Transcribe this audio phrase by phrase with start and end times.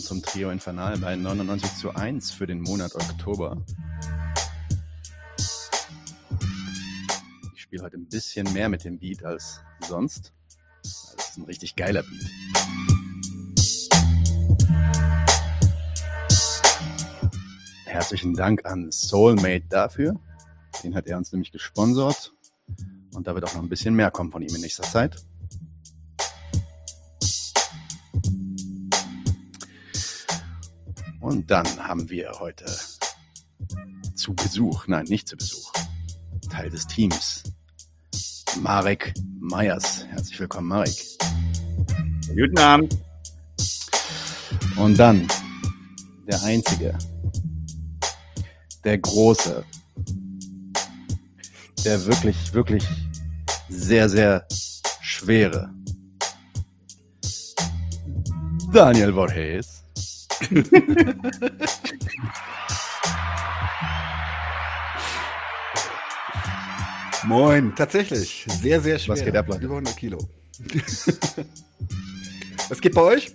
[0.00, 3.62] willkommen zum Trio Infernal bei 99 zu 1 für den Monat Oktober.
[7.54, 10.32] Ich spiele heute ein bisschen mehr mit dem Beat als sonst.
[10.82, 12.30] Das ist ein richtig geiler Beat.
[17.84, 20.14] Herzlichen Dank an Soulmate dafür.
[20.82, 22.32] Den hat er uns nämlich gesponsert.
[23.14, 25.16] Und da wird auch noch ein bisschen mehr kommen von ihm in nächster Zeit.
[31.20, 32.64] Und dann haben wir heute
[34.14, 35.70] zu Besuch, nein, nicht zu Besuch,
[36.50, 37.42] Teil des Teams,
[38.62, 40.06] Marek Meyers.
[40.06, 40.96] Herzlich willkommen, Marek.
[42.28, 42.96] Guten Abend.
[44.76, 45.28] Und dann
[46.26, 46.96] der Einzige,
[48.82, 49.62] der Große,
[51.84, 52.84] der wirklich, wirklich
[53.68, 54.46] sehr, sehr
[55.02, 55.70] schwere
[58.72, 59.79] Daniel Borges.
[67.24, 68.46] Moin, tatsächlich.
[68.48, 69.16] Sehr, sehr schwer.
[69.16, 69.64] Was geht ab, Leute?
[69.64, 70.18] Über 100 Kilo.
[72.68, 73.32] Was geht bei euch?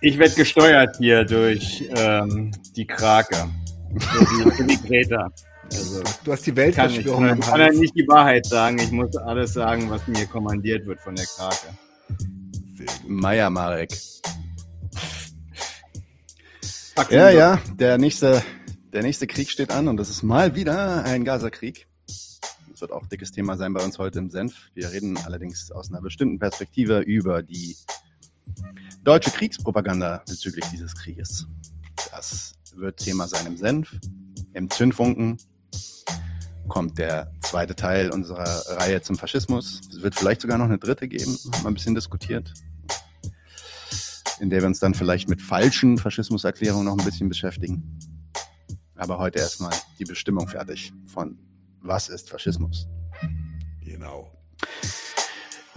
[0.00, 3.48] Ich werde gesteuert hier durch ähm, die Krake.
[3.90, 5.30] Die, die Greta.
[5.64, 8.78] Also, du hast die Kann ich, ich kann ja nicht die Wahrheit sagen.
[8.78, 11.68] Ich muss alles sagen, was mir kommandiert wird von der Krake.
[13.06, 13.90] Meier Marek.
[17.10, 18.42] Ja, ja, der nächste,
[18.92, 21.86] der nächste Krieg steht an und das ist mal wieder ein Gaza-Krieg.
[22.06, 24.70] Das wird auch ein dickes Thema sein bei uns heute im Senf.
[24.74, 27.76] Wir reden allerdings aus einer bestimmten Perspektive über die
[29.02, 31.46] deutsche Kriegspropaganda bezüglich dieses Krieges.
[32.10, 33.98] Das wird Thema sein im Senf.
[34.52, 35.38] Im Zündfunken
[36.68, 39.80] kommt der zweite Teil unserer Reihe zum Faschismus.
[39.90, 42.52] Es wird vielleicht sogar noch eine dritte geben, wir ein bisschen diskutiert
[44.40, 47.98] in der wir uns dann vielleicht mit falschen Faschismuserklärungen noch ein bisschen beschäftigen.
[48.96, 51.38] Aber heute erstmal die Bestimmung fertig von
[51.80, 52.86] was ist Faschismus.
[53.84, 54.30] Genau.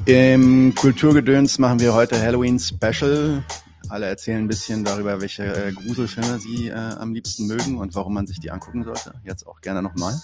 [0.06, 3.44] Im Kulturgedöns machen wir heute Halloween Special.
[3.90, 8.14] Alle erzählen ein bisschen darüber, welche äh, Gruselfilme sie äh, am liebsten mögen und warum
[8.14, 9.14] man sich die angucken sollte.
[9.24, 10.20] Jetzt auch gerne nochmal.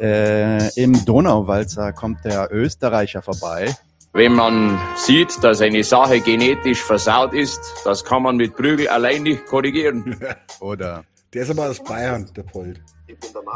[0.00, 3.74] Äh, Im Donauwalzer kommt der Österreicher vorbei.
[4.14, 9.24] Wenn man sieht, dass eine Sache genetisch versaut ist, das kann man mit Prügel allein
[9.24, 10.16] nicht korrigieren.
[10.60, 12.80] Oder, Der ist aber aus Bayern, der Polt.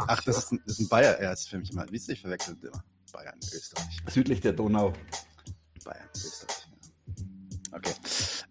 [0.07, 1.13] ach, das ist ein, das ist ein Bayer.
[1.17, 2.83] Er ist für mich immer, wie ich verwechselt immer.
[3.13, 3.99] Bayern, Österreich.
[4.09, 4.91] Südlich der Donau.
[5.85, 6.67] Bayern, Österreich.
[7.71, 7.77] Ja.
[7.77, 7.93] Okay.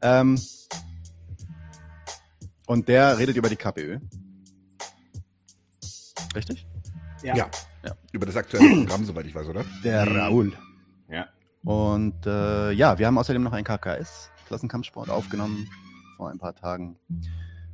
[0.01, 0.41] Ähm,
[2.67, 3.99] und der redet über die KPÖ.
[6.35, 6.67] Richtig?
[7.23, 7.37] Ja.
[7.37, 7.51] Ja.
[7.85, 7.95] Ja.
[8.13, 9.65] Über das aktuelle Programm, soweit ich weiß, oder?
[9.85, 10.17] Der Mhm.
[10.17, 10.53] Raoul.
[11.69, 15.69] Und äh, ja, wir haben außerdem noch einen KKS, Klassenkampfsport, aufgenommen
[16.17, 16.97] vor ein paar Tagen.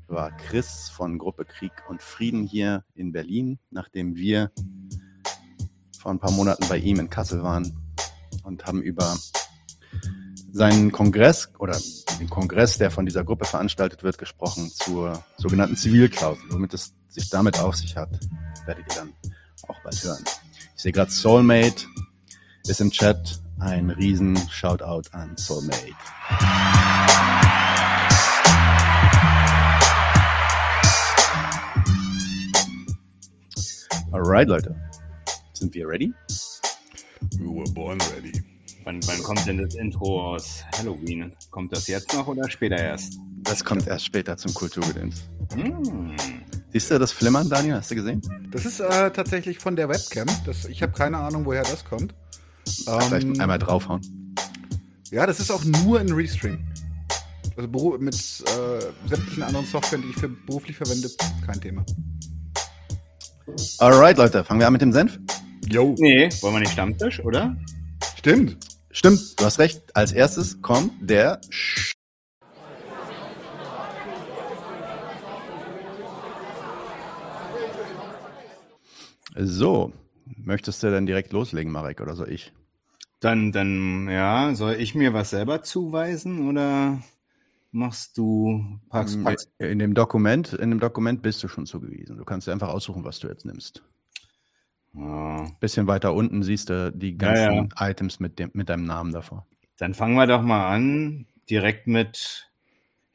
[0.09, 4.51] War Chris von Gruppe Krieg und Frieden hier in Berlin, nachdem wir
[6.01, 7.73] vor ein paar Monaten bei ihm in Kassel waren
[8.43, 9.17] und haben über
[10.51, 11.79] seinen Kongress oder
[12.19, 16.43] den Kongress, der von dieser Gruppe veranstaltet wird, gesprochen zur sogenannten Zivilklausel.
[16.51, 18.11] Womit es sich damit auf sich hat,
[18.67, 19.13] werdet ihr dann
[19.69, 20.25] auch bald hören.
[20.75, 21.87] Ich sehe gerade Soulmate
[22.67, 23.44] ist im Chat.
[23.65, 25.95] Ein riesen Shoutout an Soulmate.
[34.13, 34.77] Alright, Leute.
[35.55, 36.13] Sind wir ready?
[37.39, 38.33] We were born ready.
[38.85, 41.33] Wann, wann kommt denn das Intro aus Halloween?
[41.51, 43.19] Kommt das jetzt noch oder später erst?
[43.45, 45.23] Das kommt erst später zum Kulturgedöns.
[45.55, 46.15] Hm.
[46.71, 47.77] Siehst du das Flimmern, Daniel?
[47.77, 48.21] Hast du gesehen?
[48.51, 50.27] Das ist äh, tatsächlich von der Webcam.
[50.45, 52.15] Das, ich habe keine Ahnung, woher das kommt.
[52.67, 54.35] Vielleicht Ähm, einmal draufhauen.
[55.11, 56.67] Ja, das ist auch nur ein Restream.
[57.57, 61.09] Also mit äh, sämtlichen anderen Software, die ich für beruflich verwende,
[61.47, 61.85] kein Thema.
[63.79, 64.43] Alright, Leute.
[64.43, 65.19] Fangen wir an mit dem Senf?
[65.69, 65.95] Jo.
[65.99, 67.57] Nee, wollen wir nicht Stammtisch, oder?
[68.17, 68.57] Stimmt.
[68.91, 69.83] Stimmt, du hast recht.
[69.95, 71.41] Als erstes kommt der
[79.37, 79.93] So,
[80.45, 82.53] möchtest du denn direkt loslegen, Marek, oder soll ich?
[83.21, 87.03] Dann, dann, ja, soll ich mir was selber zuweisen oder
[87.73, 92.17] machst du, packst, packst In dem Dokument, in dem Dokument bist du schon zugewiesen.
[92.19, 93.83] Du kannst dir einfach aussuchen, was du jetzt nimmst.
[94.95, 95.47] Ja.
[95.61, 99.47] Bisschen weiter unten siehst du die Ja, ganzen Items mit, dem, mit deinem Namen davor.
[99.79, 102.51] Dann fangen wir doch mal an, direkt mit,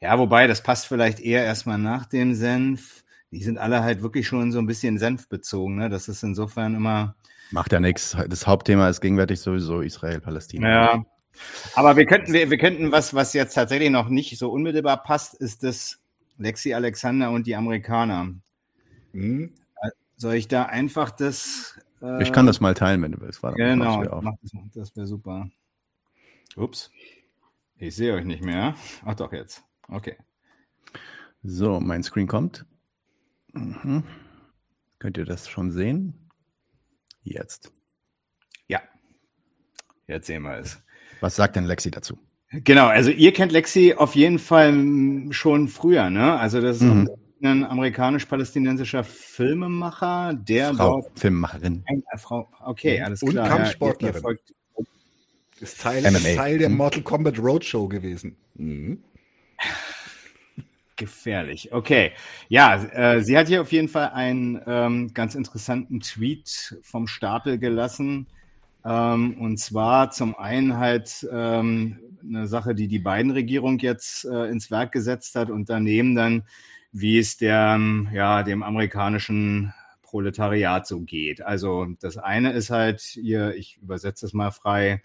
[0.00, 3.04] ja, wobei, das passt vielleicht eher erstmal nach dem Senf.
[3.30, 5.76] Die sind alle halt wirklich schon so ein bisschen senfbezogen.
[5.76, 5.88] Ne?
[5.88, 7.14] Das ist insofern immer.
[7.50, 8.16] Macht ja nichts.
[8.28, 10.68] Das Hauptthema ist gegenwärtig sowieso Israel-Palästina.
[10.68, 11.04] Ja.
[11.74, 15.34] Aber wir könnten, wir, wir könnten was, was jetzt tatsächlich noch nicht so unmittelbar passt,
[15.34, 16.00] ist das
[16.38, 18.34] Lexi Alexander und die Amerikaner.
[19.12, 19.52] Hm?
[20.16, 21.78] Soll ich da einfach das.
[22.02, 23.42] Äh, ich kann das mal teilen, wenn du willst.
[23.42, 25.48] Warte, genau, mach das, das wäre super.
[26.56, 26.90] Ups.
[27.78, 28.74] Ich sehe euch nicht mehr.
[29.06, 29.62] Ach doch, jetzt.
[29.88, 30.16] Okay.
[31.42, 32.66] So, mein Screen kommt.
[33.52, 34.04] Mhm.
[34.98, 36.30] Könnt ihr das schon sehen?
[37.22, 37.72] Jetzt.
[38.68, 38.80] Ja.
[40.06, 40.82] Jetzt sehen wir es.
[41.20, 42.18] Was sagt denn Lexi dazu?
[42.52, 44.74] Genau, also ihr kennt Lexi auf jeden Fall
[45.30, 46.38] schon früher, ne?
[46.38, 47.08] Also das ist mhm.
[47.42, 51.84] ein amerikanisch-palästinensischer Filmemacher, der Frau dort Filmemacherin.
[51.86, 52.50] Eine Frau.
[52.64, 53.44] Okay, alles klar.
[53.44, 54.22] Und Kampfsportlerin.
[54.22, 54.84] Ja,
[55.60, 56.76] ist Teil, ist Teil der mhm.
[56.76, 58.36] Mortal Kombat Roadshow gewesen.
[58.54, 59.04] Mhm.
[61.00, 61.72] Gefährlich.
[61.72, 62.12] Okay.
[62.50, 67.56] Ja, äh, sie hat hier auf jeden Fall einen ähm, ganz interessanten Tweet vom Stapel
[67.56, 68.26] gelassen.
[68.84, 74.50] Ähm, und zwar zum einen halt ähm, eine Sache, die die beiden Regierung jetzt äh,
[74.50, 76.42] ins Werk gesetzt hat und daneben dann,
[76.92, 77.80] wie es der,
[78.12, 79.72] ja, dem amerikanischen
[80.02, 81.40] Proletariat so geht.
[81.40, 85.00] Also das eine ist halt hier, ich übersetze es mal frei,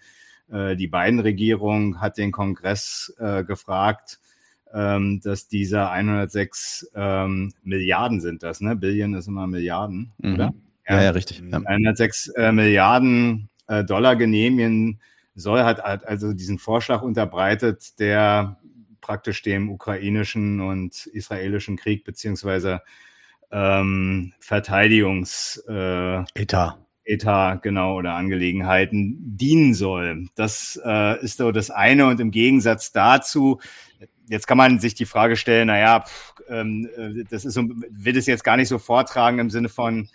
[0.52, 4.20] äh, die beiden Regierung hat den Kongress äh, gefragt,
[4.72, 8.76] ähm, dass dieser 106 ähm, Milliarden sind das, ne?
[8.76, 10.34] Billion ist immer Milliarden, mhm.
[10.34, 10.54] oder?
[10.88, 11.42] Ja, ja, ja richtig.
[11.50, 11.58] Ja.
[11.58, 15.00] 106 äh, Milliarden äh, Dollar genehmigen
[15.34, 18.58] soll, hat also diesen Vorschlag unterbreitet, der
[19.00, 22.80] praktisch dem ukrainischen und israelischen Krieg beziehungsweise
[23.52, 26.78] ähm, Verteidigungs äh, Etat.
[27.04, 30.26] Etat, genau, oder Angelegenheiten dienen soll.
[30.34, 32.06] Das äh, ist so das eine.
[32.06, 33.60] Und im Gegensatz dazu
[34.28, 38.16] jetzt kann man sich die Frage stellen, naja, pff, ähm, äh, das ist so, will
[38.16, 40.08] es jetzt gar nicht so vortragen im Sinne von,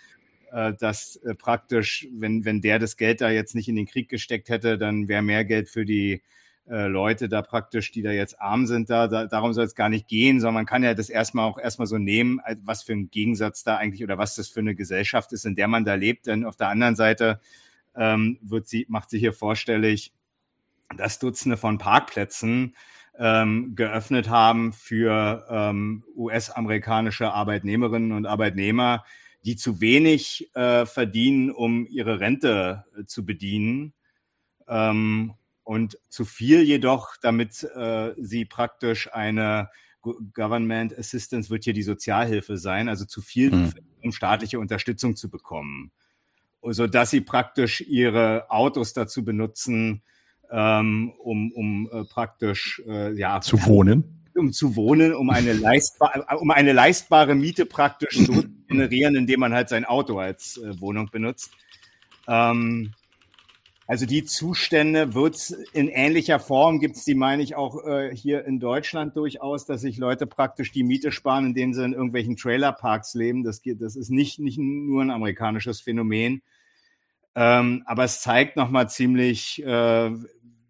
[0.52, 4.08] äh, dass äh, praktisch, wenn, wenn der das Geld da jetzt nicht in den Krieg
[4.08, 6.22] gesteckt hätte, dann wäre mehr Geld für die
[6.68, 9.88] äh, Leute da praktisch, die da jetzt arm sind, da, da darum soll es gar
[9.88, 13.10] nicht gehen, sondern man kann ja das erstmal auch erstmal so nehmen, was für ein
[13.10, 16.26] Gegensatz da eigentlich oder was das für eine Gesellschaft ist, in der man da lebt.
[16.26, 17.40] Denn auf der anderen Seite
[17.96, 20.12] ähm, wird sie, macht sie hier vorstellig,
[20.96, 22.76] dass Dutzende von Parkplätzen
[23.18, 29.04] ähm, geöffnet haben für ähm, US-amerikanische Arbeitnehmerinnen und Arbeitnehmer,
[29.44, 33.92] die zu wenig äh, verdienen, um ihre Rente äh, zu bedienen
[34.68, 39.68] ähm, und zu viel jedoch, damit äh, sie praktisch eine
[40.34, 43.72] Government Assistance wird hier die Sozialhilfe sein, also zu viel, mhm.
[44.02, 45.92] um staatliche Unterstützung zu bekommen,
[46.62, 50.02] so dass sie praktisch ihre Autos dazu benutzen,
[50.52, 54.22] ähm, um, um äh, praktisch äh, ja zu wohnen.
[54.34, 59.54] Um zu wohnen, um eine leistbare, um eine leistbare Miete praktisch zu generieren, indem man
[59.54, 61.52] halt sein Auto als äh, Wohnung benutzt.
[62.28, 62.92] Ähm,
[63.86, 68.44] also die Zustände wird in ähnlicher Form gibt es die, meine ich, auch äh, hier
[68.44, 73.14] in Deutschland durchaus, dass sich Leute praktisch die Miete sparen, indem sie in irgendwelchen Trailerparks
[73.14, 73.42] leben.
[73.42, 76.42] Das, geht, das ist nicht, nicht nur ein amerikanisches Phänomen.
[77.34, 80.10] Ähm, aber es zeigt nochmal ziemlich, äh,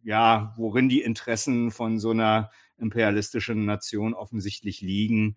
[0.03, 5.37] ja, worin die Interessen von so einer imperialistischen Nation offensichtlich liegen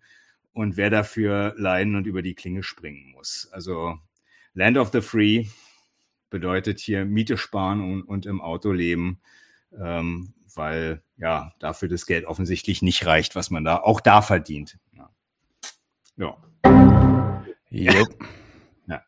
[0.52, 3.48] und wer dafür leiden und über die Klinge springen muss.
[3.52, 3.98] Also
[4.54, 5.46] Land of the Free
[6.30, 9.20] bedeutet hier Miete sparen und, und im Auto leben,
[9.78, 14.78] ähm, weil ja dafür das Geld offensichtlich nicht reicht, was man da auch da verdient.
[14.92, 15.10] Ja.
[16.16, 16.36] ja.
[17.70, 18.06] Yep.
[18.86, 19.04] ja.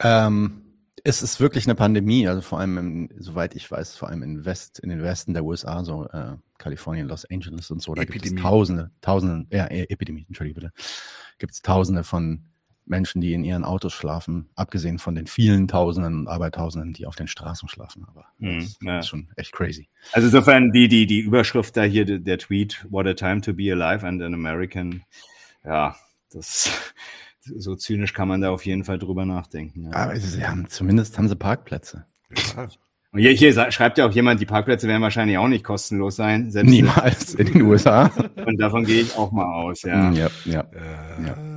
[0.00, 0.71] Ähm,
[1.04, 4.44] es ist wirklich eine Pandemie, also vor allem, im, soweit ich weiß, vor allem in
[4.44, 8.28] West, in den Westen der USA, so äh, Kalifornien, Los Angeles und so, da Epidemie.
[8.28, 10.72] gibt es Tausende, Tausende, ja, e, Epidemie, entschuldige bitte,
[11.38, 12.44] gibt es Tausende von
[12.84, 17.16] Menschen, die in ihren Autos schlafen, abgesehen von den vielen Tausenden und Abertausenden, die auf
[17.16, 18.04] den Straßen schlafen.
[18.08, 18.98] Aber mhm, das ja.
[18.98, 19.88] ist schon echt crazy.
[20.12, 23.72] Also insofern die, die, die Überschrift da hier, der Tweet, What a time to be
[23.72, 25.02] alive and an American,
[25.64, 25.96] ja,
[26.32, 26.70] das
[27.44, 29.84] so zynisch kann man da auf jeden Fall drüber nachdenken.
[29.84, 29.92] Ja.
[29.92, 32.06] Aber sie haben, zumindest haben sie Parkplätze.
[33.12, 36.48] Und hier, hier schreibt ja auch jemand, die Parkplätze werden wahrscheinlich auch nicht kostenlos sein.
[36.48, 38.10] Niemals in den USA.
[38.46, 40.10] Und davon gehe ich auch mal aus, ja.
[40.12, 40.60] Ja, ja.
[40.60, 41.51] Äh, ja.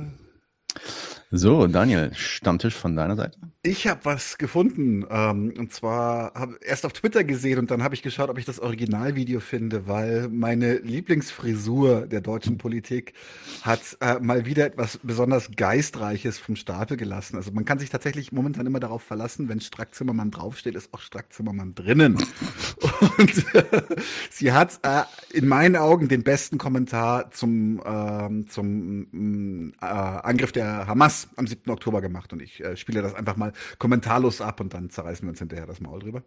[1.32, 3.36] So, Daniel, Stammtisch von deiner Seite?
[3.62, 5.04] Ich habe was gefunden.
[5.10, 8.44] Ähm, und zwar habe erst auf Twitter gesehen und dann habe ich geschaut, ob ich
[8.44, 13.14] das Originalvideo finde, weil meine Lieblingsfrisur der deutschen Politik
[13.62, 17.34] hat äh, mal wieder etwas besonders Geistreiches vom Stapel gelassen.
[17.34, 21.00] Also man kann sich tatsächlich momentan immer darauf verlassen, wenn Strack Zimmermann draufsteht, ist auch
[21.00, 22.24] Strack Zimmermann drinnen.
[23.18, 23.82] und äh,
[24.30, 25.02] sie hat äh,
[25.36, 31.70] in meinen Augen den besten Kommentar zum, ähm, zum äh, Angriff der Hamas am 7.
[31.70, 32.32] Oktober gemacht.
[32.32, 35.66] Und ich äh, spiele das einfach mal kommentarlos ab und dann zerreißen wir uns hinterher
[35.66, 36.22] das Maul drüber.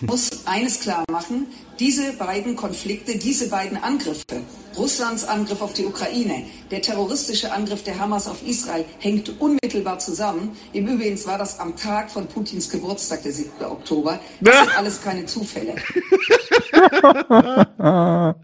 [0.00, 1.48] Ich muss eines klar machen,
[1.80, 4.44] diese beiden Konflikte, diese beiden Angriffe,
[4.76, 10.56] Russlands Angriff auf die Ukraine, der terroristische Angriff der Hamas auf Israel, hängt unmittelbar zusammen.
[10.72, 13.64] Im Übrigen war das am Tag von Putins Geburtstag, der 7.
[13.64, 14.20] Oktober.
[14.40, 15.74] Das sind alles keine Zufälle.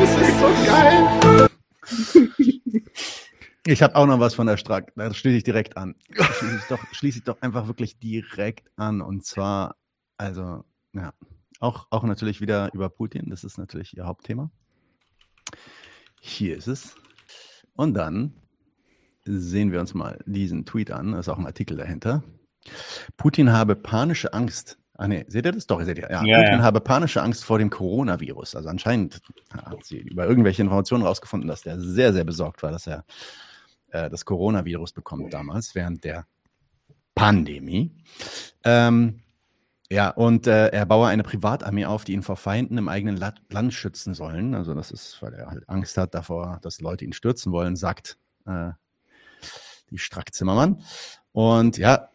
[0.00, 1.49] das ist so geil.
[3.66, 4.92] Ich habe auch noch was von der Strack.
[4.96, 5.94] Da schließe ich direkt an.
[6.12, 9.02] Schließe ich, doch, schließe ich doch einfach wirklich direkt an.
[9.02, 9.76] Und zwar,
[10.16, 11.12] also, ja,
[11.60, 13.28] auch, auch natürlich wieder über Putin.
[13.28, 14.50] Das ist natürlich ihr Hauptthema.
[16.20, 16.94] Hier ist es.
[17.74, 18.34] Und dann
[19.24, 21.12] sehen wir uns mal diesen Tweet an.
[21.12, 22.24] Da ist auch ein Artikel dahinter.
[23.18, 24.79] Putin habe panische Angst.
[25.00, 25.66] Ah ne, seht ihr das?
[25.66, 26.10] Doch, seht ihr.
[26.10, 26.62] Ja, Ja, ja.
[26.62, 28.54] habe panische Angst vor dem Coronavirus.
[28.54, 32.86] Also anscheinend hat sie über irgendwelche Informationen rausgefunden, dass der sehr, sehr besorgt war, dass
[32.86, 33.06] er
[33.92, 36.26] äh, das Coronavirus bekommt damals, während der
[37.14, 37.96] Pandemie.
[38.62, 39.20] Ähm,
[39.90, 43.32] ja, und äh, er baue eine Privatarmee auf, die ihn vor Feinden im eigenen La
[43.48, 44.54] Land schützen sollen.
[44.54, 48.18] Also das ist, weil er halt Angst hat davor, dass Leute ihn stürzen wollen, sagt
[48.44, 48.72] äh,
[49.88, 50.82] die Strack Zimmermann.
[51.32, 52.10] Und ja,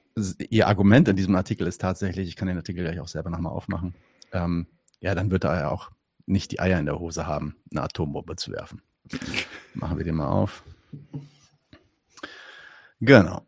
[0.50, 3.51] ihr Argument in diesem Artikel ist tatsächlich, ich kann den Artikel gleich auch selber nochmal
[3.51, 3.93] aufmachen,
[4.31, 4.67] ähm,
[5.00, 5.91] ja, dann wird er ja auch
[6.25, 8.81] nicht die Eier in der Hose haben, eine Atombombe zu werfen.
[9.74, 10.63] Machen wir den mal auf.
[13.01, 13.45] Genau.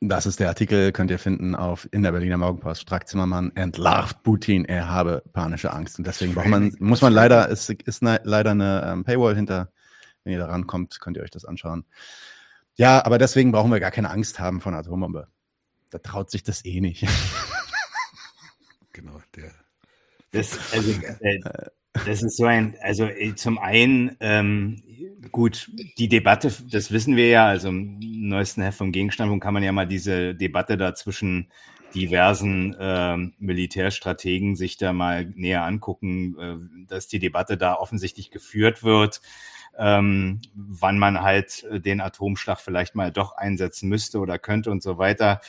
[0.00, 2.82] Das ist der Artikel, könnt ihr finden auf in der Berliner Morgenpost.
[2.82, 5.98] Strack Zimmermann entlarvt Putin, er habe panische Angst.
[5.98, 9.70] Und deswegen braucht man, muss man leider, es ist ne, leider eine ähm, Paywall hinter.
[10.24, 11.84] Wenn ihr da rankommt, könnt ihr euch das anschauen.
[12.74, 15.28] Ja, aber deswegen brauchen wir gar keine Angst haben einer Atombombe.
[15.92, 17.06] Da traut sich das eh nicht.
[18.94, 19.50] Genau, der.
[20.32, 21.40] Das, also, äh,
[22.04, 24.82] das ist so ein, also äh, zum einen, ähm,
[25.30, 29.62] gut, die Debatte, das wissen wir ja, also im neuesten Heft vom Gegenstandpunkt kann man
[29.62, 31.48] ja mal diese Debatte da zwischen
[31.94, 38.82] diversen ähm, Militärstrategen sich da mal näher angucken, äh, dass die Debatte da offensichtlich geführt
[38.82, 39.22] wird,
[39.78, 44.82] ähm, wann man halt äh, den Atomschlag vielleicht mal doch einsetzen müsste oder könnte und
[44.82, 45.40] so weiter.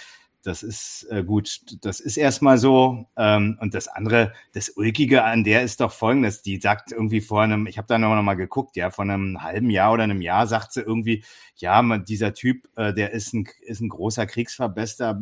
[0.43, 3.07] Das ist äh, gut, das ist erstmal so.
[3.15, 7.41] Ähm, und das andere, das Ulkige an der ist doch folgendes, die sagt irgendwie vor
[7.41, 10.45] einem, ich habe da noch mal geguckt, ja, vor einem halben Jahr oder einem Jahr
[10.45, 11.23] sagt sie irgendwie,
[11.55, 15.21] ja, man, dieser Typ, äh, der ist ein, ist ein großer Kriegsverbester,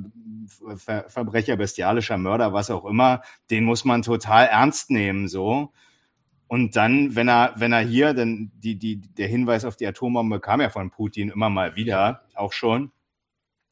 [0.75, 5.71] Ver Verbrecher, bestialischer Mörder, was auch immer, den muss man total ernst nehmen, so.
[6.47, 10.39] Und dann, wenn er, wenn er hier, denn die, die, der Hinweis auf die Atombombe
[10.39, 12.91] kam ja von Putin immer mal wieder, auch schon.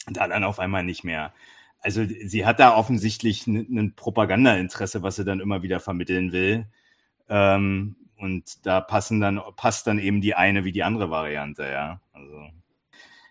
[0.07, 1.33] Da dann auf einmal nicht mehr.
[1.81, 6.65] Also sie hat da offensichtlich ein Propagandainteresse, was sie dann immer wieder vermitteln will.
[7.29, 12.01] Ähm, und da passen dann, passt dann eben die eine wie die andere Variante, ja.
[12.11, 12.47] Also,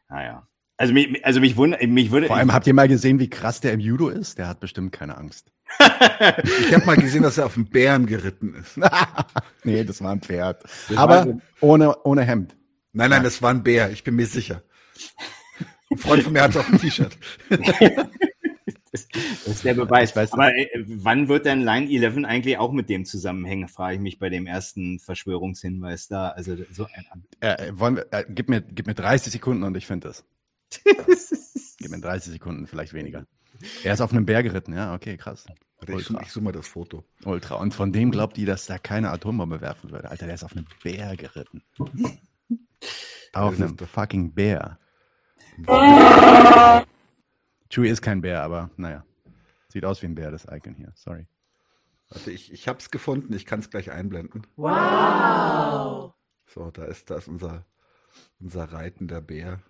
[0.08, 0.46] naja.
[0.78, 2.28] Also mich, also mich wundert, mich würde.
[2.28, 4.38] Vor allem habt ihr mal gesehen, wie krass der im Judo ist?
[4.38, 5.52] Der hat bestimmt keine Angst.
[6.60, 8.78] Ich habe mal gesehen, dass er auf einen Bären geritten ist.
[9.64, 10.62] nee, das war ein Pferd.
[10.94, 12.56] Aber ohne, ohne Hemd.
[12.92, 14.62] Nein, nein, das war ein Bär, ich bin mir sicher.
[15.90, 17.16] Ein Freund von mir hat es auf dem T-Shirt.
[18.90, 19.06] Das,
[19.46, 20.16] ist der Beweis.
[20.16, 24.00] Weiß Aber äh, wann wird denn Line 11 eigentlich auch mit dem zusammenhängen, frage ich
[24.00, 26.28] mich bei dem ersten Verschwörungshinweis da.
[26.30, 29.86] Also so ein Äh, wollen wir, äh, gib, mir, gib mir 30 Sekunden und ich
[29.86, 30.24] finde das.
[31.78, 33.26] gib mir 30 Sekunden, vielleicht weniger.
[33.84, 35.46] Er ist auf einem Bär geritten, ja, okay, krass.
[35.86, 36.20] Ultra.
[36.22, 37.04] ich suche mal das Foto.
[37.24, 37.56] Ultra.
[37.56, 40.10] Und von dem glaubt die, dass da keine Atombombe werfen würde.
[40.10, 41.62] Alter, der ist auf einem Bär geritten.
[43.32, 44.78] auf einem fucking Bär.
[47.70, 49.04] Chewie ist kein Bär, aber naja.
[49.68, 50.92] Sieht aus wie ein Bär, das Icon hier.
[50.94, 51.26] Sorry.
[52.08, 54.46] Warte, ich, ich habe es gefunden, ich kann es gleich einblenden.
[54.56, 56.14] Wow!
[56.46, 57.66] So, da ist, da ist unser,
[58.40, 59.60] unser reitender Bär.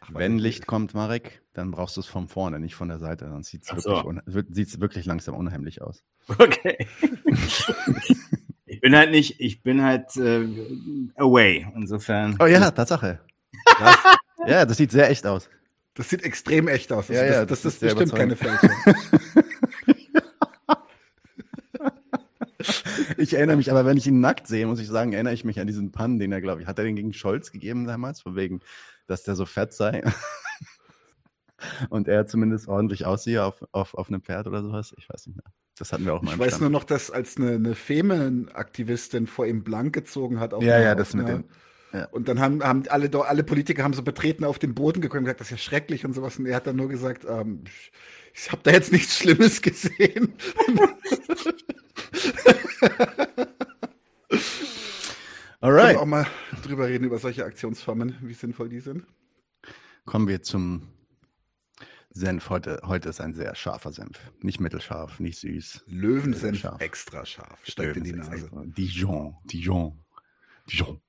[0.00, 3.28] Ach, Wenn Licht kommt, Marek, dann brauchst du es von vorne, nicht von der Seite.
[3.30, 4.42] Sonst sieht es wirklich, so.
[4.50, 6.04] sieht's wirklich langsam unheimlich aus.
[6.28, 6.86] Okay.
[8.66, 10.46] ich bin halt nicht, ich bin halt äh,
[11.16, 11.66] away.
[11.74, 12.36] Insofern.
[12.40, 13.20] Oh ja, Tatsache.
[13.78, 14.16] Was?
[14.44, 15.48] Ja, das sieht sehr echt aus.
[15.94, 17.06] Das sieht extrem echt aus.
[17.06, 18.36] Das, Ja, ja, das, das, das ist bestimmt keine.
[18.36, 18.70] Fälschung.
[23.16, 25.58] ich erinnere mich, aber wenn ich ihn nackt sehe, muss ich sagen, erinnere ich mich
[25.58, 28.36] an diesen Pann, den er, glaube ich, hat er den gegen Scholz gegeben damals, von
[28.36, 28.60] wegen,
[29.06, 30.02] dass der so fett sei.
[31.88, 34.94] Und er zumindest ordentlich aussehe auf, auf, auf einem Pferd oder sowas.
[34.98, 35.52] Ich weiß nicht mehr.
[35.78, 36.32] Das hatten wir auch mal.
[36.32, 36.62] Ich weiß Stand.
[36.62, 40.52] nur noch, dass als eine, eine Femen-Aktivistin vor ihm blank gezogen hat.
[40.52, 41.44] Auf ja, ja, das mit dem.
[41.92, 42.06] Ja.
[42.06, 45.24] Und dann haben, haben alle, alle Politiker haben so betreten auf den Boden gekommen und
[45.24, 46.38] gesagt, das ist ja schrecklich und sowas.
[46.38, 47.64] Und er hat dann nur gesagt, ähm,
[48.34, 50.34] ich habe da jetzt nichts Schlimmes gesehen.
[55.60, 55.96] Alright.
[55.96, 56.26] Können wir auch mal
[56.62, 59.06] drüber reden, über solche Aktionsformen, wie sinnvoll die sind.
[60.04, 60.88] Kommen wir zum
[62.10, 62.50] Senf.
[62.50, 64.18] Heute, heute ist ein sehr scharfer Senf.
[64.40, 65.84] Nicht mittelscharf, nicht süß.
[65.88, 67.60] Löwensenf extra scharf.
[67.64, 68.50] Steigt in die Nase.
[68.76, 70.04] Dijon, Dijon,
[70.70, 71.00] Dijon.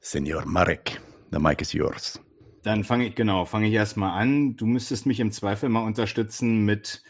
[0.00, 1.00] Senor Marek.
[1.30, 2.18] The mic is yours.
[2.62, 4.56] Dann fange ich, genau, fange ich erstmal an.
[4.56, 7.02] Du müsstest mich im Zweifel mal unterstützen mit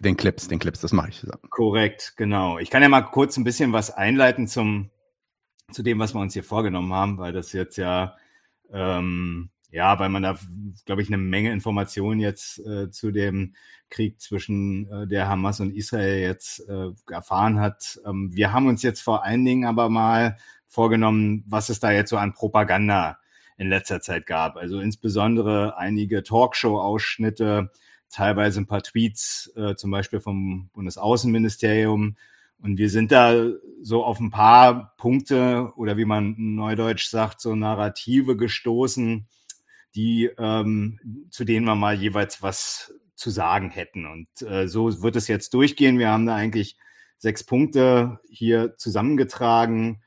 [0.00, 1.26] den Clips, den Clips, das mache ich.
[1.50, 2.58] Korrekt, genau.
[2.58, 4.90] Ich kann ja mal kurz ein bisschen was einleiten zum,
[5.72, 8.16] zu dem, was wir uns hier vorgenommen haben, weil das jetzt ja,
[8.72, 10.38] ähm, ja, weil man da,
[10.86, 13.54] glaube ich, eine Menge Informationen jetzt äh, zu dem
[13.90, 18.00] Krieg zwischen äh, der Hamas und Israel jetzt äh, erfahren hat.
[18.06, 20.38] Ähm, wir haben uns jetzt vor allen Dingen aber mal
[20.68, 23.18] vorgenommen, was es da jetzt so an Propaganda
[23.56, 24.56] in letzter Zeit gab.
[24.56, 27.70] Also insbesondere einige Talkshow-Ausschnitte,
[28.08, 32.16] teilweise ein paar Tweets, äh, zum Beispiel vom Bundesaußenministerium.
[32.60, 33.34] Und wir sind da
[33.82, 39.26] so auf ein paar Punkte oder wie man neudeutsch sagt, so Narrative gestoßen,
[39.94, 44.06] die ähm, zu denen wir mal jeweils was zu sagen hätten.
[44.06, 45.98] Und äh, so wird es jetzt durchgehen.
[45.98, 46.76] Wir haben da eigentlich
[47.18, 50.02] sechs Punkte hier zusammengetragen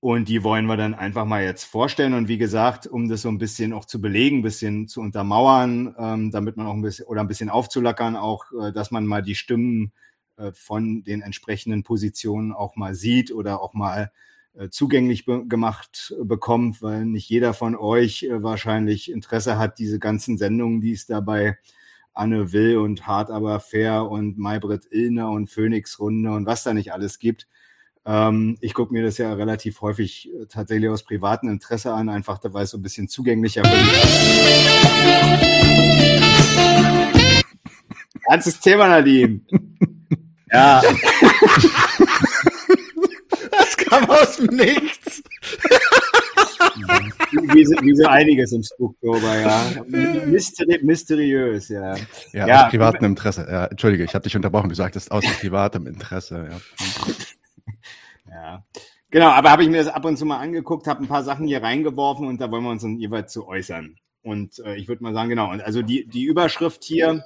[0.00, 2.14] und die wollen wir dann einfach mal jetzt vorstellen.
[2.14, 5.94] Und wie gesagt, um das so ein bisschen auch zu belegen, ein bisschen zu untermauern,
[5.98, 9.22] ähm, damit man auch ein bisschen oder ein bisschen aufzulackern, auch, äh, dass man mal
[9.22, 9.92] die Stimmen
[10.36, 14.12] äh, von den entsprechenden Positionen auch mal sieht oder auch mal
[14.54, 19.98] äh, zugänglich be gemacht bekommt, weil nicht jeder von euch äh, wahrscheinlich Interesse hat, diese
[19.98, 21.58] ganzen Sendungen, die es dabei
[22.14, 26.72] Anne Will und Hart aber fair und Maybrit Illner und Phoenix Runde und was da
[26.72, 27.48] nicht alles gibt,
[28.08, 32.40] ähm, ich gucke mir das ja relativ häufig äh, tatsächlich aus privatem Interesse an, einfach
[32.42, 33.74] weil es so ein bisschen zugänglicher wird.
[38.26, 39.40] Ganzes Thema, Nadine.
[40.50, 40.80] Ja.
[43.50, 45.22] Das kam aus dem Nichts.
[47.52, 49.62] wie, so, wie, so, einiges im Spooktober, ja.
[50.24, 51.94] Mysteri mysteriös, ja.
[52.32, 53.46] Ja, ja aus privatem Interesse.
[53.46, 54.70] Ja, Entschuldige, ich habe dich unterbrochen.
[54.70, 56.48] Du sagtest aus privatem Interesse.
[56.50, 56.56] Ja.
[58.48, 58.64] Ja.
[59.10, 61.46] Genau, aber habe ich mir das ab und zu mal angeguckt, habe ein paar Sachen
[61.46, 63.96] hier reingeworfen und da wollen wir uns dann jeweils zu äußern.
[64.22, 67.24] Und äh, ich würde mal sagen, genau, also die, die Überschrift hier,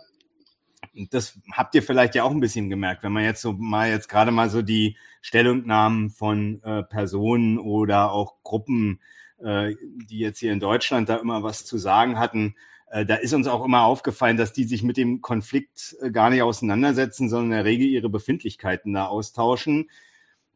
[1.10, 4.08] das habt ihr vielleicht ja auch ein bisschen gemerkt, wenn man jetzt so mal jetzt
[4.08, 9.00] gerade mal so die Stellungnahmen von äh, Personen oder auch Gruppen,
[9.38, 9.74] äh,
[10.10, 12.56] die jetzt hier in Deutschland da immer was zu sagen hatten,
[12.90, 16.30] äh, da ist uns auch immer aufgefallen, dass die sich mit dem Konflikt äh, gar
[16.30, 19.88] nicht auseinandersetzen, sondern in der Regel ihre Befindlichkeiten da austauschen.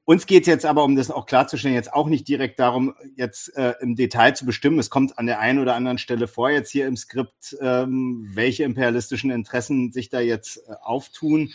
[0.06, 3.56] Uns geht es jetzt aber, um das auch klarzustellen, jetzt auch nicht direkt darum, jetzt
[3.56, 4.78] äh, im Detail zu bestimmen.
[4.78, 8.62] Es kommt an der einen oder anderen Stelle vor, jetzt hier im Skript, ähm, welche
[8.62, 11.52] imperialistischen Interessen sich da jetzt äh, auftun.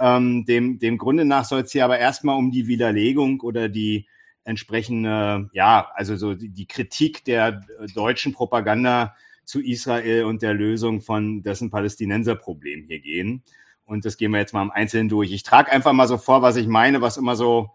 [0.00, 4.08] Ähm, dem, dem Grunde nach soll es hier aber erstmal um die Widerlegung oder die
[4.42, 10.54] entsprechende, ja, also so die, die Kritik der äh, deutschen Propaganda zu Israel und der
[10.54, 13.44] Lösung von dessen Palästinenserproblem hier gehen.
[13.84, 15.30] Und das gehen wir jetzt mal im Einzelnen durch.
[15.30, 17.70] Ich trage einfach mal so vor, was ich meine, was immer so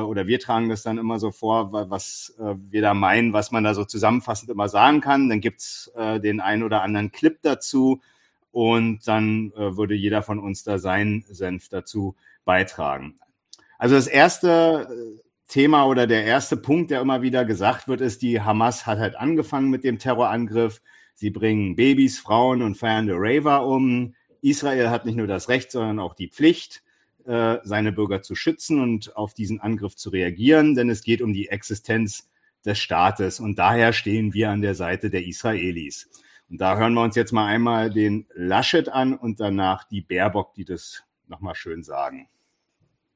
[0.00, 3.64] oder wir tragen das dann immer so vor, was äh, wir da meinen, was man
[3.64, 5.28] da so zusammenfassend immer sagen kann.
[5.28, 8.00] Dann gibt's äh, den einen oder anderen Clip dazu
[8.50, 13.16] und dann äh, würde jeder von uns da seinen Senf dazu beitragen.
[13.78, 18.22] Also das erste äh, Thema oder der erste Punkt, der immer wieder gesagt wird, ist,
[18.22, 20.80] die Hamas hat halt angefangen mit dem Terrorangriff.
[21.14, 24.14] Sie bringen Babys, Frauen und feiernde Raver um.
[24.40, 26.82] Israel hat nicht nur das Recht, sondern auch die Pflicht,
[27.26, 31.32] äh, seine Bürger zu schützen und auf diesen Angriff zu reagieren, denn es geht um
[31.32, 32.28] die Existenz
[32.64, 36.08] des Staates und daher stehen wir an der Seite der Israelis.
[36.48, 40.54] Und da hören wir uns jetzt mal einmal den Laschet an und danach die Baerbock,
[40.54, 42.28] die das nochmal schön sagen.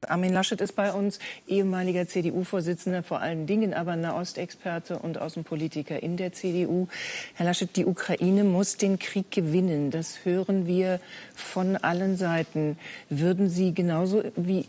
[0.08, 6.16] Armin Laschet ist bei uns, ehemaliger CDU-Vorsitzender, vor allen Dingen aber Nahostexperte und Außenpolitiker in
[6.16, 6.88] der CDU.
[7.34, 9.90] Herr Laschet, die Ukraine muss den Krieg gewinnen.
[9.90, 11.00] Das hören wir
[11.34, 12.78] von allen Seiten.
[13.10, 14.66] Würden Sie genauso wie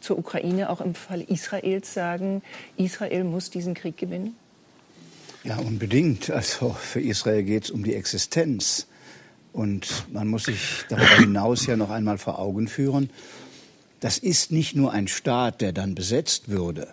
[0.00, 2.42] zur Ukraine auch im Fall Israels sagen,
[2.76, 4.36] Israel muss diesen Krieg gewinnen?
[5.44, 6.30] Ja, unbedingt.
[6.30, 8.86] Also für Israel geht es um die Existenz.
[9.52, 13.10] Und man muss sich darüber hinaus ja noch einmal vor Augen führen,
[14.04, 16.88] das ist nicht nur ein Staat, der dann besetzt würde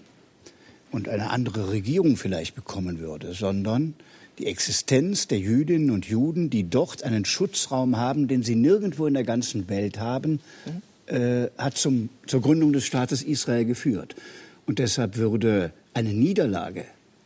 [0.92, 3.96] und eine andere Regierung vielleicht bekommen würde, sondern
[4.40, 9.14] die Existenz der Jüdinnen und Juden, die dort einen Schutzraum haben, den sie nirgendwo in
[9.14, 10.40] der ganzen Welt haben,
[11.08, 14.16] äh, hat zum, zur Gründung des Staates Israel geführt.
[14.66, 16.86] Und deshalb würde eine Niederlage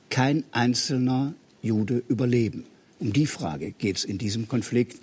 [0.09, 2.65] kein einzelner Jude überleben.
[2.99, 4.97] Um die Frage geht es in diesem Konflikt.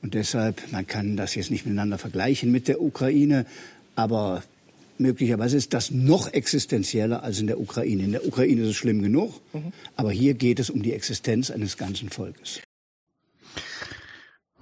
[0.00, 3.46] Und deshalb, man kann das jetzt nicht miteinander vergleichen mit der Ukraine,
[3.96, 4.42] aber
[4.98, 8.04] möglicherweise ist das noch existenzieller als in der Ukraine.
[8.04, 9.72] In der Ukraine ist es schlimm genug, mhm.
[9.96, 12.60] aber hier geht es um die Existenz eines ganzen Volkes.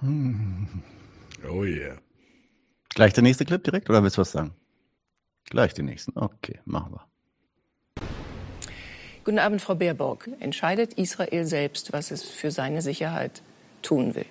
[0.01, 1.97] Oh yeah.
[2.89, 4.51] Gleich der nächste Clip direkt oder willst du was sagen?
[5.49, 6.17] Gleich den nächsten.
[6.17, 7.07] Okay, machen wir.
[9.23, 10.27] Guten Abend, Frau Baerbock.
[10.39, 13.41] Entscheidet Israel selbst, was es für seine Sicherheit
[13.81, 14.25] tun will?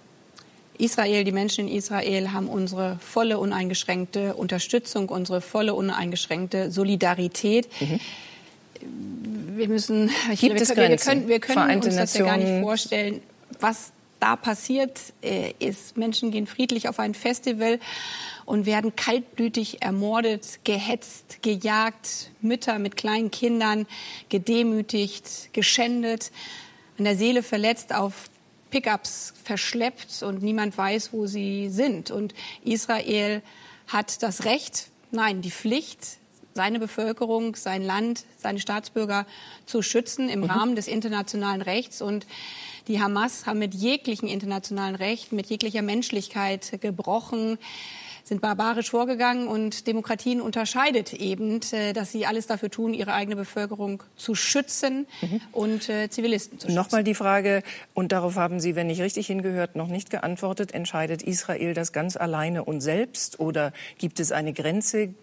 [0.82, 7.68] Israel, die Menschen in Israel haben unsere volle uneingeschränkte Unterstützung, unsere volle uneingeschränkte Solidarität.
[7.80, 8.00] Mhm.
[9.56, 12.24] Wir müssen, ich, Gibt wir, es wir, wir können, wir können Vereinte uns das ja
[12.24, 13.22] gar nicht vorstellen,
[13.60, 15.96] was da passiert äh, ist.
[15.96, 17.78] Menschen gehen friedlich auf ein Festival
[18.44, 23.86] und werden kaltblütig ermordet, gehetzt, gejagt, Mütter mit kleinen Kindern
[24.28, 26.30] gedemütigt, geschändet,
[26.98, 28.30] an der Seele verletzt, auf
[28.72, 32.11] Pickups verschleppt und niemand weiß, wo sie sind.
[32.11, 33.42] Und Israel
[33.87, 36.18] hat das Recht, nein, die Pflicht,
[36.54, 39.26] seine Bevölkerung, sein Land, seine Staatsbürger
[39.66, 40.50] zu schützen im mhm.
[40.50, 42.02] Rahmen des internationalen Rechts.
[42.02, 42.26] Und
[42.88, 47.58] die Hamas haben mit jeglichem internationalen Recht, mit jeglicher Menschlichkeit gebrochen
[48.24, 53.37] sind barbarisch vorgegangen und Demokratien unterscheidet eben, äh, dass sie alles dafür tun, ihre eigene
[53.37, 55.40] Bevölkerung zu schützen mhm.
[55.52, 56.76] und äh, Zivilisten zu schützen.
[56.76, 57.62] Nochmal die Frage,
[57.94, 60.72] und darauf haben Sie, wenn ich richtig hingehört, noch nicht geantwortet.
[60.72, 65.14] Entscheidet Israel das ganz alleine und selbst oder gibt es eine Grenze?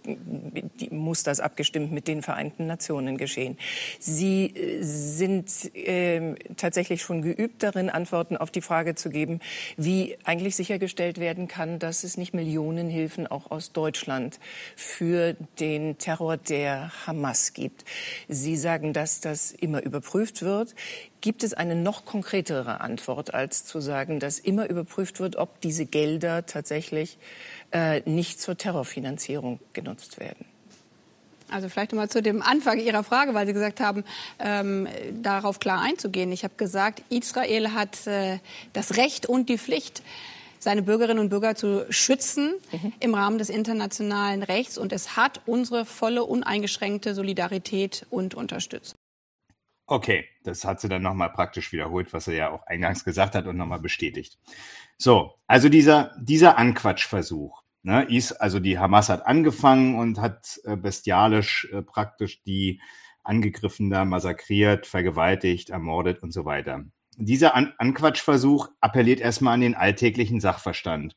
[0.91, 3.57] Muss das abgestimmt mit den Vereinten Nationen geschehen?
[3.99, 9.39] Sie äh, sind äh, tatsächlich schon geübt darin, Antworten auf die Frage zu geben,
[9.77, 14.39] wie eigentlich sichergestellt werden kann, dass es nicht Millionen Hilfen auch aus Deutschland
[14.75, 17.85] für den Terror der Hamas gibt.
[18.27, 20.75] Sie sagen, dass das immer überprüft wird.
[21.21, 25.85] Gibt es eine noch konkretere Antwort, als zu sagen, dass immer überprüft wird, ob diese
[25.85, 27.17] Gelder tatsächlich
[27.71, 30.45] äh, nicht zur Terrorfinanzierung genutzt werden?
[31.51, 34.03] Also vielleicht nochmal zu dem Anfang Ihrer Frage, weil Sie gesagt haben,
[34.39, 34.87] ähm,
[35.21, 36.31] darauf klar einzugehen.
[36.31, 38.39] Ich habe gesagt, Israel hat äh,
[38.73, 40.03] das Recht und die Pflicht,
[40.59, 42.93] seine Bürgerinnen und Bürger zu schützen mhm.
[42.99, 44.77] im Rahmen des internationalen Rechts.
[44.77, 48.97] Und es hat unsere volle, uneingeschränkte Solidarität und Unterstützung.
[49.87, 53.47] Okay, das hat sie dann nochmal praktisch wiederholt, was er ja auch eingangs gesagt hat
[53.47, 54.37] und nochmal bestätigt.
[54.97, 57.63] So, also dieser, dieser Anquatschversuch.
[57.81, 62.81] Ne, ist, also die Hamas hat angefangen und hat äh, bestialisch äh, praktisch die
[63.23, 66.83] Angegriffenen massakriert, vergewaltigt, ermordet und so weiter
[67.25, 71.15] dieser An Anquatschversuch appelliert erstmal an den alltäglichen Sachverstand.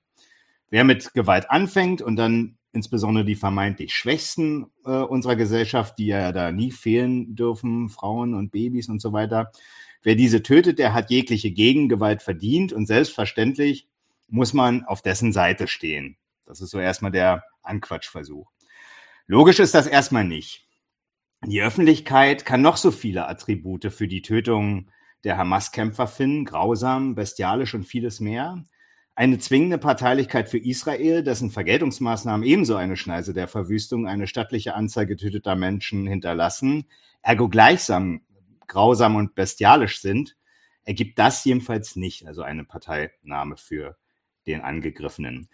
[0.68, 6.32] Wer mit Gewalt anfängt und dann insbesondere die vermeintlich Schwächsten äh, unserer Gesellschaft, die ja
[6.32, 9.52] da nie fehlen dürfen, Frauen und Babys und so weiter,
[10.02, 13.86] wer diese tötet, der hat jegliche Gegengewalt verdient und selbstverständlich
[14.28, 16.16] muss man auf dessen Seite stehen.
[16.46, 18.50] Das ist so erstmal der Anquatschversuch.
[19.26, 20.66] Logisch ist das erstmal nicht.
[21.44, 24.90] Die Öffentlichkeit kann noch so viele Attribute für die Tötung
[25.24, 28.64] der Hamas-Kämpfer finden, grausam, bestialisch und vieles mehr.
[29.14, 35.06] Eine zwingende Parteilichkeit für Israel, dessen Vergeltungsmaßnahmen ebenso eine Schneise der Verwüstung, eine stattliche Anzahl
[35.06, 36.86] getöteter Menschen hinterlassen,
[37.22, 38.22] ergo gleichsam
[38.72, 40.36] grausam und bestialisch sind,
[40.84, 43.96] ergibt das jedenfalls nicht, also eine Parteinahme für
[44.46, 45.48] den Angegriffenen.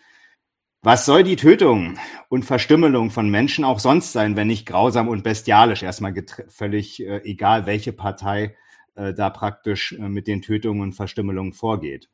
[0.83, 5.25] Was soll die Tötung und Verstümmelung von Menschen auch sonst sein, wenn nicht grausam und
[5.25, 5.83] bestialisch?
[5.83, 6.15] Erstmal
[6.47, 8.57] völlig äh, egal, welche Partei
[8.99, 12.11] äh, da praktisch äh, mit den Tötungen und Verstümmelungen vorgeht.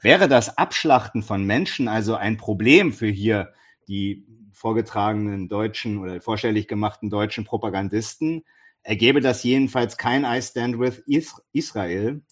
[0.00, 3.52] Wäre das Abschlachten von Menschen also ein Problem für hier
[3.88, 8.44] die vorgetragenen deutschen oder vorstellig gemachten deutschen Propagandisten,
[8.82, 11.02] ergebe das jedenfalls kein I stand with
[11.52, 12.22] Israel,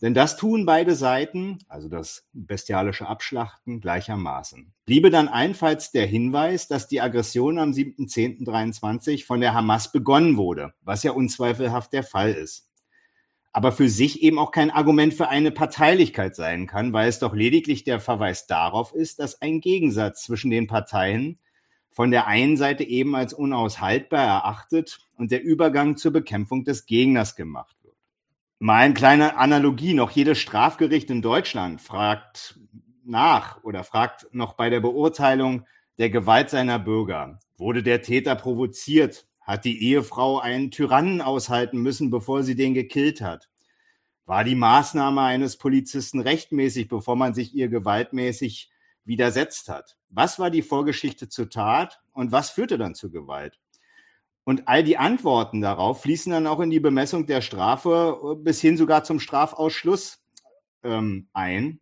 [0.00, 4.72] denn das tun beide Seiten, also das bestialische Abschlachten, gleichermaßen.
[4.84, 10.74] Bliebe dann allenfalls der Hinweis, dass die Aggression am 7.10.23 von der Hamas begonnen wurde,
[10.82, 12.67] was ja unzweifelhaft der Fall ist
[13.52, 17.34] aber für sich eben auch kein Argument für eine Parteilichkeit sein kann, weil es doch
[17.34, 21.38] lediglich der Verweis darauf ist, dass ein Gegensatz zwischen den Parteien
[21.90, 27.34] von der einen Seite eben als unaushaltbar erachtet und der Übergang zur Bekämpfung des Gegners
[27.34, 27.96] gemacht wird.
[28.60, 32.58] Mal eine kleine Analogie, noch jedes Strafgericht in Deutschland fragt
[33.04, 35.64] nach oder fragt noch bei der Beurteilung
[35.98, 37.40] der Gewalt seiner Bürger.
[37.56, 39.27] Wurde der Täter provoziert?
[39.48, 43.48] Hat die Ehefrau einen Tyrannen aushalten müssen, bevor sie den gekillt hat?
[44.26, 48.70] War die Maßnahme eines Polizisten rechtmäßig, bevor man sich ihr gewaltmäßig
[49.06, 49.96] widersetzt hat?
[50.10, 53.58] Was war die Vorgeschichte zur Tat und was führte dann zur Gewalt?
[54.44, 58.76] Und all die Antworten darauf fließen dann auch in die Bemessung der Strafe bis hin
[58.76, 60.22] sogar zum Strafausschluss
[60.82, 61.80] ähm, ein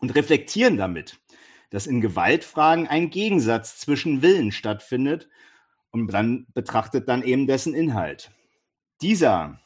[0.00, 1.20] und reflektieren damit,
[1.68, 5.28] dass in Gewaltfragen ein Gegensatz zwischen Willen stattfindet
[5.90, 8.30] und dann betrachtet dann eben dessen Inhalt.
[9.02, 9.60] Dieser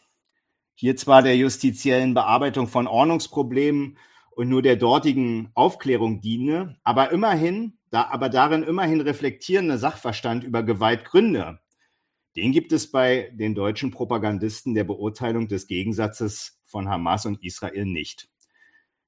[0.75, 3.97] hier zwar der justiziellen Bearbeitung von Ordnungsproblemen
[4.33, 10.65] und nur der dortigen Aufklärung diene, aber immerhin, da, aber darin immerhin reflektierende Sachverstand über
[10.65, 11.61] Gewaltgründe,
[12.37, 17.87] den gibt es bei den deutschen Propagandisten der Beurteilung des Gegensatzes von Hamas und Israel
[17.87, 18.29] nicht.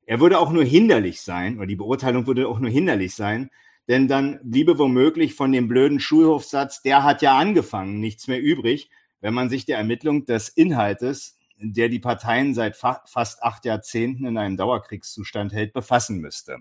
[0.06, 3.50] Er würde auch nur hinderlich sein, oder die Beurteilung würde auch nur hinderlich sein,
[3.88, 8.90] denn dann bliebe womöglich von dem blöden Schulhofsatz, der hat ja angefangen, nichts mehr übrig,
[9.20, 14.26] wenn man sich der Ermittlung des Inhaltes der die Parteien seit fa fast acht Jahrzehnten
[14.26, 16.58] in einem Dauerkriegszustand hält, befassen müsste.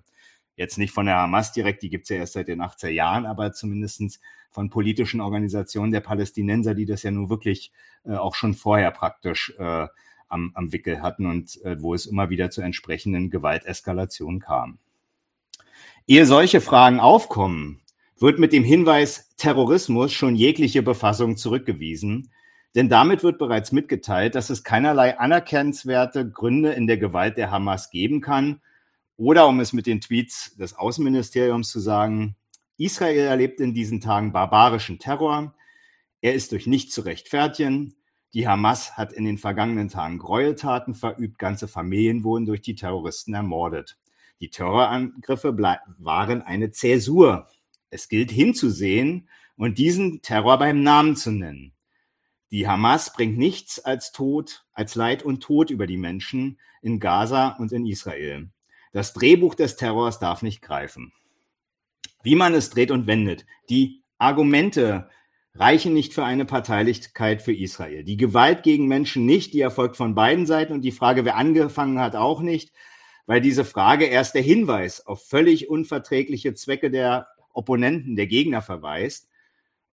[0.55, 3.25] Jetzt nicht von der Hamas direkt, die gibt es ja erst seit den 80er Jahren,
[3.25, 7.73] aber zumindest von politischen Organisationen der Palästinenser, die das ja nun wirklich
[8.05, 9.87] äh, auch schon vorher praktisch äh,
[10.29, 14.79] am, am Wickel hatten und äh, wo es immer wieder zu entsprechenden Gewalteskalationen kam.
[16.07, 17.81] Ehe solche Fragen aufkommen,
[18.19, 22.29] wird mit dem Hinweis Terrorismus schon jegliche Befassung zurückgewiesen,
[22.75, 27.89] denn damit wird bereits mitgeteilt, dass es keinerlei anerkennenswerte Gründe in der Gewalt der Hamas
[27.89, 28.61] geben kann.
[29.17, 32.35] Oder um es mit den Tweets des Außenministeriums zu sagen,
[32.77, 35.55] Israel erlebt in diesen Tagen barbarischen Terror.
[36.21, 37.95] Er ist durch nichts zu rechtfertigen.
[38.35, 43.33] Die Hamas hat in den vergangenen Tagen Gräueltaten verübt, ganze Familien wurden durch die Terroristen
[43.33, 43.97] ermordet.
[44.39, 47.47] Die Terrorangriffe waren eine Zäsur.
[47.89, 51.73] Es gilt hinzusehen und diesen Terror beim Namen zu nennen.
[52.51, 57.49] Die Hamas bringt nichts als Tod, als Leid und Tod über die Menschen in Gaza
[57.59, 58.49] und in Israel.
[58.91, 61.11] Das Drehbuch des Terrors darf nicht greifen.
[62.23, 65.09] Wie man es dreht und wendet, die Argumente
[65.53, 68.03] reichen nicht für eine Parteilichkeit für Israel.
[68.03, 71.99] Die Gewalt gegen Menschen nicht, die erfolgt von beiden Seiten und die Frage, wer angefangen
[71.99, 72.71] hat, auch nicht,
[73.25, 79.29] weil diese Frage erst der Hinweis auf völlig unverträgliche Zwecke der Opponenten, der Gegner verweist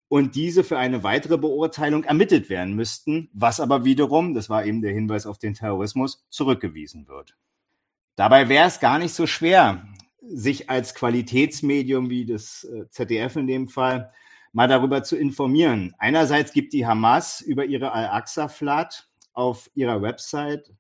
[0.08, 4.82] und diese für eine weitere Beurteilung ermittelt werden müssten, was aber wiederum, das war eben
[4.82, 7.38] der Hinweis auf den Terrorismus, zurückgewiesen wird.
[8.16, 9.88] Dabei wäre es gar nicht so schwer,
[10.22, 14.12] sich als Qualitätsmedium wie das äh, ZDF in dem Fall
[14.52, 15.96] mal darüber zu informieren.
[15.98, 20.74] Einerseits gibt die Hamas über ihre Al-Aqsa-Flat auf ihrer Website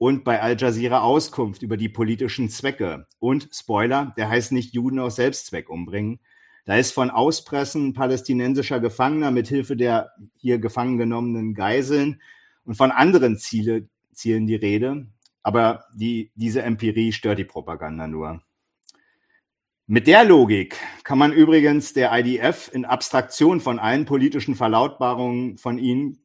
[0.00, 3.06] und bei Al Jazeera Auskunft über die politischen Zwecke.
[3.18, 6.20] Und Spoiler, der heißt nicht Juden aus Selbstzweck umbringen,
[6.64, 12.22] da ist von Auspressen palästinensischer Gefangener mit Hilfe der hier gefangen genommenen Geiseln
[12.64, 15.06] und von anderen Ziele, Zielen die Rede.
[15.42, 18.40] Aber die, diese Empirie stört die Propaganda nur.
[19.86, 25.76] Mit der Logik kann man übrigens der IDF in Abstraktion von allen politischen Verlautbarungen von
[25.76, 26.22] ihnen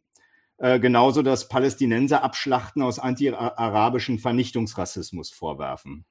[0.58, 6.06] äh, genauso das Palästinenser Abschlachten aus anti-arabischen Vernichtungsrassismus vorwerfen.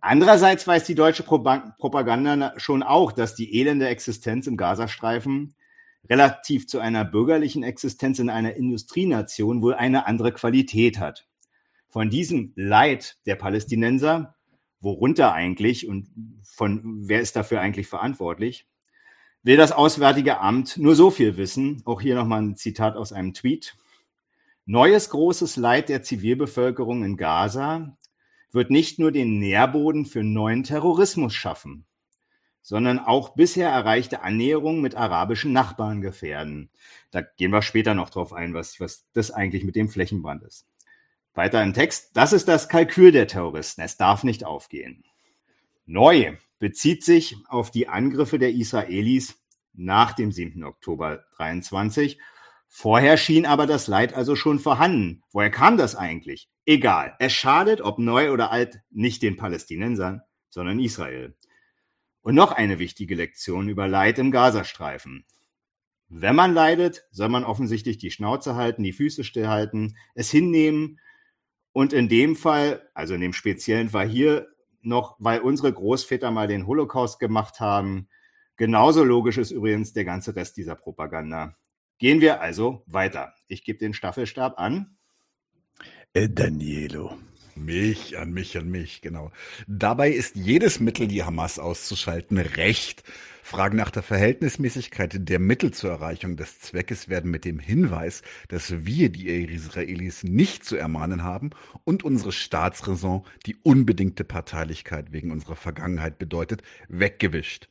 [0.00, 5.54] Andererseits weiß die deutsche Propaganda schon auch, dass die elende Existenz im Gazastreifen
[6.10, 11.26] relativ zu einer bürgerlichen Existenz in einer Industrienation wohl eine andere Qualität hat.
[11.88, 14.34] Von diesem Leid der Palästinenser,
[14.80, 16.08] worunter eigentlich und
[16.42, 18.66] von wer ist dafür eigentlich verantwortlich,
[19.44, 21.82] will das Auswärtige Amt nur so viel wissen.
[21.84, 23.76] Auch hier nochmal ein Zitat aus einem Tweet.
[24.66, 27.96] Neues großes Leid der Zivilbevölkerung in Gaza
[28.50, 31.84] wird nicht nur den Nährboden für neuen Terrorismus schaffen,
[32.62, 36.70] sondern auch bisher erreichte Annäherungen mit arabischen Nachbarn gefährden.
[37.10, 40.66] Da gehen wir später noch drauf ein, was, was das eigentlich mit dem Flächenbrand ist.
[41.34, 42.16] Weiter im Text.
[42.16, 43.82] Das ist das Kalkül der Terroristen.
[43.82, 45.04] Es darf nicht aufgehen.
[45.84, 49.38] Neu bezieht sich auf die Angriffe der Israelis
[49.74, 50.64] nach dem 7.
[50.64, 52.18] Oktober 23
[52.68, 55.22] Vorher schien aber das Leid also schon vorhanden.
[55.30, 56.48] Woher kam das eigentlich?
[56.64, 57.16] Egal.
[57.18, 61.36] Es schadet, ob neu oder alt, nicht den Palästinensern, sondern Israel.
[62.22, 65.26] Und noch eine wichtige Lektion über Leid im Gazastreifen.
[66.08, 70.98] Wenn man leidet, soll man offensichtlich die Schnauze halten, die Füße stillhalten, es hinnehmen
[71.72, 74.48] und in dem Fall, also in dem speziellen Fall hier
[74.86, 78.08] noch, weil unsere Großväter mal den Holocaust gemacht haben,
[78.56, 81.56] genauso logisch ist übrigens der ganze Rest dieser Propaganda.
[81.98, 83.34] Gehen wir also weiter.
[83.48, 84.96] Ich gebe den Staffelstab an.
[86.12, 87.16] Äh, Danielo.
[87.56, 89.30] Mich, an mich, an mich, genau.
[89.68, 93.04] Dabei ist jedes Mittel, die Hamas auszuschalten, recht.
[93.46, 98.86] Fragen nach der Verhältnismäßigkeit der Mittel zur Erreichung des Zweckes werden mit dem Hinweis, dass
[98.86, 101.50] wir die Israelis nicht zu ermahnen haben
[101.84, 107.68] und unsere Staatsräson, die unbedingte Parteilichkeit wegen unserer Vergangenheit bedeutet, weggewischt.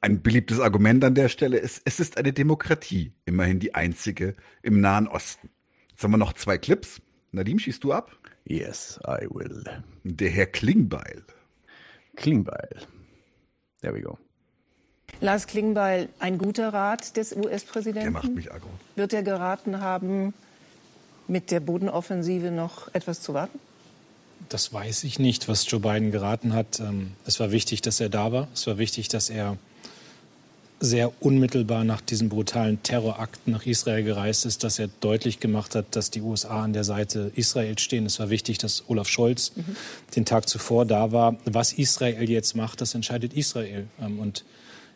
[0.00, 4.80] Ein beliebtes Argument an der Stelle ist, es ist eine Demokratie, immerhin die einzige im
[4.80, 5.50] Nahen Osten.
[5.90, 7.00] Jetzt haben wir noch zwei Clips.
[7.30, 8.18] Nadim, schießt du ab?
[8.44, 9.62] Yes, I will.
[10.02, 11.22] Der Herr Klingbeil.
[12.16, 12.88] Klingbeil.
[13.82, 14.18] There we go.
[15.20, 18.12] Lars Klingbeil, ein guter Rat des US-Präsidenten?
[18.12, 18.68] Der macht mich aggro.
[18.96, 20.34] Wird er geraten haben,
[21.28, 23.58] mit der Bodenoffensive noch etwas zu warten?
[24.48, 26.80] Das weiß ich nicht, was Joe Biden geraten hat.
[26.80, 28.48] Ähm, es war wichtig, dass er da war.
[28.54, 29.58] Es war wichtig, dass er
[30.80, 35.94] sehr unmittelbar nach diesen brutalen Terrorakten nach Israel gereist ist, dass er deutlich gemacht hat,
[35.94, 38.06] dass die USA an der Seite Israels stehen.
[38.06, 39.76] Es war wichtig, dass Olaf Scholz mhm.
[40.16, 41.36] den Tag zuvor da war.
[41.44, 43.86] Was Israel jetzt macht, das entscheidet Israel.
[44.00, 44.44] Ähm, und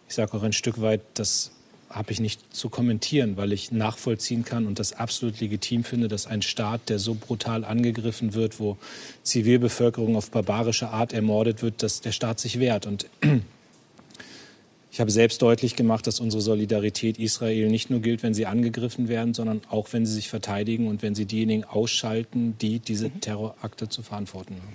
[0.09, 1.51] ich sage auch ein Stück weit, das
[1.95, 6.27] habe ich nicht zu kommentieren, weil ich nachvollziehen kann und das absolut legitim finde, dass
[6.27, 8.77] ein Staat, der so brutal angegriffen wird, wo
[9.23, 12.87] Zivilbevölkerung auf barbarische Art ermordet wird, dass der Staat sich wehrt.
[12.87, 13.07] Und
[14.91, 19.07] ich habe selbst deutlich gemacht, dass unsere Solidarität Israel nicht nur gilt, wenn sie angegriffen
[19.07, 23.21] werden, sondern auch, wenn sie sich verteidigen und wenn sie diejenigen ausschalten, die diese mhm.
[23.21, 24.73] Terrorakte zu verantworten haben.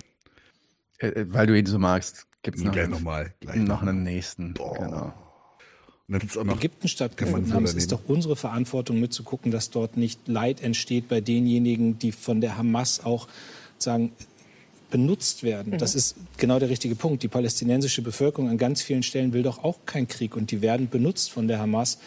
[1.00, 4.54] Äh, äh, weil du ihn so magst, gibt es noch, noch, mal, noch einen nächsten.
[4.54, 4.78] Boah.
[4.78, 5.12] Genau.
[6.10, 7.64] Noch Ägypten stattgefunden haben.
[7.64, 12.40] Es ist doch unsere Verantwortung mitzugucken, dass dort nicht Leid entsteht bei denjenigen, die von
[12.40, 13.28] der Hamas auch
[13.78, 14.10] sagen,
[14.90, 15.74] benutzt werden.
[15.74, 15.78] Mhm.
[15.78, 17.22] Das ist genau der richtige Punkt.
[17.22, 20.88] Die palästinensische Bevölkerung an ganz vielen Stellen will doch auch keinen Krieg und die werden
[20.88, 21.98] benutzt von der Hamas.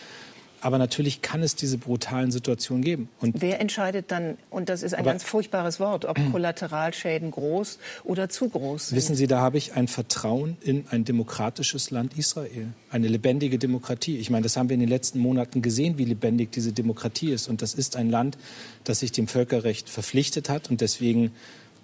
[0.63, 3.09] Aber natürlich kann es diese brutalen Situationen geben.
[3.19, 8.29] Und Wer entscheidet dann, und das ist ein ganz furchtbares Wort, ob Kollateralschäden groß oder
[8.29, 8.95] zu groß sind?
[8.95, 14.17] Wissen Sie, da habe ich ein Vertrauen in ein demokratisches Land Israel, eine lebendige Demokratie.
[14.17, 17.47] Ich meine, das haben wir in den letzten Monaten gesehen, wie lebendig diese Demokratie ist.
[17.47, 18.37] Und das ist ein Land,
[18.85, 20.69] das sich dem Völkerrecht verpflichtet hat.
[20.69, 21.31] Und deswegen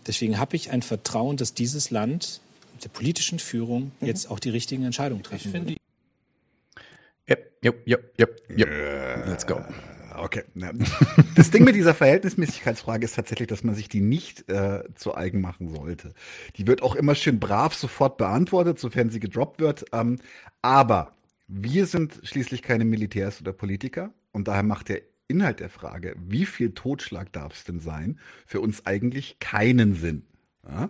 [0.08, 2.42] Deswegen habe ich ein Vertrauen, dass dieses Land
[2.74, 4.08] mit der politischen Führung mhm.
[4.08, 5.79] jetzt auch die richtigen Entscheidungen treffen wird.
[7.30, 8.70] Yep, yep, yep, yep, yep.
[9.28, 9.62] Let's go.
[10.15, 10.44] Okay.
[11.36, 15.39] Das Ding mit dieser Verhältnismäßigkeitsfrage ist tatsächlich, dass man sich die nicht äh, zu eigen
[15.39, 16.13] machen sollte.
[16.58, 19.86] Die wird auch immer schön brav sofort beantwortet, sofern sie gedroppt wird.
[19.94, 20.18] Ähm,
[20.62, 21.15] aber
[21.48, 26.46] wir sind schließlich keine Militärs oder Politiker und daher macht der Inhalt der Frage, wie
[26.46, 30.26] viel Totschlag darf es denn sein, für uns eigentlich keinen Sinn.
[30.68, 30.89] Ja?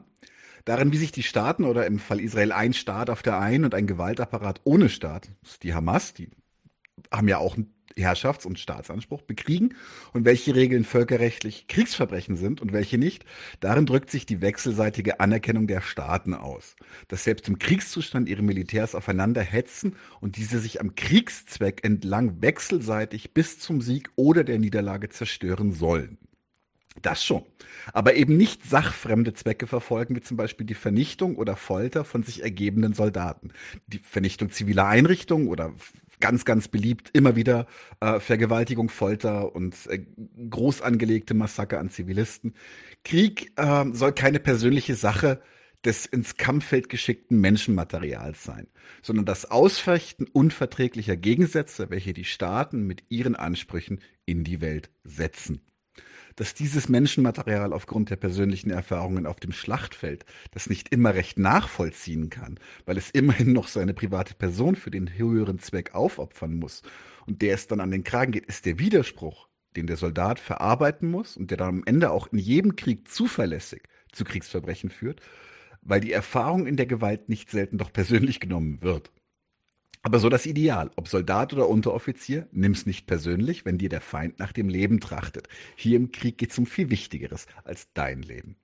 [0.69, 3.73] Darin, wie sich die Staaten oder im Fall Israel ein Staat auf der einen und
[3.73, 6.29] ein Gewaltapparat ohne Staat, das ist die Hamas, die
[7.11, 7.57] haben ja auch
[7.95, 9.73] Herrschafts- und Staatsanspruch bekriegen
[10.13, 13.25] und welche Regeln völkerrechtlich Kriegsverbrechen sind und welche nicht,
[13.61, 16.75] darin drückt sich die wechselseitige Anerkennung der Staaten aus.
[17.07, 23.33] Dass selbst im Kriegszustand ihre Militärs aufeinander hetzen und diese sich am Kriegszweck entlang wechselseitig
[23.33, 26.19] bis zum Sieg oder der Niederlage zerstören sollen.
[27.01, 27.43] Das schon.
[27.93, 32.43] Aber eben nicht sachfremde Zwecke verfolgen, wie zum Beispiel die Vernichtung oder Folter von sich
[32.43, 33.51] ergebenden Soldaten.
[33.87, 35.73] Die Vernichtung ziviler Einrichtungen oder
[36.19, 37.67] ganz, ganz beliebt, immer wieder
[38.01, 40.05] äh, Vergewaltigung, Folter und äh,
[40.49, 42.53] groß angelegte Massaker an Zivilisten.
[43.03, 45.41] Krieg äh, soll keine persönliche Sache
[45.85, 48.67] des ins Kampffeld geschickten Menschenmaterials sein,
[49.01, 55.61] sondern das Ausfechten unverträglicher Gegensätze, welche die Staaten mit ihren Ansprüchen in die Welt setzen
[56.39, 62.29] dass dieses Menschenmaterial aufgrund der persönlichen Erfahrungen auf dem Schlachtfeld das nicht immer recht nachvollziehen
[62.29, 66.81] kann, weil es immerhin noch seine private Person für den höheren Zweck aufopfern muss
[67.27, 71.11] und der es dann an den Kragen geht, ist der Widerspruch, den der Soldat verarbeiten
[71.11, 75.19] muss und der dann am Ende auch in jedem Krieg zuverlässig zu Kriegsverbrechen führt,
[75.81, 79.11] weil die Erfahrung in der Gewalt nicht selten doch persönlich genommen wird.
[80.01, 84.39] Aber so das Ideal, ob Soldat oder Unteroffizier, nimm's nicht persönlich, wenn dir der Feind
[84.39, 85.49] nach dem Leben trachtet.
[85.75, 88.55] Hier im Krieg geht's um viel Wichtigeres als dein Leben.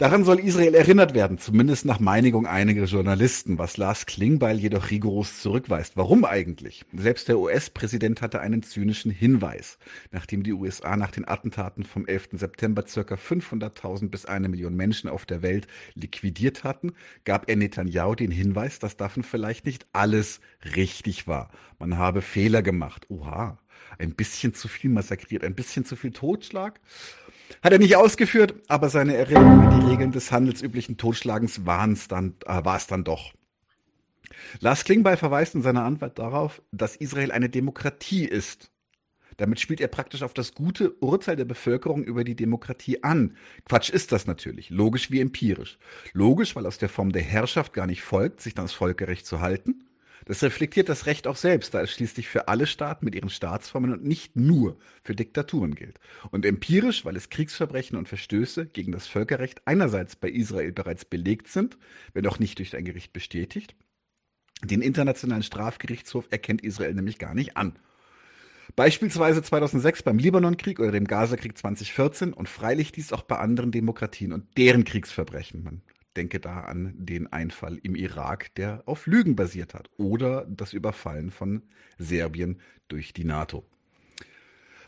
[0.00, 5.42] Daran soll Israel erinnert werden, zumindest nach Meinigung einiger Journalisten, was Lars Klingbeil jedoch rigoros
[5.42, 5.94] zurückweist.
[5.94, 6.86] Warum eigentlich?
[6.96, 9.76] Selbst der US-Präsident hatte einen zynischen Hinweis.
[10.10, 12.30] Nachdem die USA nach den Attentaten vom 11.
[12.32, 16.94] September circa 500.000 bis eine Million Menschen auf der Welt liquidiert hatten,
[17.26, 20.40] gab er Netanyahu den Hinweis, dass davon vielleicht nicht alles
[20.76, 21.50] richtig war.
[21.78, 23.04] Man habe Fehler gemacht.
[23.10, 23.58] Oha,
[23.98, 26.80] ein bisschen zu viel massakriert, ein bisschen zu viel Totschlag.
[27.62, 32.34] Hat er nicht ausgeführt, aber seine Erinnerung an die Regeln des handelsüblichen Totschlagens waren's dann,
[32.46, 33.32] äh, war es dann doch.
[34.60, 38.70] Lars Klingbeil verweist in seiner Antwort darauf, dass Israel eine Demokratie ist.
[39.36, 43.36] Damit spielt er praktisch auf das gute Urteil der Bevölkerung über die Demokratie an.
[43.64, 45.78] Quatsch ist das natürlich, logisch wie empirisch.
[46.12, 49.40] Logisch, weil aus der Form der Herrschaft gar nicht folgt, sich dann das Völkerrecht zu
[49.40, 49.84] halten.
[50.26, 53.92] Das reflektiert das Recht auch selbst, da es schließlich für alle Staaten mit ihren Staatsformen
[53.92, 55.98] und nicht nur für Diktaturen gilt.
[56.30, 61.48] Und empirisch, weil es Kriegsverbrechen und Verstöße gegen das Völkerrecht einerseits bei Israel bereits belegt
[61.48, 61.78] sind,
[62.12, 63.74] wenn auch nicht durch ein Gericht bestätigt.
[64.62, 67.78] Den Internationalen Strafgerichtshof erkennt Israel nämlich gar nicht an.
[68.76, 74.32] Beispielsweise 2006 beim Libanonkrieg oder dem Gazakrieg 2014 und freilich dies auch bei anderen Demokratien
[74.32, 75.64] und deren Kriegsverbrechen.
[75.64, 75.82] Man
[76.16, 81.30] denke da an den Einfall im Irak, der auf Lügen basiert hat, oder das Überfallen
[81.30, 81.62] von
[81.98, 83.64] Serbien durch die NATO.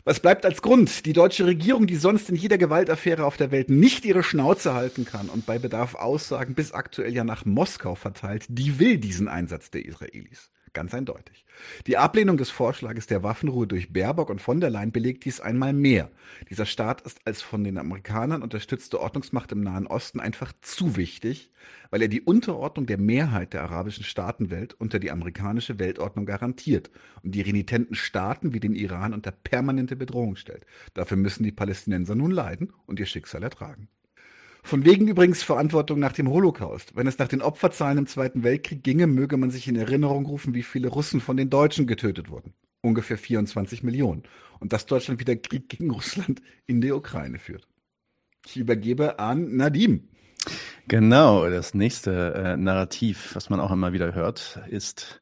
[0.05, 1.05] Was bleibt als Grund?
[1.05, 5.05] Die deutsche Regierung, die sonst in jeder Gewaltaffäre auf der Welt nicht ihre Schnauze halten
[5.05, 9.71] kann und bei Bedarf Aussagen bis aktuell ja nach Moskau verteilt, die will diesen Einsatz
[9.71, 10.49] der Israelis.
[10.73, 11.45] Ganz eindeutig.
[11.85, 15.71] Die Ablehnung des Vorschlages der Waffenruhe durch Baerbock und von der Leyen belegt dies einmal
[15.71, 16.09] mehr.
[16.49, 21.51] Dieser Staat ist als von den Amerikanern unterstützte Ordnungsmacht im Nahen Osten einfach zu wichtig,
[21.91, 26.89] weil er die Unterordnung der Mehrheit der arabischen Staatenwelt unter die amerikanische Weltordnung garantiert
[27.21, 30.65] und die renitenten Staaten wie den Iran unter permanente Bedrohung stellt.
[30.95, 33.89] Dafür müssen die Palästinenser nun leiden und ihr Schicksal ertragen.
[34.65, 36.95] Von wegen übrigens Verantwortung nach dem Holocaust.
[36.95, 40.53] Wenn es nach den Opferzahlen im Zweiten Weltkrieg ginge, möge man sich in Erinnerung rufen,
[40.55, 42.53] wie viele Russen von den Deutschen getötet wurden.
[42.81, 44.23] Ungefähr 24 Millionen.
[44.59, 47.67] Und dass Deutschland wieder Krieg gegen Russland in der Ukraine führt.
[48.45, 50.07] Ich übergebe an Nadim.
[50.87, 55.21] Genau, das nächste äh, Narrativ, was man auch immer wieder hört, ist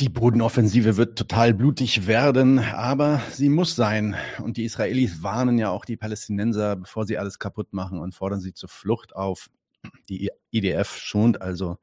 [0.00, 4.16] die Bodenoffensive wird total blutig werden, aber sie muss sein.
[4.42, 8.40] Und die Israelis warnen ja auch die Palästinenser, bevor sie alles kaputt machen und fordern
[8.40, 9.50] sie zur Flucht auf.
[10.08, 11.76] Die IDF schont also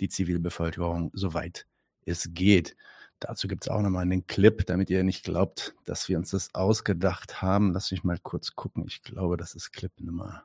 [0.00, 1.66] die Zivilbevölkerung, soweit
[2.06, 2.76] es geht.
[3.20, 6.54] Dazu gibt es auch nochmal einen Clip, damit ihr nicht glaubt, dass wir uns das
[6.54, 7.72] ausgedacht haben.
[7.72, 8.84] Lass mich mal kurz gucken.
[8.86, 10.44] Ich glaube, das ist Clip Nummer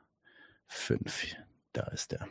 [0.66, 1.34] 5.
[1.72, 2.28] Da ist er.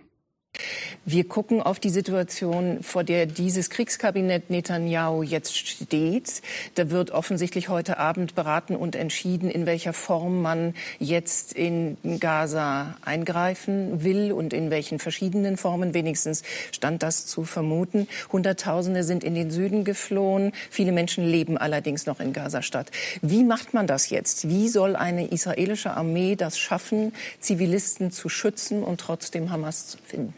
[1.05, 6.41] Wir gucken auf die Situation, vor der dieses Kriegskabinett Netanyahu jetzt steht.
[6.76, 12.95] Da wird offensichtlich heute Abend beraten und entschieden, in welcher Form man jetzt in Gaza
[13.03, 15.93] eingreifen will und in welchen verschiedenen Formen.
[15.93, 18.07] Wenigstens stand das zu vermuten.
[18.32, 20.51] Hunderttausende sind in den Süden geflohen.
[20.70, 22.91] Viele Menschen leben allerdings noch in Gaza-Stadt.
[23.22, 24.49] Wie macht man das jetzt?
[24.49, 30.34] Wie soll eine israelische Armee das schaffen, Zivilisten zu schützen und trotzdem Hamas zu finden?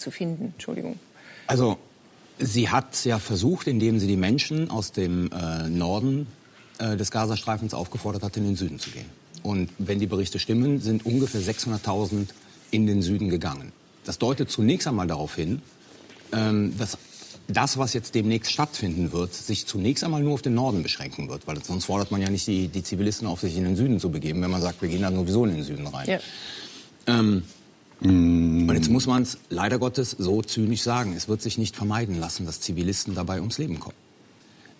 [0.00, 0.52] Zu finden.
[0.54, 0.98] Entschuldigung.
[1.46, 1.78] Also
[2.38, 6.26] sie hat ja versucht, indem sie die Menschen aus dem äh, Norden
[6.78, 9.06] äh, des Gazastreifens aufgefordert hat, in den Süden zu gehen.
[9.42, 12.28] Und wenn die Berichte stimmen, sind ungefähr 600.000
[12.70, 13.72] in den Süden gegangen.
[14.04, 15.62] Das deutet zunächst einmal darauf hin,
[16.32, 16.98] ähm, dass
[17.48, 21.46] das, was jetzt demnächst stattfinden wird, sich zunächst einmal nur auf den Norden beschränken wird.
[21.46, 24.10] Weil sonst fordert man ja nicht die, die Zivilisten auf, sich in den Süden zu
[24.10, 26.08] begeben, wenn man sagt, wir gehen dann sowieso in den Süden rein.
[26.08, 26.18] Ja.
[27.06, 27.42] Ähm.
[28.02, 31.14] Und jetzt muss man es leider Gottes so zynisch sagen.
[31.14, 33.96] Es wird sich nicht vermeiden lassen, dass Zivilisten dabei ums Leben kommen.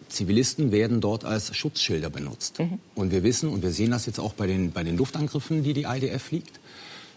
[0.08, 2.58] Zivilisten werden dort als Schutzschilder benutzt.
[2.58, 2.78] Mhm.
[2.94, 5.74] Und wir wissen, und wir sehen das jetzt auch bei den, bei den Luftangriffen, die
[5.74, 6.58] die IDF fliegt,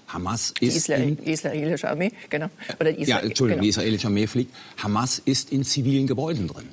[0.08, 2.50] Hamas die ist Isra in, israelische Armee, genau.
[2.80, 3.64] Oder Isra ja, Entschuldigung, genau.
[3.64, 4.54] die israelische Armee fliegt.
[4.78, 6.68] Hamas ist in zivilen Gebäuden drin.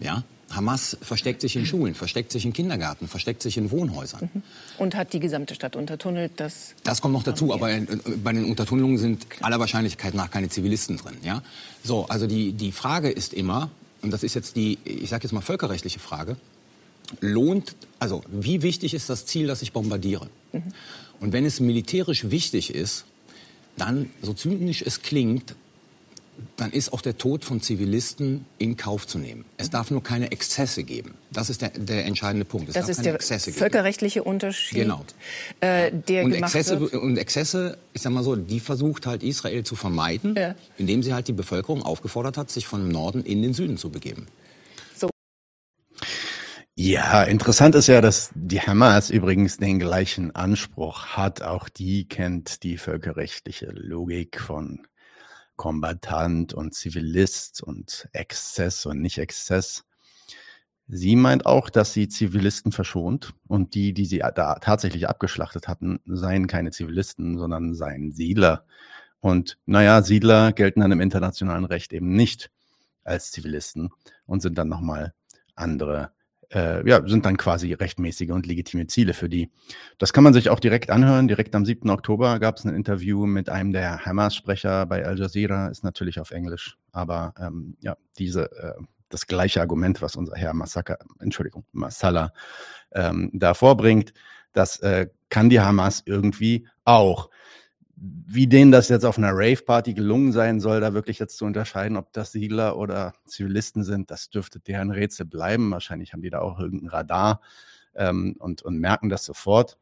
[0.00, 0.24] Ja,
[0.56, 4.30] Hamas versteckt sich in Schulen, versteckt sich in Kindergärten, versteckt sich in Wohnhäusern.
[4.32, 4.42] Mhm.
[4.78, 6.32] Und hat die gesamte Stadt untertunnelt.
[6.36, 7.86] Das, das kommt noch dazu, aber äh,
[8.22, 11.16] bei den Untertunnelungen sind aller Wahrscheinlichkeit nach keine Zivilisten drin.
[11.22, 11.42] Ja?
[11.82, 13.70] So, also die, die Frage ist immer,
[14.02, 16.36] und das ist jetzt die, ich sage jetzt mal völkerrechtliche Frage,
[17.20, 20.28] lohnt, also wie wichtig ist das Ziel, das ich bombardiere?
[20.52, 20.62] Mhm.
[21.20, 23.04] Und wenn es militärisch wichtig ist,
[23.76, 25.54] dann, so zynisch es klingt,
[26.56, 29.44] dann ist auch der Tod von Zivilisten in Kauf zu nehmen.
[29.56, 31.14] Es darf nur keine Exzesse geben.
[31.32, 32.68] Das ist der, der entscheidende Punkt.
[32.68, 34.30] Es das ist der Exzesse völkerrechtliche geben.
[34.30, 34.78] Unterschied.
[34.78, 35.04] Genau.
[35.60, 36.94] Äh, der und, Exzesse, wird.
[36.94, 40.54] und Exzesse, ich sag mal so, die versucht halt Israel zu vermeiden, ja.
[40.78, 44.26] indem sie halt die Bevölkerung aufgefordert hat, sich von Norden in den Süden zu begeben.
[46.76, 51.40] Ja, interessant ist ja, dass die Hamas übrigens den gleichen Anspruch hat.
[51.40, 54.80] Auch die kennt die völkerrechtliche Logik von
[55.56, 59.84] Kombatant und Zivilist und Exzess und Nicht-Exzess.
[60.86, 66.00] Sie meint auch, dass sie Zivilisten verschont und die, die sie da tatsächlich abgeschlachtet hatten,
[66.04, 68.66] seien keine Zivilisten, sondern seien Siedler.
[69.20, 72.50] Und naja, Siedler gelten dann im internationalen Recht eben nicht
[73.04, 73.90] als Zivilisten
[74.26, 75.14] und sind dann nochmal
[75.54, 76.13] andere
[76.54, 79.50] äh, ja, sind dann quasi rechtmäßige und legitime Ziele für die.
[79.98, 81.28] Das kann man sich auch direkt anhören.
[81.28, 81.90] Direkt am 7.
[81.90, 86.30] Oktober gab es ein Interview mit einem der Hamas-Sprecher bei Al Jazeera, ist natürlich auf
[86.30, 92.32] Englisch, aber ähm, ja, diese, äh, das gleiche Argument, was unser Herr Massaker, Entschuldigung, Massala
[92.92, 94.12] ähm, da vorbringt.
[94.52, 97.30] Das äh, kann die Hamas irgendwie auch.
[97.96, 101.96] Wie denen das jetzt auf einer Rave-Party gelungen sein soll, da wirklich jetzt zu unterscheiden,
[101.96, 105.70] ob das Siedler oder Zivilisten sind, das dürfte deren Rätsel bleiben.
[105.70, 107.40] Wahrscheinlich haben die da auch irgendein Radar
[107.94, 109.78] ähm, und, und merken das sofort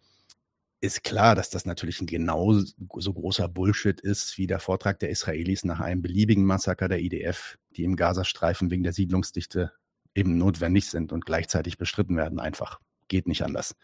[0.82, 5.10] ist klar, dass das natürlich ein genau so großer Bullshit ist wie der Vortrag der
[5.10, 9.70] Israelis nach einem beliebigen Massaker der IDF, die im Gazastreifen wegen der Siedlungsdichte
[10.16, 12.40] eben notwendig sind und gleichzeitig bestritten werden.
[12.40, 13.76] Einfach geht nicht anders.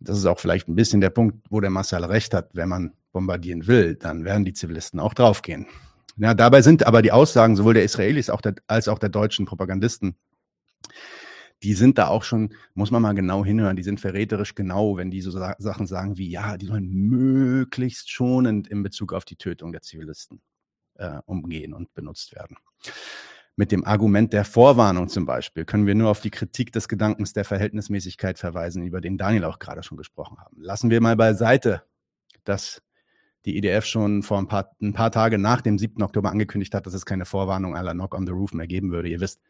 [0.00, 2.48] Das ist auch vielleicht ein bisschen der Punkt, wo der Massal recht hat.
[2.54, 5.66] Wenn man bombardieren will, dann werden die Zivilisten auch draufgehen.
[6.18, 8.30] Ja, dabei sind aber die Aussagen sowohl der Israelis
[8.66, 10.16] als auch der deutschen Propagandisten
[11.62, 15.10] die sind da auch schon, muss man mal genau hinhören, die sind verräterisch genau, wenn
[15.10, 19.36] die so sa Sachen sagen wie, ja, die sollen möglichst schonend in Bezug auf die
[19.36, 20.40] Tötung der Zivilisten
[20.94, 22.56] äh, umgehen und benutzt werden.
[23.58, 27.32] Mit dem Argument der Vorwarnung zum Beispiel können wir nur auf die Kritik des Gedankens
[27.32, 30.60] der Verhältnismäßigkeit verweisen, über den Daniel auch gerade schon gesprochen haben.
[30.60, 31.82] Lassen wir mal beiseite,
[32.44, 32.82] dass
[33.46, 36.02] die EDF schon vor ein paar, ein paar Tage nach dem 7.
[36.02, 39.08] Oktober angekündigt hat, dass es keine Vorwarnung aller Knock on the Roof mehr geben würde.
[39.08, 39.40] Ihr wisst,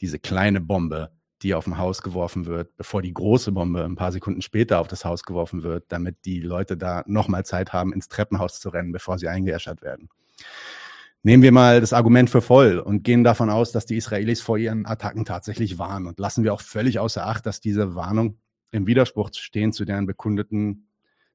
[0.00, 1.12] diese kleine Bombe,
[1.42, 4.88] die auf dem Haus geworfen wird, bevor die große Bombe ein paar Sekunden später auf
[4.88, 8.90] das Haus geworfen wird, damit die Leute da nochmal Zeit haben, ins Treppenhaus zu rennen,
[8.90, 10.08] bevor sie eingeäschert werden.
[11.22, 14.56] Nehmen wir mal das Argument für voll und gehen davon aus, dass die Israelis vor
[14.56, 18.38] ihren Attacken tatsächlich waren und lassen wir auch völlig außer Acht, dass diese Warnung
[18.70, 20.88] im Widerspruch stehen zu deren bekundeten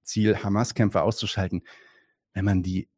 [0.03, 1.63] Ziel, Hamas-Kämpfer auszuschalten.
[2.33, 2.89] Wenn man die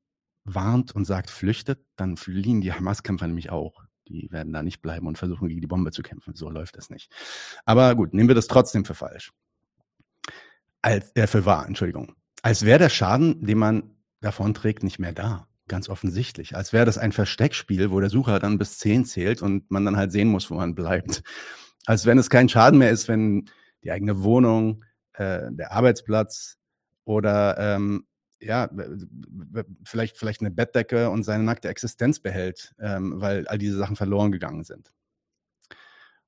[0.43, 3.83] warnt und sagt, flüchtet, dann fliehen die Hamas-Kämpfer nämlich auch.
[4.07, 6.35] Die werden da nicht bleiben und versuchen, gegen die Bombe zu kämpfen.
[6.35, 7.11] So läuft das nicht.
[7.65, 9.33] Aber gut, nehmen wir das trotzdem für falsch.
[10.81, 12.13] Als, äh, für wahr, Entschuldigung.
[12.43, 15.47] Als wäre der Schaden, den man davon trägt, nicht mehr da.
[15.67, 16.55] Ganz offensichtlich.
[16.55, 19.97] Als wäre das ein Versteckspiel, wo der Sucher dann bis zehn zählt und man dann
[19.97, 21.23] halt sehen muss, wo man bleibt.
[21.87, 23.49] Als wenn es kein Schaden mehr ist, wenn
[23.83, 24.83] die eigene Wohnung,
[25.13, 26.57] äh, der Arbeitsplatz
[27.03, 28.05] oder ähm,
[28.41, 28.69] ja,
[29.83, 34.31] vielleicht, vielleicht eine Bettdecke und seine nackte Existenz behält, ähm, weil all diese Sachen verloren
[34.31, 34.91] gegangen sind.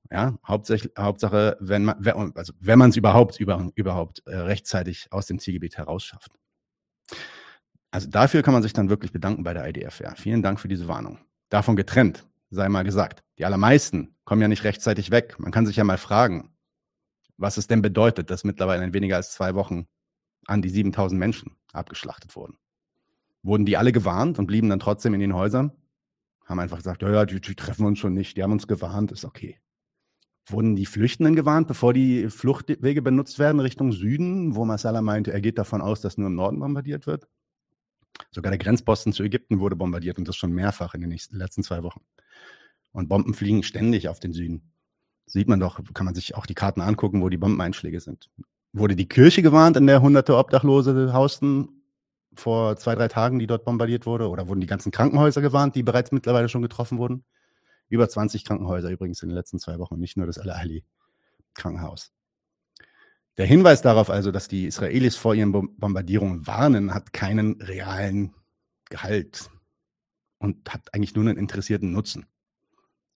[0.10, 5.26] Ja, hauptsächlich, Hauptsache, wenn man, also wenn man es überhaupt, über, überhaupt äh, rechtzeitig aus
[5.26, 6.32] dem Zielgebiet herausschafft.
[7.92, 10.00] Also dafür kann man sich dann wirklich bedanken bei der IDF.
[10.00, 10.16] Ja.
[10.16, 11.20] Vielen Dank für diese Warnung.
[11.50, 13.24] Davon getrennt, sei mal gesagt.
[13.38, 15.36] Die allermeisten kommen ja nicht rechtzeitig weg.
[15.40, 16.54] Man kann sich ja mal fragen,
[17.38, 19.88] was es denn bedeutet, dass mittlerweile in weniger als zwei Wochen
[20.48, 22.58] an die 7000 Menschen abgeschlachtet wurden.
[23.44, 25.72] Wurden die alle gewarnt und blieben dann trotzdem in den Häusern?
[26.46, 29.12] Haben einfach gesagt, ja, ja, die, die treffen uns schon nicht, die haben uns gewarnt,
[29.12, 29.60] ist okay.
[30.46, 35.42] Wurden die Flüchtenden gewarnt, bevor die Fluchtwege benutzt werden Richtung Süden, wo Masala meinte, er
[35.42, 37.28] geht davon aus, dass nur im Norden bombardiert wird?
[38.32, 41.64] Sogar der Grenzposten zu Ägypten wurde bombardiert und das schon mehrfach in den nächsten, letzten
[41.64, 42.02] zwei Wochen.
[42.92, 44.72] Und Bomben fliegen ständig auf den Süden.
[45.26, 48.30] Sieht man doch, kann man sich auch die Karten angucken, wo die Bombeneinschläge sind.
[48.74, 51.84] Wurde die Kirche gewarnt, in der hunderte Obdachlose hausten
[52.34, 54.30] vor zwei, drei Tagen, die dort bombardiert wurde?
[54.30, 57.24] Oder wurden die ganzen Krankenhäuser gewarnt, die bereits mittlerweile schon getroffen wurden?
[57.90, 62.12] Über 20 Krankenhäuser übrigens in den letzten zwei Wochen, nicht nur das Al-Ahli-Krankenhaus.
[63.38, 68.34] Der Hinweis darauf also, dass die Israelis vor ihren Bombardierungen warnen, hat keinen realen
[68.90, 69.50] Gehalt
[70.40, 72.26] und hat eigentlich nur einen interessierten Nutzen.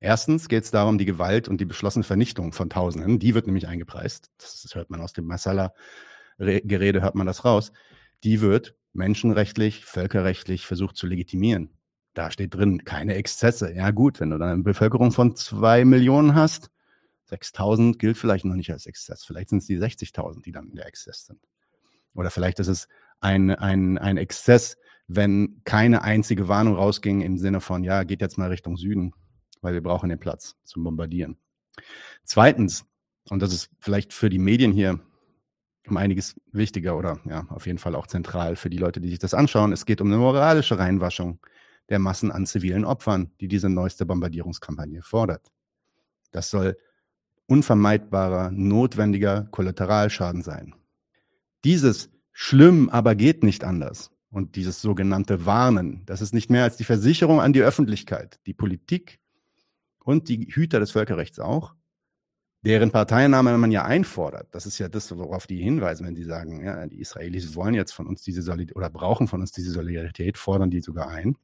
[0.04, 3.68] Erstens geht es darum, die Gewalt und die beschlossene Vernichtung von Tausenden, die wird nämlich
[3.68, 7.72] eingepreist, das hört man aus dem Masala-Gerede, hört man das raus,
[8.24, 11.70] die wird menschenrechtlich, völkerrechtlich versucht zu legitimieren.
[12.16, 13.74] Da steht drin, keine Exzesse.
[13.74, 16.72] Ja gut, wenn du dann eine Bevölkerung von zwei Millionen hast,
[17.26, 19.24] 6000 gilt vielleicht noch nicht als Exzess.
[19.24, 21.40] Vielleicht sind es die 60.000, die dann in der Exzess sind.
[22.16, 22.88] Oder vielleicht ist es
[23.20, 24.78] ein, ein, ein Exzess,
[25.08, 29.14] wenn keine einzige Warnung rausging im Sinne von, ja, geht jetzt mal Richtung Süden
[29.62, 31.38] weil wir brauchen den Platz zum Bombardieren.
[32.24, 32.86] Zweitens,
[33.30, 35.00] und das ist vielleicht für die Medien hier
[35.88, 39.20] um einiges wichtiger oder ja, auf jeden Fall auch zentral für die Leute, die sich
[39.20, 39.72] das anschauen.
[39.72, 41.40] Es geht um eine moralische Reinwaschung
[41.90, 45.52] der Massen an zivilen Opfern, die diese neueste Bombardierungskampagne fordert.
[46.32, 46.78] Das soll
[47.48, 50.76] unvermeidbarer, notwendiger Kollateralschaden sein.
[51.64, 56.78] Dieses schlimm, aber geht nicht anders und dieses sogenannte Warnen, das ist nicht mehr als
[56.78, 59.20] die Versicherung an die Öffentlichkeit, die Politik
[60.12, 61.74] und die Hüter des Völkerrechts auch,
[62.64, 64.48] deren Parteinahme man ja einfordert.
[64.52, 67.94] Das ist ja das, worauf die hinweisen, wenn sie sagen, ja, die Israelis wollen jetzt
[67.94, 71.38] von uns diese Solidarität oder brauchen von uns diese Solidarität, fordern die sogar ein.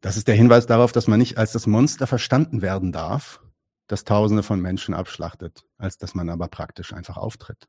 [0.00, 3.40] Das ist der Hinweis darauf, dass man nicht als das Monster verstanden werden darf,
[3.86, 7.68] das Tausende von Menschen abschlachtet, als dass man aber praktisch einfach auftritt.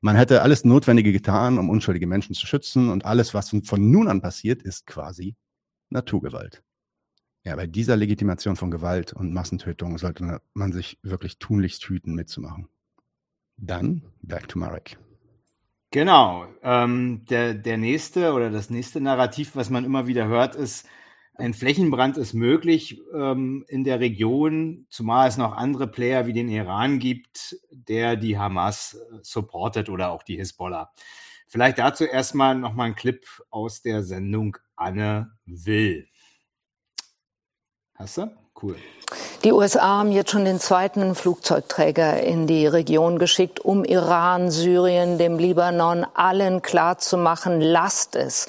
[0.00, 4.08] Man hätte alles Notwendige getan, um unschuldige Menschen zu schützen und alles, was von nun
[4.08, 5.36] an passiert, ist quasi
[5.88, 6.62] Naturgewalt.
[7.44, 12.68] Ja, bei dieser Legitimation von Gewalt und Massentötung sollte man sich wirklich tunlichst hüten, mitzumachen.
[13.56, 14.96] Dann back to Marek.
[15.90, 16.46] Genau.
[16.62, 20.86] Ähm, der, der nächste oder das nächste Narrativ, was man immer wieder hört, ist,
[21.34, 26.48] ein Flächenbrand ist möglich ähm, in der Region, zumal es noch andere Player wie den
[26.48, 30.92] Iran gibt, der die Hamas äh, supportet oder auch die Hisbollah.
[31.48, 36.08] Vielleicht dazu erstmal nochmal ein Clip aus der Sendung Anne Will.
[38.02, 38.28] Hast du?
[38.60, 38.74] Cool.
[39.44, 45.18] Die USA haben jetzt schon den zweiten Flugzeugträger in die Region geschickt, um Iran, Syrien,
[45.18, 48.48] dem Libanon allen klarzumachen, lasst es.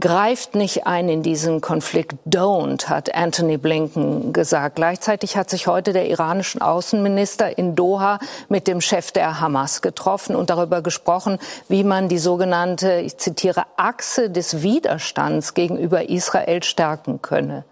[0.00, 4.76] Greift nicht ein in diesen Konflikt, don't, hat Anthony Blinken gesagt.
[4.76, 10.36] Gleichzeitig hat sich heute der iranische Außenminister in Doha mit dem Chef der Hamas getroffen
[10.36, 11.38] und darüber gesprochen,
[11.68, 17.64] wie man die sogenannte, ich zitiere, Achse des Widerstands gegenüber Israel stärken könne.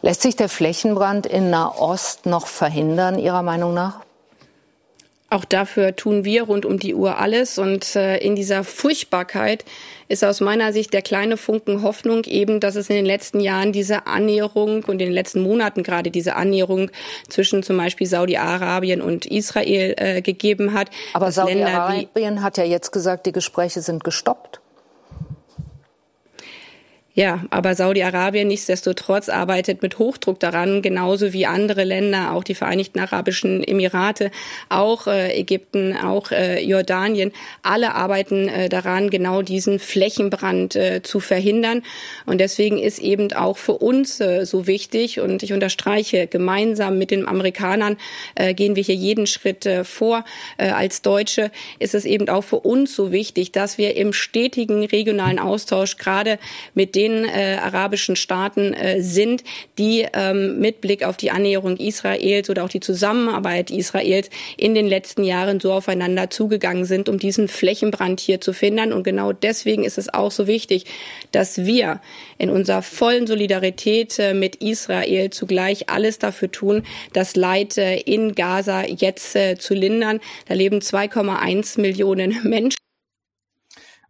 [0.00, 4.03] Lässt sich der Flächenbrand in Nahost noch verhindern, Ihrer Meinung nach?
[5.34, 7.58] Auch dafür tun wir rund um die Uhr alles.
[7.58, 9.64] Und äh, in dieser Furchtbarkeit
[10.06, 13.72] ist aus meiner Sicht der kleine Funken Hoffnung eben, dass es in den letzten Jahren
[13.72, 16.88] diese Annäherung und in den letzten Monaten gerade diese Annäherung
[17.28, 20.88] zwischen zum Beispiel Saudi-Arabien und Israel äh, gegeben hat.
[21.14, 24.60] Aber Saudi-Arabien hat ja jetzt gesagt, die Gespräche sind gestoppt.
[27.16, 32.98] Ja, aber Saudi-Arabien nichtsdestotrotz arbeitet mit Hochdruck daran, genauso wie andere Länder, auch die Vereinigten
[32.98, 34.32] Arabischen Emirate,
[34.68, 37.30] auch äh, Ägypten, auch äh, Jordanien.
[37.62, 41.82] Alle arbeiten äh, daran, genau diesen Flächenbrand zu verhindern.
[42.26, 47.28] Und deswegen ist eben auch für uns so wichtig, und ich unterstreiche, gemeinsam mit den
[47.28, 47.96] Amerikanern
[48.56, 50.24] gehen wir hier jeden Schritt vor.
[50.56, 55.38] Als Deutsche ist es eben auch für uns so wichtig, dass wir im stetigen regionalen
[55.38, 56.38] Austausch gerade
[56.74, 59.44] mit den den äh, arabischen Staaten äh, sind,
[59.78, 64.86] die ähm, mit Blick auf die Annäherung Israels oder auch die Zusammenarbeit Israels in den
[64.86, 68.92] letzten Jahren so aufeinander zugegangen sind, um diesen Flächenbrand hier zu finden.
[68.92, 70.86] Und genau deswegen ist es auch so wichtig,
[71.32, 72.00] dass wir
[72.38, 76.82] in unserer vollen Solidarität äh, mit Israel zugleich alles dafür tun,
[77.12, 80.20] das Leid äh, in Gaza jetzt äh, zu lindern.
[80.48, 82.78] Da leben 2,1 Millionen Menschen.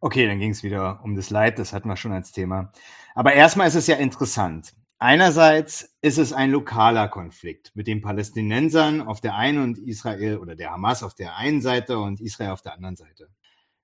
[0.04, 2.70] Okay, dann ging es wieder um das Leid, das hatten wir schon als Thema.
[3.14, 4.74] Aber erstmal ist es ja interessant.
[4.98, 10.56] Einerseits ist es ein lokaler Konflikt mit den Palästinensern auf der einen und Israel oder
[10.56, 13.30] der Hamas auf der einen Seite und Israel auf der anderen Seite.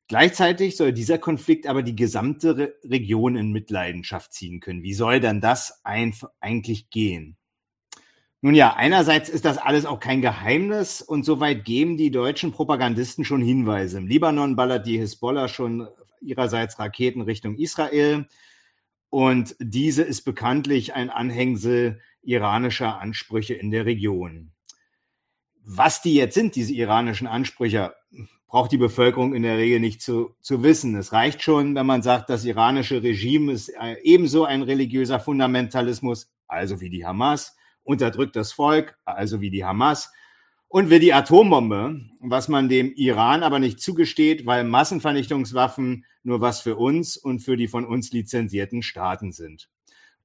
[0.08, 4.82] Gleichzeitig soll dieser Konflikt aber die gesamte Re Region in Mitleidenschaft ziehen können.
[4.82, 7.38] Wie soll dann das eigentlich gehen?
[8.42, 13.24] Nun ja, einerseits ist das alles auch kein Geheimnis und soweit geben die deutschen Propagandisten
[13.24, 13.96] schon Hinweise.
[13.96, 15.88] Im Libanon ballert die Hisbollah schon
[16.20, 18.26] ihrerseits Raketen Richtung Israel.
[19.08, 24.52] Und diese ist bekanntlich ein Anhängsel iranischer Ansprüche in der Region.
[25.64, 27.94] Was die jetzt sind, diese iranischen Ansprüche,
[28.46, 30.96] braucht die Bevölkerung in der Regel nicht zu, zu wissen.
[30.96, 36.32] Es reicht schon, wenn man sagt, das iranische Regime ist äh, ebenso ein religiöser Fundamentalismus,
[36.48, 40.12] also wie die Hamas, unterdrückt das Volk, also wie die Hamas,
[40.70, 46.60] und will die Atombombe, was man dem Iran aber nicht zugesteht, weil Massenvernichtungswaffen nur was
[46.60, 49.68] für uns und für die von uns lizenzierten Staaten sind.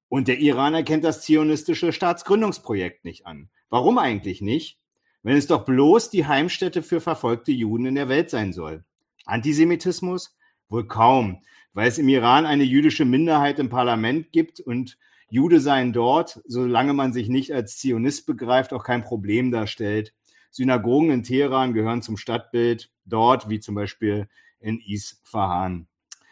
[0.08, 3.50] Und der Iran erkennt das zionistische Staatsgründungsprojekt nicht an.
[3.72, 4.78] Warum eigentlich nicht?
[5.24, 8.84] Wenn es doch bloß die Heimstätte für verfolgte Juden in der Welt sein soll.
[9.26, 10.38] Antisemitismus?
[10.70, 11.42] Wohl kaum,
[11.74, 16.94] weil es im Iran eine jüdische Minderheit im Parlament gibt und Jude seien dort, solange
[16.94, 20.14] man sich nicht als Zionist begreift, auch kein Problem darstellt.
[20.56, 24.30] Synagogen in Teheran gehören zum Stadtbild dort, wie zum Beispiel
[24.62, 25.88] in Isfahan.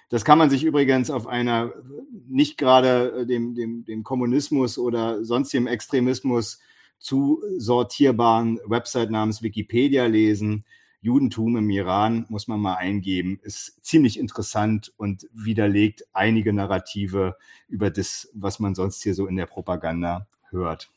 [0.08, 1.74] Das kann man sich übrigens auf einer
[2.30, 6.60] nicht gerade äh, dem, dem, dem Kommunismus oder sonstigem Extremismus
[7.00, 10.64] zusortierbaren Website namens Wikipedia lesen.
[11.02, 17.36] Judentum im Iran, muss man mal eingeben, ist ziemlich interessant und widerlegt einige Narrative
[17.68, 20.94] über das, was man sonst hier so in der Propaganda hört.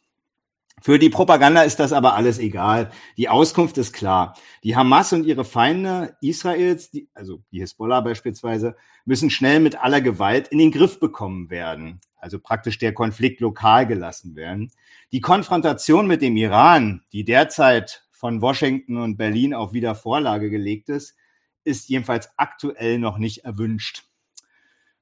[0.82, 2.90] Für die Propaganda ist das aber alles egal.
[3.16, 4.36] Die Auskunft ist klar.
[4.62, 10.00] Die Hamas und ihre Feinde Israels, die, also die Hisbollah beispielsweise, müssen schnell mit aller
[10.00, 12.00] Gewalt in den Griff bekommen werden.
[12.18, 14.70] Also praktisch der Konflikt lokal gelassen werden.
[15.12, 21.16] Die Konfrontation mit dem Iran, die derzeit von Washington und Berlin auf Wiedervorlage gelegt ist,
[21.64, 24.04] ist jedenfalls aktuell noch nicht erwünscht.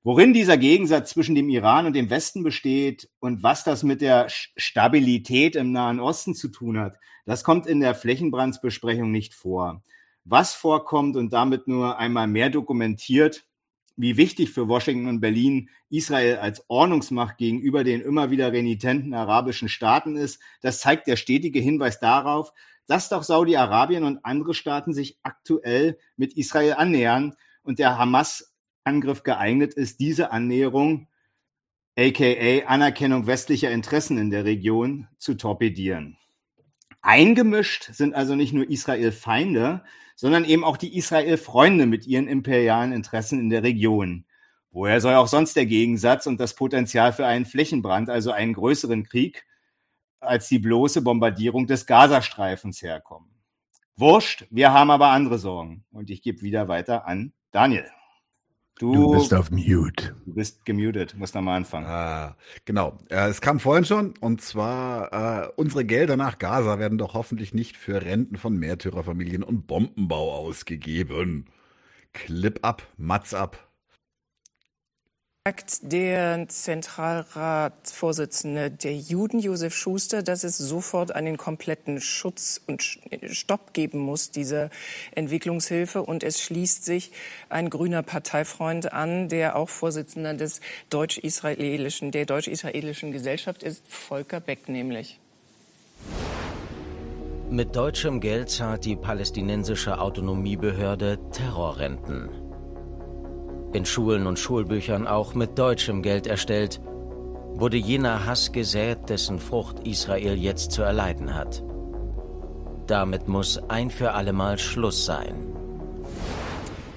[0.06, 4.26] Worin dieser Gegensatz zwischen dem Iran und dem Westen besteht und was das mit der
[4.28, 9.82] Stabilität im Nahen Osten zu tun hat, das kommt in der Flächenbrandsbesprechung nicht vor.
[10.26, 13.46] Was vorkommt und damit nur einmal mehr dokumentiert,
[13.96, 19.70] wie wichtig für Washington und Berlin Israel als Ordnungsmacht gegenüber den immer wieder renitenten arabischen
[19.70, 22.52] Staaten ist, das zeigt der stetige Hinweis darauf,
[22.86, 27.96] dass doch Saudi-Arabien und andere Staaten sich aktuell mit Israel annähern und der
[28.84, 31.08] Hamas-Angriff geeignet ist, diese Annäherung,
[31.98, 36.18] aka Anerkennung westlicher Interessen in der Region, zu torpedieren.
[37.00, 39.84] Eingemischt sind also nicht nur Israel-Feinde,
[40.16, 44.24] sondern eben auch die Israel-Freunde mit ihren imperialen Interessen in der Region.
[44.70, 49.04] Woher soll auch sonst der Gegensatz und das Potenzial für einen Flächenbrand, also einen größeren
[49.04, 49.44] Krieg,
[50.20, 53.30] als die bloße Bombardierung des Gazastreifens herkommen?
[53.96, 55.84] Wurscht, wir haben aber andere Sorgen.
[55.92, 57.86] Und ich gebe wieder weiter an Daniel.
[58.78, 60.16] Du, du, bist auf Mute.
[60.26, 61.86] Du bist gemutet, muss nochmal anfangen.
[61.86, 62.98] Ah, genau.
[63.08, 67.54] Äh, es kam vorhin schon, und zwar äh, unsere Gelder nach Gaza werden doch hoffentlich
[67.54, 71.46] nicht für Renten von Märtyrerfamilien und Bombenbau ausgegeben.
[72.12, 73.68] Clip ab, Matz ab
[75.46, 82.82] sagt der Zentralratsvorsitzende der Juden, Josef Schuster, dass es sofort einen kompletten Schutz und
[83.30, 84.70] Stopp geben muss, dieser
[85.14, 86.02] Entwicklungshilfe.
[86.02, 87.12] Und es schließt sich
[87.50, 94.70] ein grüner Parteifreund an, der auch Vorsitzender des deutsch-israelischen, der deutsch-israelischen Gesellschaft ist, Volker Beck
[94.70, 95.20] nämlich.
[97.50, 102.30] Mit deutschem Geld zahlt die palästinensische Autonomiebehörde Terrorrenten
[103.74, 106.80] in Schulen und Schulbüchern auch mit deutschem Geld erstellt,
[107.54, 111.62] wurde jener Hass gesät, dessen Frucht Israel jetzt zu erleiden hat.
[112.86, 115.34] Damit muss ein für allemal Schluss sein.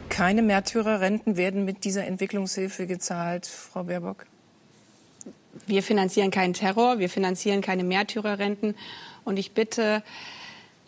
[0.10, 4.26] Keine Märtyrerrenten werden mit dieser Entwicklungshilfe gezahlt, Frau Baerbock?
[5.66, 8.76] Wir finanzieren keinen Terror, wir finanzieren keine Märtyrerrenten.
[9.26, 10.04] Und ich bitte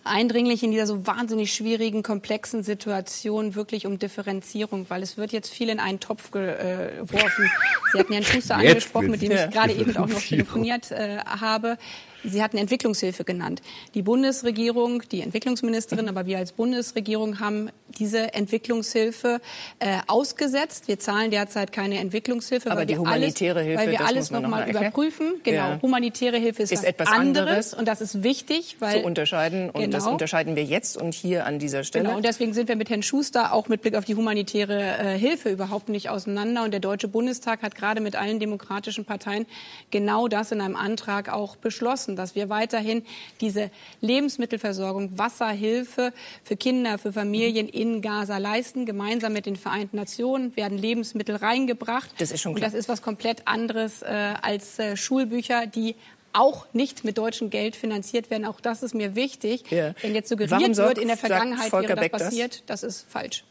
[0.10, 5.50] eindringlich in dieser so wahnsinnig schwierigen, komplexen Situation wirklich um Differenzierung, weil es wird jetzt
[5.50, 7.52] viel in einen Topf geworfen.
[7.92, 11.78] Sie hatten Herrn Schuster angesprochen, mit dem ich gerade eben auch noch telefoniert äh, habe.
[12.24, 13.62] Sie hatten Entwicklungshilfe genannt.
[13.94, 19.42] Die Bundesregierung, die Entwicklungsministerin, aber wir als Bundesregierung haben diese Entwicklungshilfe
[19.80, 20.88] äh, ausgesetzt.
[20.88, 24.32] Wir zahlen derzeit keine Entwicklungshilfe, aber weil die wir humanitäre alles, Hilfe, weil wir alles
[24.32, 25.42] noch mal überprüfen.
[25.44, 25.80] Genau, ja.
[25.82, 29.70] humanitäre Hilfe ist, ist was etwas anderes, anderes und das ist wichtig, weil zu unterscheiden
[29.70, 29.98] und genau.
[29.98, 32.06] das unterscheiden wir jetzt und hier an dieser Stelle.
[32.06, 35.18] Genau, und deswegen sind wir mit Herrn Schuster auch mit Blick auf die humanitäre äh,
[35.18, 39.46] Hilfe überhaupt nicht auseinander und der Deutsche Bundestag hat gerade mit allen demokratischen Parteien
[39.92, 43.04] genau das in einem Antrag auch beschlossen, dass wir weiterhin
[43.42, 48.86] diese Lebensmittelversorgung, Wasserhilfe für Kinder, für Familien in Gaza leisten.
[48.86, 52.10] Gemeinsam mit den Vereinten Nationen werden Lebensmittel reingebracht.
[52.18, 52.68] Das ist schon klar.
[52.68, 55.96] Und das ist was komplett anderes äh, als äh, Schulbücher, die
[56.34, 58.46] auch nicht mit deutschem Geld finanziert werden.
[58.46, 59.70] Auch das ist mir wichtig.
[59.72, 59.94] Ja.
[60.02, 62.82] Wenn jetzt suggeriert wird, in der Vergangenheit wäre das passiert, das?
[62.82, 63.44] das ist falsch.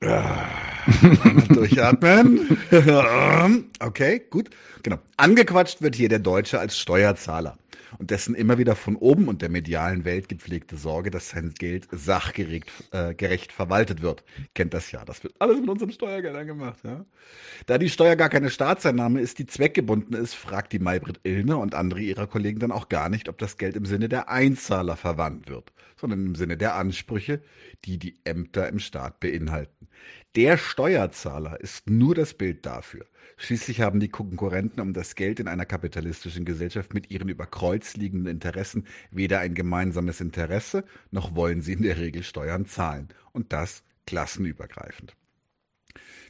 [1.54, 2.58] Durchatmen.
[3.80, 4.50] okay, gut.
[4.82, 4.98] Genau.
[5.16, 7.56] Angequatscht wird hier der Deutsche als Steuerzahler
[7.98, 11.88] und dessen immer wieder von oben und der medialen Welt gepflegte Sorge, dass sein Geld
[11.90, 14.24] sachgerecht äh, gerecht verwaltet wird.
[14.54, 15.04] Kennt das ja.
[15.04, 16.78] Das wird alles mit unseren Steuergeldern gemacht.
[16.84, 17.04] Ja?
[17.66, 21.74] Da die Steuer gar keine Staatseinnahme ist, die zweckgebunden ist, fragt die Maybrit Illner und
[21.74, 25.48] andere ihrer Kollegen dann auch gar nicht, ob das Geld im Sinne der Einzahler verwandt
[25.48, 27.40] wird, sondern im Sinne der Ansprüche,
[27.84, 29.73] die die Ämter im Staat beinhalten.
[30.36, 33.06] Der Steuerzahler ist nur das Bild dafür.
[33.36, 37.94] Schließlich haben die Konkurrenten um das Geld in einer kapitalistischen Gesellschaft mit ihren über Kreuz
[37.94, 43.10] liegenden Interessen weder ein gemeinsames Interesse, noch wollen sie in der Regel Steuern zahlen.
[43.30, 45.14] Und das klassenübergreifend.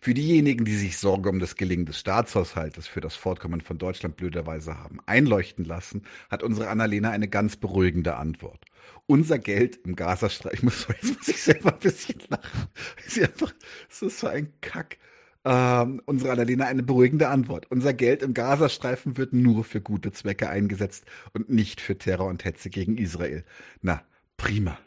[0.00, 4.16] Für diejenigen, die sich Sorge um das Gelingen des Staatshaushaltes für das Fortkommen von Deutschland
[4.16, 8.64] blöderweise haben einleuchten lassen, hat unsere Annalena eine ganz beruhigende Antwort.
[9.06, 12.68] Unser Geld im Gazastreifen, ich muss, jetzt muss ich selber ein bisschen lachen.
[12.96, 13.54] Das ist einfach,
[13.88, 14.98] das ist so ein Kack.
[15.46, 17.70] Ähm, unsere Annalena eine beruhigende Antwort.
[17.70, 22.44] Unser Geld im Gazastreifen wird nur für gute Zwecke eingesetzt und nicht für Terror und
[22.44, 23.44] Hetze gegen Israel.
[23.82, 24.02] Na,
[24.36, 24.78] prima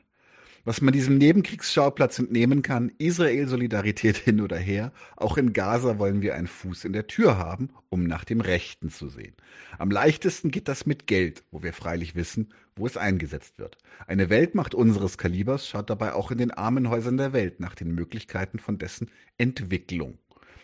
[0.67, 6.35] was man diesem Nebenkriegsschauplatz entnehmen kann, Israel-Solidarität hin oder her, auch in Gaza wollen wir
[6.35, 9.33] einen Fuß in der Tür haben, um nach dem Rechten zu sehen.
[9.77, 13.77] Am leichtesten geht das mit Geld, wo wir freilich wissen, wo es eingesetzt wird.
[14.07, 17.95] Eine Weltmacht unseres Kalibers schaut dabei auch in den armen Häusern der Welt nach den
[17.95, 20.17] Möglichkeiten von dessen Entwicklung.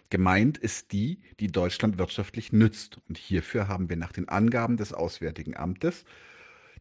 [0.09, 2.99] Gemeint ist die, die Deutschland wirtschaftlich nützt.
[3.07, 6.03] Und hierfür haben wir nach den Angaben des Auswärtigen Amtes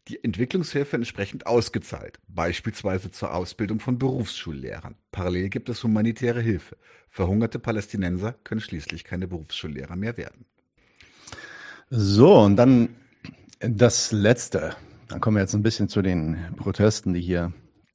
[0.08, 4.96] die Entwicklungshilfe entsprechend ausgezahlt, beispielsweise zur Ausbildung von Berufsschullehrern.
[5.12, 6.76] Parallel gibt es humanitäre Hilfe.
[7.08, 10.46] Verhungerte Palästinenser können schließlich keine Berufsschullehrer mehr werden.
[11.90, 12.96] So, und dann
[13.60, 14.74] das Letzte.
[15.08, 17.52] Dann kommen wir jetzt ein bisschen zu den Protesten, die hier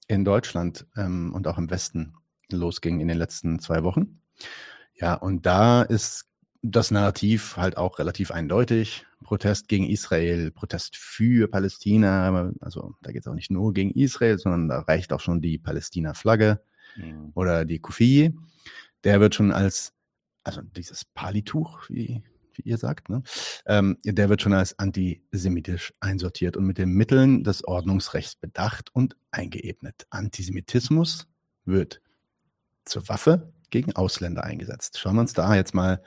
[0.08, 2.14] in Deutschland ähm, und auch im Westen
[2.51, 4.22] losging in den letzten zwei Wochen.
[4.93, 6.26] Ja, und da ist
[6.62, 9.07] das Narrativ halt auch relativ eindeutig.
[9.28, 12.53] Protest gegen Israel, Protest für Palästina.
[12.61, 15.57] Also da geht es auch nicht nur gegen Israel, sondern da reicht auch schon die
[15.57, 16.61] Palästina-Flagge
[16.95, 17.32] mhm.
[17.36, 18.34] oder die Kufi.
[19.03, 19.93] Der wird schon als,
[20.43, 22.23] also dieses Palituch, wie,
[22.53, 23.21] wie ihr sagt, ne?
[23.65, 29.17] Ähm, der wird schon als antisemitisch einsortiert und mit den Mitteln des Ordnungsrechts bedacht und
[29.32, 30.07] eingeebnet.
[30.09, 31.28] Antisemitismus
[31.65, 32.01] wird
[32.86, 34.97] zur Waffe gegen Ausländer eingesetzt.
[34.97, 36.01] Schauen wir uns da jetzt mal,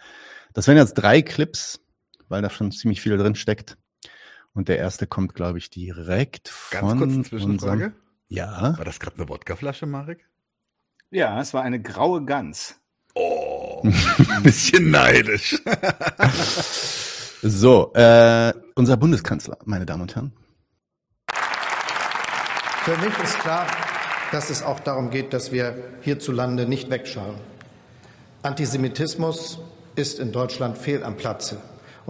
[0.54, 1.80] das wären jetzt drei Clips,
[2.30, 3.76] weil da schon ziemlich viel drin steckt.
[4.52, 7.84] Und der erste kommt, glaube ich, direkt von Ganz kurz eine Zwischenfrage.
[7.84, 7.94] Unserem,
[8.28, 8.78] ja.
[8.78, 10.26] War das gerade eine Wodkaflasche, Marek?
[11.10, 12.76] Ja, es war eine graue Gans.
[13.14, 15.60] Oh, ein bisschen neidisch.
[17.42, 20.32] so, äh, unser Bundeskanzler, meine Damen und Herren.
[22.84, 23.66] Für mich ist klar,
[24.30, 27.34] dass es auch darum geht, dass wir hierzulande nicht wegschauen.
[28.42, 29.58] Antisemitismus
[29.96, 31.60] ist in Deutschland fehl am Platze.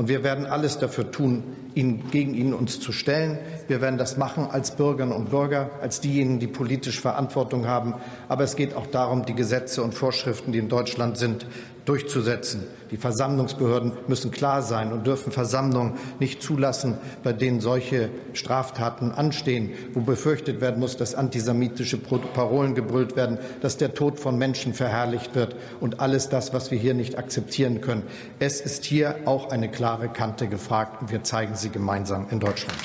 [0.00, 1.42] Und wir werden alles dafür tun,
[1.74, 3.38] ihn, gegen ihn uns zu stellen.
[3.68, 7.92] Wir werden das machen als Bürgerinnen und Bürger, als diejenigen, die politisch Verantwortung haben.
[8.26, 11.44] Aber es geht auch darum, die Gesetze und Vorschriften, die in Deutschland sind,
[11.90, 12.68] durchzusetzen.
[12.92, 19.72] Die Versammlungsbehörden müssen klar sein und dürfen Versammlungen nicht zulassen, bei denen solche Straftaten anstehen,
[19.92, 25.34] wo befürchtet werden muss, dass antisemitische Parolen gebrüllt werden, dass der Tod von Menschen verherrlicht
[25.34, 28.04] wird und alles das, was wir hier nicht akzeptieren können.
[28.38, 32.78] Es ist hier auch eine klare Kante gefragt und wir zeigen sie gemeinsam in Deutschland.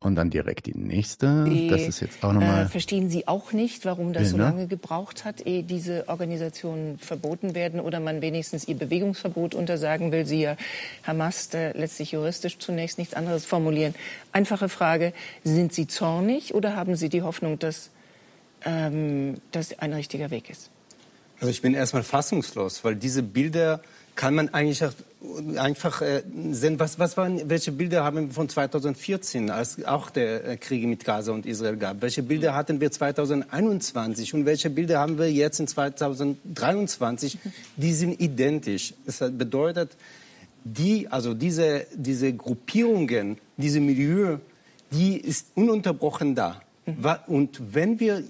[0.00, 1.44] Und dann direkt die nächste.
[1.68, 2.66] Das ist jetzt auch nochmal.
[2.66, 7.56] Äh, verstehen Sie auch nicht, warum das so lange gebraucht hat, ehe diese Organisationen verboten
[7.56, 10.24] werden oder man wenigstens ihr Bewegungsverbot untersagen will?
[10.24, 10.56] Sie ja
[11.02, 13.92] Hamas da letztlich juristisch zunächst nichts anderes formulieren.
[14.30, 17.90] Einfache Frage: Sind Sie zornig oder haben Sie die Hoffnung, dass
[18.64, 20.70] ähm, das ein richtiger Weg ist?
[21.40, 23.80] Also ich bin erstmal fassungslos, weil diese Bilder
[24.14, 24.80] kann man eigentlich
[25.56, 30.46] einfach äh, sehen, was, was waren, welche Bilder haben wir von 2014, als auch der
[30.46, 32.02] äh, Krieg mit Gaza und Israel gab?
[32.02, 37.38] Welche Bilder hatten wir 2021 und welche Bilder haben wir jetzt in 2023?
[37.76, 38.94] Die sind identisch.
[39.06, 39.96] Das bedeutet,
[40.64, 44.38] die, also diese, diese Gruppierungen, diese Milieu,
[44.92, 46.62] die ist ununterbrochen da.
[47.26, 48.22] Und wenn wir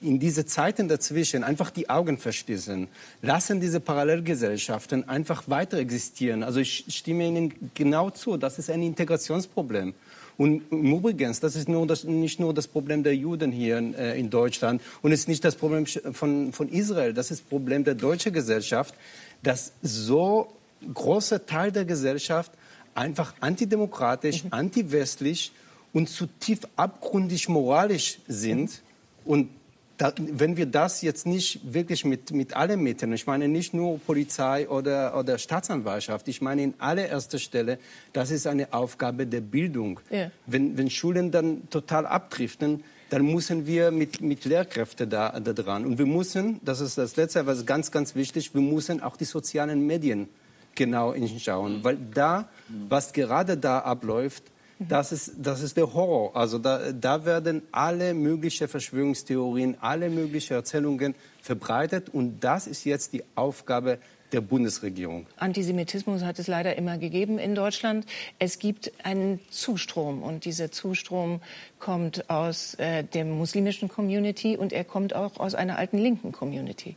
[0.00, 2.88] in diese Zeiten dazwischen einfach die Augen verschließen,
[3.22, 6.42] lassen diese Parallelgesellschaften einfach weiter existieren.
[6.42, 9.94] Also ich stimme Ihnen genau zu, das ist ein Integrationsproblem.
[10.36, 14.14] Und übrigens, das ist nur das, nicht nur das Problem der Juden hier in, äh,
[14.14, 17.82] in Deutschland und es ist nicht das Problem von, von Israel, das ist das Problem
[17.82, 18.94] der deutschen Gesellschaft,
[19.42, 20.52] dass so
[20.94, 22.52] großer Teil der Gesellschaft
[22.94, 24.52] einfach antidemokratisch, mhm.
[24.52, 25.52] antiwestlich
[25.92, 28.82] und zutiefst abgründig moralisch sind.
[29.24, 29.50] Und
[29.98, 33.98] da, wenn wir das jetzt nicht wirklich mit, mit allen Mitteln, ich meine nicht nur
[33.98, 37.78] Polizei oder, oder Staatsanwaltschaft, ich meine in allererster Stelle,
[38.12, 39.98] das ist eine Aufgabe der Bildung.
[40.10, 40.30] Ja.
[40.46, 45.84] Wenn, wenn Schulen dann total abdriften, dann müssen wir mit, mit Lehrkräften da, da dran.
[45.84, 49.24] Und wir müssen, das ist das Letzte, was ganz, ganz wichtig, wir müssen auch die
[49.24, 50.28] sozialen Medien
[50.76, 51.82] genau hinschauen.
[51.82, 52.48] Weil da,
[52.88, 54.44] was gerade da abläuft,
[54.78, 56.36] das ist, das ist der Horror.
[56.36, 62.08] Also da, da werden alle möglichen Verschwörungstheorien, alle möglichen Erzählungen verbreitet.
[62.10, 63.98] Und das ist jetzt die Aufgabe
[64.32, 65.26] der Bundesregierung.
[65.38, 68.04] Antisemitismus hat es leider immer gegeben in Deutschland.
[68.38, 71.40] Es gibt einen Zustrom und dieser Zustrom
[71.78, 76.96] kommt aus äh, der muslimischen Community und er kommt auch aus einer alten linken Community.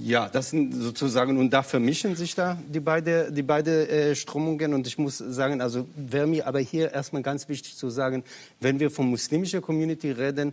[0.00, 4.72] Ja, das sind sozusagen, und da vermischen sich da die beiden die beide, äh, Strömungen.
[4.72, 8.22] Und ich muss sagen, also wäre mir aber hier erstmal ganz wichtig zu sagen,
[8.60, 10.52] wenn wir von muslimischer Community reden,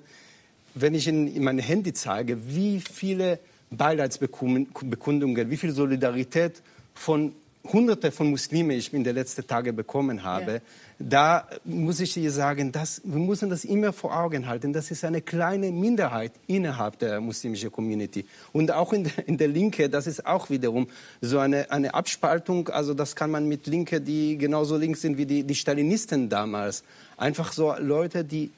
[0.73, 3.39] wenn ich in, in mein Handy zeige, wie viele
[3.69, 6.63] Beileidsbekundungen, wie viel Solidarität
[6.95, 7.33] von
[7.71, 10.59] Hunderte von Muslimen ich in den letzten Tagen bekommen habe, ja.
[10.99, 14.73] da muss ich dir sagen, dass, wir müssen das immer vor Augen halten.
[14.73, 18.25] Das ist eine kleine Minderheit innerhalb der muslimischen Community.
[18.53, 20.87] Und auch in der, in der Linke, das ist auch wiederum
[21.21, 22.69] so eine, eine Abspaltung.
[22.69, 26.83] Also das kann man mit Linke, die genauso links sind wie die, die Stalinisten damals.
[27.17, 28.51] Einfach so Leute, die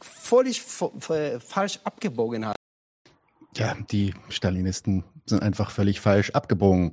[0.00, 2.56] völlig falsch abgebogen haben.
[3.56, 6.92] Ja, die Stalinisten sind einfach völlig falsch abgebogen.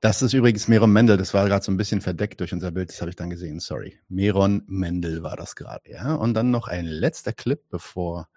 [0.00, 2.90] Das ist übrigens Meron Mendel, das war gerade so ein bisschen verdeckt durch unser Bild,
[2.90, 3.98] das habe ich dann gesehen, sorry.
[4.08, 6.14] Meron Mendel war das gerade, ja.
[6.14, 8.28] Und dann noch ein letzter Clip, bevor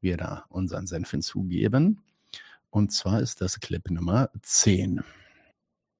[0.00, 2.02] wir da unseren Senf hinzugeben.
[2.70, 5.02] Und zwar ist das Clip Nummer 10.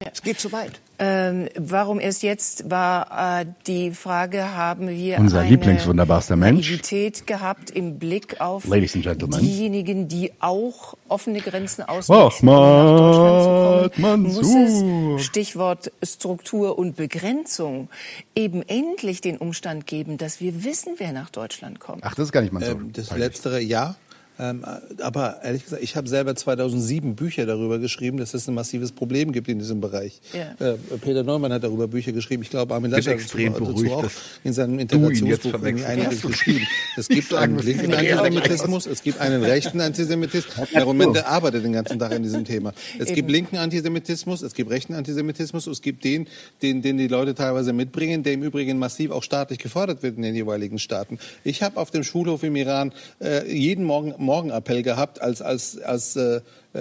[0.05, 0.73] Es geht zu weit.
[0.99, 6.69] Ähm, warum erst jetzt war äh, die Frage, haben wir Unser eine Lieblingswunderbarster Mensch.
[6.69, 9.41] Naivität gehabt im Blick auf Ladies and Gentlemen.
[9.41, 14.23] diejenigen, die auch offene Grenzen ausnutzen, um Deutschland zu kommen?
[14.23, 14.55] Muss
[15.19, 17.89] es, Stichwort Struktur und Begrenzung,
[18.35, 22.05] eben endlich den Umstand geben, dass wir wissen, wer nach Deutschland kommt?
[22.05, 22.73] Ach, das ist gar nicht mal so.
[22.73, 23.97] Ähm, das Letztere, ja.
[24.39, 24.65] Ähm,
[25.01, 29.33] aber ehrlich gesagt, ich habe selber 2007 Bücher darüber geschrieben, dass es ein massives Problem
[29.33, 30.21] gibt in diesem Bereich.
[30.33, 30.67] Ja.
[30.67, 32.43] Äh, Peter Neumann hat darüber Bücher geschrieben.
[32.43, 34.05] Ich glaube, Armin Laschet hat dazu, auch
[34.45, 36.67] in seinem Integrationsbuch einiges geschrieben.
[36.97, 40.69] Es gibt einen linken Antisemitismus, es gibt einen rechten Antisemitismus.
[40.73, 42.73] Der Moment, der arbeitet den ganzen Tag an diesem Thema.
[42.99, 46.27] Es gibt linken Antisemitismus, es gibt rechten Antisemitismus, es gibt den,
[46.63, 50.23] den, den die Leute teilweise mitbringen, der im Übrigen massiv auch staatlich gefördert wird in
[50.23, 51.19] den jeweiligen Staaten.
[51.45, 56.17] Ich habe auf dem Schulhof im Iran äh, jeden Morgen Morgenappell gehabt als als als
[56.17, 56.41] äh,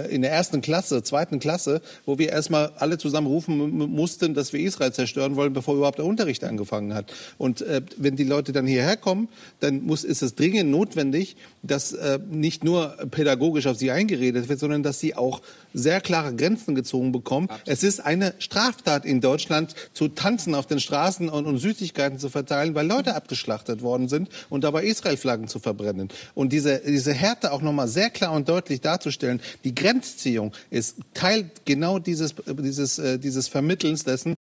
[0.09, 4.59] in der ersten Klasse, zweiten Klasse, wo wir erstmal alle zusammen rufen mussten, dass wir
[4.59, 7.11] Israel zerstören wollen, bevor überhaupt der Unterricht angefangen hat.
[7.37, 9.29] Und äh, wenn die Leute dann hierher kommen,
[9.59, 14.59] dann muss, ist es dringend notwendig, dass äh, nicht nur pädagogisch auf sie eingeredet wird,
[14.59, 15.41] sondern dass sie auch
[15.73, 17.49] sehr klare Grenzen gezogen bekommen.
[17.65, 22.29] Es ist eine Straftat in Deutschland, zu tanzen auf den Straßen und, und Süßigkeiten zu
[22.29, 26.09] verteilen, weil Leute abgeschlachtet worden sind und dabei Israel-Flaggen zu verbrennen.
[26.33, 31.51] Und diese, diese Härte auch nochmal sehr klar und deutlich darzustellen, die Grenzziehung ist Teil
[31.63, 34.33] genau dieses, dieses, äh, dieses Vermittelns dessen.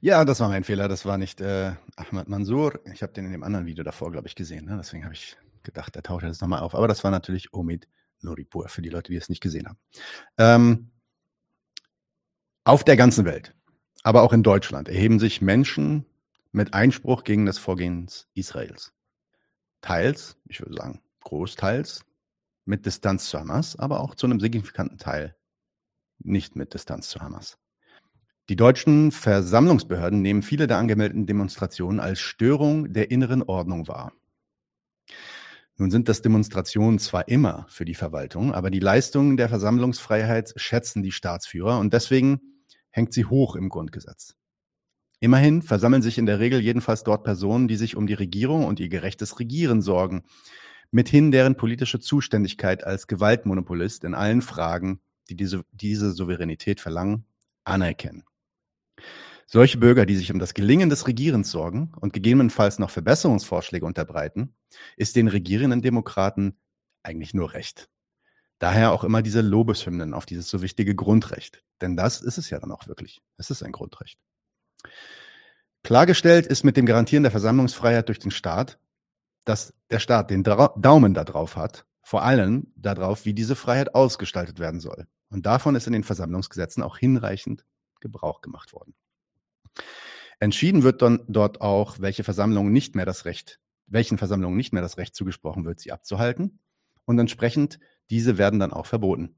[0.00, 0.86] Ja, das war mein Fehler.
[0.86, 2.78] Das war nicht äh, Ahmad Mansour.
[2.92, 4.66] Ich habe den in dem anderen Video davor, glaube ich, gesehen.
[4.66, 4.76] Ne?
[4.78, 6.76] Deswegen habe ich gedacht, der taucht jetzt nochmal auf.
[6.76, 7.88] Aber das war natürlich Omid
[8.20, 9.78] Noripur, für die Leute, die es nicht gesehen haben.
[10.38, 10.90] Ähm,
[12.62, 13.54] auf der ganzen Welt,
[14.04, 16.06] aber auch in Deutschland, erheben sich Menschen
[16.52, 18.92] mit Einspruch gegen das Vorgehen Israels.
[19.80, 22.05] Teils, ich würde sagen, großteils
[22.66, 25.34] mit Distanz zu Hamas, aber auch zu einem signifikanten Teil
[26.18, 27.58] nicht mit Distanz zu Hamas.
[28.48, 34.12] Die deutschen Versammlungsbehörden nehmen viele der angemeldeten Demonstrationen als Störung der inneren Ordnung wahr.
[35.78, 41.02] Nun sind das Demonstrationen zwar immer für die Verwaltung, aber die Leistungen der Versammlungsfreiheit schätzen
[41.02, 42.40] die Staatsführer und deswegen
[42.90, 44.36] hängt sie hoch im Grundgesetz.
[45.20, 48.80] Immerhin versammeln sich in der Regel jedenfalls dort Personen, die sich um die Regierung und
[48.80, 50.24] ihr gerechtes Regieren sorgen,
[50.90, 57.26] mithin deren politische Zuständigkeit als Gewaltmonopolist in allen Fragen, die diese, diese Souveränität verlangen,
[57.64, 58.24] anerkennen.
[59.46, 64.54] Solche Bürger, die sich um das Gelingen des Regierens sorgen und gegebenenfalls noch Verbesserungsvorschläge unterbreiten,
[64.96, 66.56] ist den regierenden Demokraten
[67.04, 67.88] eigentlich nur recht.
[68.58, 71.62] Daher auch immer diese Lobeshymnen auf dieses so wichtige Grundrecht.
[71.80, 73.20] Denn das ist es ja dann auch wirklich.
[73.36, 74.18] Es ist ein Grundrecht.
[75.84, 78.80] Klargestellt ist mit dem Garantieren der Versammlungsfreiheit durch den Staat,
[79.44, 84.58] dass der Staat den Dra Daumen darauf hat, vor allem darauf, wie diese Freiheit ausgestaltet
[84.58, 85.06] werden soll.
[85.30, 87.64] Und davon ist in den Versammlungsgesetzen auch hinreichend
[88.00, 88.94] Gebrauch gemacht worden.
[90.38, 94.82] Entschieden wird dann dort auch, welche Versammlungen nicht mehr das Recht, welchen Versammlungen nicht mehr
[94.82, 96.58] das Recht zugesprochen wird, sie abzuhalten.
[97.06, 97.78] Und entsprechend
[98.10, 99.36] diese werden dann auch verboten.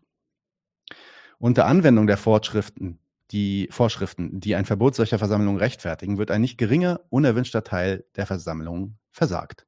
[1.39, 2.99] Unter Anwendung der Vorschriften,
[3.31, 8.27] die Vorschriften, die ein Verbot solcher Versammlungen rechtfertigen, wird ein nicht geringer, unerwünschter Teil der
[8.27, 9.68] Versammlung versagt.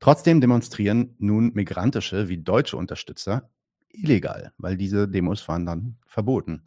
[0.00, 3.50] Trotzdem demonstrieren nun migrantische wie deutsche Unterstützer
[3.88, 6.64] illegal, weil diese Demos waren dann verboten.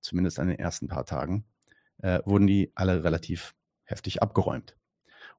[0.00, 1.44] Zumindest an den ersten paar Tagen
[1.98, 3.54] äh, wurden die alle relativ
[3.84, 4.76] heftig abgeräumt.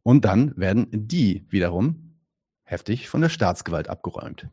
[0.03, 2.19] Und dann werden die wiederum
[2.63, 4.47] heftig von der Staatsgewalt abgeräumt.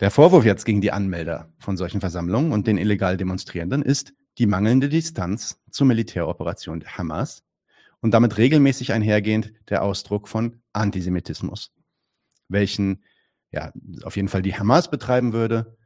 [0.00, 4.46] Der Vorwurf jetzt gegen die Anmelder von solchen Versammlungen und den illegal Demonstrierenden ist die
[4.46, 7.42] mangelnde Distanz zur Militäroperation der Hamas
[8.00, 11.72] und damit regelmäßig einhergehend der Ausdruck von Antisemitismus,
[12.48, 13.04] welchen
[13.50, 13.72] ja
[14.02, 15.76] auf jeden Fall die Hamas betreiben würde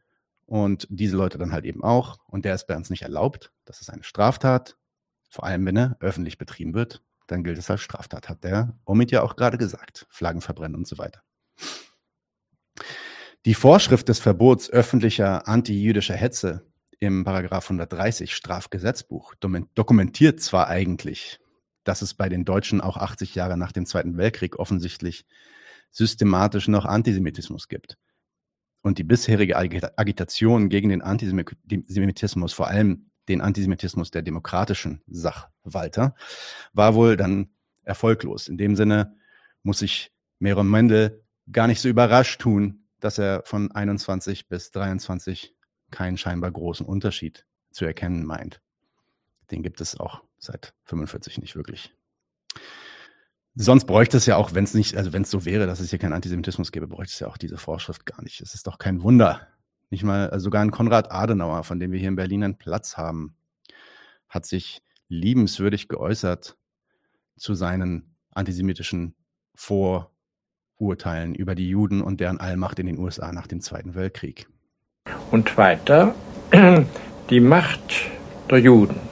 [0.47, 2.19] und diese Leute dann halt eben auch.
[2.27, 3.53] Und der ist bei uns nicht erlaubt.
[3.65, 4.77] Das ist eine Straftat,
[5.31, 7.03] vor allem wenn er öffentlich betrieben wird.
[7.27, 10.07] Dann gilt es als Straftat, hat der Omid ja auch gerade gesagt.
[10.11, 11.23] Flaggen verbrennen und so weiter.
[13.45, 16.67] Die Vorschrift des Verbots öffentlicher antijüdischer Hetze
[17.01, 19.35] im Paragraph 130 Strafgesetzbuch
[19.75, 21.41] dokumentiert zwar eigentlich,
[21.85, 25.25] dass es bei den Deutschen auch 80 Jahre nach dem Zweiten Weltkrieg offensichtlich
[25.91, 27.99] systematisch noch Antisemitismus gibt.
[28.83, 36.17] Und die bisherige Agitation gegen den Antisemitismus, vor allem den Antisemitismus der demokratischen Sachwalter,
[36.73, 37.51] war wohl dann
[37.85, 38.49] erfolglos.
[38.49, 39.17] In dem Sinne
[39.63, 45.55] muss sich Meron Mendel gar nicht so überrascht tun, dass er von 21 bis 23
[45.91, 48.61] keinen scheinbar großen Unterschied zu erkennen meint.
[49.51, 51.95] Den gibt es auch seit 45 nicht wirklich.
[53.55, 55.91] Sonst bräuchte es ja auch, wenn es nicht, also wenn es so wäre, dass es
[55.91, 58.41] hier keinen Antisemitismus gäbe, bräuchte es ja auch diese Vorschrift gar nicht.
[58.41, 59.47] Es ist doch kein Wunder,
[59.91, 62.97] Nicht mal, also sogar ein Konrad Adenauer, von dem wir hier in Berlin einen Platz
[62.97, 63.37] haben,
[64.29, 66.57] hat sich liebenswürdig geäußert
[67.37, 69.15] zu seinen antisemitischen
[69.55, 74.49] Vorurteilen über die Juden und deren Allmacht in den USA nach dem Zweiten Weltkrieg.
[75.31, 76.15] Und weiter,
[77.31, 78.11] die Macht
[78.51, 79.12] der Juden,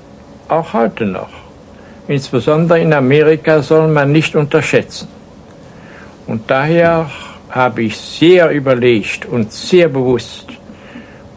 [0.51, 1.31] auch heute noch,
[2.09, 5.09] insbesondere in Amerika, soll man nicht unterschätzen.
[6.27, 7.11] Und daher
[7.49, 10.47] habe ich sehr überlegt und sehr bewusst,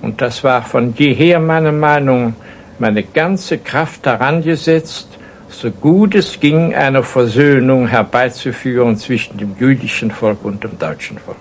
[0.01, 2.35] und das war von jeher meine Meinung,
[2.77, 5.07] meine ganze Kraft daran gesetzt,
[5.47, 11.37] so gut es ging, eine Versöhnung herbeizuführen zwischen dem jüdischen Volk und dem deutschen Volk.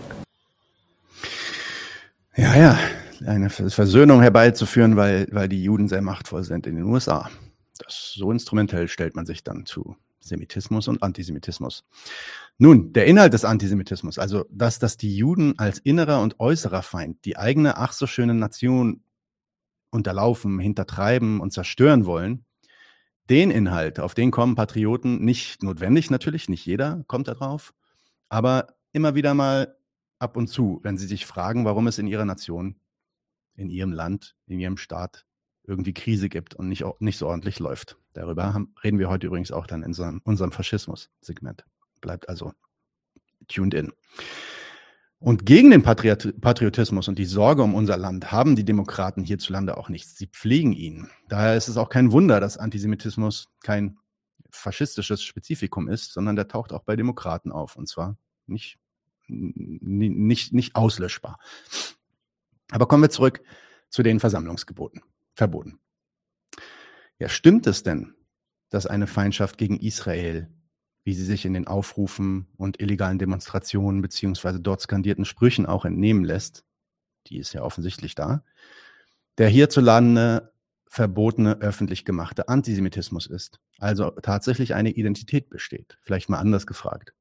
[2.37, 2.79] Ja, ja,
[3.27, 7.29] eine Versöhnung herbeizuführen, weil, weil die Juden sehr machtvoll sind in den USA.
[7.85, 11.85] Das, so instrumentell stellt man sich dann zu Semitismus und Antisemitismus.
[12.59, 17.25] Nun, der Inhalt des Antisemitismus, also dass, dass die Juden als innerer und äußerer Feind
[17.25, 19.03] die eigene ach so schöne Nation
[19.91, 22.45] unterlaufen, hintertreiben und zerstören wollen,
[23.31, 27.75] den Inhalt, auf den kommen Patrioten nicht notwendig, natürlich, nicht jeder kommt darauf,
[28.29, 29.77] aber immer wieder mal
[30.19, 32.77] ab und zu, wenn sie sich fragen, warum es in ihrer Nation,
[33.55, 35.25] in ihrem Land, in ihrem Staat
[35.65, 37.97] irgendwie Krise gibt und nicht, nicht so ordentlich läuft.
[38.13, 41.65] Darüber haben, reden wir heute übrigens auch dann in so unserem Faschismus-Segment.
[42.01, 42.53] Bleibt also
[43.49, 43.93] tuned in.
[45.19, 49.89] Und gegen den Patriotismus und die Sorge um unser Land haben die Demokraten hierzulande auch
[49.89, 50.17] nichts.
[50.17, 51.09] Sie pflegen ihn.
[51.29, 53.99] Daher ist es auch kein Wunder, dass Antisemitismus kein
[54.51, 57.77] faschistisches Spezifikum ist, sondern der taucht auch bei Demokraten auf.
[57.77, 58.17] Und zwar
[58.49, 58.81] nicht,
[59.29, 61.39] nicht, nicht auslöschbar.
[62.73, 63.43] Aber kommen wir zurück
[63.91, 65.03] zu den Versammlungsgeboten,
[65.35, 65.79] Verboten.
[67.19, 68.15] Ja, stimmt es denn,
[68.69, 70.49] dass eine Feindschaft gegen Israel
[71.05, 76.25] wie sie sich in den Aufrufen und illegalen Demonstrationen beziehungsweise dort skandierten Sprüchen auch entnehmen
[76.25, 76.65] lässt,
[77.27, 78.45] die ist ja offensichtlich da,
[79.39, 80.53] der hierzulande
[80.87, 83.61] verbotene, öffentlich gemachte Antisemitismus ist.
[83.79, 85.97] Also tatsächlich eine Identität besteht.
[86.03, 87.15] Vielleicht mal anders gefragt.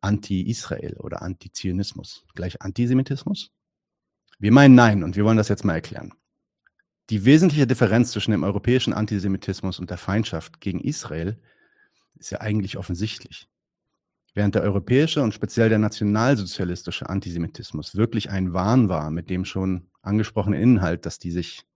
[0.00, 3.52] Anti-Israel oder Antizionismus gleich Antisemitismus?
[4.38, 6.14] Wir meinen nein und wir wollen das jetzt mal erklären.
[7.10, 11.36] Die wesentliche Differenz zwischen dem europäischen Antisemitismus und der Feindschaft gegen Israel
[12.16, 13.48] ist ja eigentlich offensichtlich.
[14.32, 19.90] Während der europäische und speziell der nationalsozialistische Antisemitismus wirklich ein Wahn war, mit dem schon
[20.02, 21.66] angesprochenen Inhalt, dass die sich,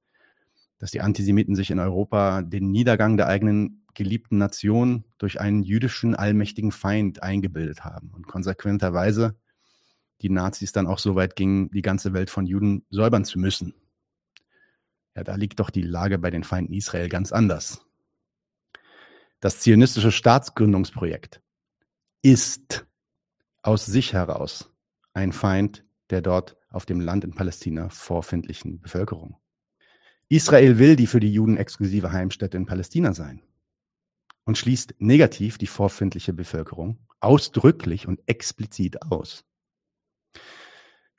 [0.79, 6.15] dass die Antisemiten sich in Europa den Niedergang der eigenen geliebten Nation durch einen jüdischen
[6.15, 9.35] allmächtigen Feind eingebildet haben und konsequenterweise
[10.23, 13.75] die Nazis dann auch so weit gingen, die ganze Welt von Juden säubern zu müssen.
[15.15, 17.85] Ja, da liegt doch die Lage bei den Feinden Israel ganz anders.
[19.41, 21.41] Das zionistische Staatsgründungsprojekt
[22.23, 22.87] ist
[23.63, 24.73] aus sich heraus
[25.13, 29.37] ein Feind der dort auf dem Land in Palästina vorfindlichen Bevölkerung.
[30.29, 33.43] Israel will die für die Juden exklusive Heimstätte in Palästina sein
[34.45, 39.45] und schließt negativ die vorfindliche Bevölkerung ausdrücklich und explizit aus.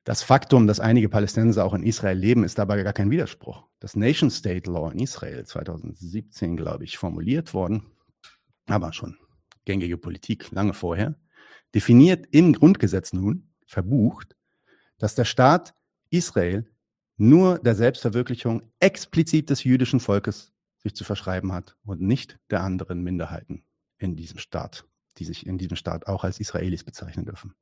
[0.06, 3.64] Das Faktum, dass einige Palästinenser auch in Israel leben, ist dabei gar kein Widerspruch.
[3.80, 7.88] Das Nation State Law in Israel 2017, glaube ich, formuliert worden,
[8.68, 9.18] aber schon
[9.66, 11.16] gängige Politik lange vorher,
[11.74, 14.36] definiert im Grundgesetz nun, verbucht,
[15.00, 15.74] dass der Staat
[16.12, 16.70] Israel
[17.18, 20.54] nur der Selbstverwirklichung explizit des jüdischen Volkes
[20.84, 23.64] sich zu verschreiben hat und nicht der anderen Minderheiten
[23.98, 24.86] in diesem Staat,
[25.18, 27.56] die sich in diesem Staat auch als Israelis bezeichnen dürfen.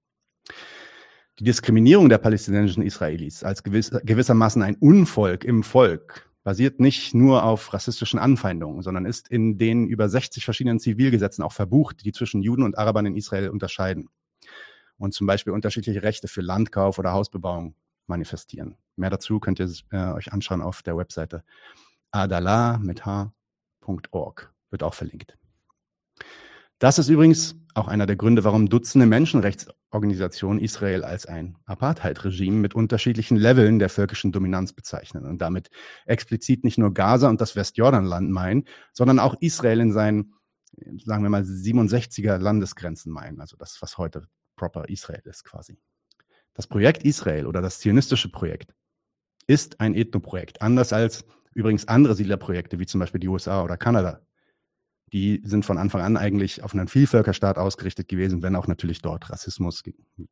[1.40, 7.44] Die Diskriminierung der palästinensischen Israelis als gewiss, gewissermaßen ein Unvolk im Volk basiert nicht nur
[7.44, 12.42] auf rassistischen Anfeindungen, sondern ist in den über 60 verschiedenen Zivilgesetzen auch verbucht, die zwischen
[12.42, 14.10] Juden und Arabern in Israel unterscheiden
[14.98, 17.76] und zum Beispiel unterschiedliche Rechte für Landkauf oder Hausbebauung
[18.06, 18.76] manifestieren.
[18.96, 21.44] Mehr dazu könnt ihr äh, euch anschauen auf der Webseite
[22.12, 25.38] adala mit h.org, wird auch verlinkt.
[26.84, 32.76] Das ist übrigens auch einer der Gründe, warum Dutzende Menschenrechtsorganisationen Israel als ein Apartheid-Regime mit
[32.76, 35.70] unterschiedlichen Leveln der völkischen Dominanz bezeichnen und damit
[36.06, 40.34] explizit nicht nur Gaza und das Westjordanland meinen, sondern auch Israel in seinen,
[41.06, 45.78] sagen wir mal, 67er Landesgrenzen meinen, also das, was heute proper Israel ist quasi.
[46.54, 48.76] Das Projekt Israel oder das zionistische Projekt
[49.48, 54.20] ist ein Ethnoprojekt, anders als übrigens andere Siedlerprojekte wie zum Beispiel die USA oder Kanada,
[55.14, 59.30] die sind von Anfang an eigentlich auf einen Vielvölkerstaat ausgerichtet gewesen, wenn auch natürlich dort
[59.30, 59.84] Rassismus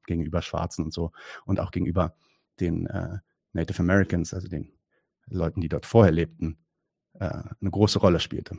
[0.08, 1.12] gegenüber Schwarzen und so
[1.46, 2.16] und auch gegenüber
[2.60, 3.20] den äh,
[3.54, 4.74] Native Americans, also den
[5.28, 6.58] Leuten, die dort vorher lebten,
[7.14, 8.58] äh, eine große Rolle spielte.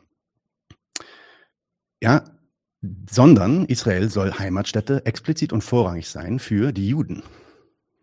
[2.00, 2.24] Ja,
[3.10, 7.24] sondern Israel soll Heimatstätte explizit und vorrangig sein für die Juden.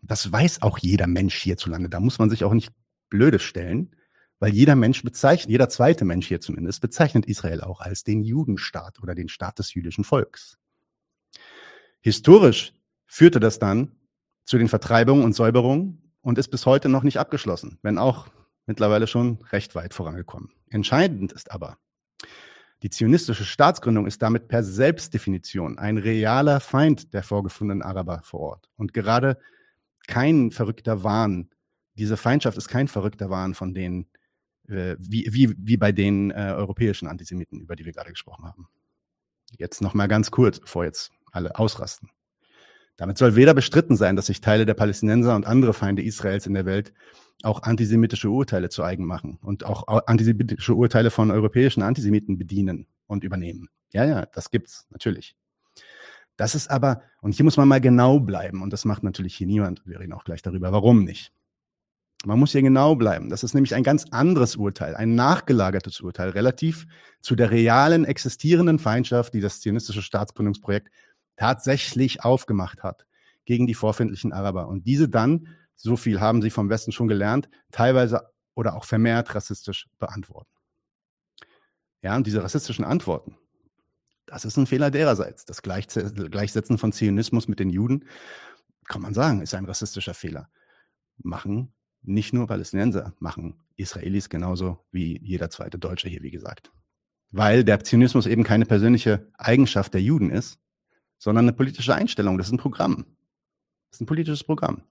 [0.02, 1.88] Das weiß auch jeder Mensch hierzulande.
[1.88, 2.72] Da muss man sich auch nicht
[3.08, 3.94] blöde stellen,
[4.40, 9.00] weil jeder Mensch bezeichnet, jeder zweite Mensch hier zumindest, bezeichnet Israel auch als den Judenstaat
[9.02, 10.58] oder den Staat des jüdischen Volks.
[12.00, 12.72] Historisch
[13.06, 13.92] führte das dann
[14.44, 18.28] zu den Vertreibungen und Säuberungen und ist bis heute noch nicht abgeschlossen, wenn auch
[18.66, 20.50] mittlerweile schon recht weit vorangekommen.
[20.70, 21.76] Entscheidend ist aber,
[22.82, 28.70] die zionistische Staatsgründung ist damit per Selbstdefinition ein realer Feind der vorgefundenen Araber vor Ort.
[28.76, 29.38] Und gerade
[30.06, 31.50] kein verrückter Wahn,
[31.94, 34.06] diese Feindschaft ist kein verrückter Wahn von denen,
[34.70, 38.68] wie, wie, wie bei den äh, europäischen Antisemiten, über die wir gerade gesprochen haben.
[39.58, 42.10] Jetzt noch mal ganz kurz, bevor jetzt alle ausrasten.
[42.96, 46.54] Damit soll weder bestritten sein, dass sich Teile der Palästinenser und andere Feinde Israels in
[46.54, 46.92] der Welt
[47.42, 53.24] auch antisemitische Urteile zu eigen machen und auch antisemitische Urteile von europäischen Antisemiten bedienen und
[53.24, 53.68] übernehmen.
[53.92, 55.34] Ja, ja, das gibt's natürlich.
[56.36, 59.46] Das ist aber, und hier muss man mal genau bleiben, und das macht natürlich hier
[59.46, 61.32] niemand, wir reden auch gleich darüber, warum nicht.
[62.26, 63.30] Man muss hier genau bleiben.
[63.30, 66.86] Das ist nämlich ein ganz anderes Urteil, ein nachgelagertes Urteil, relativ
[67.20, 70.88] zu der realen existierenden Feindschaft, die das zionistische Staatsgründungsprojekt
[71.36, 73.06] tatsächlich aufgemacht hat
[73.46, 74.68] gegen die vorfindlichen Araber.
[74.68, 79.34] Und diese dann so viel haben sie vom Westen schon gelernt, teilweise oder auch vermehrt
[79.34, 80.50] rassistisch beantworten.
[82.02, 83.38] Ja, und diese rassistischen Antworten,
[84.26, 85.46] das ist ein Fehler dererseits.
[85.46, 88.04] Das Gleichsetzen von Zionismus mit den Juden,
[88.88, 90.50] kann man sagen, ist ein rassistischer Fehler.
[91.16, 91.72] Machen
[92.02, 96.72] nicht nur Palästinenser, machen Israelis genauso wie jeder zweite Deutsche hier, wie gesagt.
[97.30, 100.58] Weil der Zionismus eben keine persönliche Eigenschaft der Juden ist,
[101.18, 102.38] sondern eine politische Einstellung.
[102.38, 103.04] Das ist ein Programm.
[103.90, 104.82] Das ist ein politisches Programm.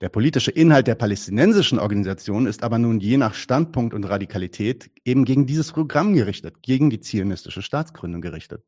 [0.00, 5.24] Der politische Inhalt der palästinensischen Organisation ist aber nun je nach Standpunkt und Radikalität eben
[5.24, 8.64] gegen dieses Programm gerichtet, gegen die zionistische Staatsgründung gerichtet.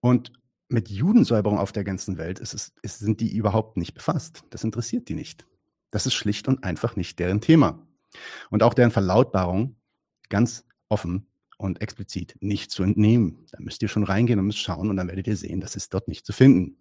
[0.00, 0.32] Und
[0.68, 4.44] mit Judensäuberung auf der ganzen Welt ist es, ist, sind die überhaupt nicht befasst.
[4.50, 5.46] Das interessiert die nicht.
[5.92, 7.86] Das ist schlicht und einfach nicht deren Thema.
[8.50, 9.76] Und auch deren Verlautbarung
[10.28, 11.26] ganz offen
[11.58, 13.46] und explizit nicht zu entnehmen.
[13.52, 15.94] Da müsst ihr schon reingehen und müsst schauen und dann werdet ihr sehen, das ist
[15.94, 16.76] dort nicht zu finden.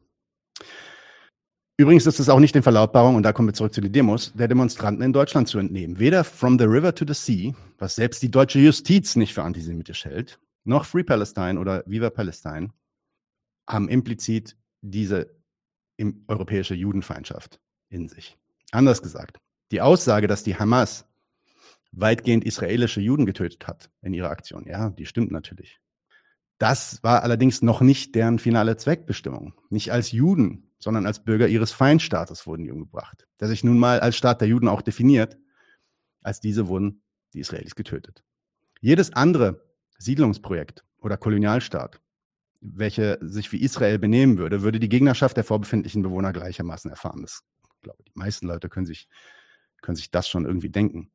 [1.77, 4.33] Übrigens ist es auch nicht den Verlautbarungen, und da kommen wir zurück zu den Demos,
[4.33, 5.99] der Demonstranten in Deutschland zu entnehmen.
[5.99, 10.05] Weder From the River to the Sea, was selbst die deutsche Justiz nicht für antisemitisch
[10.05, 12.69] hält, noch Free Palestine oder Viva Palestine
[13.67, 15.35] haben implizit diese
[16.27, 17.59] europäische Judenfeindschaft
[17.89, 18.38] in sich.
[18.72, 19.38] Anders gesagt,
[19.72, 21.06] die Aussage, dass die Hamas
[21.91, 25.80] weitgehend israelische Juden getötet hat in ihrer Aktion, ja, die stimmt natürlich.
[26.57, 29.53] Das war allerdings noch nicht deren finale Zweckbestimmung.
[29.69, 33.99] Nicht als Juden sondern als Bürger ihres Feindstaates wurden die umgebracht, der sich nun mal
[33.99, 35.38] als Staat der Juden auch definiert.
[36.23, 37.03] Als diese wurden
[37.34, 38.23] die Israelis getötet.
[38.80, 39.64] Jedes andere
[39.98, 42.02] Siedlungsprojekt oder Kolonialstaat,
[42.61, 47.22] welche sich wie Israel benehmen würde, würde die Gegnerschaft der vorbefindlichen Bewohner gleichermaßen erfahren.
[47.22, 47.43] Das,
[47.81, 49.07] glaube, die meisten Leute können sich,
[49.81, 51.11] können sich das schon irgendwie denken.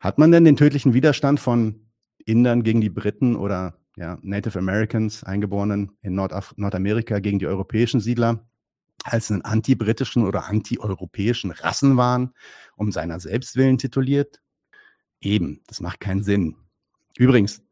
[0.00, 1.86] Hat man denn den tödlichen Widerstand von
[2.24, 8.00] Indern gegen die Briten oder ja, Native Americans, Eingeborenen in Nordaf Nordamerika gegen die europäischen
[8.00, 8.48] Siedler
[9.04, 12.32] als einen antibritischen oder antieuropäischen Rassenwahn
[12.76, 14.40] um seiner Selbstwillen tituliert?
[15.20, 16.56] Eben, das macht keinen Sinn.
[17.16, 17.62] Übrigens,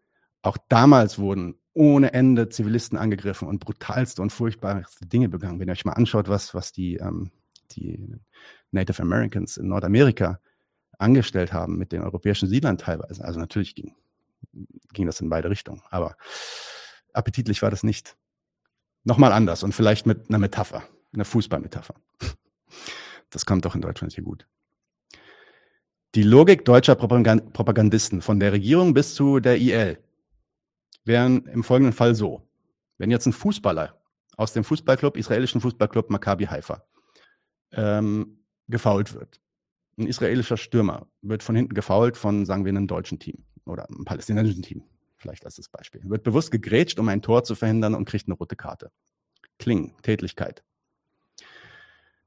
[0.42, 5.60] auch damals wurden ohne Ende Zivilisten angegriffen und brutalste und furchtbarste Dinge begangen.
[5.60, 7.30] Wenn ihr euch mal anschaut, was, was die, ähm,
[7.76, 8.16] die
[8.70, 10.40] Native Americans in Nordamerika
[10.98, 13.24] angestellt haben mit den europäischen Siedlern teilweise.
[13.24, 13.94] Also natürlich ging,
[14.92, 16.16] ging das in beide Richtungen, aber
[17.12, 18.16] appetitlich war das nicht.
[19.05, 20.82] Nochmal anders und vielleicht mit einer Metapher
[21.12, 21.94] eine Fußballmetapher.
[23.30, 24.47] Das kommt doch in Deutschland hier gut.
[26.14, 29.98] Die Logik deutscher Propagandisten von der Regierung bis zu der IL
[31.05, 32.47] wären im folgenden Fall so.
[32.98, 33.97] Wenn jetzt ein Fußballer
[34.36, 36.84] aus dem Fußballclub, israelischen Fußballclub Maccabi Haifa,
[37.72, 39.40] ähm, gefault wird.
[39.98, 44.05] Ein israelischer Stürmer wird von hinten gefault von, sagen wir, einem deutschen Team oder einem
[44.05, 44.84] palästinensischen Team,
[45.16, 46.01] vielleicht als das Beispiel.
[46.05, 48.90] Wird bewusst gegrätscht, um ein Tor zu verhindern und kriegt eine rote Karte.
[49.59, 50.62] Kling, Tätlichkeit.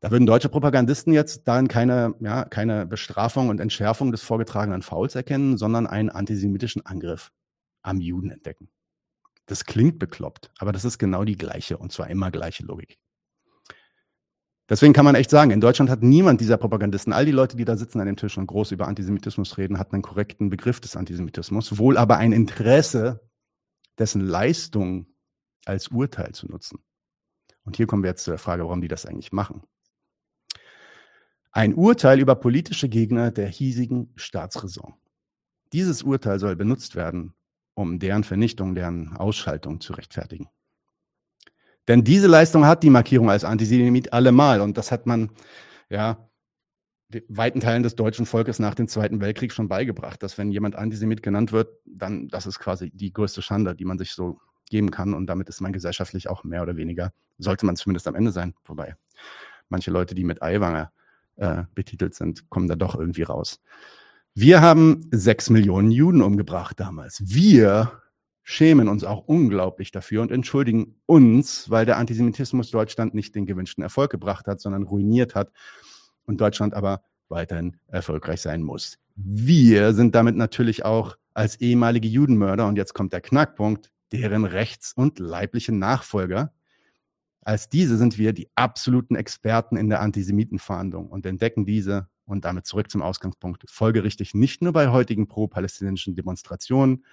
[0.03, 5.15] Da würden deutsche Propagandisten jetzt darin keine, ja, keine Bestrafung und Entschärfung des vorgetragenen Fouls
[5.15, 7.31] erkennen, sondern einen antisemitischen Angriff
[7.83, 8.69] am Juden entdecken.
[9.45, 12.97] Das klingt bekloppt, aber das ist genau die gleiche und zwar immer gleiche Logik.
[14.69, 17.65] Deswegen kann man echt sagen, in Deutschland hat niemand dieser Propagandisten, all die Leute, die
[17.65, 20.95] da sitzen an dem Tisch und groß über Antisemitismus reden, hat einen korrekten Begriff des
[20.95, 23.22] Antisemitismus, wohl aber ein Interesse,
[23.98, 25.07] dessen Leistung
[25.65, 26.80] als Urteil zu nutzen.
[27.65, 29.64] Und hier kommen wir jetzt zu der Frage, warum die das eigentlich machen.
[31.52, 34.95] Ein Urteil über politische Gegner der hiesigen Staatsräson.
[35.72, 37.34] Dieses Urteil soll benutzt werden,
[37.73, 40.48] um deren Vernichtung, deren Ausschaltung zu rechtfertigen.
[41.88, 45.31] Denn diese Leistung hat die Markierung als Antisemit allemal und das hat man
[45.89, 46.30] ja,
[47.27, 51.22] weiten Teilen des deutschen Volkes nach dem Zweiten Weltkrieg schon beigebracht, dass wenn jemand Antisemit
[51.22, 54.39] genannt wird, dann das ist quasi die größte Schande, die man sich so
[54.69, 58.15] geben kann und damit ist man gesellschaftlich auch mehr oder weniger, sollte man zumindest am
[58.15, 58.95] Ende sein, wobei
[59.69, 60.91] manche Leute, die mit Eiwanger
[61.35, 63.61] äh, betitelt sind, kommen da doch irgendwie raus.
[64.34, 67.22] Wir haben sechs Millionen Juden umgebracht damals.
[67.23, 68.02] Wir
[68.43, 73.83] schämen uns auch unglaublich dafür und entschuldigen uns, weil der Antisemitismus Deutschland nicht den gewünschten
[73.83, 75.51] Erfolg gebracht hat, sondern ruiniert hat
[76.25, 78.97] und Deutschland aber weiterhin erfolgreich sein muss.
[79.15, 84.93] Wir sind damit natürlich auch als ehemalige Judenmörder, und jetzt kommt der Knackpunkt, deren rechts-
[84.93, 86.53] und leibliche Nachfolger.
[87.41, 92.65] Als diese sind wir die absoluten Experten in der Antisemitenfahndung und entdecken diese und damit
[92.65, 97.03] zurück zum Ausgangspunkt folgerichtig nicht nur bei heutigen pro-palästinensischen Demonstrationen,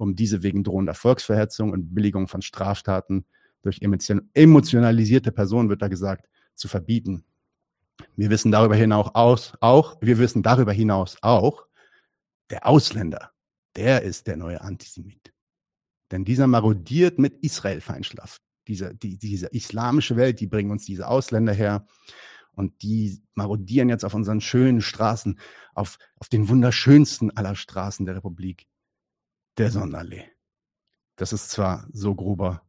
[0.00, 3.26] um diese wegen drohender Volksverhetzung und Billigung von Straftaten
[3.60, 7.22] durch emotionalisierte Personen, wird da gesagt, zu verbieten.
[8.16, 11.66] Wir wissen darüber hinaus aus, auch, wir wissen darüber hinaus auch,
[12.48, 13.32] der Ausländer,
[13.76, 15.34] der ist der neue Antisemit.
[16.10, 18.40] Denn dieser marodiert mit Israel-Feindschaft.
[18.68, 21.86] Diese, die, diese islamische Welt, die bringen uns diese Ausländer her
[22.52, 25.38] und die marodieren jetzt auf unseren schönen Straßen,
[25.74, 28.66] auf, auf den wunderschönsten aller Straßen der Republik,
[29.60, 30.24] der Sonderlee.
[31.16, 32.62] Das ist zwar so grober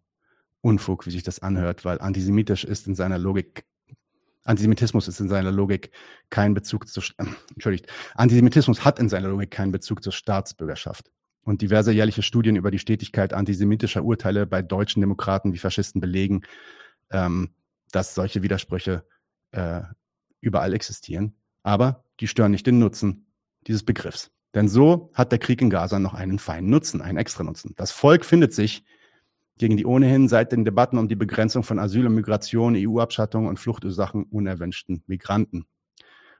[0.61, 3.65] Unfug, wie sich das anhört, weil antisemitisch ist in seiner Logik
[4.43, 5.91] Antisemitismus ist in seiner Logik
[6.31, 11.11] kein Bezug zu, äh, entschuldigt, Antisemitismus hat in seiner Logik keinen Bezug zur Staatsbürgerschaft.
[11.43, 16.41] Und diverse jährliche Studien über die Stetigkeit antisemitischer Urteile bei deutschen Demokraten wie Faschisten belegen,
[17.11, 17.53] ähm,
[17.91, 19.05] dass solche Widersprüche
[19.51, 19.81] äh,
[20.39, 21.35] überall existieren.
[21.63, 23.27] Aber die stören nicht den Nutzen
[23.67, 24.31] dieses Begriffs.
[24.53, 27.73] Denn so hat der Krieg in Gaza noch einen feinen Nutzen, einen extra Nutzen.
[27.77, 28.83] Das Volk findet sich
[29.57, 33.59] gegen die ohnehin seit den Debatten um die Begrenzung von Asyl und Migration, EU-Abschattung und
[33.59, 35.65] Fluchtursachen unerwünschten Migranten.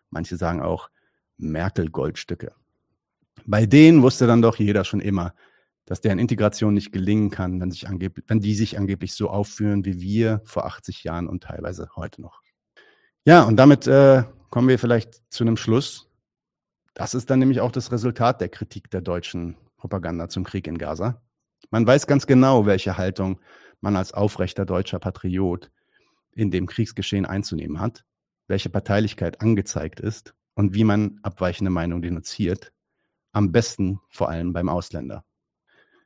[0.09, 0.89] Manche sagen auch
[1.37, 2.53] Merkel-Goldstücke.
[3.45, 5.33] Bei denen wusste dann doch jeder schon immer,
[5.85, 9.99] dass deren Integration nicht gelingen kann, wenn, sich wenn die sich angeblich so aufführen wie
[9.99, 12.41] wir vor 80 Jahren und teilweise heute noch.
[13.25, 16.10] Ja, und damit äh, kommen wir vielleicht zu einem Schluss.
[16.93, 20.77] Das ist dann nämlich auch das Resultat der Kritik der deutschen Propaganda zum Krieg in
[20.77, 21.21] Gaza.
[21.69, 23.39] Man weiß ganz genau, welche Haltung
[23.79, 25.71] man als aufrechter deutscher Patriot
[26.33, 28.03] in dem Kriegsgeschehen einzunehmen hat,
[28.47, 32.71] welche Parteilichkeit angezeigt ist und wie man abweichende Meinung denunziert,
[33.31, 35.23] am besten vor allem beim Ausländer.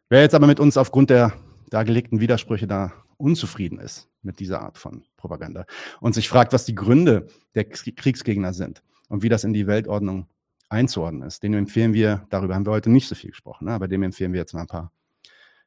[0.09, 1.33] Wer jetzt aber mit uns aufgrund der
[1.69, 5.65] dargelegten Widersprüche da unzufrieden ist mit dieser Art von Propaganda
[5.99, 10.27] und sich fragt, was die Gründe der Kriegsgegner sind und wie das in die Weltordnung
[10.75, 13.87] einzuordnen ist, dem empfehlen wir, darüber haben wir heute nicht so viel gesprochen, ne, aber
[13.87, 14.91] dem empfehlen wir jetzt mal ein paar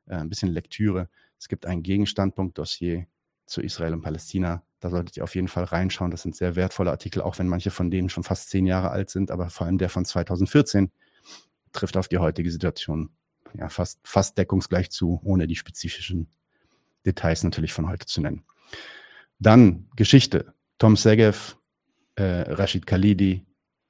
[0.06, 1.08] äh, ein bisschen Lektüre.
[1.38, 3.06] Es gibt ein Gegenstandpunkt-Dossier
[3.46, 4.62] zu Israel und Palästina.
[4.80, 6.10] Da solltet ihr auf jeden Fall reinschauen.
[6.10, 9.10] Das sind sehr wertvolle Artikel, auch wenn manche von denen schon fast zehn Jahre alt
[9.10, 10.90] sind, aber vor allem der von 2014
[11.72, 13.10] trifft auf die heutige Situation
[13.54, 16.28] ja, fast, fast deckungsgleich zu, ohne die spezifischen
[17.06, 18.44] Details natürlich von heute zu nennen.
[19.38, 20.54] Dann Geschichte.
[20.78, 21.56] Tom Segev,
[22.14, 23.46] äh, Rashid Khalidi,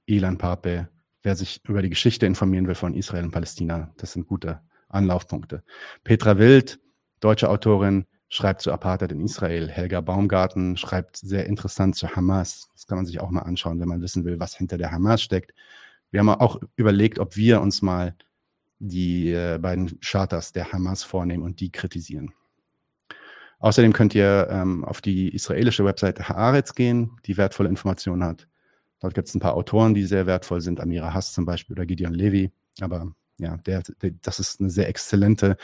[0.07, 0.89] Ilan Pape.
[1.23, 5.62] Wer sich über die Geschichte informieren will von Israel und Palästina, das sind gute Anlaufpunkte.
[6.05, 6.78] Petra Wild,
[7.20, 9.69] deutsche Autorin, schreibt zu Apartheid in Israel.
[9.69, 12.69] Helga Baumgarten schreibt sehr interessant zu Hamas.
[12.74, 15.23] Das kann man sich auch mal anschauen, wenn man wissen will, was hinter der Hamas
[15.23, 15.55] steckt.
[16.11, 18.15] Wir haben auch überlegt, ob wir uns mal
[18.78, 22.32] die äh, beiden Charters der Hamas vornehmen und die kritisieren.
[23.61, 28.47] Außerdem könnt ihr ähm, auf die israelische Webseite Haaretz gehen, die wertvolle Informationen hat.
[29.00, 31.86] Dort gibt es ein paar Autoren, die sehr wertvoll sind, Amira Hass zum Beispiel oder
[31.86, 32.50] Gideon Levy.
[32.80, 35.56] Aber ja, der, der, das ist eine sehr exzellente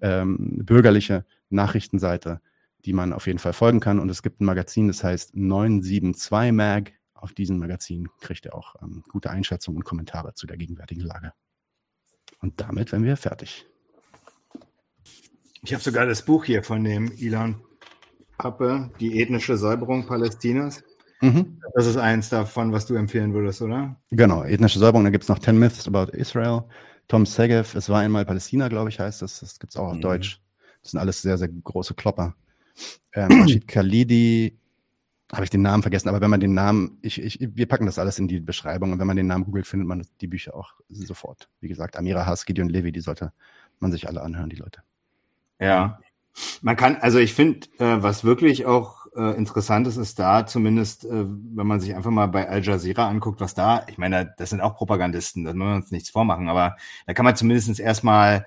[0.00, 2.40] ähm, bürgerliche Nachrichtenseite,
[2.84, 3.98] die man auf jeden Fall folgen kann.
[3.98, 6.92] Und es gibt ein Magazin, das heißt 972 Mag.
[7.14, 11.32] Auf diesem Magazin kriegt ihr auch ähm, gute Einschätzungen und Kommentare zu der gegenwärtigen Lage.
[12.40, 13.66] Und damit wären wir fertig.
[15.62, 17.60] Ich habe sogar das Buch hier von dem Ilan
[18.38, 20.84] Pappe, die ethnische Säuberung Palästinas.
[21.20, 21.60] Mhm.
[21.74, 23.96] Das ist eins davon, was du empfehlen würdest, oder?
[24.10, 25.04] Genau, ethnische Säuberung.
[25.04, 26.64] Da gibt es noch 10 Myths about Israel.
[27.08, 29.40] Tom Segev, es war einmal Palästina, glaube ich, heißt das.
[29.40, 30.02] Das gibt es auch auf mhm.
[30.02, 30.40] Deutsch.
[30.82, 32.34] Das sind alles sehr, sehr große Klopper.
[33.12, 34.58] Ähm, Rashid Khalidi,
[35.32, 37.98] habe ich den Namen vergessen, aber wenn man den Namen, ich, ich, wir packen das
[37.98, 40.74] alles in die Beschreibung und wenn man den Namen googelt, findet man die Bücher auch
[40.88, 41.48] sofort.
[41.60, 43.32] Wie gesagt, Amira Haas, Gideon Levy, die sollte
[43.80, 44.82] man sich alle anhören, die Leute.
[45.58, 45.98] Ja.
[46.60, 51.04] Man kann, also ich finde, äh, was wirklich auch äh, interessant ist, ist da zumindest,
[51.04, 54.50] äh, wenn man sich einfach mal bei Al Jazeera anguckt, was da, ich meine, das
[54.50, 56.76] sind auch Propagandisten, da müssen wir uns nichts vormachen, aber
[57.06, 58.46] da kann man zumindest erstmal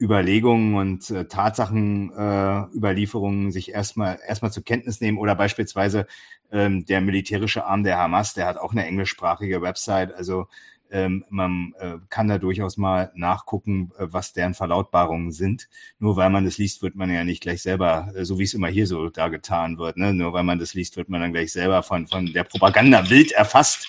[0.00, 6.06] Überlegungen und äh, Tatsachenüberlieferungen äh, sich erstmal erstmal zur Kenntnis nehmen oder beispielsweise
[6.52, 10.48] ähm, der militärische Arm der Hamas, der hat auch eine englischsprachige Website, also
[10.94, 15.68] ähm, man äh, kann da durchaus mal nachgucken, äh, was deren Verlautbarungen sind.
[15.98, 18.54] Nur weil man das liest, wird man ja nicht gleich selber, äh, so wie es
[18.54, 20.14] immer hier so da getan wird, ne?
[20.14, 23.32] nur weil man das liest, wird man dann gleich selber von, von der Propaganda wild
[23.32, 23.88] erfasst.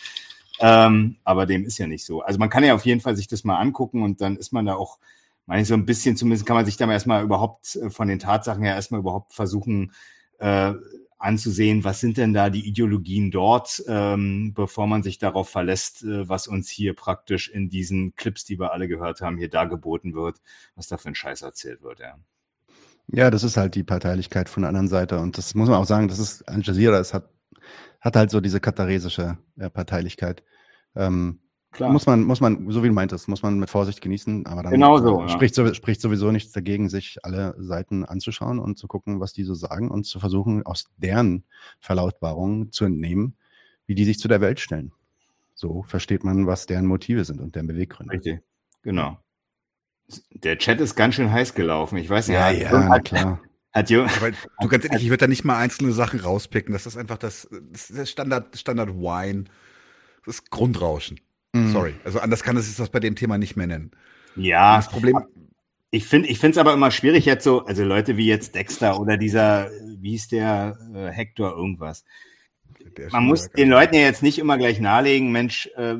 [0.59, 2.23] Ähm, aber dem ist ja nicht so.
[2.23, 4.65] Also man kann ja auf jeden Fall sich das mal angucken und dann ist man
[4.65, 4.97] da auch,
[5.45, 8.17] meine ich, so ein bisschen, zumindest kann man sich da erstmal überhaupt äh, von den
[8.17, 9.93] Tatsachen her erstmal überhaupt versuchen,
[10.39, 10.73] äh,
[11.25, 16.29] anzusehen, was sind denn da die Ideologien dort, ähm, bevor man sich darauf verlässt, äh,
[16.29, 20.41] was uns hier praktisch in diesen Clips, die wir alle gehört haben, hier dargeboten wird,
[20.75, 22.17] was da für ein Scheiß erzählt wird, ja.
[23.07, 25.19] Ja, das ist halt die Parteilichkeit von der anderen Seite.
[25.19, 27.29] Und das muss man auch sagen, das ist Al Jazeera, es hat,
[28.01, 30.43] hat halt so diese kataresische äh, Parteilichkeit.
[30.95, 31.39] Ähm,
[31.75, 31.91] Klar.
[31.91, 34.71] Muss man, muss man, so wie du meintest, muss man mit Vorsicht genießen, aber dann
[34.71, 35.73] genau so, spricht, ja.
[35.73, 39.91] spricht sowieso nichts dagegen, sich alle Seiten anzuschauen und zu gucken, was die so sagen
[39.91, 41.43] und zu versuchen, aus deren
[41.81, 43.35] Verlautbarungen zu entnehmen,
[43.87, 44.93] wie die sich zu der Welt stellen.
[45.53, 48.13] So versteht man, was deren Motive sind und deren Beweggründe.
[48.13, 48.39] Richtig,
[48.81, 49.19] genau.
[50.29, 51.97] Der Chat ist ganz schön heiß gelaufen.
[51.97, 52.37] Ich weiß nicht.
[52.37, 53.41] Ja, ja, na klar.
[53.73, 56.71] Hat jo Aber du ganz ehrlich, ich würde da nicht mal einzelne Sachen rauspicken.
[56.71, 59.45] Das ist einfach das, das ist Standard, Standard Wine.
[60.25, 61.19] Das ist Grundrauschen.
[61.55, 61.71] Mhm.
[61.71, 61.93] Sorry.
[62.03, 63.91] Also anders kann es das bei dem Thema nicht mehr nennen.
[64.35, 64.75] Ja.
[64.75, 65.17] Das Problem.
[65.89, 68.99] Ich finde ich finde es aber immer schwierig jetzt so, also Leute wie jetzt Dexter
[68.99, 72.03] oder dieser, wie hieß der, äh, Hector irgendwas.
[73.11, 75.95] Man muss den Leuten ja jetzt nicht immer gleich nahelegen, Mensch, äh,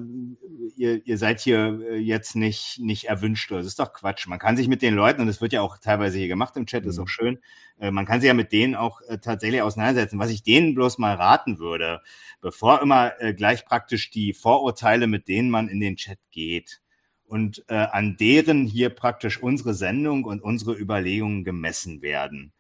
[0.76, 3.51] ihr, ihr seid hier äh, jetzt nicht, nicht erwünscht.
[3.51, 4.27] Das ist doch Quatsch.
[4.27, 6.65] Man kann sich mit den Leuten, und das wird ja auch teilweise hier gemacht im
[6.65, 6.89] Chat, mhm.
[6.89, 7.39] ist auch schön,
[7.80, 10.19] äh, man kann sich ja mit denen auch äh, tatsächlich auseinandersetzen.
[10.19, 12.01] Was ich denen bloß mal raten würde,
[12.41, 16.81] bevor immer äh, gleich praktisch die Vorurteile, mit denen man in den Chat geht,
[17.27, 22.53] und äh, an deren hier praktisch unsere Sendung und unsere Überlegungen gemessen werden.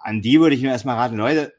[0.00, 1.52] An die würde ich mir erstmal raten, Leute,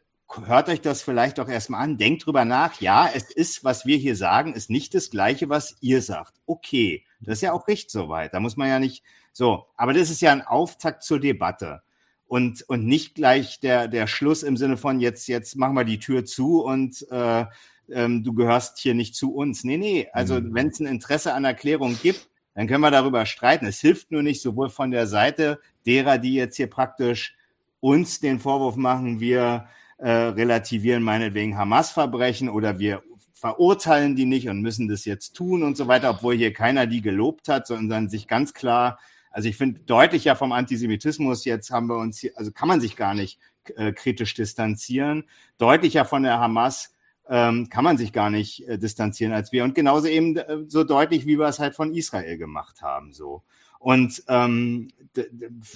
[0.45, 2.79] hört euch das vielleicht auch erstmal an, denkt drüber nach.
[2.81, 6.33] Ja, es ist, was wir hier sagen, ist nicht das Gleiche, was ihr sagt.
[6.45, 8.33] Okay, das ist ja auch richtig soweit.
[8.33, 9.65] Da muss man ja nicht so.
[9.75, 11.81] Aber das ist ja ein Auftakt zur Debatte
[12.27, 15.99] und, und nicht gleich der, der Schluss im Sinne von jetzt, jetzt machen wir die
[15.99, 17.45] Tür zu und äh,
[17.89, 19.63] ähm, du gehörst hier nicht zu uns.
[19.63, 20.07] Nee, nee.
[20.11, 20.53] Also mhm.
[20.53, 23.65] wenn es ein Interesse an Erklärung gibt, dann können wir darüber streiten.
[23.65, 27.35] Es hilft nur nicht sowohl von der Seite derer, die jetzt hier praktisch
[27.79, 29.67] uns den Vorwurf machen, wir
[29.97, 33.01] äh, relativieren meinetwegen Hamas-Verbrechen oder wir
[33.33, 37.01] verurteilen die nicht und müssen das jetzt tun und so weiter, obwohl hier keiner die
[37.01, 38.99] gelobt hat, sondern sich ganz klar,
[39.31, 42.95] also ich finde deutlicher vom Antisemitismus, jetzt haben wir uns hier, also kann man sich
[42.95, 43.39] gar nicht
[43.75, 45.25] äh, kritisch distanzieren,
[45.59, 46.93] deutlicher von der Hamas
[47.29, 50.83] ähm, kann man sich gar nicht äh, distanzieren als wir und genauso eben äh, so
[50.83, 53.43] deutlich, wie wir es halt von Israel gemacht haben, so.
[53.79, 54.89] Und ähm,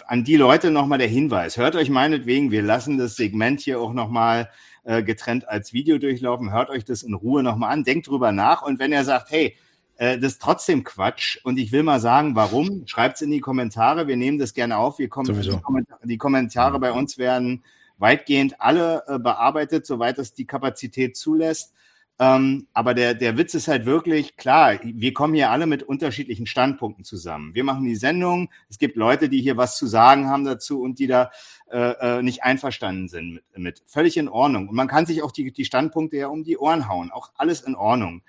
[0.07, 1.57] an die Leute nochmal der Hinweis.
[1.57, 4.49] Hört euch meinetwegen, wir lassen das Segment hier auch nochmal
[4.83, 6.51] äh, getrennt als Video durchlaufen.
[6.51, 8.61] Hört euch das in Ruhe nochmal an, denkt drüber nach.
[8.61, 9.55] Und wenn ihr sagt, hey,
[9.97, 13.39] äh, das ist trotzdem Quatsch und ich will mal sagen, warum, schreibt es in die
[13.39, 14.07] Kommentare.
[14.07, 14.99] Wir nehmen das gerne auf.
[14.99, 17.63] Wir kommen, die, Kommentare, die Kommentare bei uns werden
[17.99, 21.73] weitgehend alle äh, bearbeitet, soweit es die Kapazität zulässt.
[22.19, 26.45] Ähm, aber der, der Witz ist halt wirklich, klar, wir kommen hier alle mit unterschiedlichen
[26.45, 27.55] Standpunkten zusammen.
[27.55, 30.99] Wir machen die Sendung, es gibt Leute, die hier was zu sagen haben dazu und
[30.99, 31.31] die da
[31.71, 33.83] äh, äh, nicht einverstanden sind mit, mit.
[33.87, 34.69] Völlig in Ordnung.
[34.69, 37.11] Und man kann sich auch die, die Standpunkte ja um die Ohren hauen.
[37.11, 38.21] Auch alles in Ordnung.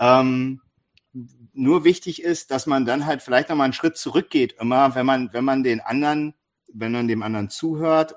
[0.00, 0.60] Ähm,
[1.52, 5.32] nur wichtig ist, dass man dann halt vielleicht nochmal einen Schritt zurückgeht, immer, wenn man,
[5.32, 6.34] wenn man den anderen,
[6.72, 8.16] wenn man dem anderen zuhört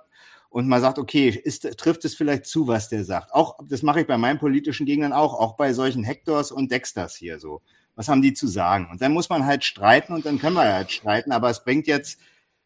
[0.49, 3.34] und man sagt, okay, ist, trifft es vielleicht zu, was der sagt.
[3.34, 7.15] Auch, das mache ich bei meinen politischen Gegnern auch, auch bei solchen Hectors und Dexters
[7.15, 7.61] hier so.
[7.95, 8.88] Was haben die zu sagen?
[8.89, 11.85] Und dann muss man halt streiten und dann können wir halt streiten, aber es bringt
[11.85, 12.19] jetzt,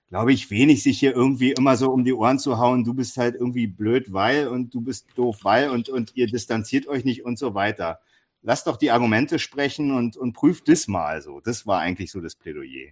[0.08, 3.18] glaube ich, wenig, sich hier irgendwie immer so um die Ohren zu hauen, du bist
[3.18, 7.26] halt irgendwie blöd, weil und du bist doof, weil und, und ihr distanziert euch nicht
[7.26, 8.00] und so weiter.
[8.44, 11.40] Lasst doch die Argumente sprechen und, und prüft das mal so.
[11.40, 12.92] Das war eigentlich so das Plädoyer.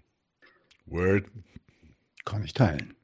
[0.85, 1.25] Word.
[2.25, 2.95] Kann ich teilen.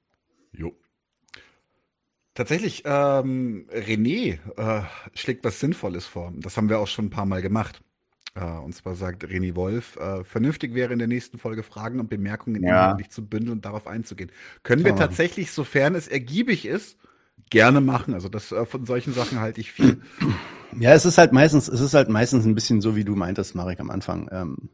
[2.38, 4.84] Tatsächlich, ähm, René äh,
[5.16, 6.32] schlägt was Sinnvolles vor.
[6.38, 7.82] Das haben wir auch schon ein paar Mal gemacht.
[8.36, 12.12] Äh, und zwar sagt René Wolf, äh, vernünftig wäre in der nächsten Folge Fragen und
[12.12, 12.84] Bemerkungen ja.
[12.84, 14.32] inhaltlich zu bündeln und darauf einzugehen.
[14.62, 17.00] Können wir tatsächlich, sofern es ergiebig ist,
[17.50, 18.14] gerne machen.
[18.14, 20.04] Also das äh, von solchen Sachen halte ich viel.
[20.80, 23.56] Ja, es ist halt meistens, es ist halt meistens ein bisschen so, wie du meintest,
[23.56, 24.30] Marek, am Anfang.
[24.32, 24.70] Ähm,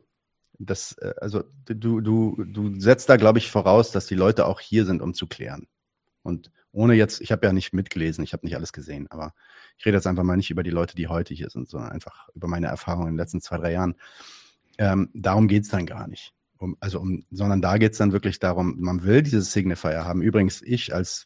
[0.59, 4.59] das, äh, also du, du, du setzt da, glaube ich, voraus, dass die Leute auch
[4.59, 5.65] hier sind, um zu klären.
[6.23, 9.33] Und ohne jetzt, ich habe ja nicht mitgelesen, ich habe nicht alles gesehen, aber
[9.77, 12.29] ich rede jetzt einfach mal nicht über die Leute, die heute hier sind, sondern einfach
[12.33, 13.95] über meine Erfahrungen in den letzten zwei, drei Jahren.
[14.77, 16.33] Ähm, darum geht's dann gar nicht.
[16.57, 20.21] um, also um, sondern da geht es dann wirklich darum, man will dieses Signifier haben.
[20.21, 21.25] Übrigens, ich als,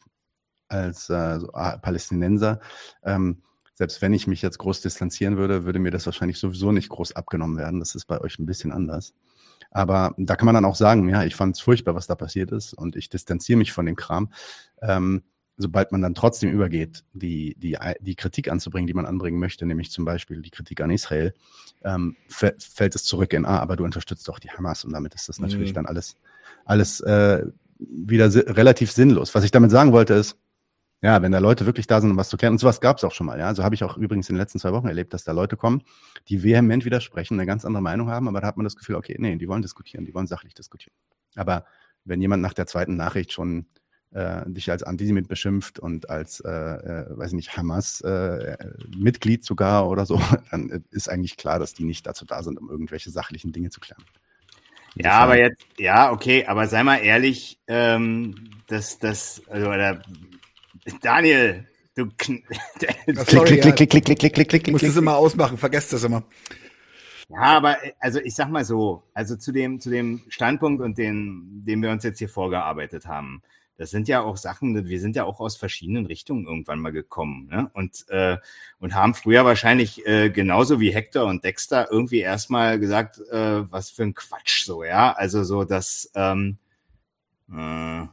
[0.68, 2.60] als äh, so, Palästinenser,
[3.04, 3.42] ähm,
[3.74, 7.12] selbst wenn ich mich jetzt groß distanzieren würde, würde mir das wahrscheinlich sowieso nicht groß
[7.12, 7.78] abgenommen werden.
[7.78, 9.14] Das ist bei euch ein bisschen anders.
[9.70, 12.52] Aber da kann man dann auch sagen, ja, ich fand es furchtbar, was da passiert
[12.52, 14.32] ist und ich distanziere mich von dem Kram.
[14.80, 15.22] Ähm,
[15.58, 19.90] sobald man dann trotzdem übergeht, die, die, die Kritik anzubringen, die man anbringen möchte, nämlich
[19.90, 21.34] zum Beispiel die Kritik an Israel,
[21.84, 25.28] ähm, fällt es zurück in, ah, aber du unterstützt doch die Hamas und damit ist
[25.28, 25.74] das natürlich mhm.
[25.74, 26.14] dann alles,
[26.64, 27.44] alles äh,
[27.78, 29.34] wieder si relativ sinnlos.
[29.34, 30.36] Was ich damit sagen wollte ist,
[31.00, 33.04] ja, wenn da Leute wirklich da sind, um was zu klären, und sowas gab es
[33.04, 33.44] auch schon mal, ja.
[33.44, 35.56] So also habe ich auch übrigens in den letzten zwei Wochen erlebt, dass da Leute
[35.56, 35.82] kommen,
[36.28, 39.16] die vehement widersprechen, eine ganz andere Meinung haben, aber da hat man das Gefühl, okay,
[39.18, 40.94] nee, die wollen diskutieren, die wollen sachlich diskutieren.
[41.36, 41.64] Aber
[42.04, 43.66] wenn jemand nach der zweiten Nachricht schon
[44.10, 50.06] äh, dich als Antisemit beschimpft und als, äh, äh, weiß nicht, Hamas-Mitglied äh, sogar oder
[50.06, 50.20] so,
[50.50, 53.80] dann ist eigentlich klar, dass die nicht dazu da sind, um irgendwelche sachlichen Dinge zu
[53.80, 54.02] klären.
[54.94, 58.34] Ja, aber jetzt, ja, okay, aber sei mal ehrlich, ähm,
[58.66, 60.02] dass das, also, oder,
[61.00, 64.72] Daniel, du klick, klick, klick, klick, klick, klick, klick, klick, klick, klick.
[64.72, 66.24] Muss das immer ausmachen, vergesst das immer.
[67.28, 71.62] Ja, aber also ich sag mal so, also zu dem, zu dem Standpunkt und den,
[71.66, 73.42] den wir uns jetzt hier vorgearbeitet haben
[73.78, 77.46] das sind ja auch Sachen, wir sind ja auch aus verschiedenen Richtungen irgendwann mal gekommen
[77.48, 77.70] ne?
[77.74, 78.36] und, äh,
[78.80, 83.90] und haben früher wahrscheinlich äh, genauso wie Hector und Dexter irgendwie erstmal gesagt, äh, was
[83.90, 85.12] für ein Quatsch so, ja.
[85.12, 86.58] Also so, dass ähm,
[87.52, 88.06] äh,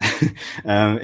[0.64, 1.00] ähm,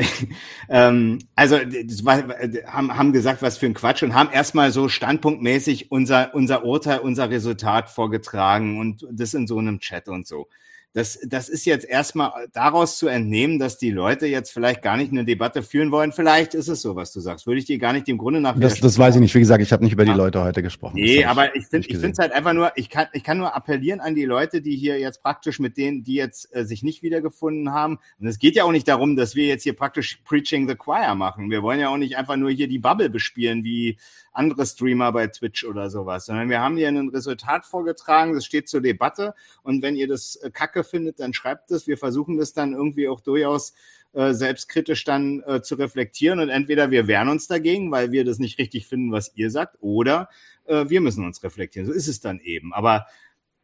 [0.69, 6.35] ähm, also haben, haben gesagt, was für ein Quatsch und haben erstmal so standpunktmäßig unser,
[6.35, 10.49] unser Urteil, unser Resultat vorgetragen und das in so einem Chat und so
[10.95, 15.11] das, das ist jetzt erstmal daraus zu entnehmen, dass die Leute jetzt vielleicht gar nicht
[15.11, 16.13] eine Debatte führen wollen.
[16.13, 17.49] Vielleicht ist es so, was du sagst.
[17.49, 18.57] Würde ich dir gar nicht dem Grunde nach.
[18.57, 19.35] Das, das weiß ich nicht.
[19.35, 20.95] Wie gesagt, ich habe nicht über die Leute heute gesprochen.
[20.95, 23.57] Nee, aber ich finde ich finde es halt einfach nur, ich kann, ich kann nur
[23.57, 27.03] appellieren an die Leute, die hier jetzt praktisch mit denen, die jetzt äh, sich nicht
[27.03, 27.99] wiedergefunden haben.
[28.21, 31.17] Und es geht ja auch nicht darum, dass wir jetzt hier praktisch Preaching the Choir
[31.17, 31.51] machen.
[31.51, 33.99] Wir wollen ja auch nicht einfach nur hier die Bubble bespielen, wie
[34.35, 38.69] andere Streamer bei Twitch oder sowas, sondern wir haben hier ein Resultat vorgetragen, das steht
[38.69, 41.87] zur Debatte und wenn ihr das äh, kacke findet, dann schreibt es.
[41.87, 43.73] Wir versuchen das dann irgendwie auch durchaus
[44.13, 48.39] äh, selbstkritisch dann äh, zu reflektieren und entweder wir wehren uns dagegen, weil wir das
[48.39, 50.29] nicht richtig finden, was ihr sagt, oder
[50.67, 51.87] äh, wir müssen uns reflektieren.
[51.87, 52.73] So ist es dann eben.
[52.73, 53.07] Aber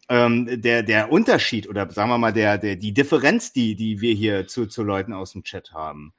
[0.09, 4.13] ähm, der, der Unterschied oder sagen wir mal der, der, die Differenz, die, die wir
[4.13, 6.13] hier zu, zu Leuten aus dem Chat haben,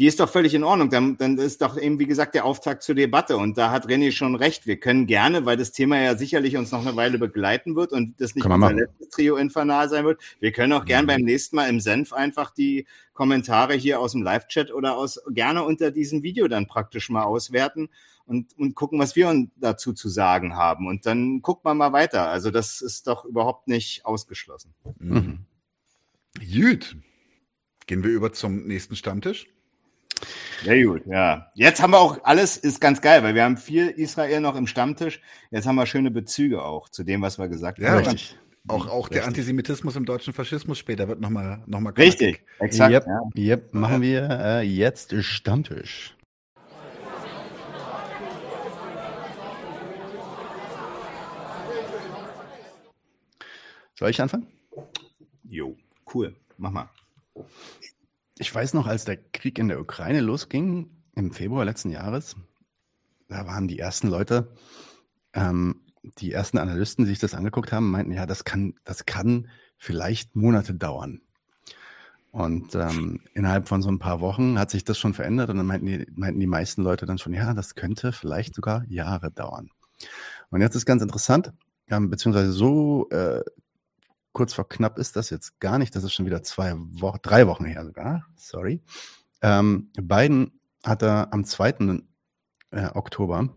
[0.00, 0.88] die ist doch völlig in Ordnung.
[0.88, 3.36] Dann, dann ist doch eben, wie gesagt, der Auftakt zur Debatte.
[3.36, 4.66] Und da hat René schon recht.
[4.66, 8.18] Wir können gerne, weil das Thema ja sicherlich uns noch eine Weile begleiten wird und
[8.18, 10.22] das nicht unser letztes Trio infernal sein wird.
[10.40, 11.08] Wir können auch gern mhm.
[11.08, 15.64] beim nächsten Mal im Senf einfach die Kommentare hier aus dem Live-Chat oder aus gerne
[15.64, 17.90] unter diesem Video dann praktisch mal auswerten
[18.24, 20.86] und, und gucken, was wir dazu zu sagen haben.
[20.86, 22.30] Und dann guckt man mal weiter.
[22.30, 24.72] Also das ist doch überhaupt nicht ausgeschlossen.
[24.98, 25.40] Mhm.
[26.38, 26.96] Gut.
[27.86, 29.46] Gehen wir über zum nächsten Stammtisch.
[30.64, 31.50] Sehr gut, ja.
[31.54, 34.66] Jetzt haben wir auch alles, ist ganz geil, weil wir haben viel Israel noch im
[34.66, 35.20] Stammtisch.
[35.50, 37.98] Jetzt haben wir schöne Bezüge auch zu dem, was wir gesagt ja, haben.
[37.98, 38.36] Richtig.
[38.68, 39.18] Auch, auch richtig.
[39.18, 42.92] der Antisemitismus im deutschen Faschismus später wird nochmal noch mal Richtig, exakt.
[42.92, 43.42] Yep, ja.
[43.42, 43.74] yep.
[43.74, 46.14] machen wir äh, jetzt Stammtisch.
[54.00, 54.46] Soll ich anfangen?
[55.44, 55.76] Jo,
[56.14, 56.34] cool.
[56.56, 56.88] Mach mal.
[58.40, 62.36] Ich weiß noch, als der Krieg in der Ukraine losging, im Februar letzten Jahres,
[63.28, 64.54] da waren die ersten Leute,
[65.34, 69.48] ähm, die ersten Analysten, die sich das angeguckt haben, meinten, ja, das kann, das kann
[69.76, 71.20] vielleicht Monate dauern.
[72.30, 75.66] Und ähm, innerhalb von so ein paar Wochen hat sich das schon verändert und dann
[75.66, 79.68] meinten die, meinten die meisten Leute dann schon, ja, das könnte vielleicht sogar Jahre dauern.
[80.48, 81.52] Und jetzt ist ganz interessant,
[81.88, 83.42] ähm, beziehungsweise so äh,
[84.32, 85.94] kurz vor knapp ist das jetzt gar nicht.
[85.94, 88.26] Das ist schon wieder zwei Wochen, drei Wochen her sogar.
[88.36, 88.82] Sorry.
[89.42, 92.02] Ähm, Biden hat er am 2.
[92.72, 93.48] Äh, Oktober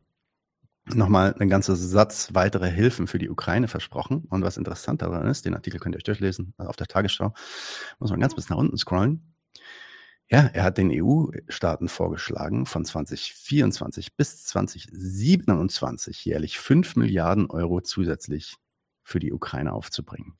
[0.86, 4.26] nochmal einen ganzen Satz weitere Hilfen für die Ukraine versprochen.
[4.30, 7.34] Und was interessant daran ist, den Artikel könnt ihr euch durchlesen, also auf der Tagesschau,
[8.00, 9.34] muss man ganz bis nach unten scrollen.
[10.28, 18.56] Ja, er hat den EU-Staaten vorgeschlagen, von 2024 bis 2027 jährlich 5 Milliarden Euro zusätzlich
[19.04, 20.38] für die Ukraine aufzubringen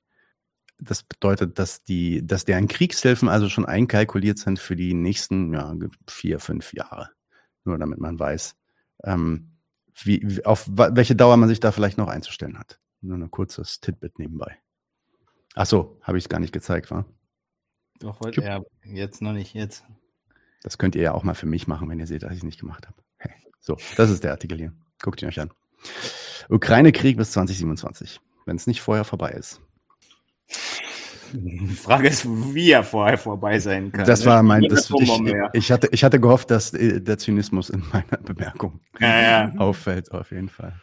[0.80, 5.74] das bedeutet, dass die, dass deren Kriegshilfen also schon einkalkuliert sind für die nächsten ja,
[6.08, 7.10] vier, fünf Jahre.
[7.64, 8.56] Nur damit man weiß,
[9.04, 9.58] ähm,
[10.02, 12.80] wie, auf welche Dauer man sich da vielleicht noch einzustellen hat.
[13.02, 14.58] Nur ein kurzes Titbit nebenbei.
[15.56, 17.06] Ach so, habe ich es gar nicht gezeigt, wa?
[18.00, 19.86] Doch, heute, ja, jetzt noch nicht, jetzt.
[20.64, 22.44] Das könnt ihr ja auch mal für mich machen, wenn ihr seht, dass ich es
[22.44, 22.98] nicht gemacht habe.
[23.18, 23.34] Hey.
[23.60, 24.74] So, das ist der Artikel hier.
[25.02, 25.52] Guckt ihn euch an.
[26.50, 29.62] Ukraine-Krieg bis 2027, wenn es nicht vorher vorbei ist.
[31.34, 34.06] Die Frage ist, wie er vorher vorbei sein kann.
[34.06, 34.26] Das ne?
[34.28, 35.22] war mein, das, ich,
[35.54, 39.54] ich, hatte, ich hatte gehofft, dass äh, der Zynismus in meiner Bemerkung ja, ja.
[39.58, 40.74] auffällt, auf jeden Fall.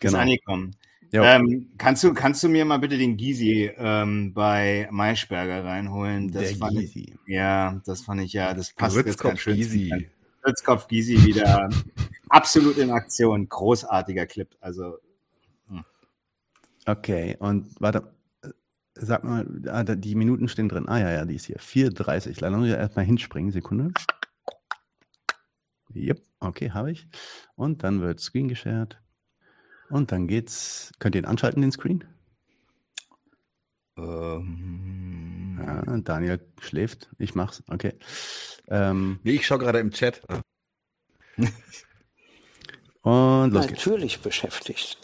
[0.00, 0.14] Genau.
[0.14, 0.76] Ist angekommen.
[1.12, 6.32] Ähm, kannst, du, kannst du mir mal bitte den Gysi ähm, bei Maischberger reinholen?
[6.32, 7.14] Das der fand Gysi.
[7.26, 9.56] Ich, ja, das fand ich ja, das passt Ritzkopf jetzt ganz schön.
[9.56, 10.08] Gysi.
[10.44, 11.68] Ritzkopf Gysi wieder
[12.28, 13.48] absolut in Aktion.
[13.48, 14.48] Großartiger Clip.
[14.60, 14.98] Also.
[15.68, 15.84] Hm.
[16.86, 18.13] Okay, und warte,
[18.94, 20.88] sag mal, ah, die Minuten stehen drin.
[20.88, 21.58] Ah ja, ja, die ist hier.
[21.58, 22.40] 4,30.
[22.40, 23.52] Leider muss ich erstmal hinspringen.
[23.52, 23.92] Sekunde.
[25.94, 27.06] Yep, okay, habe ich.
[27.54, 29.00] Und dann wird Screen geshared.
[29.90, 30.92] Und dann geht's.
[30.98, 32.04] Könnt ihr ihn anschalten, den Screen?
[33.96, 35.60] Ähm.
[35.64, 37.10] Ja, Daniel schläft.
[37.18, 37.62] Ich mach's.
[37.68, 37.94] Okay.
[38.68, 40.22] Ähm, nee, ich schaue gerade im Chat.
[43.02, 43.86] Und los geht's.
[43.86, 44.98] Natürlich beschäftigt.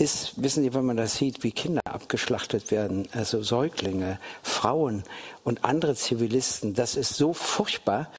[0.00, 5.02] Ist, wissen Sie, wenn man das sieht, wie Kinder abgeschlachtet werden, also Säuglinge, Frauen
[5.44, 8.10] und andere Zivilisten, das ist so furchtbar.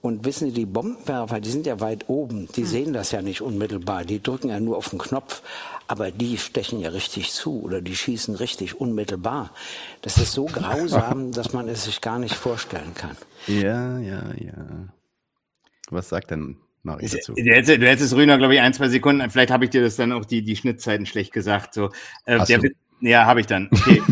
[0.00, 2.66] Und wissen Sie, die Bombenwerfer, die sind ja weit oben, die hm.
[2.66, 5.42] sehen das ja nicht unmittelbar, die drücken ja nur auf den Knopf,
[5.88, 9.50] aber die stechen ja richtig zu oder die schießen richtig unmittelbar.
[10.00, 13.18] Das ist so grausam, dass man es sich gar nicht vorstellen kann.
[13.46, 14.88] Ja, ja, ja.
[15.90, 17.34] Was sagt denn Mach ich dazu.
[17.34, 19.96] Du hättest, du hättest Rühner, glaube ich, ein, zwei Sekunden, vielleicht habe ich dir das
[19.96, 21.74] dann auch die, die Schnittzeiten schlecht gesagt.
[21.74, 21.90] So,
[22.24, 22.60] äh, der,
[23.00, 23.68] ja, habe ich dann.
[23.70, 24.02] Okay.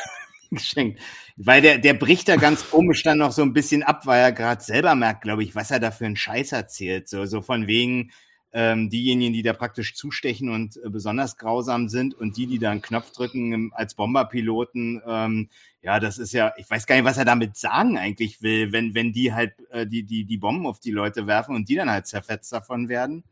[0.50, 1.00] Geschenkt.
[1.36, 4.32] Weil der, der bricht da ganz komisch dann noch so ein bisschen ab, weil er
[4.32, 7.08] gerade selber merkt, glaube ich, was er da für einen Scheiß erzählt.
[7.08, 8.12] So, so von wegen
[8.52, 12.70] ähm, diejenigen, die da praktisch zustechen und äh, besonders grausam sind und die, die da
[12.70, 15.48] einen Knopf drücken ähm, als Bomberpiloten, ähm,
[15.80, 18.94] ja, das ist ja, ich weiß gar nicht, was er damit sagen eigentlich will, wenn,
[18.94, 21.90] wenn die halt äh, die, die, die Bomben auf die Leute werfen und die dann
[21.90, 23.24] halt zerfetzt davon werden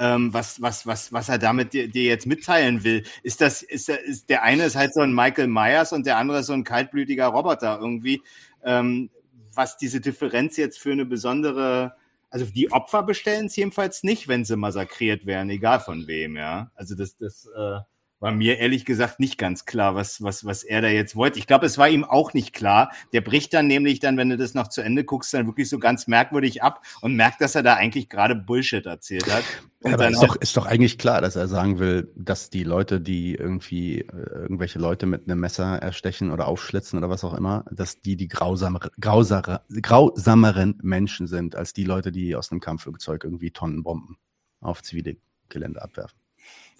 [0.00, 3.04] ähm, was, was, was, was er damit dir, dir, jetzt mitteilen will.
[3.22, 6.40] Ist das, ist, ist der eine ist halt so ein Michael Myers und der andere
[6.40, 8.22] ist so ein kaltblütiger Roboter irgendwie.
[8.64, 9.10] Ähm,
[9.52, 11.96] was diese Differenz jetzt für eine besondere,
[12.30, 16.70] also die Opfer bestellen es jedenfalls nicht, wenn sie massakriert werden, egal von wem, ja.
[16.74, 17.80] Also das, das, äh,
[18.20, 21.38] war mir ehrlich gesagt nicht ganz klar, was, was, was er da jetzt wollte.
[21.38, 22.92] Ich glaube, es war ihm auch nicht klar.
[23.14, 25.78] Der bricht dann nämlich dann, wenn du das noch zu Ende guckst, dann wirklich so
[25.78, 29.42] ganz merkwürdig ab und merkt, dass er da eigentlich gerade Bullshit erzählt hat.
[29.82, 33.00] Und Aber ist doch, ist doch eigentlich klar, dass er sagen will, dass die Leute,
[33.00, 37.64] die irgendwie äh, irgendwelche Leute mit einem Messer erstechen oder aufschlitzen oder was auch immer,
[37.70, 43.24] dass die die grausamere, grausere, grausameren Menschen sind, als die Leute, die aus einem Kampfflugzeug
[43.24, 44.18] irgendwie Tonnenbomben
[44.60, 45.16] auf zivile
[45.48, 46.20] Gelände abwerfen.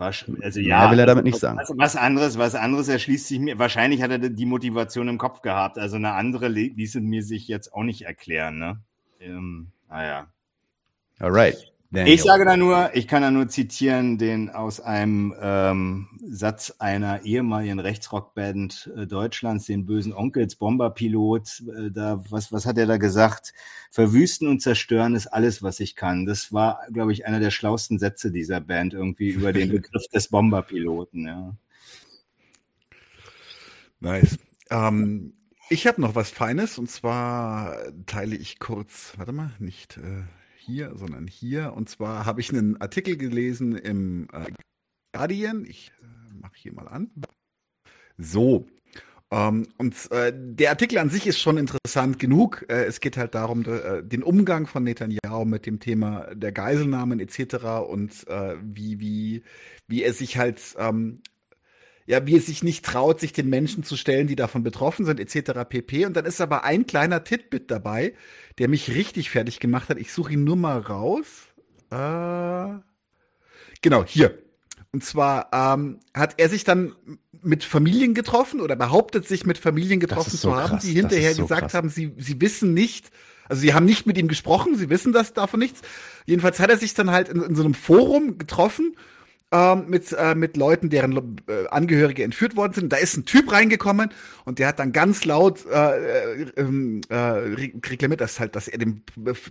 [0.00, 1.58] Also ja, Mehr will er damit nicht sagen.
[1.58, 3.58] Also was anderes, was anderes erschließt sich mir.
[3.58, 5.78] Wahrscheinlich hat er die Motivation im Kopf gehabt.
[5.78, 8.58] Also eine andere ließe mir sich jetzt auch nicht erklären.
[8.58, 8.80] Ne?
[9.20, 10.28] Ähm, naja.
[11.18, 11.69] Alright.
[11.92, 12.14] Daniel.
[12.14, 17.24] Ich sage da nur, ich kann da nur zitieren, den aus einem ähm, Satz einer
[17.24, 21.64] ehemaligen Rechtsrockband äh, Deutschlands, den bösen Onkels, Bomberpilot.
[21.66, 23.54] Äh, da, was, was hat er da gesagt?
[23.90, 26.26] Verwüsten und zerstören ist alles, was ich kann.
[26.26, 30.28] Das war, glaube ich, einer der schlausten Sätze dieser Band irgendwie über den Begriff des
[30.28, 31.26] Bomberpiloten.
[31.26, 31.56] Ja.
[33.98, 34.38] Nice.
[34.70, 35.32] Ähm,
[35.68, 37.76] ich habe noch was Feines und zwar
[38.06, 39.96] teile ich kurz, warte mal, nicht.
[39.96, 40.22] Äh
[40.60, 41.72] hier, sondern hier.
[41.74, 44.50] Und zwar habe ich einen Artikel gelesen im äh,
[45.12, 45.64] Guardian.
[45.64, 47.10] Ich äh, mache hier mal an.
[48.18, 48.66] So.
[49.32, 52.66] Ähm, und äh, der Artikel an sich ist schon interessant genug.
[52.68, 56.52] Äh, es geht halt darum, de, äh, den Umgang von Netanyahu mit dem Thema der
[56.52, 57.64] Geiselnahmen etc.
[57.88, 59.42] und äh, wie, wie,
[59.86, 61.22] wie er sich halt ähm,
[62.06, 65.20] ja, wie es sich nicht traut, sich den Menschen zu stellen, die davon betroffen sind,
[65.20, 65.60] etc.
[65.68, 66.06] pp.
[66.06, 68.14] Und dann ist aber ein kleiner Titbit dabei,
[68.58, 69.98] der mich richtig fertig gemacht hat.
[69.98, 71.26] Ich suche ihn nur mal raus.
[71.90, 72.80] Äh,
[73.80, 74.38] genau, hier.
[74.92, 76.94] Und zwar ähm, hat er sich dann
[77.42, 80.82] mit Familien getroffen oder behauptet sich mit Familien getroffen so zu haben, krass.
[80.82, 81.74] die hinterher so gesagt krass.
[81.74, 83.10] haben, sie, sie wissen nicht,
[83.48, 85.80] also sie haben nicht mit ihm gesprochen, sie wissen das davon nichts.
[86.26, 88.96] Jedenfalls hat er sich dann halt in, in so einem Forum getroffen
[89.52, 91.16] ähm, mit, äh, mit Leuten, deren
[91.48, 92.92] äh, Angehörige entführt worden sind.
[92.92, 94.10] Da ist ein Typ reingekommen
[94.44, 98.78] und der hat dann ganz laut äh, äh, ähm, äh, reklamiert, dass halt, dass er
[98.78, 99.02] dem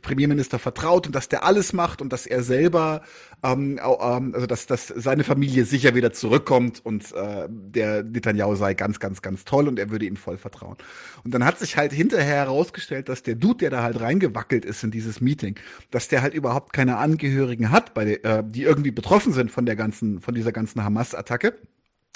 [0.01, 3.01] Premierminister vertraut und dass der alles macht und dass er selber,
[3.43, 8.75] ähm, ähm, also dass, dass seine Familie sicher wieder zurückkommt und äh, der Netanyahu sei
[8.75, 10.77] ganz, ganz, ganz toll und er würde ihm voll vertrauen.
[11.25, 14.81] Und dann hat sich halt hinterher herausgestellt, dass der Dude, der da halt reingewackelt ist
[14.81, 15.55] in dieses Meeting,
[15.91, 19.75] dass der halt überhaupt keine Angehörigen hat, bei, äh, die irgendwie betroffen sind von der
[19.75, 21.55] ganzen ganzen, von dieser ganzen Hamas-Attacke,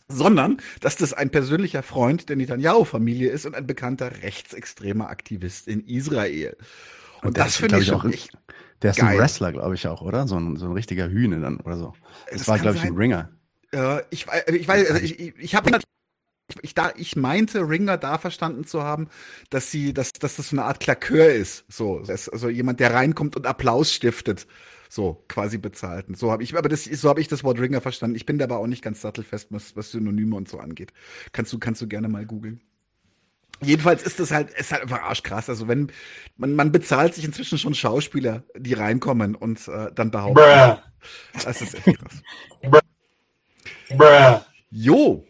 [0.08, 5.86] sondern dass das ein persönlicher Freund der Netanyahu-Familie ist und ein bekannter rechtsextremer Aktivist in
[5.88, 6.56] Israel.
[7.22, 8.38] Und, und das finde ich auch echt.
[8.82, 9.14] Der ist geil.
[9.14, 10.28] ein Wrestler, glaube ich auch, oder?
[10.28, 11.94] So ein, so ein richtiger Hühne dann oder so.
[12.30, 13.30] Das, das war, glaube ich, ein Ringer.
[13.72, 15.72] Äh, ich, ich weiß, also ich, ich, ich habe
[16.62, 19.08] ich, da, ich meinte, Ringer da verstanden zu haben,
[19.50, 21.66] dass sie, dass, dass das so eine Art Klakör ist.
[21.70, 24.48] So, also jemand, der reinkommt und Applaus stiftet.
[24.90, 26.14] So, quasi bezahlten.
[26.14, 28.16] So habe ich, aber das, so habe ich das Wort Ringer verstanden.
[28.16, 30.94] Ich bin dabei auch nicht ganz sattelfest, was, was Synonyme und so angeht.
[31.32, 32.62] Kannst du, kannst du gerne mal googeln.
[33.62, 35.50] Jedenfalls ist das halt, ist halt einfach arschkrass.
[35.50, 35.92] Also wenn
[36.38, 40.44] man, man bezahlt sich inzwischen schon Schauspieler, die reinkommen und äh, dann behaupten.
[40.44, 40.78] Bruh.
[41.44, 42.22] Das ist echt krass.
[43.90, 44.42] Bruh.
[44.70, 45.26] Jo.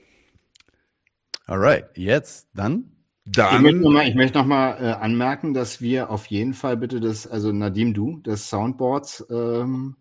[1.53, 2.85] Alright, jetzt dann.
[3.25, 3.57] Dann.
[3.57, 7.27] Ich möchte nochmal möcht noch mal, äh, anmerken, dass wir auf jeden Fall bitte das,
[7.27, 9.95] also Nadim, du, das Soundboard ähm,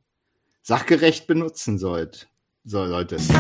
[0.63, 2.31] sachgerecht benutzen sollt,
[2.65, 3.31] soll, solltest.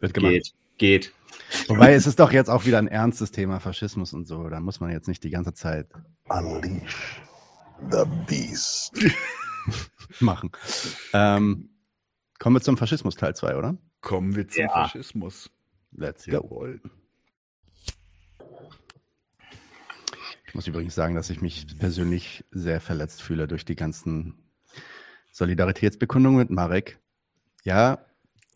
[0.00, 0.32] Wird gemacht.
[0.32, 1.12] Geht, geht.
[1.68, 4.50] Wobei es ist doch jetzt auch wieder ein ernstes Thema, Faschismus und so.
[4.50, 5.88] Da muss man jetzt nicht die ganze Zeit
[6.28, 7.22] Unleash
[7.90, 8.92] the Beast
[10.20, 10.50] machen.
[11.14, 11.70] Ähm,
[12.38, 13.78] kommen wir zum Faschismus Teil 2, oder?
[14.00, 14.68] Kommen wir zum Ja.
[14.70, 15.50] Faschismus.
[15.92, 16.32] Let's go.
[16.32, 16.80] Jawohl.
[20.46, 24.34] Ich muss übrigens sagen, dass ich mich persönlich sehr verletzt fühle durch die ganzen
[25.32, 26.98] Solidaritätsbekundungen mit Marek.
[27.62, 27.98] Ja,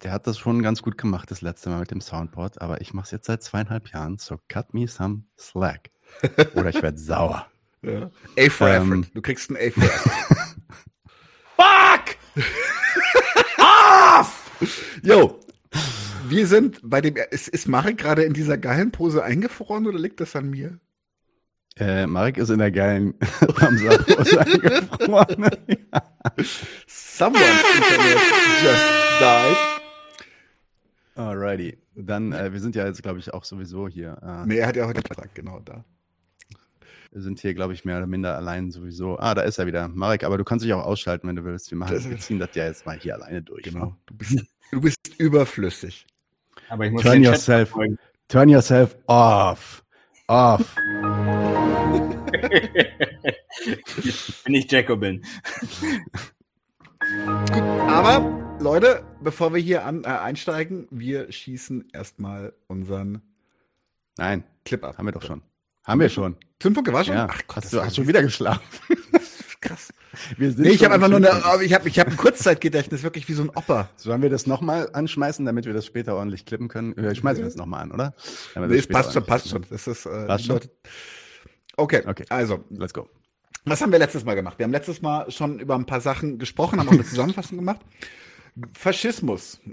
[0.02, 2.94] der hat das schon ganz gut gemacht das letzte Mal mit dem Soundboard, aber ich
[2.94, 5.90] mache es jetzt seit zweieinhalb Jahren, so cut me some slack.
[6.54, 7.46] Oder ich werde sauer.
[7.82, 8.10] Ja.
[8.38, 9.10] A for Ähm, effort.
[9.14, 10.56] Du kriegst ein A for effort.
[15.02, 15.40] Jo.
[16.28, 17.16] Wir sind bei dem.
[17.30, 20.78] Ist, ist Marek gerade in dieser geilen Pose eingefroren oder liegt das an mir?
[21.76, 25.50] Äh, Marek ist in der geilen Ramsar-Pose eingefroren.
[26.86, 28.18] Someone's Internet
[28.62, 28.84] just
[29.20, 29.56] died.
[31.16, 31.78] Alrighty.
[31.96, 34.18] Dann, äh, wir sind ja jetzt, glaube ich, auch sowieso hier.
[34.22, 35.84] Äh, Nee, er hat ja heute Vertrag, genau da.
[37.12, 39.16] Wir sind hier, glaube ich, mehr oder minder allein sowieso.
[39.20, 39.86] Ah, da ist er wieder.
[39.86, 41.70] Marek, aber du kannst dich auch ausschalten, wenn du willst.
[41.70, 43.62] Wir, machen, Das- wir ziehen das ja jetzt mal hier alleine durch.
[43.62, 43.96] Genau.
[44.06, 46.06] Du bist, du bist überflüssig.
[46.68, 47.74] Aber ich muss Turn Chat yourself,
[48.28, 49.84] turn yourself off.
[50.26, 50.76] Off.
[54.44, 55.24] Wenn ich Jacobin.
[57.88, 63.20] Aber, Leute, bevor wir hier an, äh, einsteigen, wir schießen erstmal unseren
[64.16, 64.96] Nein, Clip ab.
[64.96, 65.42] haben wir doch schon.
[65.84, 66.36] Haben wir schon.
[66.60, 67.14] Zündfunke war schon?
[67.14, 67.28] Ja.
[67.30, 68.62] Ach Gott, hast du hast schon wieder geschlafen.
[70.36, 73.28] Wir sind Nee, ich habe einfach nur eine, ich habe ich hab ein Kurzzeitgedächtnis, wirklich
[73.28, 73.88] wie so ein Opa.
[73.96, 76.96] Sollen wir das nochmal anschmeißen, damit wir das später ordentlich klippen können?
[76.96, 78.14] Äh, schmeißen wir das nochmal an, oder?
[78.54, 79.64] Wir Nee, das es passt schon, passt schon.
[79.70, 80.60] Das ist, äh, Passt schon?
[81.76, 82.24] Okay, Okay.
[82.28, 83.08] also, Let's go.
[83.64, 84.58] was haben wir letztes Mal gemacht?
[84.58, 87.80] Wir haben letztes Mal schon über ein paar Sachen gesprochen, haben auch eine Zusammenfassung gemacht.
[88.78, 89.60] Faschismus.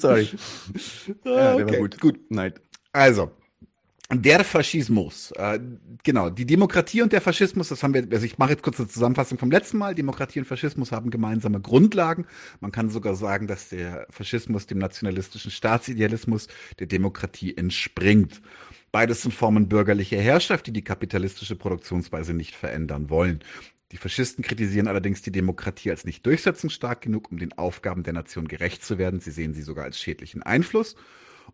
[0.00, 0.28] Sorry.
[1.24, 2.00] Ja, der Okay, war gut.
[2.00, 2.20] gut.
[2.30, 2.54] Nein.
[2.92, 3.30] Also,
[4.10, 5.32] der Faschismus.
[5.32, 5.60] Äh,
[6.02, 8.88] genau, die Demokratie und der Faschismus, das haben wir, also ich mache jetzt kurz eine
[8.88, 9.94] Zusammenfassung vom letzten Mal.
[9.94, 12.26] Demokratie und Faschismus haben gemeinsame Grundlagen.
[12.60, 16.48] Man kann sogar sagen, dass der Faschismus dem nationalistischen Staatsidealismus
[16.78, 18.40] der Demokratie entspringt.
[18.92, 23.40] Beides sind Formen bürgerlicher Herrschaft, die die kapitalistische Produktionsweise nicht verändern wollen.
[23.92, 28.48] Die Faschisten kritisieren allerdings die Demokratie als nicht durchsetzungsstark genug, um den Aufgaben der Nation
[28.48, 29.20] gerecht zu werden.
[29.20, 30.96] Sie sehen sie sogar als schädlichen Einfluss.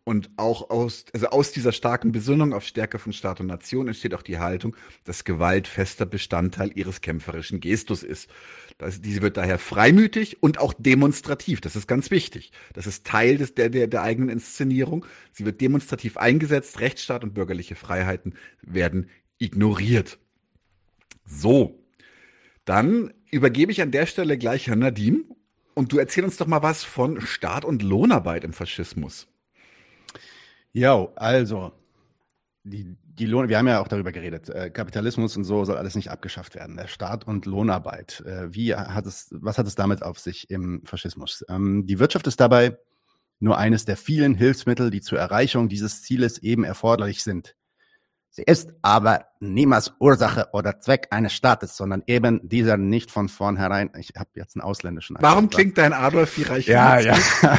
[0.07, 4.13] Und auch aus, also aus dieser starken Besinnung auf Stärke von Staat und Nation entsteht
[4.13, 8.29] auch die Haltung, dass Gewalt fester Bestandteil ihres kämpferischen Gestus ist.
[8.77, 11.63] Das, diese wird daher freimütig und auch demonstrativ.
[11.63, 12.53] Das ist ganz wichtig.
[12.75, 15.07] Das ist Teil des, der, der, der eigenen Inszenierung.
[15.33, 16.81] Sie wird demonstrativ eingesetzt.
[16.81, 19.09] Rechtsstaat und bürgerliche Freiheiten werden
[19.39, 20.19] ignoriert.
[21.25, 21.83] So.
[22.67, 25.25] Dann übergebe ich an der Stelle gleich Herrn Nadim
[25.73, 29.29] und du erzähl uns doch mal was von Staat und Lohnarbeit im Faschismus.
[30.75, 31.73] Jo, also,
[32.65, 35.95] die, die Lohn, wir haben ja auch darüber geredet, äh, Kapitalismus und so soll alles
[35.95, 36.77] nicht abgeschafft werden.
[36.77, 38.23] Der Staat und Lohnarbeit.
[38.27, 41.45] Äh, wie hat es, was hat es damit auf sich im Faschismus?
[41.49, 42.77] Ähm, die Wirtschaft ist dabei
[43.39, 47.55] nur eines der vielen Hilfsmittel, die zur Erreichung dieses Zieles eben erforderlich sind.
[48.31, 53.93] Sie ist aber niemals Ursache oder Zweck eines Staates, sondern eben dieser nicht von vornherein.
[53.97, 55.17] Ich habe jetzt einen ausländischen.
[55.21, 56.67] Warum klingt dein Adolf wie Reich?
[56.67, 57.17] ja, ja.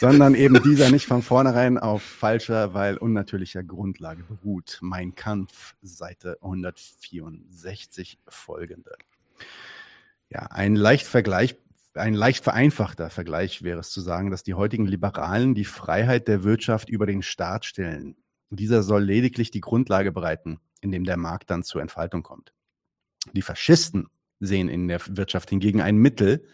[0.00, 4.78] Sondern eben dieser nicht von vornherein auf falscher, weil unnatürlicher Grundlage beruht.
[4.80, 8.96] Mein Kampf, Seite 164 folgende.
[10.30, 11.56] Ja, ein leicht Vergleich,
[11.92, 16.44] ein leicht vereinfachter Vergleich wäre es zu sagen, dass die heutigen Liberalen die Freiheit der
[16.44, 18.16] Wirtschaft über den Staat stellen.
[18.48, 22.54] Dieser soll lediglich die Grundlage bereiten, indem der Markt dann zur Entfaltung kommt.
[23.34, 24.08] Die Faschisten
[24.38, 26.46] sehen in der Wirtschaft hingegen ein Mittel,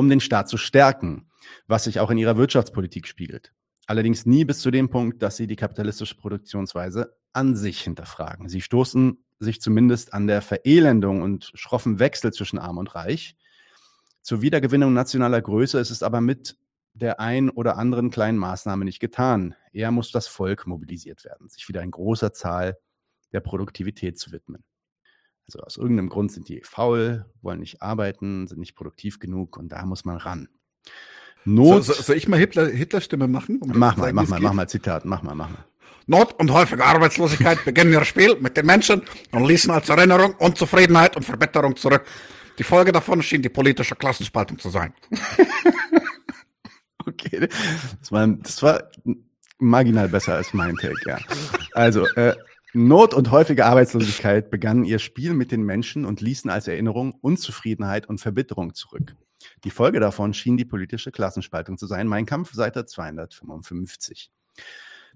[0.00, 1.26] um den Staat zu stärken,
[1.68, 3.52] was sich auch in ihrer Wirtschaftspolitik spiegelt.
[3.86, 8.48] Allerdings nie bis zu dem Punkt, dass sie die kapitalistische Produktionsweise an sich hinterfragen.
[8.48, 13.36] Sie stoßen sich zumindest an der Verelendung und schroffen Wechsel zwischen Arm und Reich.
[14.22, 16.56] Zur Wiedergewinnung nationaler Größe ist es aber mit
[16.94, 19.54] der ein oder anderen kleinen Maßnahme nicht getan.
[19.70, 22.78] Eher muss das Volk mobilisiert werden, sich wieder in großer Zahl
[23.32, 24.64] der Produktivität zu widmen.
[25.50, 29.70] Also aus irgendeinem Grund sind die faul, wollen nicht arbeiten, sind nicht produktiv genug und
[29.70, 30.48] da muss man ran.
[31.44, 31.82] Not.
[31.84, 33.58] So, so, soll ich mal Hitler, Hitler-Stimme machen?
[33.60, 34.44] Um mach mal, sagen, mach mal, geht?
[34.44, 35.64] mach mal Zitat, mach mal, mach mal.
[36.06, 39.02] Not und häufige Arbeitslosigkeit beginnen ihr Spiel mit den Menschen
[39.32, 42.04] und ließen als Erinnerung Unzufriedenheit und Verbitterung zurück.
[42.58, 44.94] Die Folge davon schien die politische Klassenspaltung zu sein.
[47.06, 47.48] okay,
[47.98, 48.84] das war, das war
[49.58, 51.18] marginal besser als mein Take, ja.
[51.72, 52.36] Also, äh,
[52.72, 58.08] Not und häufige Arbeitslosigkeit begannen ihr Spiel mit den Menschen und ließen als Erinnerung Unzufriedenheit
[58.08, 59.16] und Verbitterung zurück.
[59.64, 62.06] Die Folge davon schien die politische Klassenspaltung zu sein.
[62.06, 64.30] Mein Kampf, Seite 255.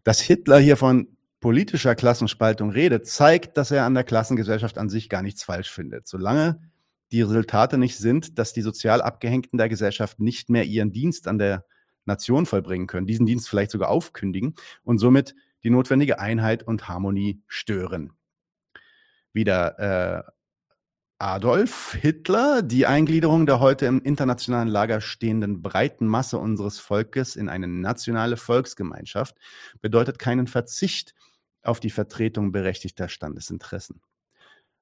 [0.02, 5.08] Dass Hitler hier von politischer Klassenspaltung redet, zeigt, dass er an der Klassengesellschaft an sich
[5.08, 6.08] gar nichts falsch findet.
[6.08, 6.60] Solange
[7.12, 11.38] die Resultate nicht sind, dass die sozial Abgehängten der Gesellschaft nicht mehr ihren Dienst an
[11.38, 11.64] der
[12.04, 15.34] Nation vollbringen können, diesen Dienst vielleicht sogar aufkündigen und somit
[15.64, 18.12] die notwendige Einheit und Harmonie stören.
[19.32, 20.30] Wieder äh,
[21.18, 27.48] Adolf Hitler, die Eingliederung der heute im internationalen Lager stehenden breiten Masse unseres Volkes in
[27.48, 29.36] eine nationale Volksgemeinschaft
[29.80, 31.14] bedeutet keinen Verzicht
[31.62, 34.02] auf die Vertretung berechtigter Standesinteressen.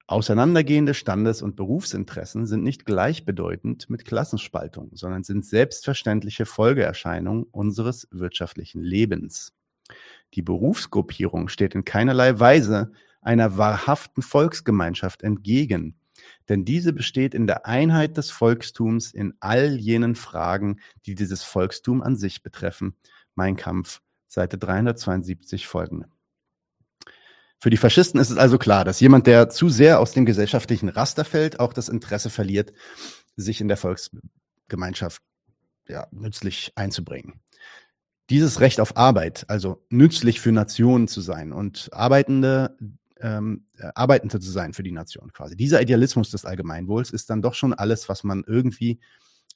[0.08, 8.82] Auseinandergehende Standes- und Berufsinteressen sind nicht gleichbedeutend mit Klassenspaltung, sondern sind selbstverständliche Folgeerscheinungen unseres wirtschaftlichen
[8.82, 9.52] Lebens.
[10.34, 15.96] Die Berufsgruppierung steht in keinerlei Weise einer wahrhaften Volksgemeinschaft entgegen,
[16.48, 22.02] denn diese besteht in der Einheit des Volkstums in all jenen Fragen, die dieses Volkstum
[22.02, 22.96] an sich betreffen.
[23.34, 26.08] Mein Kampf, Seite 372 folgende.
[27.58, 30.88] Für die Faschisten ist es also klar, dass jemand, der zu sehr aus dem gesellschaftlichen
[30.88, 32.72] Raster fällt, auch das Interesse verliert,
[33.36, 35.22] sich in der Volksgemeinschaft
[35.86, 37.40] ja, nützlich einzubringen
[38.32, 42.76] dieses Recht auf Arbeit, also nützlich für Nationen zu sein und Arbeitende,
[43.20, 45.54] ähm, äh, Arbeitende zu sein für die Nation quasi.
[45.54, 49.00] Dieser Idealismus des Allgemeinwohls ist dann doch schon alles, was man irgendwie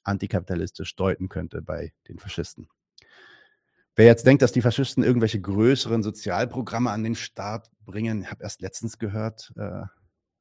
[0.03, 2.69] antikapitalistisch deuten könnte bei den Faschisten.
[3.95, 8.43] Wer jetzt denkt, dass die Faschisten irgendwelche größeren Sozialprogramme an den Start bringen, ich habe
[8.43, 9.85] erst letztens gehört, äh,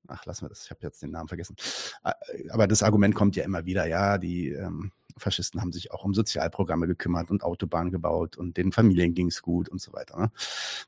[0.08, 1.56] ach, lassen wir das, ich habe jetzt den Namen vergessen.
[2.04, 2.12] Äh,
[2.50, 6.14] aber das Argument kommt ja immer wieder, ja, die ähm, Faschisten haben sich auch um
[6.14, 10.18] Sozialprogramme gekümmert und Autobahnen gebaut und den Familien ging es gut und so weiter.
[10.18, 10.30] Ne?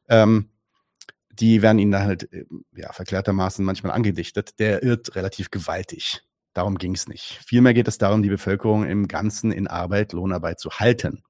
[0.09, 0.51] Ähm,
[1.31, 4.59] die werden ihnen da halt äh, ja, verklärtermaßen manchmal angedichtet.
[4.59, 6.23] Der irrt relativ gewaltig.
[6.53, 7.41] Darum ging es nicht.
[7.45, 11.23] Vielmehr geht es darum, die Bevölkerung im Ganzen in Arbeit, Lohnarbeit zu halten.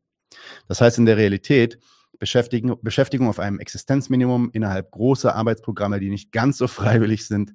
[0.66, 1.78] Das heißt in der Realität,
[2.19, 7.55] Beschäftigung, Beschäftigung auf einem Existenzminimum innerhalb großer Arbeitsprogramme, die nicht ganz so freiwillig sind,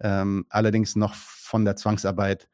[0.00, 2.48] ähm, allerdings noch von der Zwangsarbeit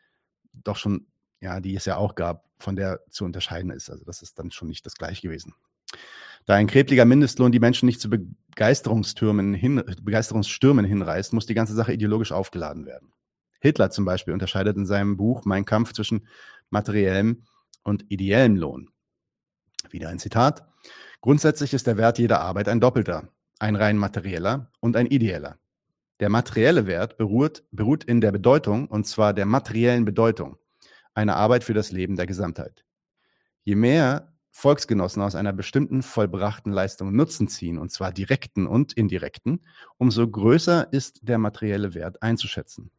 [0.52, 1.06] doch schon
[1.40, 3.90] ja, die es ja auch gab, von der zu unterscheiden ist.
[3.90, 5.54] Also das ist dann schon nicht das gleiche gewesen.
[6.46, 11.74] Da ein krebeliger Mindestlohn die Menschen nicht zu Begeisterungstürmen hin, Begeisterungsstürmen hinreißt, muss die ganze
[11.74, 13.12] Sache ideologisch aufgeladen werden.
[13.60, 16.26] Hitler zum Beispiel unterscheidet in seinem Buch Mein Kampf zwischen
[16.70, 17.44] materiellem
[17.82, 18.90] und ideellem Lohn.
[19.90, 20.66] Wieder ein Zitat.
[21.20, 23.28] Grundsätzlich ist der Wert jeder Arbeit ein doppelter,
[23.58, 25.58] ein rein materieller und ein ideeller.
[26.20, 30.56] Der materielle Wert beruht, beruht in der Bedeutung, und zwar der materiellen Bedeutung
[31.14, 32.84] eine Arbeit für das Leben der Gesamtheit.
[33.64, 39.66] Je mehr Volksgenossen aus einer bestimmten vollbrachten Leistung Nutzen ziehen, und zwar direkten und indirekten,
[39.98, 42.90] umso größer ist der materielle Wert einzuschätzen.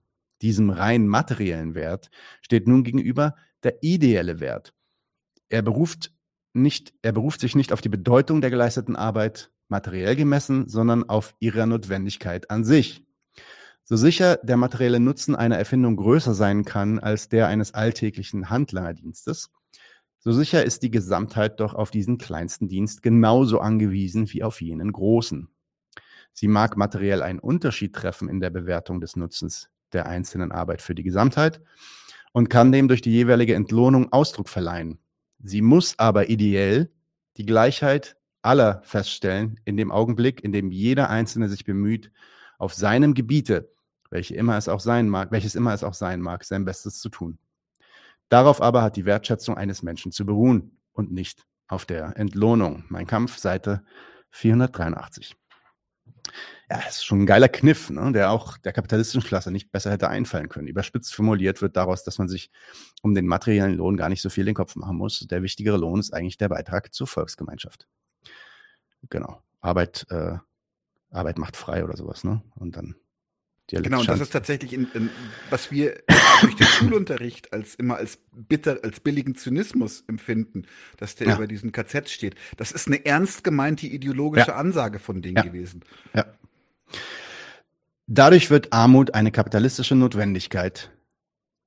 [0.44, 2.12] Diesem rein materiellen Wert
[2.42, 4.76] steht nun gegenüber der ideelle Wert.
[5.50, 6.12] Er beruft,
[6.54, 11.34] nicht, er beruft sich nicht auf die Bedeutung der geleisteten Arbeit materiell gemessen, sondern auf
[11.40, 13.07] ihre Notwendigkeit an sich.
[13.90, 19.50] So sicher der materielle Nutzen einer Erfindung größer sein kann als der eines alltäglichen Handlangerdienstes,
[20.20, 24.92] so sicher ist die Gesamtheit doch auf diesen kleinsten Dienst genauso angewiesen wie auf jenen
[24.92, 25.48] großen.
[26.34, 30.94] Sie mag materiell einen Unterschied treffen in der Bewertung des Nutzens der einzelnen Arbeit für
[30.94, 31.62] die Gesamtheit
[32.34, 35.00] und kann dem durch die jeweilige Entlohnung Ausdruck verleihen.
[35.42, 36.92] Sie muss aber ideell
[37.38, 42.12] die Gleichheit aller feststellen in dem Augenblick, in dem jeder Einzelne sich bemüht,
[42.58, 43.72] auf seinem Gebiete
[44.10, 47.10] welche immer es auch sein mag, welches immer es auch sein mag, sein Bestes zu
[47.10, 47.38] tun.
[48.30, 52.84] Darauf aber hat die Wertschätzung eines Menschen zu beruhen und nicht auf der Entlohnung.
[52.90, 53.84] Mein Kampf, Seite
[54.32, 55.36] 483.
[56.70, 60.10] Ja, ist schon ein geiler Kniff, ne, der auch der kapitalistischen Klasse nicht besser hätte
[60.10, 60.68] einfallen können.
[60.68, 62.52] Überspitzt formuliert wird daraus, dass man sich
[63.02, 65.20] um den materiellen Lohn gar nicht so viel den Kopf machen muss.
[65.20, 67.88] Der wichtigere Lohn ist eigentlich der Beitrag zur Volksgemeinschaft.
[69.10, 69.42] Genau.
[69.62, 70.38] Arbeit, äh,
[71.12, 72.42] Arbeit macht frei oder sowas, ne?
[72.56, 72.96] Und dann
[73.70, 75.10] Genau, und das ist tatsächlich, in, in,
[75.50, 76.02] was wir
[76.42, 80.66] durch den Schulunterricht als immer als bitter, als billigen Zynismus empfinden,
[80.96, 81.36] dass der ja.
[81.36, 82.36] über diesen KZ steht.
[82.56, 84.56] Das ist eine ernst gemeinte ideologische ja.
[84.56, 85.44] Ansage von denen ja.
[85.44, 85.84] gewesen.
[86.14, 86.26] Ja.
[88.08, 90.92] Dadurch wird Armut eine kapitalistische Notwendigkeit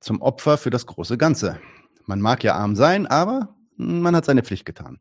[0.00, 1.60] zum Opfer für das große Ganze.
[2.06, 4.98] Man mag ja arm sein, aber man hat seine Pflicht getan.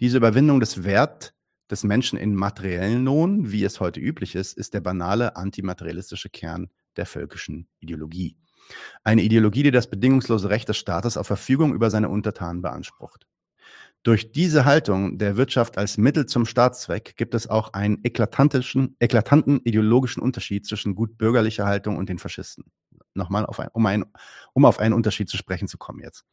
[0.00, 1.34] Diese Überwindung des Wert
[1.70, 6.70] des Menschen in materiellen Lohn, wie es heute üblich ist, ist der banale antimaterialistische Kern
[6.96, 8.36] der völkischen Ideologie.
[9.04, 13.26] Eine Ideologie, die das bedingungslose Recht des Staates auf Verfügung über seine Untertanen beansprucht.
[14.04, 19.60] Durch diese Haltung der Wirtschaft als Mittel zum Staatszweck gibt es auch einen eklatantischen, eklatanten
[19.64, 22.64] ideologischen Unterschied zwischen gut bürgerlicher Haltung und den Faschisten.
[23.14, 24.04] Nochmal, auf ein, um, ein,
[24.54, 26.24] um auf einen Unterschied zu sprechen zu kommen jetzt.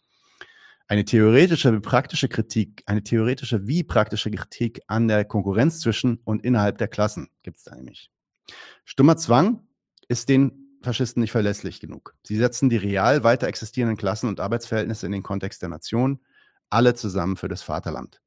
[0.87, 6.43] Eine theoretische wie praktische Kritik, eine theoretische wie praktische Kritik an der Konkurrenz zwischen und
[6.43, 8.11] innerhalb der Klassen gibt es da nämlich.
[8.83, 9.67] Stummer Zwang
[10.07, 12.15] ist den Faschisten nicht verlässlich genug.
[12.23, 16.19] Sie setzen die real weiter existierenden Klassen und Arbeitsverhältnisse in den Kontext der Nation,
[16.69, 18.21] alle zusammen für das Vaterland.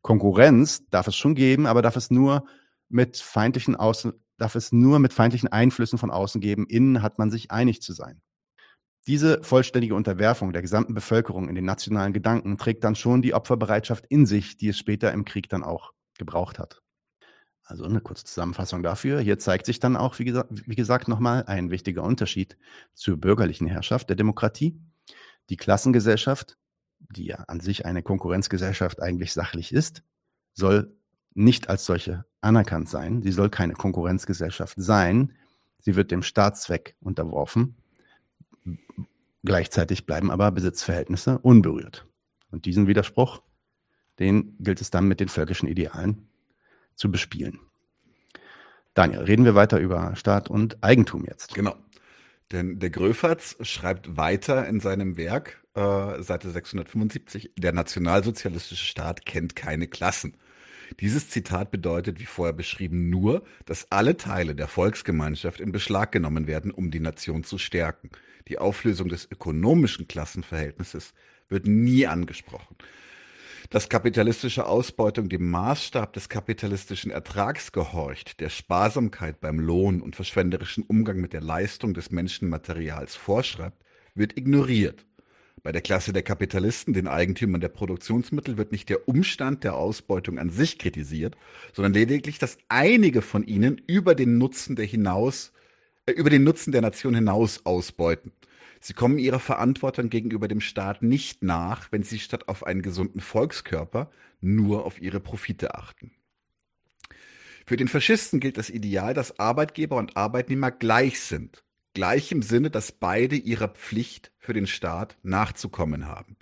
[0.00, 2.46] Konkurrenz darf es schon geben, aber darf es nur
[2.88, 6.66] mit feindlichen Außen, darf es nur mit feindlichen Einflüssen von außen geben.
[6.68, 8.22] Innen hat man sich einig zu sein.
[9.06, 14.04] Diese vollständige Unterwerfung der gesamten Bevölkerung in den nationalen Gedanken trägt dann schon die Opferbereitschaft
[14.06, 16.82] in sich, die es später im Krieg dann auch gebraucht hat.
[17.64, 19.20] Also eine kurze Zusammenfassung dafür.
[19.20, 22.58] Hier zeigt sich dann auch, wie gesagt, wie gesagt nochmal ein wichtiger Unterschied
[22.94, 24.78] zur bürgerlichen Herrschaft der Demokratie.
[25.48, 26.58] Die Klassengesellschaft,
[26.98, 30.02] die ja an sich eine Konkurrenzgesellschaft eigentlich sachlich ist,
[30.52, 30.94] soll
[31.32, 33.22] nicht als solche anerkannt sein.
[33.22, 35.32] Sie soll keine Konkurrenzgesellschaft sein.
[35.78, 37.79] Sie wird dem Staatszweck unterworfen
[39.42, 42.06] Gleichzeitig bleiben aber Besitzverhältnisse unberührt.
[42.50, 43.42] Und diesen Widerspruch,
[44.18, 46.28] den gilt es dann mit den völkischen Idealen
[46.94, 47.60] zu bespielen.
[48.94, 51.54] Daniel, reden wir weiter über Staat und Eigentum jetzt.
[51.54, 51.76] Genau.
[52.52, 59.54] Denn der Gröferz schreibt weiter in seinem Werk, äh, Seite 675, der nationalsozialistische Staat kennt
[59.54, 60.36] keine Klassen.
[60.98, 66.48] Dieses Zitat bedeutet, wie vorher beschrieben, nur, dass alle Teile der Volksgemeinschaft in Beschlag genommen
[66.48, 68.10] werden, um die Nation zu stärken.
[68.50, 71.14] Die Auflösung des ökonomischen Klassenverhältnisses
[71.48, 72.74] wird nie angesprochen.
[73.70, 80.82] Dass kapitalistische Ausbeutung dem Maßstab des kapitalistischen Ertrags gehorcht, der Sparsamkeit beim Lohn und verschwenderischen
[80.82, 83.84] Umgang mit der Leistung des Menschenmaterials vorschreibt,
[84.16, 85.06] wird ignoriert.
[85.62, 90.40] Bei der Klasse der Kapitalisten, den Eigentümern der Produktionsmittel, wird nicht der Umstand der Ausbeutung
[90.40, 91.36] an sich kritisiert,
[91.72, 95.52] sondern lediglich, dass einige von ihnen über den Nutzen der hinaus
[96.08, 98.32] über den Nutzen der Nation hinaus ausbeuten.
[98.80, 103.20] Sie kommen ihrer Verantwortung gegenüber dem Staat nicht nach, wenn sie statt auf einen gesunden
[103.20, 104.10] Volkskörper
[104.40, 106.12] nur auf ihre Profite achten.
[107.66, 111.62] Für den Faschisten gilt das Ideal, dass Arbeitgeber und Arbeitnehmer gleich sind.
[111.92, 116.36] Gleich im Sinne, dass beide ihrer Pflicht für den Staat nachzukommen haben.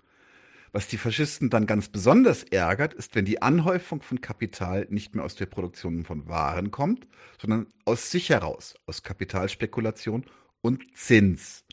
[0.73, 5.25] Was die Faschisten dann ganz besonders ärgert, ist, wenn die Anhäufung von Kapital nicht mehr
[5.25, 7.07] aus der Produktion von Waren kommt,
[7.41, 10.25] sondern aus sich heraus, aus Kapitalspekulation
[10.61, 11.65] und Zins.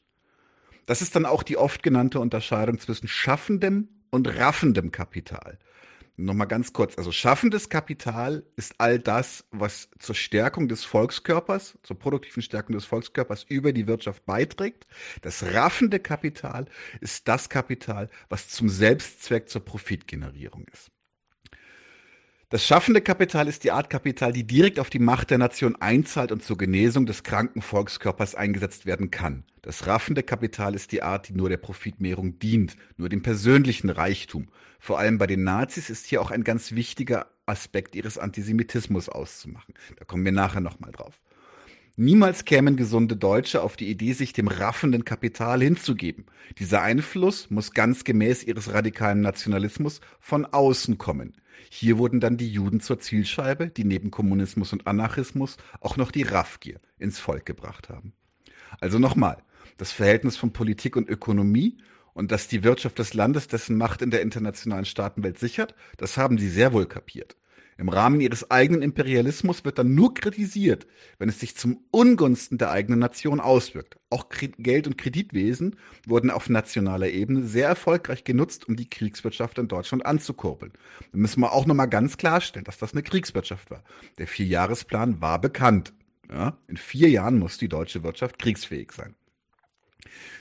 [0.86, 5.60] Das ist dann auch die oft genannte Unterscheidung zwischen schaffendem und raffendem Kapital.
[6.18, 12.00] Nochmal ganz kurz, also schaffendes Kapital ist all das, was zur Stärkung des Volkskörpers, zur
[12.00, 14.88] produktiven Stärkung des Volkskörpers über die Wirtschaft beiträgt.
[15.24, 16.68] Das raffende Kapital
[17.02, 20.90] ist das Kapital, was zum Selbstzweck zur Profitgenerierung ist.
[22.50, 26.32] Das schaffende Kapital ist die Art Kapital, die direkt auf die Macht der Nation einzahlt
[26.32, 29.44] und zur Genesung des kranken Volkskörpers eingesetzt werden kann.
[29.64, 34.48] Das raffende Kapital ist die Art, die nur der Profitmehrung dient, nur dem persönlichen Reichtum.
[34.80, 39.74] Vor allem bei den Nazis ist hier auch ein ganz wichtiger Aspekt ihres Antisemitismus auszumachen.
[39.98, 41.24] Da kommen wir nachher nochmal drauf.
[41.98, 46.26] Niemals kämen gesunde Deutsche auf die Idee, sich dem raffenden Kapital hinzugeben.
[46.60, 51.34] Dieser Einfluss muss ganz gemäß ihres radikalen Nationalismus von außen kommen.
[51.70, 56.24] Hier wurden dann die Juden zur Zielscheibe, die neben Kommunismus und Anarchismus auch noch die
[56.24, 58.14] Raffgier ins Volk gebracht haben.
[58.80, 59.38] Also nochmal,
[59.78, 61.78] das Verhältnis von Politik und Ökonomie
[62.14, 66.38] und dass die Wirtschaft des Landes dessen Macht in der internationalen Staatenwelt sichert, das haben
[66.38, 67.36] sie sehr wohl kapiert.
[67.78, 70.88] Im Rahmen ihres eigenen Imperialismus wird dann nur kritisiert,
[71.20, 73.98] wenn es sich zum Ungunsten der eigenen Nation auswirkt.
[74.10, 75.76] Auch Geld- und Kreditwesen
[76.08, 80.72] wurden auf nationaler Ebene sehr erfolgreich genutzt, um die Kriegswirtschaft in Deutschland anzukurbeln.
[81.12, 83.84] Da müssen wir auch nochmal ganz klarstellen, dass das eine Kriegswirtschaft war.
[84.20, 85.92] Der Vierjahresplan war bekannt.
[86.30, 89.16] Ja, in vier Jahren muss die deutsche Wirtschaft kriegsfähig sein.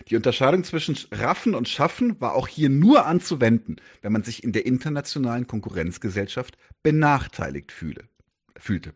[0.08, 4.52] Die Unterscheidung zwischen Raffen und Schaffen war auch hier nur anzuwenden, wenn man sich in
[4.52, 8.04] der internationalen Konkurrenzgesellschaft benachteiligt fühle,
[8.56, 8.94] fühlte.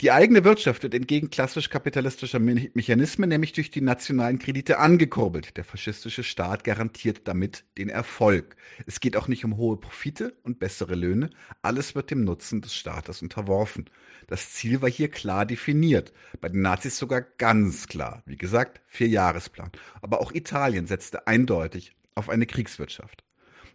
[0.00, 5.56] Die eigene Wirtschaft wird entgegen klassisch kapitalistischer Mechanismen nämlich durch die nationalen Kredite angekurbelt.
[5.56, 8.56] Der faschistische Staat garantiert damit den Erfolg.
[8.86, 11.30] Es geht auch nicht um hohe Profite und bessere Löhne.
[11.62, 13.88] Alles wird dem Nutzen des Staates unterworfen.
[14.26, 16.12] Das Ziel war hier klar definiert.
[16.40, 18.22] Bei den Nazis sogar ganz klar.
[18.26, 19.70] Wie gesagt, Vierjahresplan.
[20.02, 23.23] Aber auch Italien setzte eindeutig auf eine Kriegswirtschaft.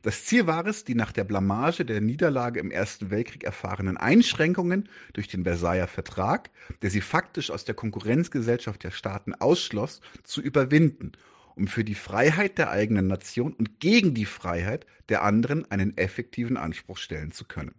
[0.01, 4.87] Das Ziel war es, die nach der Blamage der Niederlage im Ersten Weltkrieg erfahrenen Einschränkungen
[5.11, 6.49] durch den Versailler Vertrag,
[6.81, 11.11] der sie faktisch aus der Konkurrenzgesellschaft der Staaten ausschloss, zu überwinden,
[11.55, 16.55] um für die Freiheit der eigenen Nation und gegen die Freiheit der anderen einen effektiven
[16.55, 17.75] Anspruch stellen zu können.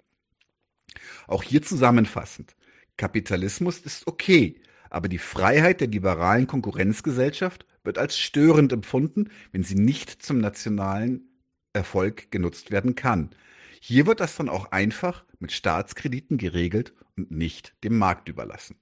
[1.26, 2.54] Auch hier zusammenfassend.
[2.98, 4.60] Kapitalismus ist okay,
[4.90, 11.29] aber die Freiheit der liberalen Konkurrenzgesellschaft wird als störend empfunden, wenn sie nicht zum nationalen
[11.72, 13.30] Erfolg genutzt werden kann.
[13.80, 18.76] Hier wird das dann auch einfach mit Staatskrediten geregelt und nicht dem Markt überlassen.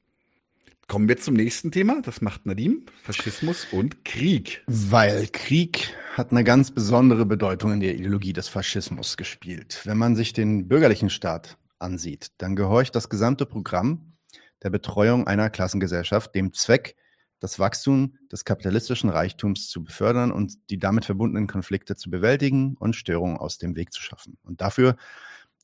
[0.88, 2.00] Kommen wir zum nächsten Thema.
[2.00, 2.86] Das macht Nadim.
[3.02, 4.64] Faschismus und Krieg.
[4.66, 9.82] Weil Krieg hat eine ganz besondere Bedeutung in der Ideologie des Faschismus gespielt.
[9.84, 14.14] Wenn man sich den bürgerlichen Staat ansieht, dann gehorcht das gesamte Programm
[14.62, 16.96] der Betreuung einer Klassengesellschaft dem Zweck,
[17.40, 22.96] das Wachstum des kapitalistischen Reichtums zu befördern und die damit verbundenen Konflikte zu bewältigen und
[22.96, 24.38] Störungen aus dem Weg zu schaffen.
[24.42, 24.96] Und dafür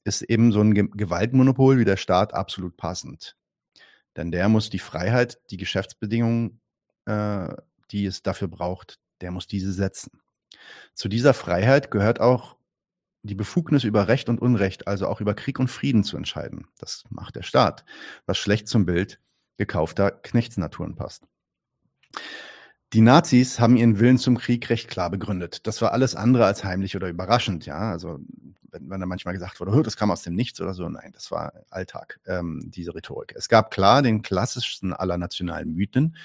[0.05, 3.37] ist eben so ein Gewaltmonopol wie der Staat absolut passend.
[4.17, 6.61] Denn der muss die Freiheit, die Geschäftsbedingungen,
[7.07, 7.49] äh,
[7.91, 10.21] die es dafür braucht, der muss diese setzen.
[10.95, 12.57] Zu dieser Freiheit gehört auch
[13.23, 16.69] die Befugnis über Recht und Unrecht, also auch über Krieg und Frieden zu entscheiden.
[16.79, 17.85] Das macht der Staat,
[18.27, 19.19] was schlecht zum Bild
[19.57, 21.27] gekaufter Knechtsnaturen passt.
[22.93, 25.67] Die Nazis haben ihren Willen zum Krieg recht klar begründet.
[25.67, 27.91] Das war alles andere als heimlich oder überraschend, ja.
[27.91, 28.21] Also,
[28.71, 31.31] wenn, wenn da manchmal gesagt wurde, das kam aus dem Nichts oder so, nein, das
[31.33, 33.35] war Alltag, ähm, diese Rhetorik.
[33.37, 36.17] Es gab klar den klassischsten aller nationalen Mythen,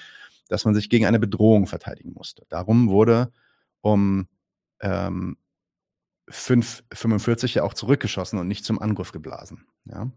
[0.48, 2.44] dass man sich gegen eine Bedrohung verteidigen musste.
[2.48, 3.32] Darum wurde
[3.80, 4.28] um
[4.80, 5.38] ähm,
[6.28, 10.10] 545 ja auch zurückgeschossen und nicht zum Angriff geblasen, ja.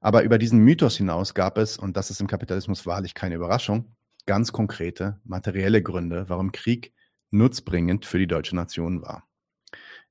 [0.00, 3.94] Aber über diesen Mythos hinaus gab es, und das ist im Kapitalismus wahrlich keine Überraschung,
[4.26, 6.92] ganz konkrete materielle Gründe, warum Krieg
[7.30, 9.24] nutzbringend für die deutsche Nation war.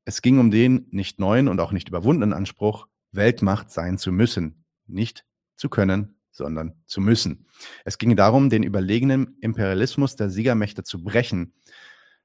[0.05, 4.65] Es ging um den nicht neuen und auch nicht überwundenen Anspruch, Weltmacht sein zu müssen,
[4.87, 5.25] nicht
[5.55, 7.47] zu können, sondern zu müssen.
[7.85, 11.53] Es ging darum, den überlegenen Imperialismus der Siegermächte zu brechen.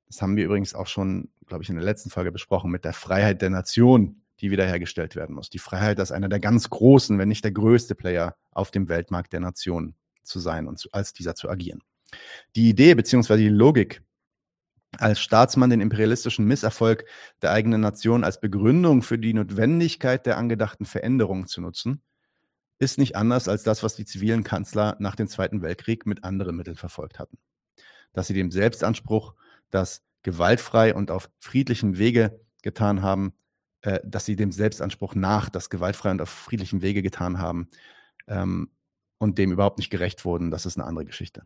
[0.06, 2.92] Das haben wir übrigens auch schon, glaube ich, in der letzten Folge besprochen, mit der
[2.92, 5.50] Freiheit der Nation, die wiederhergestellt werden muss.
[5.50, 9.32] Die Freiheit als einer der ganz großen, wenn nicht der größte Player auf dem Weltmarkt
[9.32, 11.82] der Nationen zu sein und als dieser zu agieren.
[12.56, 13.36] Die Idee bzw.
[13.36, 14.02] die Logik,
[14.98, 17.04] als Staatsmann den imperialistischen Misserfolg
[17.42, 22.02] der eigenen Nation als Begründung für die Notwendigkeit der angedachten Veränderungen zu nutzen,
[22.78, 26.56] ist nicht anders als das, was die zivilen Kanzler nach dem Zweiten Weltkrieg mit anderen
[26.56, 27.38] Mitteln verfolgt hatten.
[28.12, 29.34] Dass sie dem Selbstanspruch,
[29.70, 33.34] das gewaltfrei und auf friedlichem Wege getan haben,
[33.82, 37.68] äh, dass sie dem Selbstanspruch nach, das gewaltfrei und auf friedlichem Wege getan haben,
[38.26, 38.70] ähm,
[39.18, 41.42] und dem überhaupt nicht gerecht wurden, das ist eine andere Geschichte.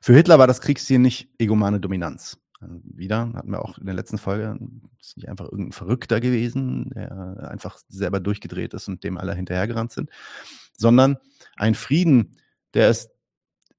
[0.00, 2.38] Für Hitler war das Kriegsziel nicht egomane Dominanz.
[2.60, 4.56] Also wieder hatten wir auch in der letzten Folge,
[5.00, 9.90] ist nicht einfach irgendein Verrückter gewesen, der einfach selber durchgedreht ist und dem alle hinterhergerannt
[9.90, 10.10] sind,
[10.76, 11.18] sondern
[11.56, 12.36] ein Frieden,
[12.74, 13.10] der es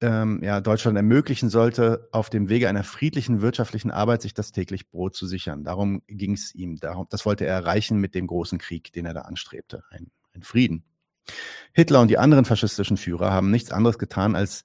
[0.00, 4.90] ähm, ja, Deutschland ermöglichen sollte, auf dem Wege einer friedlichen wirtschaftlichen Arbeit sich das täglich
[4.90, 5.64] Brot zu sichern.
[5.64, 6.76] Darum ging es ihm.
[6.76, 9.82] Darum, das wollte er erreichen mit dem großen Krieg, den er da anstrebte.
[9.90, 10.84] Ein, ein Frieden.
[11.72, 14.64] Hitler und die anderen faschistischen Führer haben nichts anderes getan, als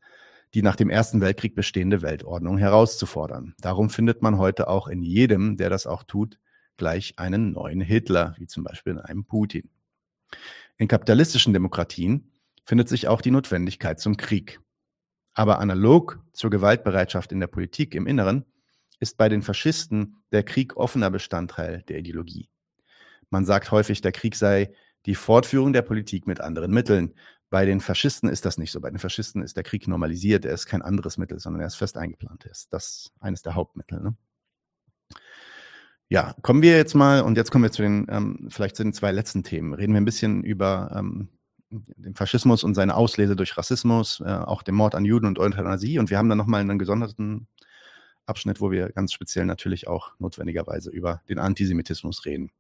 [0.53, 3.56] die nach dem Ersten Weltkrieg bestehende Weltordnung herauszufordern.
[3.60, 6.40] Darum findet man heute auch in jedem, der das auch tut,
[6.77, 9.69] gleich einen neuen Hitler, wie zum Beispiel in einem Putin.
[10.77, 12.31] In kapitalistischen Demokratien
[12.65, 14.60] findet sich auch die Notwendigkeit zum Krieg.
[15.34, 18.45] Aber analog zur Gewaltbereitschaft in der Politik im Inneren
[18.99, 22.49] ist bei den Faschisten der Krieg offener Bestandteil der Ideologie.
[23.30, 24.72] Man sagt häufig, der Krieg sei
[25.06, 27.14] die Fortführung der Politik mit anderen Mitteln.
[27.50, 28.80] Bei den Faschisten ist das nicht so.
[28.80, 30.46] Bei den Faschisten ist der Krieg normalisiert.
[30.46, 32.46] Er ist kein anderes Mittel, sondern er ist fest eingeplant.
[32.46, 34.02] Er ist das eines der Hauptmittel.
[34.02, 34.16] Ne?
[36.10, 38.94] Ja, kommen wir jetzt mal, und jetzt kommen wir zu den, ähm, vielleicht zu den
[38.94, 39.74] zwei letzten Themen.
[39.74, 41.30] Reden wir ein bisschen über ähm,
[41.70, 46.00] den Faschismus und seine Auslese durch Rassismus, äh, auch den Mord an Juden und Euthanasie.
[46.00, 47.48] Und wir haben dann nochmal einen gesonderten
[48.26, 52.52] Abschnitt, wo wir ganz speziell natürlich auch notwendigerweise über den Antisemitismus reden.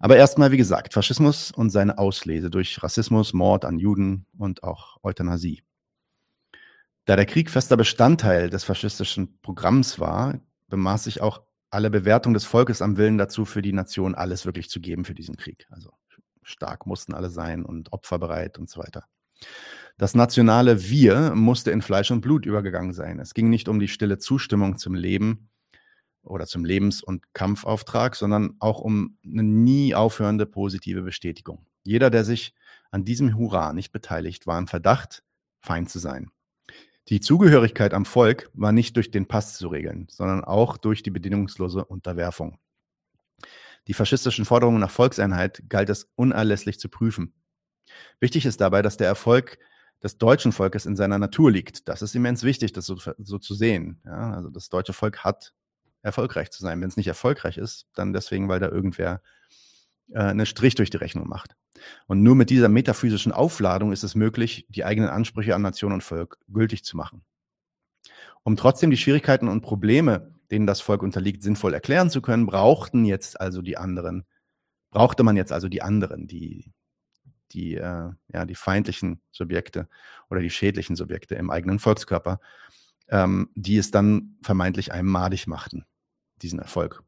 [0.00, 4.96] Aber erstmal, wie gesagt, Faschismus und seine Auslese durch Rassismus, Mord an Juden und auch
[5.02, 5.62] Euthanasie.
[7.04, 12.44] Da der Krieg fester Bestandteil des faschistischen Programms war, bemaß sich auch alle Bewertung des
[12.44, 15.66] Volkes am Willen dazu, für die Nation alles wirklich zu geben für diesen Krieg.
[15.70, 15.90] Also
[16.42, 19.04] stark mussten alle sein und opferbereit und so weiter.
[19.98, 23.18] Das nationale Wir musste in Fleisch und Blut übergegangen sein.
[23.20, 25.49] Es ging nicht um die stille Zustimmung zum Leben
[26.22, 31.66] oder zum Lebens- und Kampfauftrag, sondern auch um eine nie aufhörende positive Bestätigung.
[31.82, 32.54] Jeder, der sich
[32.90, 35.22] an diesem Hurra nicht beteiligt, war im Verdacht,
[35.60, 36.30] Feind zu sein.
[37.08, 41.10] Die Zugehörigkeit am Volk war nicht durch den Pass zu regeln, sondern auch durch die
[41.10, 42.58] bedingungslose Unterwerfung.
[43.86, 47.34] Die faschistischen Forderungen nach Volkseinheit galt es unerlässlich zu prüfen.
[48.20, 49.58] Wichtig ist dabei, dass der Erfolg
[50.02, 51.88] des deutschen Volkes in seiner Natur liegt.
[51.88, 54.00] Das ist immens wichtig, das so, so zu sehen.
[54.04, 55.52] Ja, also das deutsche Volk hat
[56.02, 56.80] erfolgreich zu sein.
[56.80, 59.22] Wenn es nicht erfolgreich ist, dann deswegen, weil da irgendwer
[60.12, 61.56] äh, einen Strich durch die Rechnung macht.
[62.06, 66.02] Und nur mit dieser metaphysischen Aufladung ist es möglich, die eigenen Ansprüche an Nation und
[66.02, 67.24] Volk gültig zu machen.
[68.42, 73.04] Um trotzdem die Schwierigkeiten und Probleme, denen das Volk unterliegt, sinnvoll erklären zu können, brauchten
[73.04, 74.26] jetzt also die anderen,
[74.90, 76.72] brauchte man jetzt also die anderen, die,
[77.52, 79.88] die, äh, ja, die feindlichen Subjekte
[80.30, 82.40] oder die schädlichen Subjekte im eigenen Volkskörper,
[83.08, 85.84] ähm, die es dann vermeintlich einem madig machten,
[86.42, 87.02] diesen Erfolg.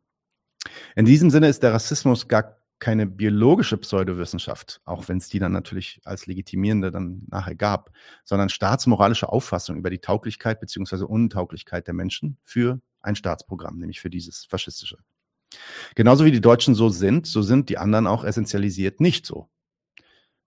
[0.94, 5.52] In diesem Sinne ist der Rassismus gar keine biologische Pseudowissenschaft, auch wenn es die dann
[5.52, 7.92] natürlich als legitimierende dann nachher gab,
[8.24, 11.04] sondern staatsmoralische Auffassung über die Tauglichkeit bzw.
[11.04, 14.98] Untauglichkeit der Menschen für ein Staatsprogramm, nämlich für dieses faschistische.
[15.94, 19.48] Genauso wie die Deutschen so sind, so sind die anderen auch essentialisiert nicht so.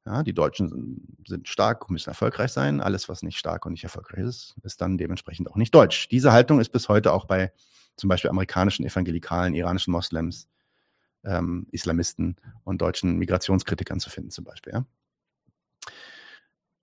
[0.05, 2.81] Ja, die Deutschen sind stark, müssen erfolgreich sein.
[2.81, 6.09] Alles, was nicht stark und nicht erfolgreich ist, ist dann dementsprechend auch nicht deutsch.
[6.09, 7.53] Diese Haltung ist bis heute auch bei
[7.95, 10.47] zum Beispiel amerikanischen Evangelikalen, iranischen Moslems,
[11.23, 14.73] ähm, Islamisten und deutschen Migrationskritikern zu finden, zum Beispiel.
[14.73, 14.85] Ja?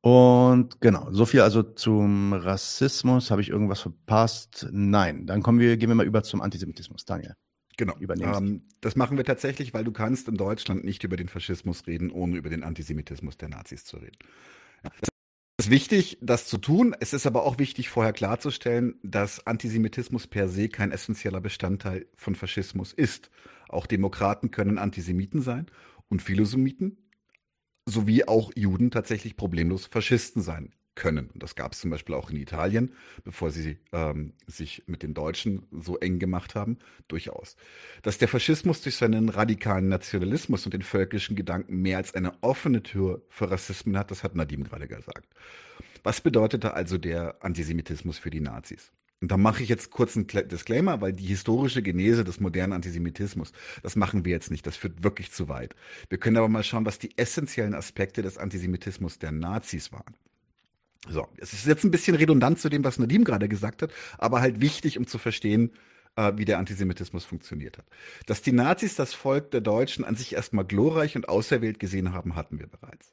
[0.02, 3.30] Und genau, so viel also zum Rassismus.
[3.30, 4.66] Habe ich irgendwas verpasst?
[4.72, 5.26] Nein.
[5.26, 7.04] Dann kommen wir, gehen wir mal über zum Antisemitismus.
[7.04, 7.36] Daniel.
[7.76, 7.94] Genau.
[8.00, 12.10] Ähm, das machen wir tatsächlich, weil du kannst in Deutschland nicht über den Faschismus reden,
[12.10, 14.18] ohne über den Antisemitismus der Nazis zu reden.
[14.84, 14.90] Ja.
[15.62, 16.92] Es ist wichtig, das zu tun.
[16.98, 22.34] Es ist aber auch wichtig, vorher klarzustellen, dass Antisemitismus per se kein essentieller Bestandteil von
[22.34, 23.30] Faschismus ist.
[23.68, 25.66] Auch Demokraten können Antisemiten sein
[26.08, 26.96] und Philosomiten,
[27.86, 31.30] sowie auch Juden tatsächlich problemlos Faschisten sein können.
[31.34, 32.92] Das gab es zum Beispiel auch in Italien,
[33.24, 36.78] bevor sie ähm, sich mit den Deutschen so eng gemacht haben,
[37.08, 37.56] durchaus.
[38.02, 42.82] Dass der Faschismus durch seinen radikalen Nationalismus und den völkischen Gedanken mehr als eine offene
[42.82, 45.28] Tür für Rassismen hat, das hat Nadim gerade gesagt.
[46.02, 48.92] Was bedeutete also der Antisemitismus für die Nazis?
[49.22, 53.52] Und da mache ich jetzt kurz einen Disclaimer, weil die historische Genese des modernen Antisemitismus,
[53.80, 55.76] das machen wir jetzt nicht, das führt wirklich zu weit.
[56.08, 60.16] Wir können aber mal schauen, was die essentiellen Aspekte des Antisemitismus der Nazis waren.
[61.08, 64.40] So, es ist jetzt ein bisschen redundant zu dem, was Nadim gerade gesagt hat, aber
[64.40, 65.72] halt wichtig, um zu verstehen,
[66.16, 67.86] äh, wie der Antisemitismus funktioniert hat.
[68.26, 72.36] Dass die Nazis das Volk der Deutschen an sich erstmal glorreich und auserwählt gesehen haben,
[72.36, 73.12] hatten wir bereits.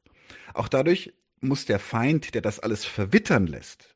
[0.54, 3.96] Auch dadurch muss der Feind, der das alles verwittern lässt,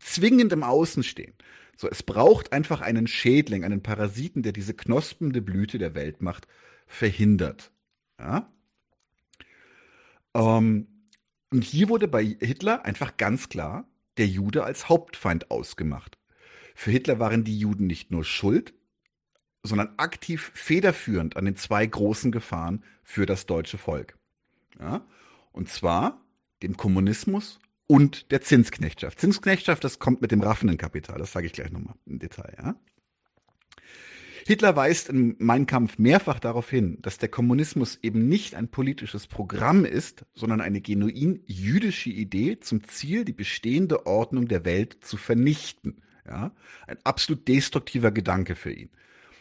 [0.00, 1.34] zwingend im Außen stehen.
[1.76, 6.46] So, es braucht einfach einen Schädling, einen Parasiten, der diese knospende Blüte der Weltmacht
[6.86, 7.72] verhindert.
[8.18, 8.50] Ja?
[10.34, 10.86] Ähm,
[11.52, 16.18] und hier wurde bei Hitler einfach ganz klar der Jude als Hauptfeind ausgemacht.
[16.74, 18.72] Für Hitler waren die Juden nicht nur schuld,
[19.62, 24.16] sondern aktiv federführend an den zwei großen Gefahren für das deutsche Volk.
[24.80, 25.06] Ja?
[25.52, 26.24] Und zwar
[26.62, 29.20] dem Kommunismus und der Zinsknechtschaft.
[29.20, 32.54] Zinsknechtschaft, das kommt mit dem raffenden Kapital, das sage ich gleich nochmal im Detail.
[32.56, 32.76] Ja?
[34.46, 39.26] Hitler weist in Mein Kampf mehrfach darauf hin, dass der Kommunismus eben nicht ein politisches
[39.26, 45.16] Programm ist, sondern eine genuin jüdische Idee zum Ziel, die bestehende Ordnung der Welt zu
[45.16, 46.02] vernichten.
[46.26, 46.52] Ja?
[46.86, 48.90] Ein absolut destruktiver Gedanke für ihn.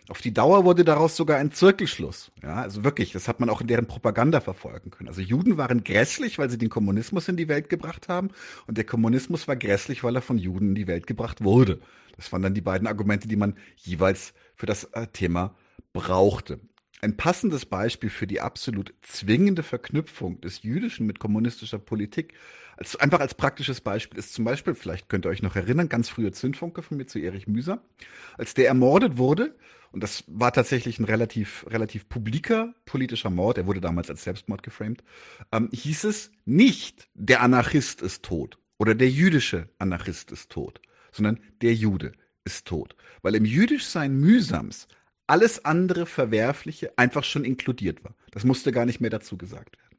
[0.10, 2.32] Auf die Dauer wurde daraus sogar ein Zirkelschluss.
[2.44, 5.07] Ja, also wirklich, das hat man auch in deren Propaganda verfolgen können.
[5.07, 8.30] Also Juden waren grässlich, weil sie den Kommunismus in die Welt gebracht haben
[8.68, 11.80] und der Kommunismus war grässlich, weil er von Juden in die Welt gebracht wurde.
[12.18, 15.56] Das waren dann die beiden Argumente, die man jeweils für das äh, Thema
[15.94, 16.60] brauchte.
[17.02, 22.34] Ein passendes Beispiel für die absolut zwingende Verknüpfung des Jüdischen mit kommunistischer Politik,
[22.78, 26.10] als, einfach als praktisches Beispiel, ist zum Beispiel, vielleicht könnt ihr euch noch erinnern, ganz
[26.10, 27.82] frühe Zündfunke von mir zu Erich Müser,
[28.38, 29.56] als der ermordet wurde,
[29.91, 34.64] und das war tatsächlich ein relativ, relativ publiker politischer Mord, er wurde damals als Selbstmord
[34.64, 35.03] geframed,
[35.52, 41.40] ähm, hieß es nicht, der Anarchist ist tot oder der jüdische Anarchist ist tot, sondern
[41.61, 42.14] der Jude
[42.44, 42.96] ist tot.
[43.22, 44.88] Weil im Jüdischsein Mühsams
[45.28, 48.16] alles andere Verwerfliche einfach schon inkludiert war.
[48.32, 49.98] Das musste gar nicht mehr dazu gesagt werden.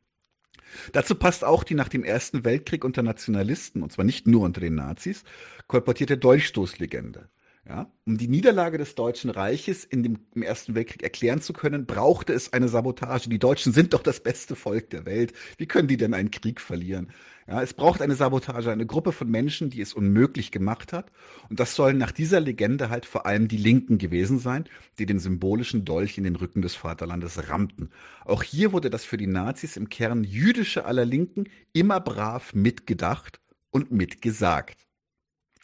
[0.93, 4.61] Dazu passt auch die nach dem Ersten Weltkrieg unter Nationalisten, und zwar nicht nur unter
[4.61, 5.25] den Nazis,
[5.69, 7.29] kolportierte Dolchstoßlegende.
[7.69, 11.87] Ja, um die Niederlage des Deutschen Reiches in dem, im Ersten Weltkrieg erklären zu können,
[11.87, 13.29] brauchte es eine Sabotage.
[13.29, 15.33] Die Deutschen sind doch das beste Volk der Welt.
[15.59, 17.13] Wie können die denn einen Krieg verlieren?
[17.49, 21.11] Ja, es braucht eine Sabotage, eine Gruppe von Menschen, die es unmöglich gemacht hat.
[21.49, 24.65] Und das sollen nach dieser Legende halt vor allem die Linken gewesen sein,
[24.99, 27.91] die den symbolischen Dolch in den Rücken des Vaterlandes rammten.
[28.25, 33.41] Auch hier wurde das für die Nazis im Kern jüdische aller Linken immer brav mitgedacht
[33.71, 34.87] und mitgesagt.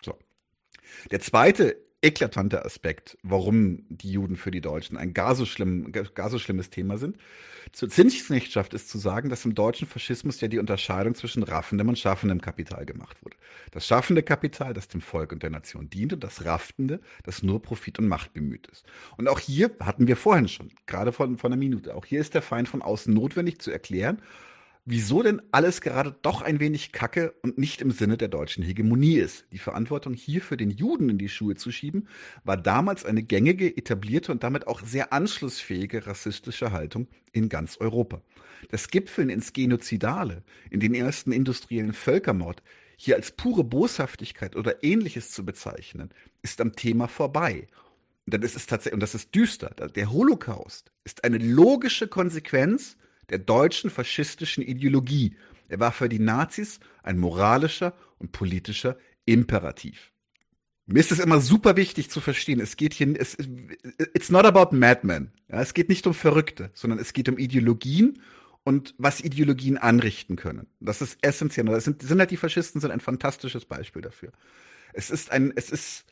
[0.03, 0.19] So.
[1.11, 6.31] Der zweite eklatanter Aspekt, warum die Juden für die Deutschen ein gar so, schlimm, gar
[6.31, 7.17] so schlimmes Thema sind.
[7.73, 11.99] Zur Zinsknechtschaft ist zu sagen, dass im deutschen Faschismus ja die Unterscheidung zwischen raffendem und
[11.99, 13.37] schaffendem Kapital gemacht wurde.
[13.73, 17.61] Das schaffende Kapital, das dem Volk und der Nation dient, und das raffende, das nur
[17.61, 18.87] Profit und Macht bemüht ist.
[19.17, 22.35] Und auch hier hatten wir vorhin schon, gerade von, von einer Minute, auch hier ist
[22.35, 24.23] der Feind von außen notwendig zu erklären,
[24.91, 29.19] wieso denn alles gerade doch ein wenig Kacke und nicht im Sinne der deutschen Hegemonie
[29.19, 29.45] ist.
[29.53, 32.09] Die Verantwortung hierfür den Juden in die Schuhe zu schieben,
[32.43, 38.23] war damals eine gängige, etablierte und damit auch sehr anschlussfähige rassistische Haltung in ganz Europa.
[38.71, 42.63] Das Gipfeln ins Genozidale, in den ersten industriellen Völkermord,
[42.97, 46.09] hier als pure Boshaftigkeit oder ähnliches zu bezeichnen,
[46.41, 47.69] ist am Thema vorbei.
[48.25, 49.69] Und das ist tatsächlich, und das ist düster.
[49.69, 52.97] Der Holocaust ist eine logische Konsequenz
[53.31, 55.37] der deutschen faschistischen Ideologie.
[55.69, 60.13] Er war für die Nazis ein moralischer und politischer Imperativ.
[60.87, 62.61] Mir ist es immer super wichtig zu verstehen.
[62.61, 63.37] Es geht hier, es,
[64.15, 65.33] it's not about madmen.
[65.49, 68.23] Ja, es geht nicht um Verrückte, sondern es geht um Ideologien
[68.65, 70.67] und was Ideologien anrichten können.
[70.81, 71.67] Das ist essentiell.
[71.67, 74.33] Das sind, sind halt die Faschisten sind ein fantastisches Beispiel dafür.
[74.95, 76.07] Es ist ein, es ist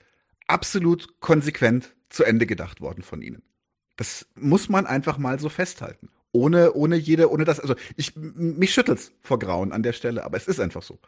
[0.47, 3.43] absolut konsequent zu Ende gedacht worden von ihnen.
[3.97, 8.73] Das muss man einfach mal so festhalten ohne, ohne jede, ohne das, also ich, mich
[8.73, 10.99] schüttelt's vor Grauen an der Stelle, aber es ist einfach so.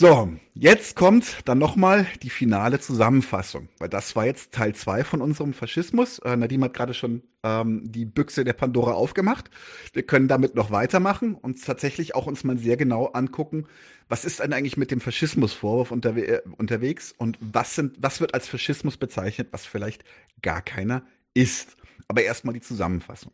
[0.00, 5.20] So, jetzt kommt dann nochmal die finale Zusammenfassung, weil das war jetzt Teil zwei von
[5.20, 6.20] unserem Faschismus.
[6.20, 9.50] Äh, Nadim hat gerade schon ähm, die Büchse der Pandora aufgemacht.
[9.92, 13.66] Wir können damit noch weitermachen und tatsächlich auch uns mal sehr genau angucken,
[14.08, 18.34] was ist denn eigentlich mit dem Faschismusvorwurf unterwe äh, unterwegs und was sind, was wird
[18.34, 20.04] als Faschismus bezeichnet, was vielleicht
[20.42, 21.02] gar keiner
[21.34, 21.76] ist.
[22.06, 23.32] Aber erstmal die Zusammenfassung.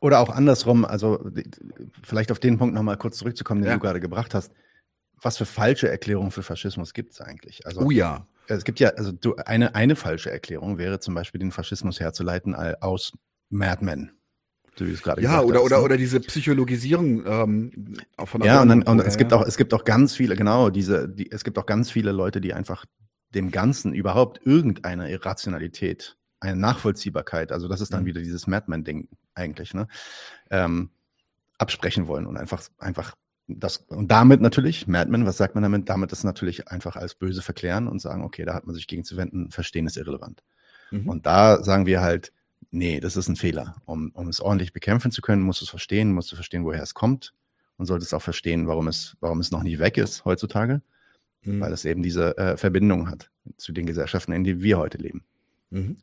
[0.00, 1.24] Oder auch andersrum, also
[2.02, 3.74] vielleicht auf den Punkt nochmal kurz zurückzukommen, den ja.
[3.74, 4.52] du gerade gebracht hast.
[5.20, 7.66] Was für falsche Erklärungen für Faschismus gibt es eigentlich?
[7.66, 8.26] Also, oh ja.
[8.48, 12.54] Es gibt ja, also du, eine, eine falsche Erklärung wäre zum Beispiel den Faschismus herzuleiten
[12.54, 13.12] aus
[13.48, 14.10] Mad Men.
[14.76, 15.82] So wie es gerade ja, oder, hast, oder, ne?
[15.84, 19.84] oder diese Psychologisierung ähm, von Ja, und, dann, und es gibt auch, es gibt auch
[19.84, 22.86] ganz viele, genau, diese, die, es gibt auch ganz viele Leute, die einfach
[23.34, 28.06] dem Ganzen überhaupt irgendeine Irrationalität eine Nachvollziehbarkeit, also das ist dann mhm.
[28.06, 29.86] wieder dieses Madman-Ding eigentlich, ne?
[30.50, 30.90] Ähm,
[31.58, 33.14] absprechen wollen und einfach, einfach
[33.46, 35.88] das, und damit natürlich, Madman, was sagt man damit?
[35.88, 39.04] Damit das natürlich einfach als böse verklären und sagen, okay, da hat man sich gegen
[39.04, 40.42] zu wenden, verstehen ist irrelevant.
[40.90, 41.08] Mhm.
[41.08, 42.32] Und da sagen wir halt,
[42.70, 43.76] nee, das ist ein Fehler.
[43.84, 46.82] Um, um es ordentlich bekämpfen zu können, musst du es verstehen, musst du verstehen, woher
[46.82, 47.34] es kommt
[47.76, 50.82] und solltest auch verstehen, warum es, warum es noch nie weg ist heutzutage,
[51.42, 51.60] mhm.
[51.60, 55.24] weil es eben diese äh, Verbindung hat zu den Gesellschaften, in denen wir heute leben.
[55.70, 55.96] Mhm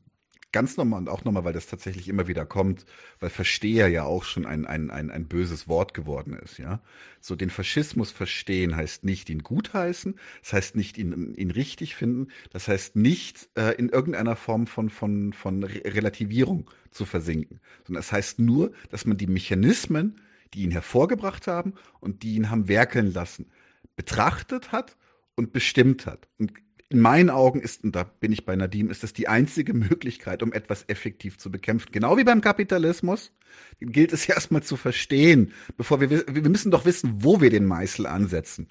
[0.52, 2.86] ganz normal und auch nochmal, weil das tatsächlich immer wieder kommt,
[3.20, 6.82] weil Versteher ja auch schon ein, ein, ein, ein böses Wort geworden ist, ja.
[7.20, 12.30] So den Faschismus verstehen heißt nicht ihn gutheißen, das heißt nicht ihn, ihn richtig finden,
[12.52, 18.08] das heißt nicht äh, in irgendeiner Form von, von, von Relativierung zu versinken, sondern es
[18.08, 20.22] das heißt nur, dass man die Mechanismen,
[20.54, 23.52] die ihn hervorgebracht haben und die ihn haben werkeln lassen,
[23.96, 24.98] betrachtet hat
[25.36, 26.28] und bestimmt hat.
[26.40, 26.54] Und
[26.90, 30.42] in meinen Augen ist, und da bin ich bei Nadim, ist das die einzige Möglichkeit,
[30.42, 31.92] um etwas effektiv zu bekämpfen.
[31.92, 33.32] Genau wie beim Kapitalismus
[33.80, 38.08] gilt es erstmal zu verstehen, bevor wir, wir müssen doch wissen, wo wir den Meißel
[38.08, 38.70] ansetzen.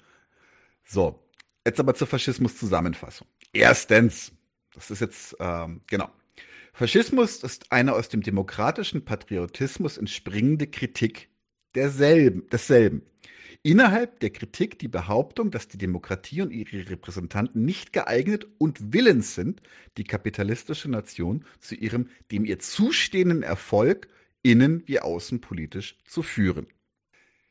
[0.83, 1.23] So,
[1.65, 3.27] jetzt aber zur Faschismus-Zusammenfassung.
[3.53, 4.33] Erstens,
[4.73, 6.09] das ist jetzt, ähm, genau.
[6.73, 11.29] Faschismus ist eine aus dem demokratischen Patriotismus entspringende Kritik
[11.75, 13.03] derselben, desselben.
[13.61, 19.35] Innerhalb der Kritik die Behauptung, dass die Demokratie und ihre Repräsentanten nicht geeignet und willens
[19.35, 19.61] sind,
[19.97, 24.07] die kapitalistische Nation zu ihrem dem ihr zustehenden Erfolg
[24.43, 26.67] innen wie außenpolitisch zu führen.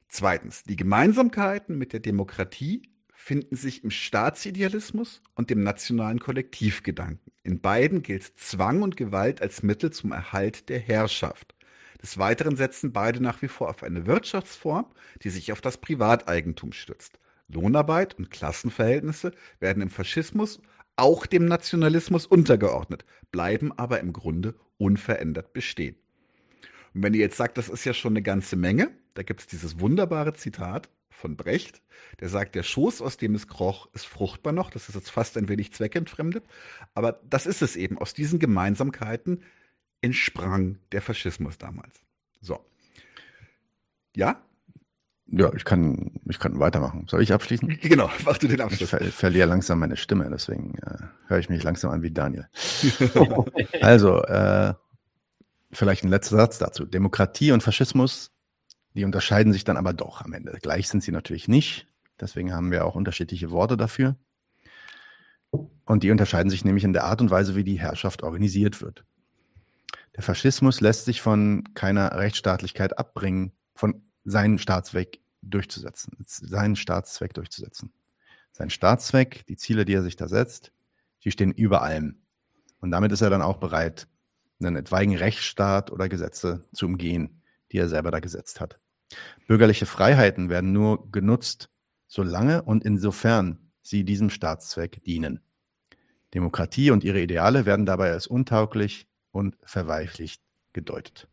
[0.09, 2.83] Zweitens, die Gemeinsamkeiten mit der Demokratie
[3.13, 7.31] finden sich im Staatsidealismus und dem nationalen Kollektivgedanken.
[7.43, 11.55] In beiden gilt Zwang und Gewalt als Mittel zum Erhalt der Herrschaft.
[12.03, 14.87] Des Weiteren setzen beide nach wie vor auf eine Wirtschaftsform,
[15.23, 17.19] die sich auf das Privateigentum stützt.
[17.49, 20.61] Lohnarbeit und Klassenverhältnisse werden im Faschismus
[20.97, 25.97] auch dem Nationalismus untergeordnet, bleiben aber im Grunde unverändert bestehen.
[26.95, 29.47] Und wenn ihr jetzt sagt, das ist ja schon eine ganze Menge, da gibt es
[29.47, 31.83] dieses wunderbare Zitat von Brecht.
[32.21, 34.71] Der sagt, der Schoß, aus dem es kroch, ist fruchtbar noch.
[34.71, 36.45] Das ist jetzt fast ein wenig zweckentfremdet.
[36.95, 37.99] Aber das ist es eben.
[37.99, 39.43] Aus diesen Gemeinsamkeiten
[40.01, 42.01] entsprang der Faschismus damals.
[42.41, 42.65] So.
[44.15, 44.43] Ja?
[45.31, 47.07] Ja, ich kann, ich kann weitermachen.
[47.09, 47.69] Soll ich abschließen?
[47.83, 48.81] Genau, mach du den Abschluss.
[48.81, 52.49] Ich ver verliere langsam meine Stimme, deswegen äh, höre ich mich langsam an wie Daniel.
[53.83, 54.75] also, äh,
[55.71, 56.87] vielleicht ein letzter Satz dazu.
[56.87, 58.31] Demokratie und Faschismus,
[58.95, 60.59] die unterscheiden sich dann aber doch am Ende.
[60.63, 61.87] Gleich sind sie natürlich nicht.
[62.21, 64.17] Deswegen haben wir auch unterschiedliche Worte dafür.
[65.85, 69.05] Und die unterscheiden sich nämlich in der Art und Weise, wie die Herrschaft organisiert wird.
[70.19, 77.93] Der Faschismus lässt sich von keiner Rechtsstaatlichkeit abbringen, von seinen Staatszweck durchzusetzen, seinen Staatszweck durchzusetzen.
[78.51, 80.73] Sein Staatszweck, die Ziele, die er sich da setzt,
[81.23, 82.17] die stehen über allem.
[82.81, 84.09] Und damit ist er dann auch bereit,
[84.59, 87.41] einen etwaigen Rechtsstaat oder Gesetze zu umgehen,
[87.71, 88.81] die er selber da gesetzt hat.
[89.47, 91.71] Bürgerliche Freiheiten werden nur genutzt,
[92.09, 95.43] solange und insofern sie diesem Staatszweck dienen.
[96.35, 100.43] Demokratie und ihre Ideale werden dabei als untauglich und verweichlicht
[100.73, 101.29] gedeutet.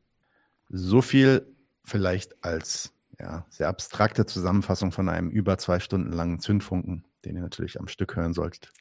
[0.70, 7.06] So viel vielleicht als ja, sehr abstrakte Zusammenfassung von einem über zwei Stunden langen Zündfunken,
[7.24, 8.72] den ihr natürlich am Stück hören solltet.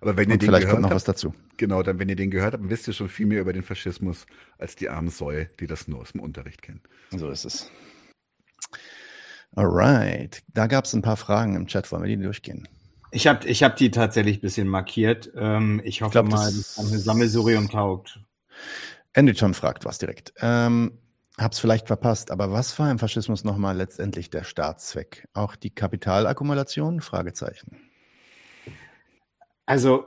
[0.00, 1.34] Aber wenn Und ihr den vielleicht gehört kommt noch habt, was dazu.
[1.56, 4.26] Genau, dann wenn ihr den gehört habt, wisst ihr schon viel mehr über den Faschismus
[4.58, 6.82] als die armen Säue, die das nur aus dem Unterricht kennen.
[7.10, 7.70] So ist es.
[9.56, 11.90] Alright, da gab es ein paar Fragen im Chat.
[11.90, 12.68] Wollen wir die durchgehen?
[13.10, 15.30] Ich habe ich hab die tatsächlich ein bisschen markiert.
[15.34, 18.20] Ähm, ich hoffe glaub, mal, das- dass eine Sammelsurium taugt.
[19.14, 20.34] Enditon fragt was direkt.
[20.40, 20.98] Ähm,
[21.38, 25.28] hab's vielleicht verpasst, aber was war im Faschismus nochmal letztendlich der Staatszweck?
[25.32, 27.00] Auch die Kapitalakkumulation?
[27.00, 27.76] Fragezeichen.
[29.66, 30.04] Also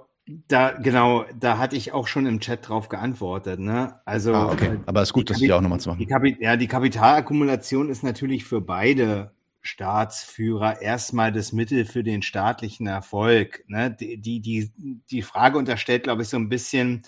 [0.48, 3.60] da genau, da hatte ich auch schon im Chat drauf geantwortet.
[3.60, 4.00] Ne?
[4.06, 4.80] Also Ah, okay.
[4.86, 6.00] Aber ist gut, das hier Kapi- auch nochmal zu machen.
[6.00, 12.24] Die Kapi ja, die Kapitalakkumulation ist natürlich für beide Staatsführer erstmal das Mittel für den
[12.24, 13.64] staatlichen Erfolg.
[13.68, 13.92] Ne?
[13.92, 14.72] Die, die,
[15.10, 17.04] die, Frage unterstellt, glaube ich, so ein bisschen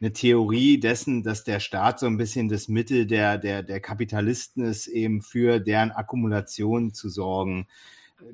[0.00, 4.64] eine Theorie dessen, dass der Staat so ein bisschen das Mittel der, der, der Kapitalisten
[4.64, 7.68] ist, eben für deren Akkumulation zu sorgen.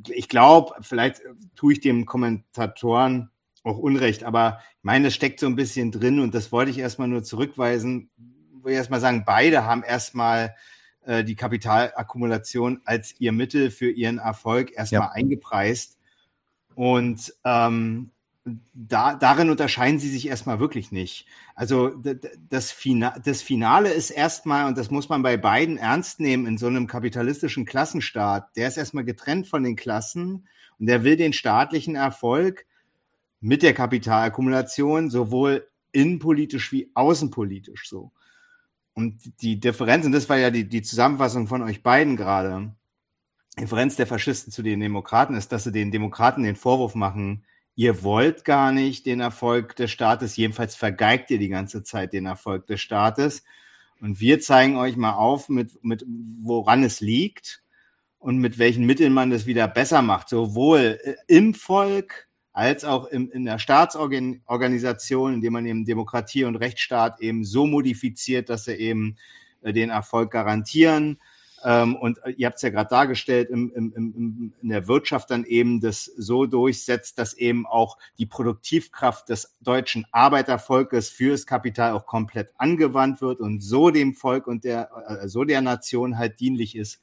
[0.08, 1.20] Ich glaube, vielleicht
[1.54, 3.30] tue ich dem Kommentatoren
[3.64, 6.78] auch Unrecht, aber ich meine, es steckt so ein bisschen drin und das wollte ich
[6.78, 8.08] erstmal nur zurückweisen.
[8.62, 10.77] Will ich erstmal sagen, beide haben erstmal äh,
[11.24, 15.12] die Kapitalakkumulation als ihr Mittel für ihren Erfolg erstmal Ja.
[15.12, 15.96] eingepreist.
[16.74, 18.10] Und ähm,
[18.72, 21.26] da, darin unterscheiden sie sich erstmal wirklich nicht.
[21.54, 21.90] Also
[22.48, 26.58] das, Fina das Finale ist erstmal, und das muss man bei beiden ernst nehmen, in
[26.58, 30.46] so einem kapitalistischen Klassenstaat, der ist erstmal getrennt von den Klassen
[30.78, 32.66] und der will den staatlichen Erfolg
[33.40, 38.12] mit der Kapitalakkumulation sowohl innenpolitisch wie außenpolitisch so.
[38.98, 42.74] Und die Differenz, und das war ja die, die Zusammenfassung von euch beiden gerade,
[43.56, 47.44] Differenz der Faschisten zu den Demokraten ist, dass sie den Demokraten den Vorwurf machen,
[47.76, 52.26] ihr wollt gar nicht den Erfolg des Staates, jedenfalls vergeigt ihr die ganze Zeit den
[52.26, 53.44] Erfolg des Staates.
[54.00, 56.04] Und wir zeigen euch mal auf, mit, mit
[56.42, 57.62] woran es liegt
[58.18, 62.27] und mit welchen Mitteln man das wieder besser macht, sowohl äh, im Volk
[62.58, 68.48] als auch im, in der Staatsorganisation, indem man eben Demokratie und Rechtsstaat eben so modifiziert,
[68.48, 69.16] dass sie eben
[69.62, 71.20] äh, den Erfolg garantieren.
[71.64, 75.30] Ähm, und äh, ihr habt es ja gerade dargestellt, im, im, im, in der Wirtschaft
[75.30, 81.92] dann eben das so durchsetzt, dass eben auch die Produktivkraft des deutschen Arbeitervolkes fürs Kapital
[81.92, 86.40] auch komplett angewandt wird und so dem Volk und der, äh, so der Nation halt
[86.40, 87.00] dienlich ist.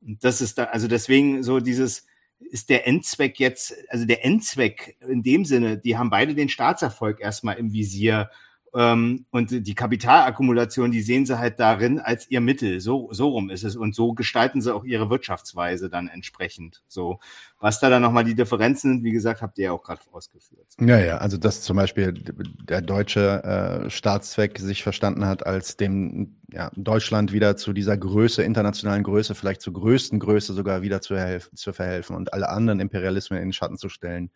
[0.00, 2.06] Und das ist da, also deswegen so dieses,
[2.40, 7.20] ist der Endzweck jetzt, also der Endzweck in dem Sinne, die haben beide den Staatserfolg
[7.20, 8.30] erstmal im Visier.
[8.72, 12.80] Ähm, und die Kapitalakkumulation, die sehen sie halt darin als ihr Mittel.
[12.80, 13.74] So, so rum ist es.
[13.74, 16.82] Und so gestalten sie auch ihre Wirtschaftsweise dann entsprechend.
[16.86, 17.18] So.
[17.58, 20.66] Was da dann nochmal die Differenzen sind, wie gesagt, habt ihr ja auch gerade ausgeführt.
[20.80, 26.36] Ja, ja, also dass zum Beispiel der deutsche äh, Staatszweck sich verstanden hat, als dem
[26.52, 31.14] ja, Deutschland wieder zu dieser Größe, internationalen Größe, vielleicht zur größten Größe sogar wieder zu,
[31.54, 34.30] zu verhelfen und alle anderen Imperialismen in den Schatten zu stellen.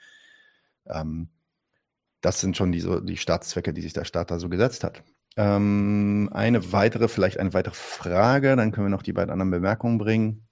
[0.86, 1.28] Ähm,
[2.24, 5.02] das sind schon die, die Staatszwecke, die sich der Staat da so gesetzt hat.
[5.36, 9.98] Ähm, eine weitere, vielleicht eine weitere Frage, dann können wir noch die beiden anderen Bemerkungen
[9.98, 10.46] bringen.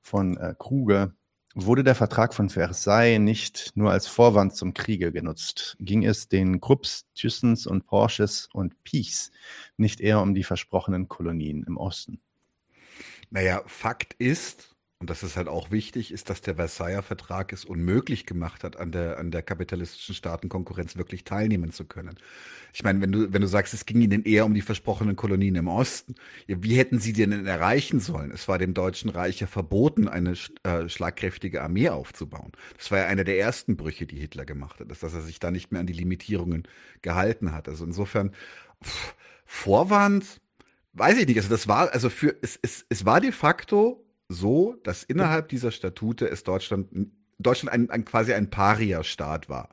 [0.00, 1.12] Von äh, Kruger.
[1.54, 5.76] Wurde der Vertrag von Versailles nicht nur als Vorwand zum Kriege genutzt?
[5.80, 9.30] Ging es den Krupps, Thyssens und Porsches und Piechs
[9.76, 12.20] nicht eher um die versprochenen Kolonien im Osten?
[13.30, 17.64] Naja, Fakt ist, und das ist halt auch wichtig, ist, dass der Versailler Vertrag es
[17.64, 22.16] unmöglich gemacht hat, an der, an der kapitalistischen Staatenkonkurrenz wirklich teilnehmen zu können.
[22.72, 25.54] Ich meine, wenn du, wenn du sagst, es ging ihnen eher um die versprochenen Kolonien
[25.54, 26.16] im Osten,
[26.48, 28.32] wie hätten sie denn erreichen sollen?
[28.32, 30.34] Es war dem Deutschen Reich ja verboten, eine
[30.64, 32.50] äh, schlagkräftige Armee aufzubauen.
[32.76, 35.38] Das war ja einer der ersten Brüche, die Hitler gemacht hat, dass, dass er sich
[35.38, 36.66] da nicht mehr an die Limitierungen
[37.02, 37.68] gehalten hat.
[37.68, 38.32] Also insofern,
[38.82, 39.14] pff,
[39.44, 40.40] Vorwand,
[40.94, 41.36] weiß ich nicht.
[41.38, 45.70] Also das war, also für, es, es, es war de facto so, dass innerhalb dieser
[45.70, 46.88] Statute es Deutschland,
[47.38, 49.70] Deutschland ein, ein quasi ein Paria-Staat war.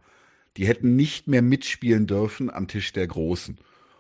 [0.58, 3.58] Die hätten nicht mehr mitspielen dürfen am Tisch der Großen.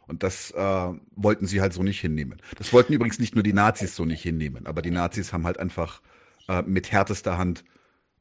[0.07, 2.39] Und das äh, wollten sie halt so nicht hinnehmen.
[2.57, 5.59] Das wollten übrigens nicht nur die Nazis so nicht hinnehmen, aber die Nazis haben halt
[5.59, 6.01] einfach
[6.47, 7.65] äh, mit härtester Hand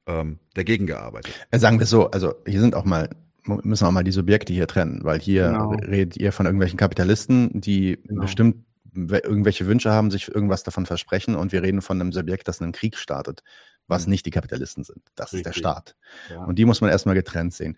[0.06, 1.46] ähm, dagegen gearbeitet.
[1.50, 3.10] Äh, sagen wir so, also hier sind auch mal,
[3.44, 5.70] müssen auch mal die Subjekte hier trennen, weil hier genau.
[5.72, 8.22] redet ihr von irgendwelchen Kapitalisten, die genau.
[8.22, 8.64] bestimmt
[8.94, 12.72] irgendwelche Wünsche haben, sich irgendwas davon versprechen und wir reden von einem Subjekt, das einen
[12.72, 13.42] Krieg startet,
[13.86, 14.12] was mhm.
[14.12, 15.02] nicht die Kapitalisten sind.
[15.14, 15.38] Das Richtig.
[15.40, 15.96] ist der Staat.
[16.30, 16.44] Ja.
[16.44, 17.76] Und die muss man erstmal getrennt sehen.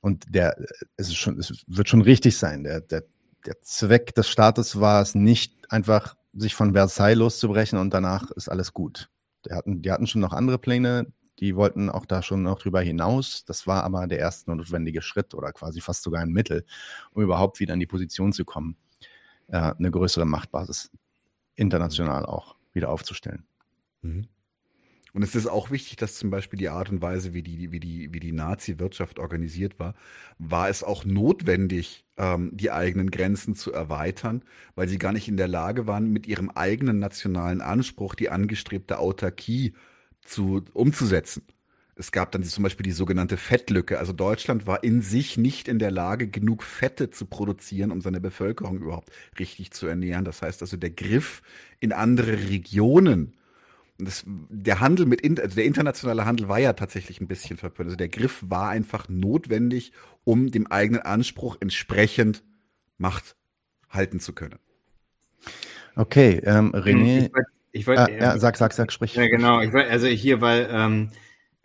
[0.00, 0.56] Und der,
[0.96, 2.64] es, ist schon, es wird schon richtig sein.
[2.64, 3.04] Der, der,
[3.46, 8.48] der Zweck des Staates war es nicht einfach, sich von Versailles loszubrechen und danach ist
[8.48, 9.08] alles gut.
[9.46, 12.80] Die hatten, die hatten schon noch andere Pläne, die wollten auch da schon noch drüber
[12.80, 13.44] hinaus.
[13.44, 16.64] Das war aber der erste notwendige Schritt oder quasi fast sogar ein Mittel,
[17.12, 18.76] um überhaupt wieder in die Position zu kommen
[19.48, 20.90] äh, eine größere Machtbasis
[21.56, 23.44] international auch wieder aufzustellen.
[24.02, 24.28] Mhm.
[25.14, 27.80] Und es ist auch wichtig, dass zum Beispiel die Art und Weise, wie die, wie
[27.80, 29.94] die, wie die Nazi-Wirtschaft organisiert war,
[30.38, 34.42] war es auch notwendig, ähm, die eigenen Grenzen zu erweitern,
[34.74, 38.98] weil sie gar nicht in der Lage waren, mit ihrem eigenen nationalen Anspruch die angestrebte
[38.98, 39.72] Autarkie
[40.22, 41.42] zu, umzusetzen.
[41.98, 43.98] Es gab dann zum Beispiel die sogenannte Fettlücke.
[43.98, 48.20] Also Deutschland war in sich nicht in der Lage, genug Fette zu produzieren, um seine
[48.20, 50.24] Bevölkerung überhaupt richtig zu ernähren.
[50.24, 51.42] Das heißt also, der Griff
[51.80, 53.34] in andere Regionen,
[53.98, 57.88] das, der Handel mit, also der internationale Handel war ja tatsächlich ein bisschen verpönt.
[57.88, 59.92] Also der Griff war einfach notwendig,
[60.22, 62.44] um dem eigenen Anspruch entsprechend
[62.96, 63.34] Macht
[63.90, 64.60] halten zu können.
[65.96, 67.26] Okay, ähm, René.
[67.26, 69.14] Ich wollte, ich wollt, ah, ja, sag, sag, sag, sprich.
[69.14, 69.60] Ja, genau.
[69.62, 71.10] Ich wollt, also hier, weil ähm,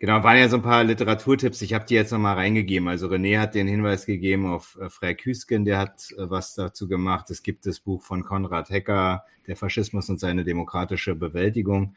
[0.04, 1.62] Genau, waren ja so ein paar Literaturtipps.
[1.62, 2.88] Ich habe die jetzt nochmal reingegeben.
[2.88, 6.88] Also René hat den Hinweis gegeben auf äh, Frey Hüsken, der hat äh, was dazu
[6.88, 7.30] gemacht.
[7.30, 11.94] Es gibt das Buch von Konrad Hecker, Der Faschismus und seine demokratische Bewältigung.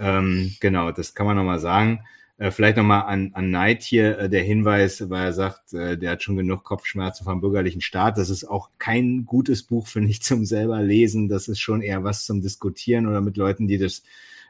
[0.00, 2.00] Ähm, genau, das kann man nochmal sagen.
[2.38, 6.10] Äh, vielleicht nochmal an, an Neid hier äh, der Hinweis, weil er sagt, äh, der
[6.10, 8.18] hat schon genug Kopfschmerzen vom bürgerlichen Staat.
[8.18, 11.28] Das ist auch kein gutes Buch, finde ich, zum selber lesen.
[11.28, 14.02] Das ist schon eher was zum Diskutieren oder mit Leuten, die das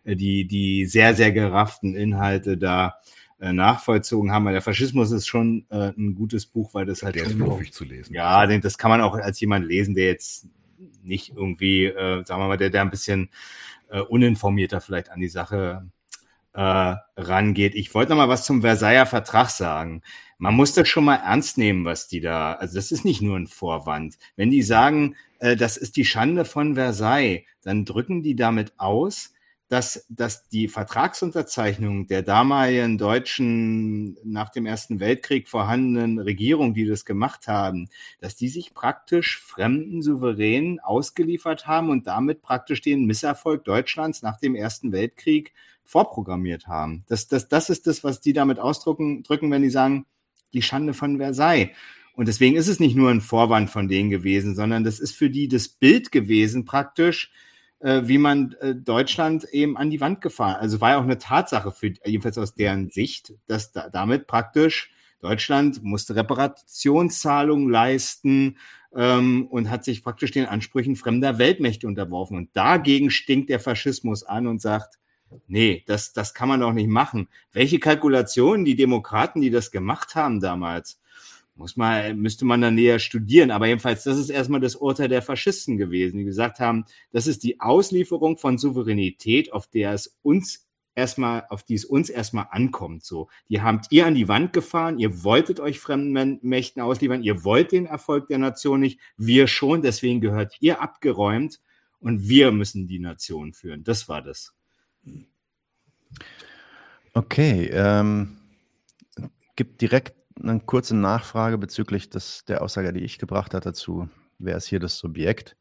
[0.05, 2.97] die, die sehr, sehr gerafften Inhalte da
[3.41, 4.45] äh, nachvollzogen haben.
[4.45, 7.73] Weil der Faschismus ist schon äh, ein gutes Buch, weil das halt der ist fluffig
[7.73, 8.15] zu lesen.
[8.15, 10.47] Ja, den, das kann man auch als jemand lesen, der jetzt
[11.03, 13.31] nicht irgendwie, äh, sagen wir mal, der, der ein bisschen
[13.91, 15.87] äh, uninformierter vielleicht an die Sache
[16.55, 17.75] äh, rangeht.
[17.75, 20.03] Ich wollte noch mal was zum Versailler Vertrag sagen.
[20.39, 23.37] Man muss das schon mal ernst nehmen, was die da, also das ist nicht nur
[23.37, 24.19] ein Vorwand.
[24.37, 29.34] Wenn die sagen, äh, das ist die Schande von Versailles, dann drücken die damit aus,
[29.69, 37.05] dass, dass die Vertragsunterzeichnung der damaligen deutschen nach dem Ersten Weltkrieg vorhandenen Regierung, die das
[37.05, 37.89] gemacht haben,
[38.21, 44.39] dass die sich praktisch fremden Souveränen ausgeliefert haben und damit praktisch den Misserfolg Deutschlands nach
[44.39, 47.05] dem Ersten Weltkrieg vorprogrammiert haben.
[47.09, 50.07] Das, das, das ist das, was die damit ausdrücken, drücken, wenn die sagen,
[50.53, 51.71] die Schande von Versailles.
[52.15, 55.31] Und deswegen ist es nicht nur ein Vorwand von denen gewesen, sondern das ist für
[55.31, 57.33] die das Bild gewesen, praktisch,
[57.85, 60.57] äh, wie man äh, Deutschland eben an die Wand gefahren.
[60.57, 64.91] Also war ja auch eine Tatsache für jedenfalls aus deren Sicht, dass da, damit praktisch
[65.21, 68.57] Deutschland musste Reparationszahlungen leisten
[68.97, 72.39] ähm, und hat sich praktisch den Ansprüchen fremder Weltmächte unterworfen.
[72.39, 74.99] Und dagegen stinkt der Faschismus an und sagt,
[75.47, 77.29] nee, das, das kann man doch nicht machen.
[77.53, 81.03] Welche Kalkulationen die Demokraten, die das gemacht haben damals,
[81.55, 83.51] muss man, müsste man dann näher studieren.
[83.51, 87.45] Aber jedenfalls, das ist erstmal das Urteil der Faschisten gewesen, die gesagt haben, das ist
[87.45, 93.05] die Auslieferung von Souveränität, auf der es uns erstmal, auf die es uns erstmal ankommt.
[93.05, 97.45] So, die habt ihr an die Wand gefahren, ihr wolltet euch fremden Mächten ausliefern, ihr
[97.45, 101.61] wollt den Erfolg der Nation nicht, wir schon, deswegen gehört ihr abgeräumt
[102.01, 103.85] und wir müssen die Nation führen.
[103.85, 104.55] Das war das.
[107.13, 108.39] Okay, ähm,
[109.57, 114.09] gibt direkt eine kurze Nachfrage bezüglich des, der Aussage, die ich gebracht habe dazu.
[114.39, 115.57] Wer ist hier das Subjekt?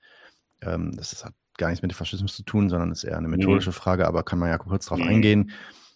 [0.62, 3.70] Ähm, das hat gar nichts mit dem Faschismus zu tun, sondern ist eher eine methodische
[3.70, 3.76] mhm.
[3.76, 5.08] Frage, aber kann man ja kurz darauf mhm.
[5.08, 5.52] eingehen.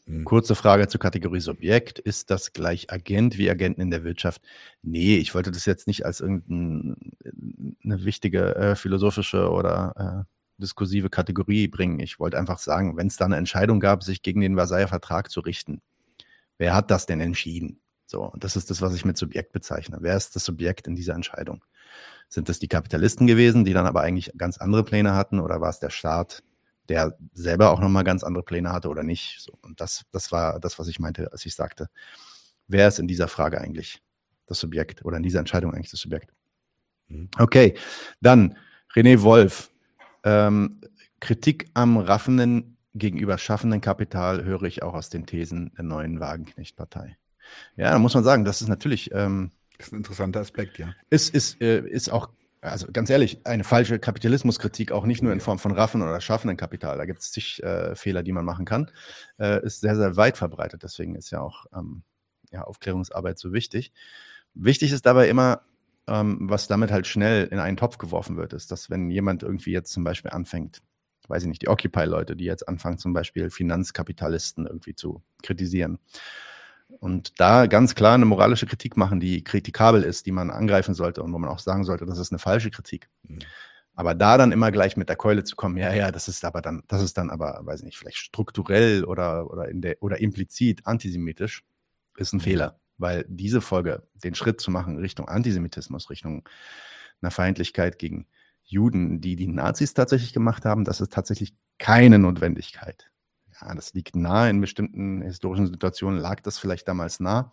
[0.06, 0.26] Mhm.
[0.26, 2.00] Kurze Frage zur Kategorie Subjekt.
[2.00, 4.42] Ist das gleich Agent wie Agenten in der Wirtschaft?
[4.84, 6.96] Nee, ich wollte das jetzt nicht als irgendeine
[7.84, 10.26] wichtige äh, philosophische oder
[10.58, 12.00] diskursive Kategorie bringen.
[12.00, 15.30] Ich wollte einfach sagen, wenn es da eine Entscheidung gab, sich gegen den Versailler Vertrag
[15.30, 15.82] zu richten,
[16.58, 17.80] wer hat das denn entschieden?
[18.08, 19.98] So, und das ist das, was ich mit Subjekt bezeichne.
[20.00, 21.64] Wer ist das Subjekt in dieser Entscheidung?
[22.30, 25.70] Sind das die Kapitalisten gewesen, die dann aber eigentlich ganz andere Pläne hatten, oder war
[25.70, 26.42] es der Staat,
[26.88, 29.42] der selber auch nochmal ganz andere Pläne hatte oder nicht?
[29.42, 31.90] So, und das, das war das, was ich meinte, als ich sagte,
[32.68, 34.02] wer ist in dieser Frage eigentlich
[34.46, 36.32] das Subjekt oder in dieser Entscheidung eigentlich das Subjekt?
[37.10, 37.30] Mhm.
[37.38, 37.78] Okay,
[38.22, 38.58] dann
[38.96, 39.70] René Wolf.
[40.24, 40.80] Ähm,
[41.20, 47.18] Kritik am raffenden gegenüber schaffenden Kapital höre ich auch aus den Thesen der neuen Wagenknecht-Partei.
[47.76, 49.12] Ja, da muss man sagen, das ist natürlich.
[49.14, 50.94] Ähm, das ist ein interessanter Aspekt, ja.
[51.10, 52.30] Ist, ist, äh, ist auch,
[52.62, 56.58] also ganz ehrlich, eine falsche Kapitalismuskritik, auch nicht nur in Form von Raffen oder schaffenden
[56.58, 56.98] Kapital.
[56.98, 58.90] Da gibt es zig äh, Fehler, die man machen kann.
[59.40, 60.84] Äh, ist sehr, sehr weit verbreitet.
[60.84, 62.04] Deswegen ist ja auch ähm,
[62.52, 63.92] ja, Aufklärungsarbeit so wichtig.
[64.54, 65.62] Wichtig ist dabei immer,
[66.08, 69.72] ähm, was damit halt schnell in einen Topf geworfen wird, ist, dass wenn jemand irgendwie
[69.72, 70.82] jetzt zum Beispiel anfängt,
[71.28, 76.00] weiß ich nicht, die Occupy-Leute, die jetzt anfangen, zum Beispiel Finanzkapitalisten irgendwie zu kritisieren.
[77.00, 81.24] Und da ganz klar eine moralische Kritik machen, die kritikabel ist, die man angreifen sollte
[81.24, 83.10] und wo man auch sagen sollte, das ist eine falsche Kritik.
[83.24, 83.40] Mhm.
[83.96, 86.62] Aber da dann immer gleich mit der Keule zu kommen, ja, ja, das ist aber
[86.62, 90.20] dann, das ist dann aber, weiß ich nicht, vielleicht strukturell oder, oder in der, oder
[90.20, 91.64] implizit antisemitisch,
[92.16, 92.42] ist ein mhm.
[92.42, 96.48] Fehler weil diese Folge, den Schritt zu machen Richtung Antisemitismus, Richtung
[97.22, 98.28] einer Feindlichkeit gegen
[98.64, 103.10] Juden, die die Nazis tatsächlich gemacht haben, das ist tatsächlich keine Notwendigkeit.
[103.62, 107.52] Ja, das liegt nahe in bestimmten historischen Situationen, lag das vielleicht damals nah.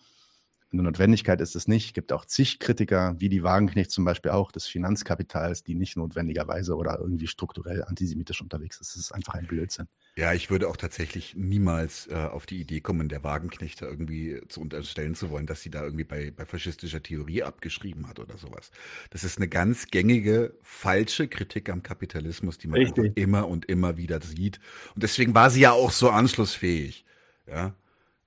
[0.74, 1.86] Eine Notwendigkeit ist es nicht.
[1.86, 5.96] Es gibt auch zig Kritiker, wie die Wagenknecht zum Beispiel auch, des Finanzkapitals, die nicht
[5.96, 8.96] notwendigerweise oder irgendwie strukturell antisemitisch unterwegs ist.
[8.96, 9.86] Das ist einfach ein Blödsinn.
[10.16, 14.60] Ja, ich würde auch tatsächlich niemals äh, auf die Idee kommen, der Wagenknechte irgendwie zu
[14.60, 18.72] unterstellen zu wollen, dass sie da irgendwie bei, bei faschistischer Theorie abgeschrieben hat oder sowas.
[19.10, 22.80] Das ist eine ganz gängige, falsche Kritik am Kapitalismus, die man
[23.14, 24.59] immer und immer wieder sieht.
[24.96, 27.05] Und deswegen war sie ja auch so anschlussfähig.
[27.46, 27.74] Ja,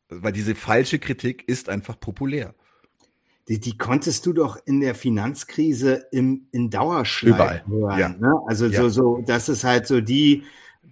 [0.10, 2.54] weil diese falsche Kritik ist einfach populär.
[3.48, 8.00] Die, die konntest du doch in der Finanzkrise im, in Dauerschleife hören.
[8.00, 8.10] Ja.
[8.10, 8.34] Ne?
[8.46, 8.82] Also ja.
[8.82, 10.44] so, so, das ist halt so die,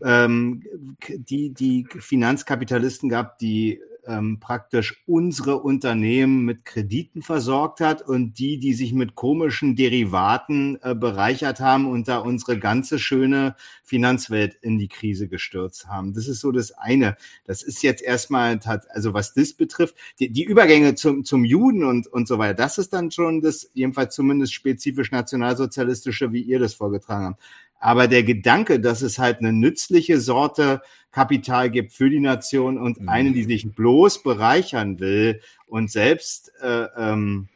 [0.02, 0.64] ähm,
[1.10, 8.60] die, die Finanzkapitalisten gab, die ähm, praktisch unsere Unternehmen mit Krediten versorgt hat und die,
[8.60, 14.78] die sich mit komischen Derivaten äh, bereichert haben und da unsere ganze schöne Finanzwelt in
[14.78, 16.14] die Krise gestürzt haben.
[16.14, 17.18] Das ist so das eine.
[17.46, 18.60] Das ist jetzt erstmal,
[18.90, 22.78] also was das betrifft, die, die Übergänge zum, zum Juden und, und so weiter, das
[22.78, 27.42] ist dann schon das, jedenfalls zumindest spezifisch nationalsozialistische, wie ihr das vorgetragen habt.
[27.80, 30.82] Aber der Gedanke, dass es halt eine nützliche Sorte
[31.12, 33.10] Kapital gibt für die Nation und mhm.
[33.10, 37.48] eine, die sich bloß bereichern will und selbst äh, ähm,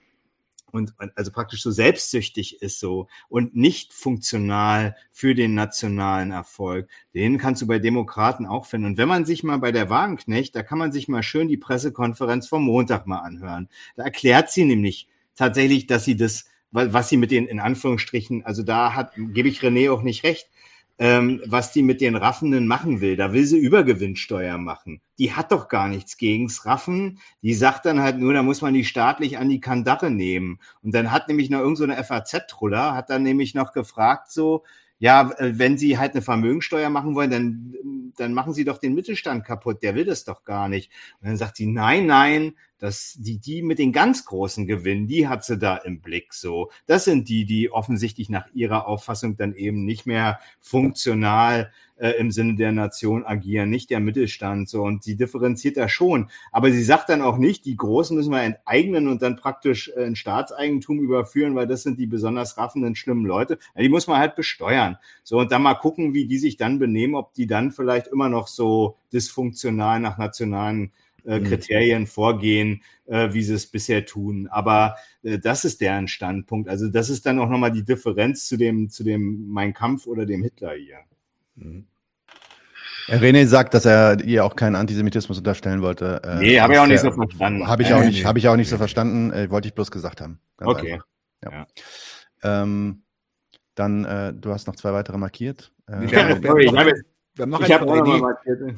[0.72, 6.90] und also praktisch so selbstsüchtig ist so und nicht funktional für den nationalen Erfolg.
[7.14, 8.88] Den kannst du bei Demokraten auch finden.
[8.88, 11.58] Und wenn man sich mal bei der Wagenknecht, da kann man sich mal schön die
[11.58, 13.70] Pressekonferenz vom Montag mal anhören.
[13.96, 18.64] Da erklärt sie nämlich tatsächlich, dass sie das was sie mit den, in Anführungsstrichen, also
[18.64, 20.50] da hat, gebe ich René auch nicht recht,
[21.00, 23.16] ähm, was die mit den Raffenden machen will.
[23.16, 25.02] Da will sie Übergewinnsteuer machen.
[25.18, 27.20] Die hat doch gar nichts gegens Raffen.
[27.42, 30.60] Die sagt dann halt nur, da muss man die staatlich an die Kandare nehmen.
[30.84, 34.64] Und dann hat nämlich noch irgendeine so FAZ-Truller, hat dann nämlich noch gefragt so,
[35.00, 38.94] ja, äh, wenn Sie halt eine Vermögensteuer machen wollen, dann, dann machen Sie doch den
[38.94, 39.82] Mittelstand kaputt.
[39.82, 40.92] Der will das doch gar nicht.
[41.22, 45.28] Und dann sagt sie, nein, nein, dass die, die mit den ganz großen Gewinnen, die
[45.28, 46.70] hat sie da im Blick so.
[46.86, 52.32] Das sind die, die offensichtlich nach ihrer Auffassung dann eben nicht mehr funktional äh, im
[52.32, 54.84] Sinne der Nation agieren, nicht der Mittelstand so.
[54.84, 56.30] Und sie differenziert da schon.
[56.52, 60.04] Aber sie sagt dann auch nicht, die Großen müssen wir enteignen und dann praktisch äh,
[60.04, 63.60] in Staatseigentum überführen, weil das sind die besonders raffenden, schlimmen Leute.
[63.76, 64.98] Ja, die muss man halt besteuern.
[65.24, 68.30] So, und dann mal gucken, wie die sich dann benehmen, ob die dann vielleicht immer
[68.30, 70.92] noch so dysfunktional nach nationalen
[71.26, 71.44] äh, mhm.
[71.46, 74.48] Kriterien vorgehen, äh, wie sie es bisher tun.
[74.50, 76.70] Aber äh, das ist deren Standpunkt.
[76.70, 80.26] Also das ist dann auch nochmal die Differenz zu dem, zu dem Mein Kampf oder
[80.26, 81.00] dem Hitler hier.
[81.60, 81.86] Mhm.
[83.08, 86.22] René sagt, dass er ihr auch keinen Antisemitismus unterstellen wollte.
[86.24, 87.68] Äh, nee, habe ich auch nicht so verstanden.
[87.68, 89.32] Habe ich auch nicht, habe ich auch nicht so verstanden.
[89.32, 90.40] Äh, wollte ich bloß gesagt haben.
[90.58, 91.02] Ganz okay.
[91.44, 91.52] Ja.
[91.52, 91.68] ja.
[92.44, 93.04] Ähm,
[93.76, 95.72] dann, äh, du hast noch zwei weitere markiert.
[95.88, 96.92] Äh, ja, sorry, ich habe
[97.48, 98.76] noch, ich hab noch markiert.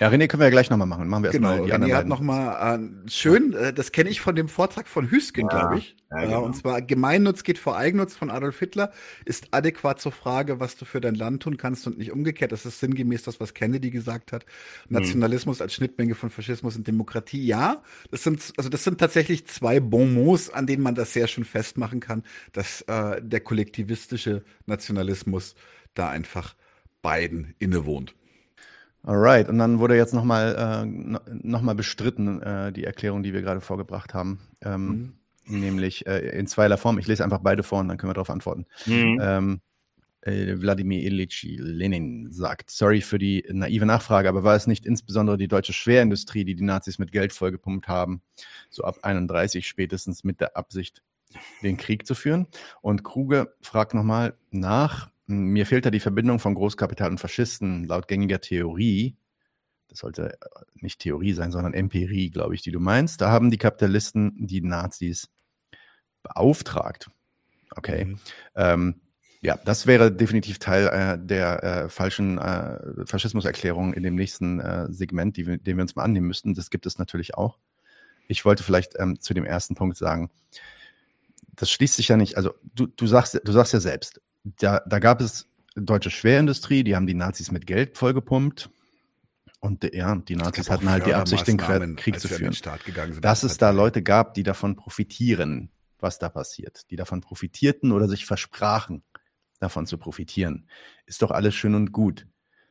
[0.00, 1.08] Ja, René können wir ja gleich nochmal machen.
[1.08, 4.34] Machen wir genau, erstmal die René hat nochmal äh, schön, äh, das kenne ich von
[4.34, 5.94] dem Vortrag von Hüsken, ja, glaube ich.
[6.10, 6.40] Ja, genau.
[6.40, 8.92] äh, und zwar Gemeinnutz geht vor Eigennutz von Adolf Hitler
[9.26, 12.50] ist adäquat zur Frage, was du für dein Land tun kannst und nicht umgekehrt.
[12.50, 14.46] Das ist sinngemäß das, was Kennedy gesagt hat.
[14.88, 15.00] Mhm.
[15.00, 17.44] Nationalismus als Schnittmenge von Faschismus und Demokratie.
[17.44, 21.44] Ja, das sind also das sind tatsächlich zwei Bonmots, an denen man das sehr schön
[21.44, 22.22] festmachen kann,
[22.52, 25.56] dass äh, der kollektivistische Nationalismus
[25.92, 26.54] da einfach
[27.02, 28.14] Biden innewohnt.
[29.02, 33.60] Alright, und dann wurde jetzt nochmal äh, noch bestritten, äh, die Erklärung, die wir gerade
[33.60, 34.40] vorgebracht haben.
[34.60, 35.14] Ähm,
[35.46, 35.60] mhm.
[35.60, 36.98] Nämlich äh, in zweierlei Form.
[36.98, 38.66] Ich lese einfach beide vor und dann können wir darauf antworten.
[38.86, 39.18] Mhm.
[39.22, 39.60] Ähm,
[40.22, 45.38] äh, Wladimir Ilyich Lenin sagt, sorry für die naive Nachfrage, aber war es nicht insbesondere
[45.38, 48.20] die deutsche Schwerindustrie, die die Nazis mit Geld vollgepumpt haben,
[48.68, 51.02] so ab 31 spätestens mit der Absicht,
[51.62, 52.48] den Krieg zu führen?
[52.82, 58.08] Und Kruge fragt nochmal nach, mir fehlt da die Verbindung von Großkapital und Faschisten laut
[58.08, 59.16] gängiger Theorie.
[59.88, 60.36] Das sollte äh,
[60.74, 63.20] nicht Theorie sein, sondern Empirie, glaube ich, die du meinst.
[63.20, 65.28] Da haben die Kapitalisten die Nazis
[66.22, 67.10] beauftragt.
[67.76, 68.04] Okay.
[68.04, 68.18] Mhm.
[68.54, 69.00] Ähm,
[69.42, 74.92] ja, das wäre definitiv Teil äh, der äh, falschen äh, Faschismuserklärung in dem nächsten äh,
[74.92, 76.54] Segment, die wir, den wir uns mal annehmen müssten.
[76.54, 77.58] Das gibt es natürlich auch.
[78.28, 80.30] Ich wollte vielleicht ähm, zu dem ersten Punkt sagen,
[81.56, 84.98] das schließt sich ja nicht, also du, du, sagst, du sagst ja selbst, da, da
[84.98, 88.70] gab es deutsche Schwerindustrie, die haben die Nazis mit Geld vollgepumpt.
[89.60, 91.58] Und ja, die Nazis hatten halt die Absicht, den
[91.96, 92.52] Krieg zu führen.
[92.52, 92.54] Sind,
[93.20, 98.08] Dass es da Leute gab, die davon profitieren, was da passiert, die davon profitierten oder
[98.08, 99.02] sich versprachen,
[99.58, 100.66] davon zu profitieren,
[101.04, 102.26] ist doch alles schön und gut.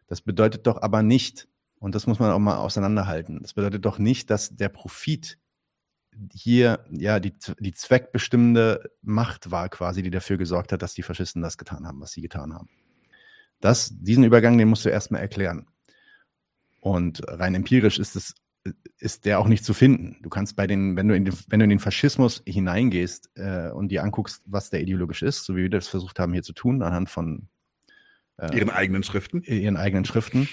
[0.08, 4.00] Das bedeutet doch aber nicht, und das muss man auch mal auseinanderhalten, das bedeutet doch
[4.00, 5.38] nicht, dass der Profit
[6.34, 11.42] hier ja die, die zweckbestimmende Macht war quasi, die dafür gesorgt hat, dass die Faschisten
[11.42, 12.70] das getan haben, was sie getan haben.
[13.60, 15.68] Das, diesen Übergang, den musst du erstmal erklären.
[16.82, 18.36] Und rein empirisch ist es,
[18.98, 20.18] ist der auch nicht zu finden.
[20.22, 23.70] Du kannst bei den, wenn du in den, wenn du in den Faschismus hineingehst äh,
[23.72, 26.54] und dir anguckst, was der ideologisch ist, so wie wir das versucht haben hier zu
[26.54, 27.48] tun, anhand von
[28.38, 30.48] äh, ihren eigenen Schriften, ihren eigenen Schriften,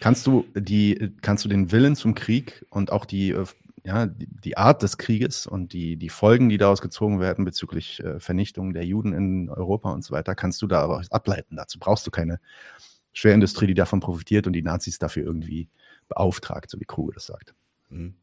[0.00, 3.44] kannst du die, kannst du den Willen zum Krieg und auch die äh,
[3.84, 8.20] ja, die, Art des Krieges und die, die Folgen, die daraus gezogen werden bezüglich äh,
[8.20, 11.56] Vernichtung der Juden in Europa und so weiter, kannst du da aber ableiten.
[11.56, 12.40] Dazu brauchst du keine
[13.12, 15.68] Schwerindustrie, die davon profitiert und die Nazis dafür irgendwie
[16.08, 17.54] beauftragt, so wie Kruge das sagt.
[17.88, 18.14] Mhm.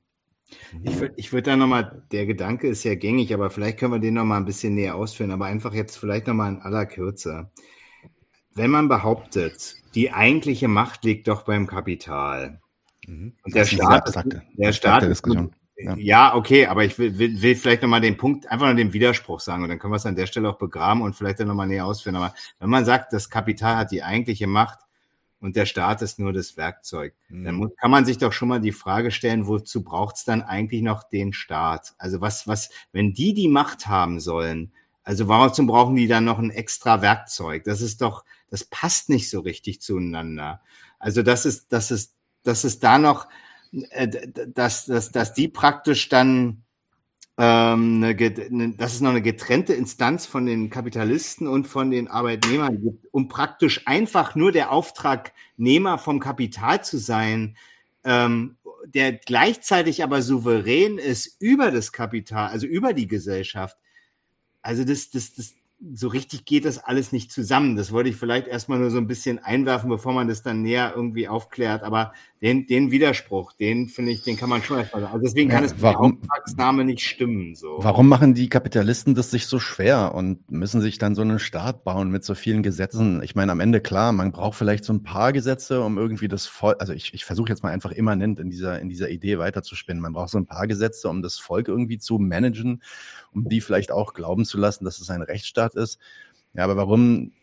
[0.84, 4.00] Ich würde ich würd da nochmal, der Gedanke ist ja gängig, aber vielleicht können wir
[4.00, 7.52] den nochmal ein bisschen näher ausführen, aber einfach jetzt vielleicht nochmal in aller Kürze.
[8.56, 12.62] Wenn man behauptet, die eigentliche Macht liegt doch beim Kapital,
[13.08, 13.34] Mhm.
[13.44, 15.56] Und der Staat, abstrakte, der Staat, Diskussion.
[15.78, 15.96] Ja.
[15.96, 16.36] ja.
[16.36, 19.64] okay, aber ich will, will, will vielleicht nochmal den Punkt, einfach nur den Widerspruch sagen
[19.64, 21.86] und dann können wir es an der Stelle auch begraben und vielleicht dann nochmal näher
[21.86, 22.16] ausführen.
[22.18, 24.80] Aber wenn man sagt, das Kapital hat die eigentliche Macht
[25.40, 27.46] und der Staat ist nur das Werkzeug, mhm.
[27.46, 30.42] dann muss, kann man sich doch schon mal die Frage stellen, wozu braucht es dann
[30.42, 31.94] eigentlich noch den Staat?
[31.98, 36.40] Also was, was, wenn die die Macht haben sollen, also warum brauchen die dann noch
[36.40, 37.64] ein extra Werkzeug?
[37.64, 40.60] Das ist doch, das passt nicht so richtig zueinander.
[41.00, 42.17] Also das ist, das ist
[42.48, 43.28] dass es da noch,
[43.72, 46.64] äh, dass, dass, dass die praktisch dann,
[47.38, 52.82] ähm, eine, dass es noch eine getrennte Instanz von den Kapitalisten und von den Arbeitnehmern
[52.82, 57.58] gibt, um praktisch einfach nur der Auftragnehmer vom Kapital zu sein,
[58.04, 63.78] ähm, der gleichzeitig aber souverän ist über das Kapital, also über die Gesellschaft.
[64.62, 65.56] Also das, das, das,
[65.94, 67.76] so richtig geht das alles nicht zusammen.
[67.76, 70.94] Das wollte ich vielleicht erstmal nur so ein bisschen einwerfen, bevor man das dann näher
[70.96, 71.84] irgendwie aufklärt.
[71.84, 75.14] Aber den, den Widerspruch, den finde ich, den kann man schon erstmal sagen.
[75.14, 77.56] Also deswegen kann ja, es warum, der Auftragsname nicht stimmen.
[77.56, 77.78] So.
[77.80, 81.84] Warum machen die Kapitalisten das sich so schwer und müssen sich dann so einen Staat
[81.84, 83.22] bauen mit so vielen Gesetzen?
[83.22, 86.48] Ich meine, am Ende klar, man braucht vielleicht so ein paar Gesetze, um irgendwie das
[86.48, 90.02] Volk, also ich, ich versuche jetzt mal einfach immanent in dieser, in dieser Idee weiterzuspinnen.
[90.02, 92.82] Man braucht so ein paar Gesetze, um das Volk irgendwie zu managen,
[93.32, 96.00] um die vielleicht auch glauben zu lassen, dass es ein Rechtsstaat Rechtsstaat ist.
[96.54, 97.34] Ja, aber warum,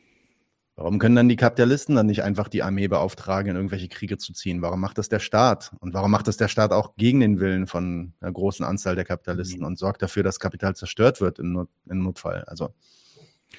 [0.77, 4.33] warum können dann die Kapitalisten dann nicht einfach die Armee beauftragen, in irgendwelche Kriege zu
[4.33, 4.63] ziehen?
[4.63, 5.73] Warum macht das der Staat?
[5.81, 9.05] Und warum macht das der Staat auch gegen den Willen von einer großen Anzahl der
[9.05, 9.67] Kapitalisten mhm.
[9.67, 12.45] und sorgt dafür, dass Kapital zerstört wird im, Not, im Notfall?
[12.45, 12.75] Also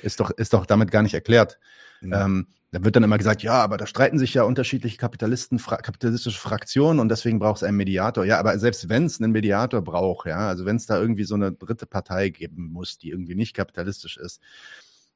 [0.02, 1.58] ist doch, ist doch damit gar nicht erklärt.
[2.02, 2.14] Mhm.
[2.14, 5.78] Ähm, da wird dann immer gesagt, ja, aber da streiten sich ja unterschiedliche Kapitalisten, fra
[5.78, 8.26] kapitalistische Fraktionen und deswegen braucht es einen Mediator.
[8.26, 11.36] Ja, aber selbst wenn es einen Mediator braucht, ja, also wenn es da irgendwie so
[11.36, 14.42] eine dritte Partei geben muss, die irgendwie nicht kapitalistisch ist,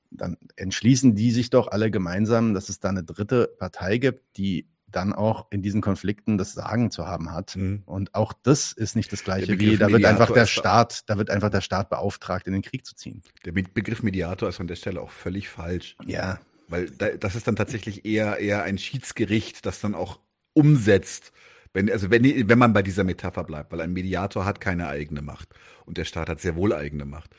[0.09, 4.69] dann entschließen die sich doch alle gemeinsam, dass es da eine dritte Partei gibt, die
[4.87, 7.57] dann auch in diesen Konflikten das Sagen zu haben hat.
[7.57, 7.83] Mhm.
[7.85, 11.29] Und auch das ist nicht das Gleiche wie, da wird einfach der Staat, da wird
[11.29, 13.21] einfach der Staat beauftragt, in den Krieg zu ziehen.
[13.43, 15.97] Der Begriff Mediator ist an der Stelle auch völlig falsch.
[16.05, 16.39] Ja.
[16.69, 20.19] Weil das ist dann tatsächlich eher, eher ein Schiedsgericht, das dann auch
[20.53, 21.33] umsetzt.
[21.73, 25.21] Wenn, also wenn, wenn man bei dieser Metapher bleibt, weil ein Mediator hat keine eigene
[25.21, 25.49] Macht
[25.85, 27.35] und der Staat hat sehr wohl eigene Macht.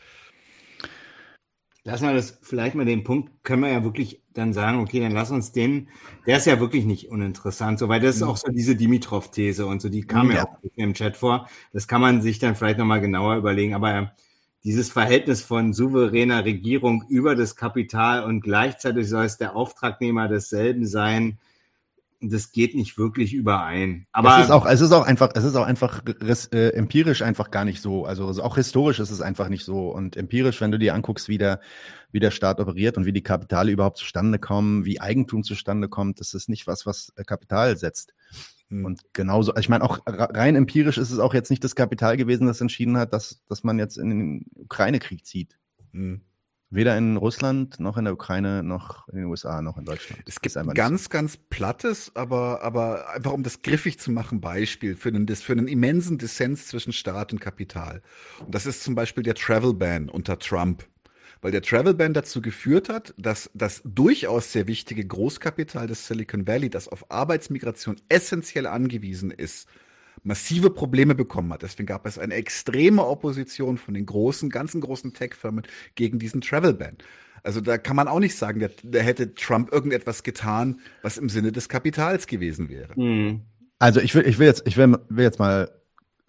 [1.83, 5.13] Lassen wir das vielleicht mal den Punkt, können wir ja wirklich dann sagen, okay, dann
[5.13, 5.89] lass uns den,
[6.27, 8.29] der ist ja wirklich nicht uninteressant, so, weil das ist mhm.
[8.29, 11.49] auch so diese Dimitrov-These und so, die kam ja, ja auch im Chat vor.
[11.73, 14.13] Das kann man sich dann vielleicht nochmal genauer überlegen, aber
[14.65, 20.87] dieses Verhältnis von souveräner Regierung über das Kapital und gleichzeitig soll es der Auftragnehmer desselben
[20.87, 21.39] sein,
[22.23, 24.07] das geht nicht wirklich überein.
[24.13, 26.03] Aber es ist auch, es ist auch einfach, es ist auch einfach
[26.53, 28.05] äh, empirisch einfach gar nicht so.
[28.05, 29.89] Also auch historisch ist es einfach nicht so.
[29.89, 31.61] Und empirisch, wenn du dir anguckst, wie der,
[32.13, 36.21] wie der Staat operiert und wie die Kapitale überhaupt zustande kommen, wie Eigentum zustande kommt,
[36.21, 38.13] das ist nicht was, was äh, Kapital setzt.
[38.71, 38.85] Hm.
[38.85, 42.47] Und genauso, ich meine, auch rein empirisch ist es auch jetzt nicht das Kapital gewesen,
[42.47, 45.59] das entschieden hat, dass, dass man jetzt in den Ukraine-Krieg zieht.
[45.93, 46.23] Hm.
[46.73, 50.23] Weder in Russland, noch in der Ukraine, noch in den USA, noch in Deutschland.
[50.29, 51.09] Es gibt ein ganz, so.
[51.09, 55.67] ganz plattes, aber, aber einfach um das griffig zu machen, Beispiel für einen, für einen
[55.67, 58.03] immensen Dissens zwischen Staat und Kapital.
[58.39, 60.87] Und das ist zum Beispiel der Travel Ban unter Trump.
[61.43, 66.47] Weil der Travel Ban dazu geführt hat, dass das durchaus sehr wichtige Großkapital des Silicon
[66.47, 69.67] Valley, das auf Arbeitsmigration essentiell angewiesen ist,
[70.23, 71.63] massive Probleme bekommen hat.
[71.63, 76.99] Deswegen gab es eine extreme Opposition von den großen, ganzen großen Tech-Firmen gegen diesen Travel-Ban.
[77.43, 81.31] Also da kann man auch nicht sagen, der, der, hätte Trump irgendetwas getan, was im
[81.31, 82.93] Sinne des Kapitals gewesen wäre.
[83.01, 83.41] Mhm.
[83.79, 85.71] Also ich will, ich will jetzt, ich will, will jetzt mal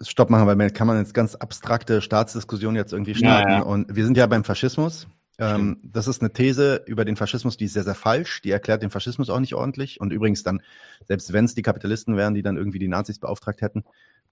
[0.08, 3.50] Stopp machen, weil man kann man jetzt ganz abstrakte Staatsdiskussionen jetzt irgendwie starten.
[3.50, 3.64] Ja, ja.
[3.64, 5.08] Und wir sind ja beim Faschismus.
[5.38, 8.42] Ähm, das ist eine These über den Faschismus, die ist sehr, sehr falsch.
[8.42, 10.00] Die erklärt den Faschismus auch nicht ordentlich.
[10.00, 10.62] Und übrigens dann,
[11.08, 13.84] selbst wenn es die Kapitalisten wären, die dann irgendwie die Nazis beauftragt hätten,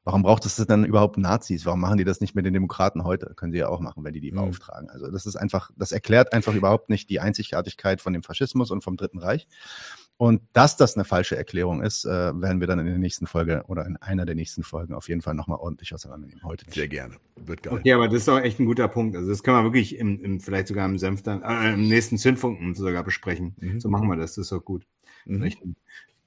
[0.03, 1.65] warum braucht es dann überhaupt Nazis?
[1.65, 3.33] Warum machen die das nicht mit den Demokraten heute?
[3.35, 4.38] Können sie ja auch machen, wenn die die mhm.
[4.38, 4.89] beauftragen.
[4.89, 8.83] Also das ist einfach, das erklärt einfach überhaupt nicht die Einzigartigkeit von dem Faschismus und
[8.83, 9.48] vom Dritten Reich.
[10.19, 13.64] Und dass das eine falsche Erklärung ist, äh, werden wir dann in der nächsten Folge
[13.69, 16.43] oder in einer der nächsten Folgen auf jeden Fall nochmal ordentlich auseinandernehmen.
[16.43, 16.75] Heute nicht.
[16.75, 17.15] Sehr gerne.
[17.38, 17.75] Wird geil.
[17.75, 19.15] Okay, aber das ist auch echt ein guter Punkt.
[19.15, 22.17] Also das können wir wirklich im, im vielleicht sogar im Senf dann, äh, im nächsten
[22.17, 23.56] Zündfunken sogar besprechen.
[23.61, 23.80] Mhm.
[23.80, 24.35] So machen wir das.
[24.35, 24.85] Das ist doch gut.
[25.23, 25.53] Mhm.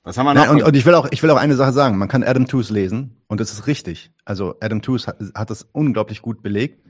[0.05, 0.45] Was haben wir noch?
[0.45, 1.99] Ja, und, und, ich will auch, ich will auch eine Sache sagen.
[1.99, 4.11] Man kann Adam Tooze lesen und das ist richtig.
[4.25, 6.83] Also Adam Tooze hat, hat das unglaublich gut belegt,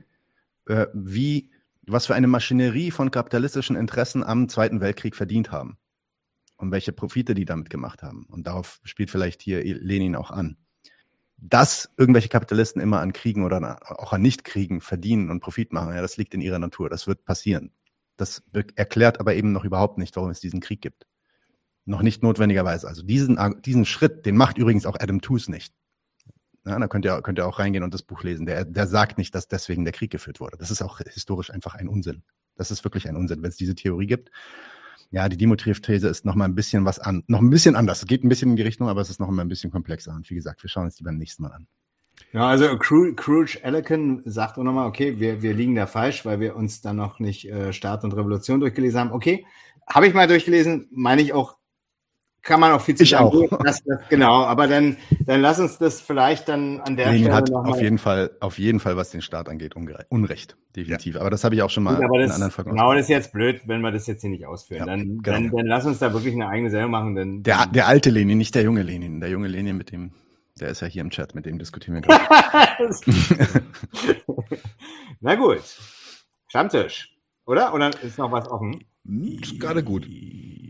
[0.67, 1.51] äh, wie,
[1.85, 5.77] was für eine Maschinerie von kapitalistischen Interessen am Zweiten Weltkrieg verdient haben
[6.63, 8.25] und welche Profite die damit gemacht haben.
[8.29, 10.57] Und darauf spielt vielleicht hier Lenin auch an.
[11.37, 16.01] Dass irgendwelche Kapitalisten immer an Kriegen oder auch an Nichtkriegen verdienen und Profit machen, ja,
[16.01, 16.89] das liegt in ihrer Natur.
[16.89, 17.71] Das wird passieren.
[18.15, 18.43] Das
[18.75, 21.05] erklärt aber eben noch überhaupt nicht, warum es diesen Krieg gibt.
[21.85, 22.87] Noch nicht notwendigerweise.
[22.87, 25.73] Also diesen, diesen Schritt, den macht übrigens auch Adam Tooze nicht.
[26.65, 28.45] Ja, da könnt ihr, könnt ihr auch reingehen und das Buch lesen.
[28.45, 30.55] Der, der sagt nicht, dass deswegen der Krieg geführt wurde.
[30.57, 32.23] Das ist auch historisch einfach ein Unsinn.
[32.55, 33.43] Das ist wirklich ein Unsinn.
[33.43, 34.31] Wenn es diese Theorie gibt,
[35.11, 38.01] ja, die Dimitriev-These ist noch mal ein bisschen was an, noch ein bisschen anders.
[38.01, 40.13] Es geht ein bisschen in die Richtung, aber es ist noch mal ein bisschen komplexer.
[40.13, 41.67] Und wie gesagt, wir schauen uns die beim nächsten Mal an.
[42.31, 46.55] Ja, also Crouch Ellican sagt auch nochmal, okay, wir, wir liegen da falsch, weil wir
[46.55, 49.11] uns dann noch nicht äh, Staat und Revolution durchgelesen haben.
[49.11, 49.45] Okay,
[49.87, 51.57] habe ich mal durchgelesen, meine ich auch
[52.43, 53.33] kann man auch viel zu ich auch.
[53.63, 57.35] Das, das, genau, aber dann, dann lass uns das vielleicht dann an der Lenin Stelle
[57.35, 59.75] hat auf jeden Fall, auf jeden Fall, was den Staat angeht,
[60.09, 61.15] Unrecht, definitiv.
[61.15, 61.21] Ja.
[61.21, 62.71] Aber das habe ich auch schon mal Gut, in anderen Folgen.
[62.71, 64.79] Genau, das ist jetzt blöd, wenn wir das jetzt hier nicht ausführen.
[64.79, 65.21] Ja, dann, genau.
[65.23, 67.15] dann, dann lass uns da wirklich eine eigene Sendung machen.
[67.15, 69.21] Denn, der, der alte Lenin, nicht der junge Lenin.
[69.21, 70.11] Der junge Lenin mit dem,
[70.59, 72.23] der ist ja hier im Chat, mit dem diskutieren wir gerade.
[75.21, 75.63] Na gut.
[76.49, 77.15] Stammtisch.
[77.45, 77.73] Oder?
[77.73, 78.83] Oder ist noch was offen?
[79.05, 80.05] Hm, gerade gut.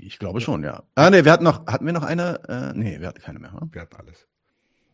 [0.05, 0.83] Ich glaube schon, ja.
[0.95, 2.41] Ah, nee, wir hatten noch, hatten wir noch eine?
[2.49, 3.53] Äh, nee, wir hatten keine mehr.
[3.53, 3.69] Hm?
[3.71, 4.27] Wir hatten alles.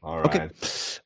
[0.01, 0.25] Alright.
[0.25, 0.49] Okay.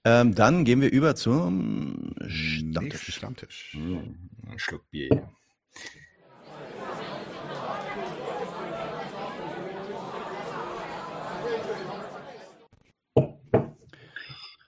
[0.04, 3.16] Ähm, dann gehen wir über zum Stammtisch.
[3.16, 3.72] Stammtisch.
[3.74, 5.30] Hm, ein Schluck Bier.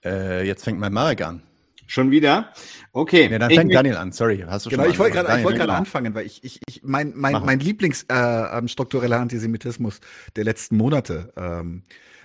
[0.02, 1.42] Äh, jetzt fängt mein Marek an.
[1.86, 2.52] Schon wieder?
[2.92, 3.28] Okay.
[3.30, 4.12] Ja, dann fängt Daniel an.
[4.12, 6.82] Sorry, hast du genau, schon ich wollte gerade wollt gerade anfangen, weil ich, ich, ich
[6.82, 10.00] mein, mein, mein Lieblingsstruktureller äh, Antisemitismus
[10.34, 11.82] der letzten Monate, ähm,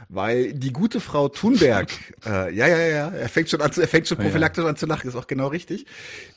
[0.09, 1.90] weil die gute Frau Thunberg,
[2.25, 4.85] äh, ja, ja, ja, er fängt schon an, zu, er fängt schon prophylaktisch an zu
[4.85, 5.85] lachen, ist auch genau richtig.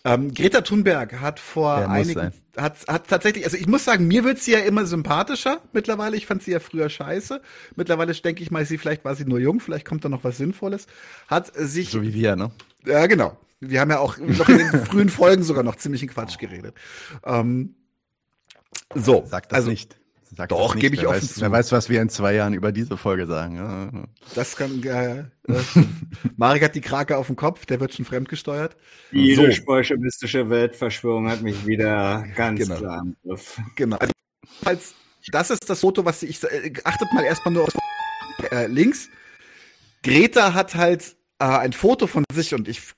[0.04, 4.24] Ähm, Greta Thunberg hat vor Der einigen, hat, hat tatsächlich, also ich muss sagen, mir
[4.24, 6.16] wird sie ja immer sympathischer mittlerweile.
[6.16, 7.40] Ich fand sie ja früher scheiße.
[7.74, 10.36] Mittlerweile denke ich mal, sie vielleicht war sie nur jung, vielleicht kommt da noch was
[10.36, 10.86] Sinnvolles.
[11.26, 12.50] Hat sich so wie wir, ne?
[12.86, 13.36] Ja, genau.
[13.60, 16.74] Wir haben ja auch noch in den frühen Folgen sogar noch ziemlichen Quatsch geredet.
[17.24, 17.74] Ähm,
[18.94, 19.96] so, sag das also, nicht.
[20.36, 21.40] Sag doch, gebe ich wer offen weiß, zu.
[21.42, 23.56] Wer weiß, was wir in zwei Jahren über diese Folge sagen.
[23.56, 24.04] Ja.
[24.34, 24.82] Das kann.
[24.82, 25.24] Äh,
[26.36, 28.76] Marek hat die Krake auf dem Kopf, der wird schon fremdgesteuert.
[29.12, 29.64] Diese so.
[29.64, 32.76] bolschewistische Weltverschwörung hat mich wieder ganz genau.
[32.76, 33.60] klar im Griff.
[33.76, 33.98] Genau.
[34.64, 34.94] Also,
[35.28, 36.42] das ist das Foto, was ich.
[36.42, 37.74] Äh, achtet mal erstmal nur auf
[38.50, 39.08] äh, links.
[40.02, 42.92] Greta hat halt äh, ein Foto von sich und ich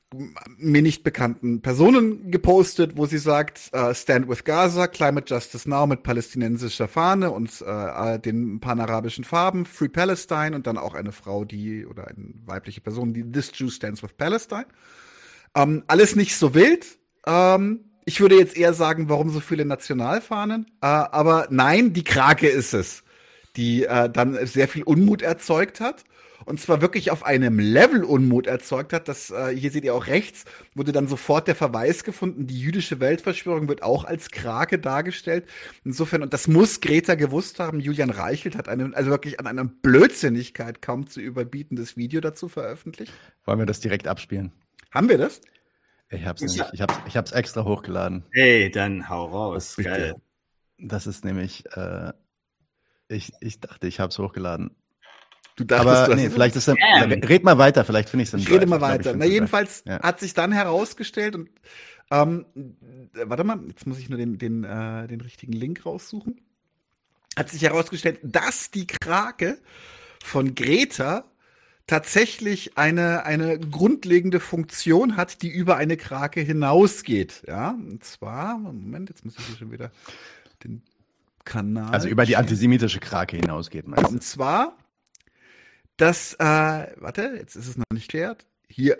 [0.58, 5.86] mir nicht bekannten Personen gepostet, wo sie sagt, uh, Stand with Gaza, Climate Justice Now
[5.86, 11.44] mit palästinensischer Fahne und uh, den panarabischen Farben, Free Palestine und dann auch eine Frau,
[11.44, 14.66] die oder eine weibliche Person, die This Jew Stands with Palestine.
[15.54, 20.66] Ähm, alles nicht so wild, Ähm, ich würde jetzt eher sagen, warum so viele Nationalfahnen?
[20.80, 23.02] Äh, aber nein, die Krake ist es,
[23.56, 26.04] die äh, dann sehr viel Unmut erzeugt hat.
[26.46, 29.08] Und zwar wirklich auf einem Level Unmut erzeugt hat.
[29.08, 30.44] Das, äh, hier seht ihr auch rechts,
[30.74, 35.44] wurde dann sofort der Verweis gefunden, die jüdische Weltverschwörung wird auch als Krake dargestellt.
[35.84, 39.64] Insofern, und das muss Greta gewusst haben, Julian Reichelt hat eine, also wirklich an einer
[39.64, 43.12] Blödsinnigkeit kaum zu überbietendes Video dazu veröffentlicht.
[43.44, 44.52] Wollen wir das direkt abspielen?
[44.92, 45.40] Haben wir das?
[46.10, 46.64] Ich hab's nicht.
[46.72, 48.24] Ich hab's, ich hab's extra hochgeladen.
[48.30, 49.76] Hey, dann hau raus.
[49.76, 50.14] Geil.
[50.78, 52.12] Das ist nämlich, äh,
[53.08, 54.70] ich, ich dachte, ich hab's hochgeladen.
[55.56, 58.40] Du dachtest, Aber du nee, vielleicht ist dann, red mal weiter, vielleicht finde ich es
[58.40, 59.14] Ich rede mal weiter.
[59.16, 60.02] Na, jedenfalls Ja.
[60.02, 61.48] hat sich dann herausgestellt und
[62.10, 62.44] ähm,
[63.14, 66.40] äh, warte mal, jetzt muss ich nur den, den, äh, den richtigen Link raussuchen.
[67.36, 69.58] Hat sich herausgestellt, dass die Krake
[70.22, 71.24] von Greta
[71.86, 77.44] tatsächlich eine, eine grundlegende Funktion hat, die über eine Krake hinausgeht.
[77.46, 79.90] Ja, und zwar, Moment, jetzt muss ich hier schon wieder
[80.64, 80.82] den
[81.44, 81.92] Kanal.
[81.94, 84.14] Also über die antisemitische Krake hinausgeht, meinst du?
[84.14, 84.76] Und zwar,
[85.96, 86.38] dass, äh,
[86.96, 88.46] warte, jetzt ist es noch nicht klärt.
[88.68, 88.98] Hier.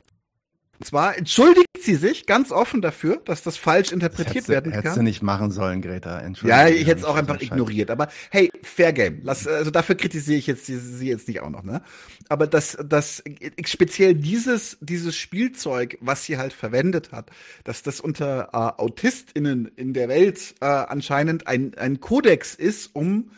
[0.79, 4.95] Und zwar entschuldigt sie sich ganz offen dafür, dass das falsch interpretiert du- werden Hättest
[4.95, 5.05] du kann.
[5.05, 6.21] nicht machen sollen, Greta.
[6.21, 6.61] Entschuldigung.
[6.61, 7.91] Ja, ich hätte es auch Das einfach ignoriert.
[7.91, 9.21] Aber hey, Fair Game.
[9.23, 11.81] Lass, also dafür kritisiere ich jetzt sie, jetzt nicht auch noch, ne?
[12.29, 13.23] Aber das, das
[13.65, 17.31] speziell dieses, dieses Spielzeug, was sie halt verwendet hat,
[17.65, 23.31] dass das unter äh, AutistInnen in der Welt äh, anscheinend ein, ein Kodex ist, um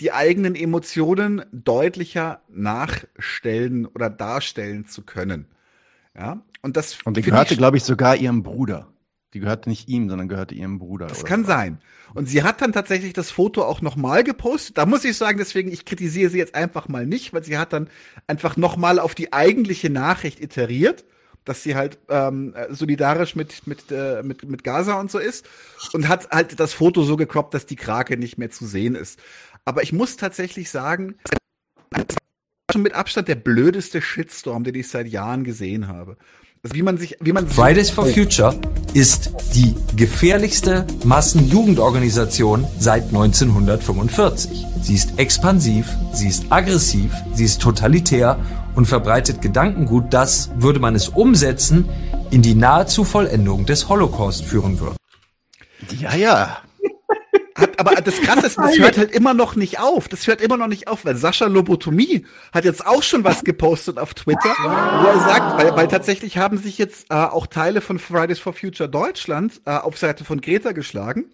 [0.00, 5.46] die eigenen Emotionen deutlicher nachstellen oder darstellen zu können.
[6.16, 8.88] Ja, und das Und die gehörte, glaube ich, sogar ihrem Bruder.
[9.32, 11.06] Die gehörte nicht ihm, sondern gehörte ihrem Bruder.
[11.06, 11.48] Das kann so.
[11.48, 11.78] sein.
[12.14, 14.76] Und sie hat dann tatsächlich das Foto auch nochmal gepostet.
[14.76, 17.72] Da muss ich sagen, deswegen, ich kritisiere sie jetzt einfach mal nicht, weil sie hat
[17.72, 17.88] dann
[18.26, 21.04] einfach nochmal auf die eigentliche Nachricht iteriert,
[21.44, 25.46] dass sie halt ähm, solidarisch mit, mit, äh, mit, mit Gaza und so ist
[25.92, 29.20] und hat halt das Foto so gekroppt, dass die Krake nicht mehr zu sehen ist.
[29.64, 31.16] Aber ich muss tatsächlich sagen,
[32.72, 36.16] schon mit Abstand der blödeste Shitstorm, den ich seit Jahren gesehen habe.
[36.62, 38.54] Also wie man sich, wie man Fridays for Future
[38.92, 44.66] ist die gefährlichste Massenjugendorganisation seit 1945.
[44.82, 48.38] Sie ist expansiv, sie ist aggressiv, sie ist totalitär
[48.74, 51.88] und verbreitet Gedankengut, das, würde man es umsetzen,
[52.30, 54.96] in die nahezu Vollendung des Holocaust führen würde.
[55.98, 56.58] Ja, ja.
[57.60, 60.08] Hat, aber das Krasse ist, das hört halt immer noch nicht auf.
[60.08, 63.98] Das hört immer noch nicht auf, weil Sascha Lobotomie hat jetzt auch schon was gepostet
[63.98, 67.98] auf Twitter, wo er sagt, weil, weil tatsächlich haben sich jetzt äh, auch Teile von
[67.98, 71.26] Fridays for Future Deutschland äh, auf Seite von Greta geschlagen.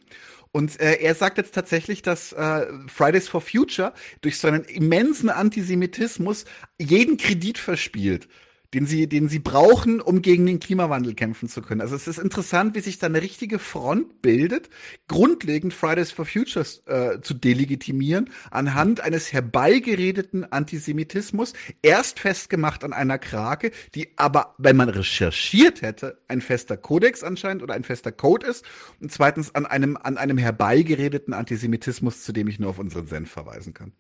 [0.53, 6.47] Und äh, er sagt jetzt tatsächlich, dass äh, Fridays for Future durch seinen immensen Antisemitismus
[6.79, 8.27] jeden Kredit verspielt,
[8.75, 11.81] den sie, den sie brauchen, um gegen den Klimawandel kämpfen zu können.
[11.81, 14.69] Also es ist interessant, wie sich da eine richtige Front bildet,
[15.09, 23.19] grundlegend Fridays for Futures äh, zu delegitimieren, anhand eines herbeigeredeten Antisemitismus, erst festgemacht an einer
[23.19, 28.47] Krake, die aber, wenn man recherchiert hätte, ein fester Kodex anscheinend oder ein fester Code
[28.47, 28.65] ist,
[29.01, 33.31] und zweitens an einem, an einem herbeigeredeten Antisemitismus, zu dem ich nur auf unseren Senf
[33.31, 33.93] verweisen kann.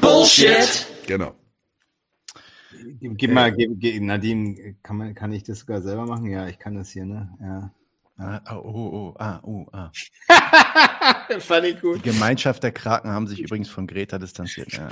[0.00, 0.86] Bullshit!
[1.06, 1.34] Genau.
[3.00, 6.26] Gib, gib mal, gib, gib, Nadine, kann, man, kann ich das sogar selber machen?
[6.26, 7.28] Ja, ich kann das hier, ne?
[7.40, 7.70] Ja.
[8.16, 9.90] Ah, oh, oh, oh, ah, oh, ah.
[11.40, 11.96] Fand ich gut.
[11.96, 14.72] Die Gemeinschaft der Kraken haben sich übrigens von Greta distanziert.
[14.72, 14.88] Ja.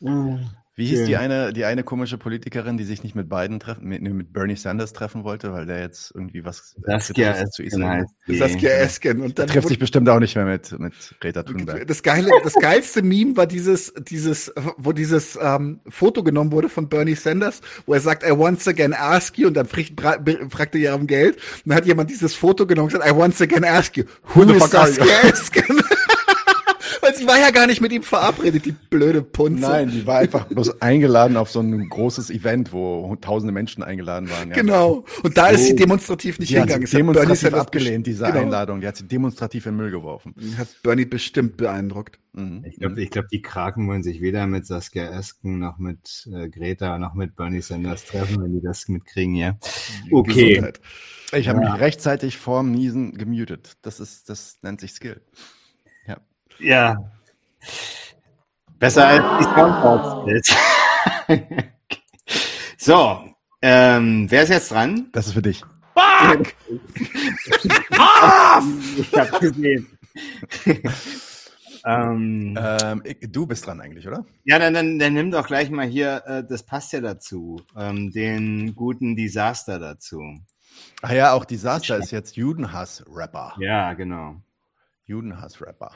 [0.78, 1.16] Wie hieß die Schön.
[1.16, 4.92] eine, die eine komische Politikerin, die sich nicht mit Biden treffen, mit, mit Bernie Sanders
[4.92, 8.38] treffen wollte, weil der jetzt irgendwie was Saskia Kritisches zu Esken Israel heißt die.
[8.38, 9.20] Saskia Esken.
[9.20, 11.84] Und Der dann trifft sich bestimmt auch nicht mehr mit, mit Greta Thunberg.
[11.88, 16.88] Das geile, das geilste Meme war dieses, dieses, wo dieses ähm, Foto genommen wurde von
[16.88, 20.94] Bernie Sanders, wo er sagt, I once again ask you, und dann fragt, er ja
[20.94, 23.96] um Geld, und dann hat jemand dieses Foto genommen und gesagt, I once again ask
[23.96, 24.70] you, who, Who the is?
[24.70, 25.82] Saskia Esken?
[27.18, 29.62] Sie war ja gar nicht mit ihm verabredet, die blöde Punze.
[29.62, 34.30] Nein, die war einfach bloß eingeladen auf so ein großes Event, wo tausende Menschen eingeladen
[34.30, 34.50] waren.
[34.50, 34.54] Ja.
[34.56, 35.04] Genau.
[35.22, 36.86] Und da ist sie demonstrativ nicht die hat hingegangen.
[36.86, 38.38] sie hat Bernie demonstrativ Sanders abgelehnt, diese genau.
[38.40, 38.80] Einladung.
[38.80, 40.34] Die hat sie demonstrativ in den Müll geworfen.
[40.56, 42.18] Hat Bernie bestimmt beeindruckt.
[42.64, 46.48] Ich glaube, ich glaub, die Kraken wollen sich weder mit Saskia Esken noch mit äh,
[46.48, 49.58] Greta noch mit Bernie Sanders treffen, wenn die das mitkriegen, ja.
[50.12, 50.50] Okay.
[50.50, 50.80] Gesundheit.
[51.32, 51.72] Ich habe Ja.
[51.72, 53.76] mich rechtzeitig vorm Niesen gemutet.
[53.82, 55.20] Das ist, das nennt sich Skill.
[56.58, 56.96] Ja.
[58.78, 60.56] Besser als die Soundbox.
[62.78, 63.24] so,
[63.62, 65.08] ähm, wer ist jetzt dran?
[65.12, 65.62] Das ist für dich.
[65.94, 66.54] Fuck!
[68.98, 69.86] Ich hab gesehen.
[71.84, 74.26] Ähm, ähm, du bist dran eigentlich, oder?
[74.44, 78.10] Ja, dann, dann, dann nimm doch gleich mal hier, äh, das passt ja dazu, ähm,
[78.10, 80.20] den guten Desaster dazu.
[81.02, 83.54] Ach ja, auch Desaster ist jetzt Judenhass-Rapper.
[83.58, 84.36] Ja, genau.
[85.06, 85.92] Judenhass-Rapper.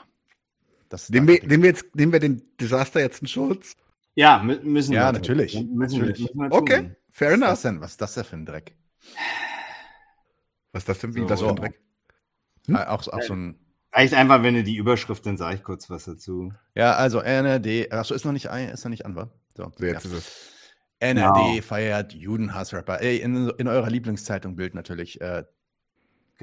[1.09, 3.75] Nehmen wir, nehmen, wir jetzt, nehmen wir den Desaster jetzt in Schutz?
[4.15, 5.13] Ja, müssen ja, wir.
[5.13, 5.55] Natürlich.
[5.55, 6.19] Müssen natürlich.
[6.19, 7.49] Wir, müssen okay, fair enough.
[7.49, 7.81] Was, denn?
[7.81, 8.75] Was ist das denn für ein Dreck?
[10.71, 11.15] Was ist das denn?
[11.15, 11.79] Wie so, das für ein Dreck?
[12.67, 12.75] Hm?
[12.75, 13.59] Auch, auch so ein
[13.95, 16.51] Reicht einfach, wenn du die Überschrift, dann sage ich kurz was dazu.
[16.73, 19.29] Ja, also NRD, achso, ist noch nicht ein, ist noch nicht an, wa?
[19.55, 20.11] So, jetzt ja.
[20.11, 20.49] ist es.
[20.99, 21.61] NRD genau.
[21.61, 23.01] feiert Judenhassrapper.
[23.01, 25.21] Ey, in, in eurer Lieblingszeitung Bild natürlich.
[25.21, 25.43] Äh,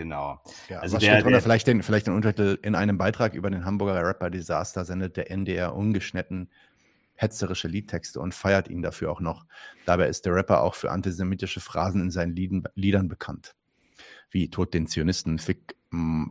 [0.01, 0.41] genau.
[0.69, 1.31] Ja, also was der, steht drunter?
[1.37, 5.17] Der, vielleicht, den, vielleicht den Untertitel in einem Beitrag über den Hamburger Rapper Disaster sendet
[5.17, 6.49] der NDR ungeschnitten
[7.21, 9.45] hetzerische Liedtexte und feiert ihn dafür auch noch.
[9.85, 13.55] Dabei ist der Rapper auch für antisemitische Phrasen in seinen Lieden, Liedern bekannt.
[14.31, 15.77] Wie Tod den Zionisten, Fick,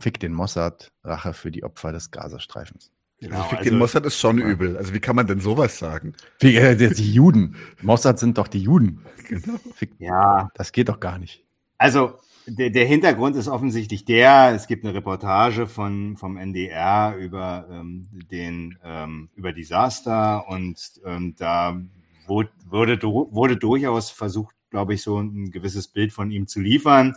[0.00, 2.90] Fick den Mossad, Rache für die Opfer des Gazastreifens.
[3.20, 4.76] Genau, also Fick also, den Mossad ist schon übel.
[4.76, 6.14] Also wie kann man denn sowas sagen?
[6.40, 7.54] Wie, äh, die Juden.
[7.82, 9.04] Mossad sind doch die Juden.
[9.28, 9.58] Genau.
[9.76, 10.50] Fick, ja.
[10.54, 11.44] Das geht doch gar nicht.
[11.78, 17.66] Also der, der Hintergrund ist offensichtlich der, es gibt eine Reportage von, vom NDR über
[17.70, 21.80] ähm, den ähm, über Desaster und ähm, da
[22.26, 27.14] wurde, wurde durchaus versucht, glaube ich, so ein gewisses Bild von ihm zu liefern.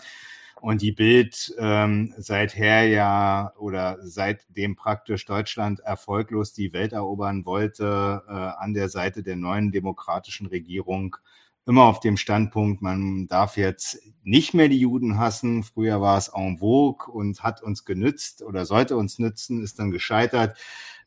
[0.59, 8.23] Und die Bild ähm, seither ja oder seitdem praktisch Deutschland erfolglos die Welt erobern wollte,
[8.27, 11.17] äh, an der Seite der neuen demokratischen Regierung,
[11.65, 15.63] immer auf dem Standpunkt, man darf jetzt nicht mehr die Juden hassen.
[15.63, 19.91] Früher war es en vogue und hat uns genützt oder sollte uns nützen, ist dann
[19.91, 20.57] gescheitert.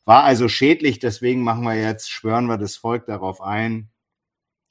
[0.04, 3.90] War also schädlich, deswegen machen wir jetzt, schwören wir das Volk darauf ein,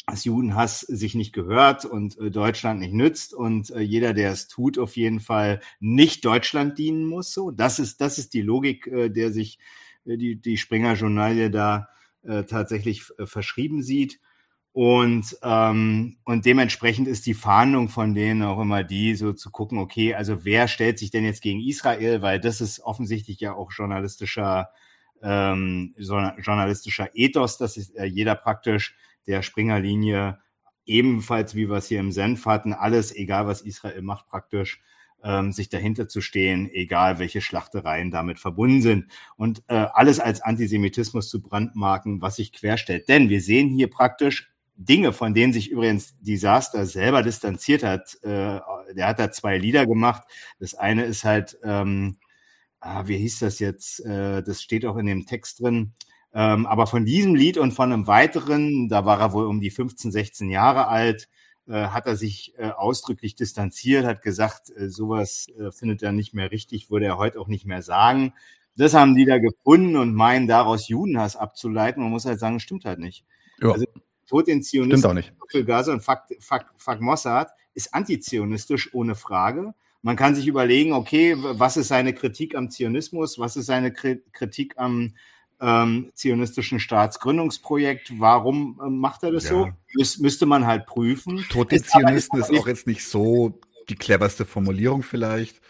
[0.08, 4.48] dass Judenhass sich nicht gehört und äh, Deutschland nicht nützt und äh, jeder, der es
[4.48, 7.34] tut, auf jeden Fall nicht Deutschland dienen muss.
[7.34, 9.60] So, das ist das ist die Logik, äh, der sich
[10.06, 11.90] die die Springer Journalie da
[12.48, 14.20] tatsächlich verschrieben sieht.
[14.76, 19.78] Und, ähm, und dementsprechend ist die Fahndung von denen auch immer die, so zu gucken,
[19.78, 23.72] okay, also wer stellt sich denn jetzt gegen Israel, weil das ist offensichtlich ja auch
[23.72, 24.68] journalistischer,
[25.24, 28.98] ähm, journalistischer Ethos, dass ist, äh, jeder praktisch
[29.28, 30.40] der Springerlinie
[30.86, 34.82] ebenfalls, wie wir es hier im Senf hatten, alles, egal was Israel macht, praktisch
[35.24, 39.06] ähm, sich dahinter zu stehen, egal welche Schlachtereien damit verbunden sind.
[39.38, 43.08] Und äh, alles als Antisemitismus zu brandmarken, was sich querstellt.
[43.08, 48.18] Denn wir sehen hier praktisch Dinge, von denen sich übrigens Disaster selber distanziert hat.
[48.24, 48.60] Äh,
[48.94, 50.24] der hat da zwei Lieder gemacht.
[50.60, 52.18] Das eine ist halt, ähm,
[52.80, 54.06] ah, wie hieß das jetzt?
[54.06, 55.94] Äh, das steht auch in dem Text drin.
[56.34, 59.72] Ähm, aber von diesem Lied und von einem weiteren, da war er wohl um die
[59.72, 61.30] 15, 16 Jahre alt,
[61.68, 66.34] äh, hat er sich äh, ausdrücklich distanziert, hat gesagt, äh, sowas äh, findet er nicht
[66.34, 68.34] mehr richtig, würde er heute auch nicht mehr sagen.
[68.76, 72.04] Das haben die da gefunden und meinen daraus Judenhass abzuleiten.
[72.04, 73.24] Man muss halt sagen, stimmt halt nicht.
[73.62, 73.72] Ja.
[73.72, 73.86] Also
[74.28, 75.34] Tod den Zionisten Stimmt auch nicht.
[75.50, 79.74] für Gaza und Fuck, Fuck, Fuck Mossad ist antizionistisch ohne Frage.
[80.02, 84.76] Man kann sich überlegen, okay, was ist seine Kritik am Zionismus, was ist seine Kritik
[84.78, 85.14] am
[85.62, 88.20] ähm, zionistischen Staatsgründungsprojekt.
[88.20, 89.50] Warum äh, macht er das ja.
[89.52, 89.70] so?
[89.96, 91.46] Müs müsste man halt prüfen.
[91.50, 95.62] Tod der Zionisten ist auch jetzt nicht so die cleverste Formulierung vielleicht.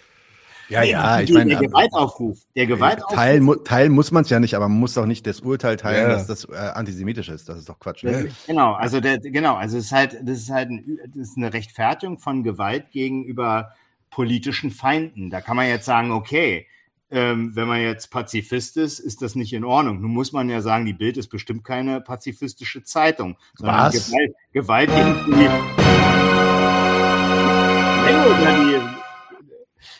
[0.69, 1.51] Ja, ja, ich meine.
[1.51, 2.39] Der Gewaltaufruf.
[2.55, 3.15] Der Gewaltaufruf.
[3.15, 6.09] Teil, teilen muss man es ja nicht, aber man muss doch nicht das Urteil teilen,
[6.09, 6.15] ja.
[6.15, 7.47] dass das äh, antisemitisch ist.
[7.49, 8.03] Das ist doch Quatsch.
[8.03, 8.29] Ne?
[8.47, 11.53] Genau, also der, genau, also es ist halt, das ist halt ein, das ist eine
[11.53, 13.73] Rechtfertigung von Gewalt gegenüber
[14.09, 15.29] politischen Feinden.
[15.29, 16.67] Da kann man jetzt sagen, okay,
[17.11, 20.01] ähm, wenn man jetzt Pazifist ist, ist das nicht in Ordnung.
[20.01, 23.93] Nun muss man ja sagen, die Bild ist bestimmt keine pazifistische Zeitung, sondern Was?
[23.93, 25.49] Gewalt, Gewalt gegen die.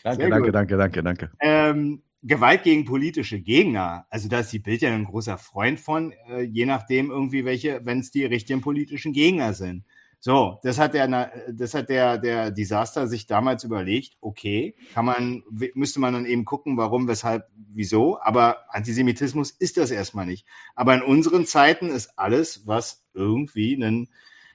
[0.02, 1.30] Danke, danke, danke, danke, danke.
[1.40, 6.12] Ähm, Gewalt gegen politische Gegner, also da ist die Bild ja ein großer Freund von,
[6.28, 9.84] äh, je nachdem irgendwie welche, wenn es die richtigen politischen Gegner sind.
[10.18, 14.16] So, das hat der, das hat der, der Desaster sich damals überlegt.
[14.20, 18.20] Okay, kann man, müsste man dann eben gucken, warum, weshalb, wieso.
[18.20, 20.46] Aber Antisemitismus ist das erstmal nicht.
[20.74, 24.08] Aber in unseren Zeiten ist alles, was irgendwie einen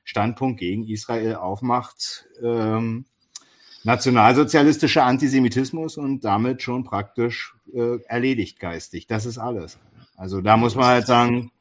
[0.03, 3.05] Standpunkt gegen Israel aufmacht, ähm,
[3.83, 9.07] nationalsozialistischer Antisemitismus und damit schon praktisch äh, erledigt geistig.
[9.07, 9.79] Das ist alles.
[10.15, 11.51] Also da muss man halt sagen,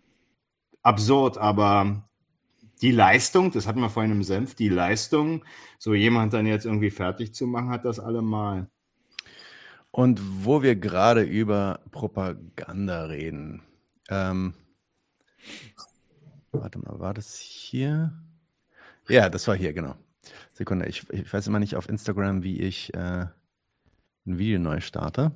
[0.82, 2.08] absurd, aber
[2.82, 5.44] die Leistung, das hatten wir vorhin im Senf, die Leistung,
[5.78, 8.68] so jemand dann jetzt irgendwie fertig zu machen, hat das allemal.
[9.90, 13.62] Und wo wir gerade über Propaganda reden,
[14.08, 14.54] ähm,
[16.52, 18.12] warte mal, war das hier?
[19.08, 19.96] Ja, das war hier, genau.
[20.52, 23.26] Sekunde, ich, ich weiß immer nicht auf Instagram, wie ich äh,
[24.26, 25.32] ein Video neu starte.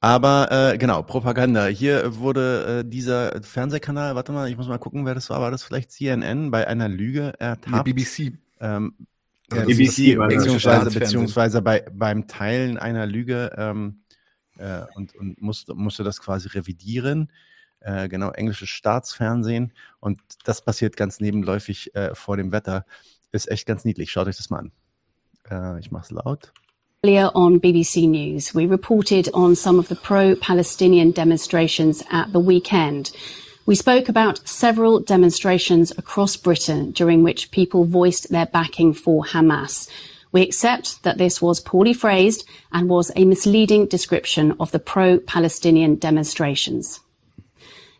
[0.00, 1.66] Aber äh, genau, Propaganda.
[1.66, 5.40] Hier wurde äh, dieser Fernsehkanal, warte mal, ich muss mal gucken, wer das war.
[5.40, 7.86] War das vielleicht CNN bei einer Lüge ertappt?
[7.86, 8.32] Nee, BBC.
[8.60, 8.94] Ähm,
[9.50, 14.02] Ja, BBC beziehungsweise, beziehungsweise bei, beim Teilen einer Lüge ähm,
[14.58, 17.30] äh, und, und musste, musste das quasi revidieren.
[17.80, 19.72] Äh, genau, englisches Staatsfernsehen.
[20.00, 22.84] Und das passiert ganz nebenläufig äh, vor dem Wetter.
[23.34, 24.12] Ist echt ganz niedlich.
[24.12, 24.70] Schaut euch das mal an.
[25.50, 26.52] Äh, ich mach's laut.
[27.02, 33.10] Earlier on BBC News, we reported on some of the pro-Palestinian demonstrations at the weekend.
[33.66, 39.88] We spoke about several demonstrations across Britain during which people voiced their backing for Hamas.
[40.30, 45.96] We accept that this was poorly phrased and was a misleading description of the pro-Palestinian
[45.96, 47.00] demonstrations.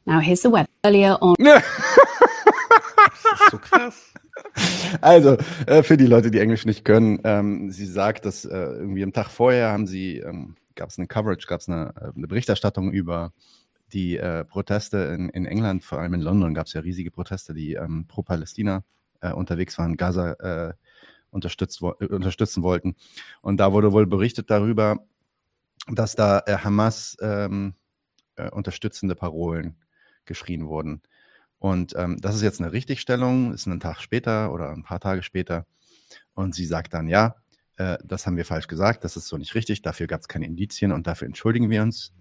[0.07, 0.69] Now here's the web.
[0.85, 1.35] Earlier on.
[3.51, 4.14] so krass.
[5.01, 9.03] Also, äh, für die Leute, die Englisch nicht können, ähm, sie sagt, dass äh, irgendwie
[9.03, 12.27] am Tag vorher haben sie, ähm, gab es eine Coverage, gab es eine, äh, eine
[12.27, 13.33] Berichterstattung über
[13.93, 17.55] die äh, Proteste in, in England, vor allem in London gab es ja riesige Proteste,
[17.55, 18.83] die ähm, pro Palästina
[19.21, 20.75] äh, unterwegs waren, Gaza äh,
[21.31, 22.97] unterstützt, wo, unterstützen wollten.
[23.41, 24.99] Und da wurde wohl berichtet darüber,
[25.87, 27.75] dass da Hamas ähm,
[28.37, 29.77] äh, unterstützende Parolen
[30.25, 31.03] geschrien wurden.
[31.65, 35.23] Und ähm, das ist jetzt eine Richtigstellung, ist einen Tag später oder ein paar Tage
[35.23, 35.65] später.
[36.35, 37.37] Und sie sagt dann, ja,
[37.79, 40.45] äh, das haben wir falsch gesagt, das ist so nicht richtig, dafür gab es keine
[40.45, 42.13] Indizien und dafür entschuldigen wir uns.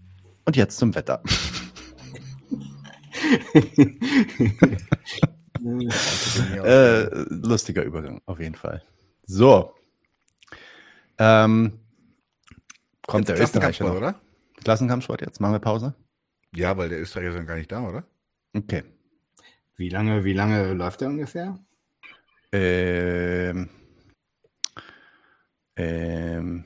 [0.46, 1.22] Und jetzt zum Wetter.
[6.64, 8.82] äh, lustiger Übergang, auf jeden Fall.
[9.24, 9.74] So.
[11.18, 11.82] Ähm,
[13.08, 13.98] kommt Jetzt der Österreicher Klassenkampfsport, noch.
[13.98, 14.16] oder?
[14.64, 15.42] Klassenkampfsport jetzt?
[15.42, 15.96] Machen wir Pause?
[16.56, 18.06] Ja, weil der Österreicher ist dann gar nicht da, oder?
[18.56, 18.86] Okay.
[19.76, 21.60] Wie lange, wie lange läuft der ungefähr?
[22.52, 23.70] Ähm,
[25.76, 26.66] ähm,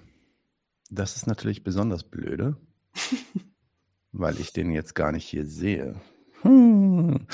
[0.89, 2.57] das ist natürlich besonders blöde,
[4.11, 6.01] weil ich den jetzt gar nicht hier sehe.
[6.41, 7.27] Hm.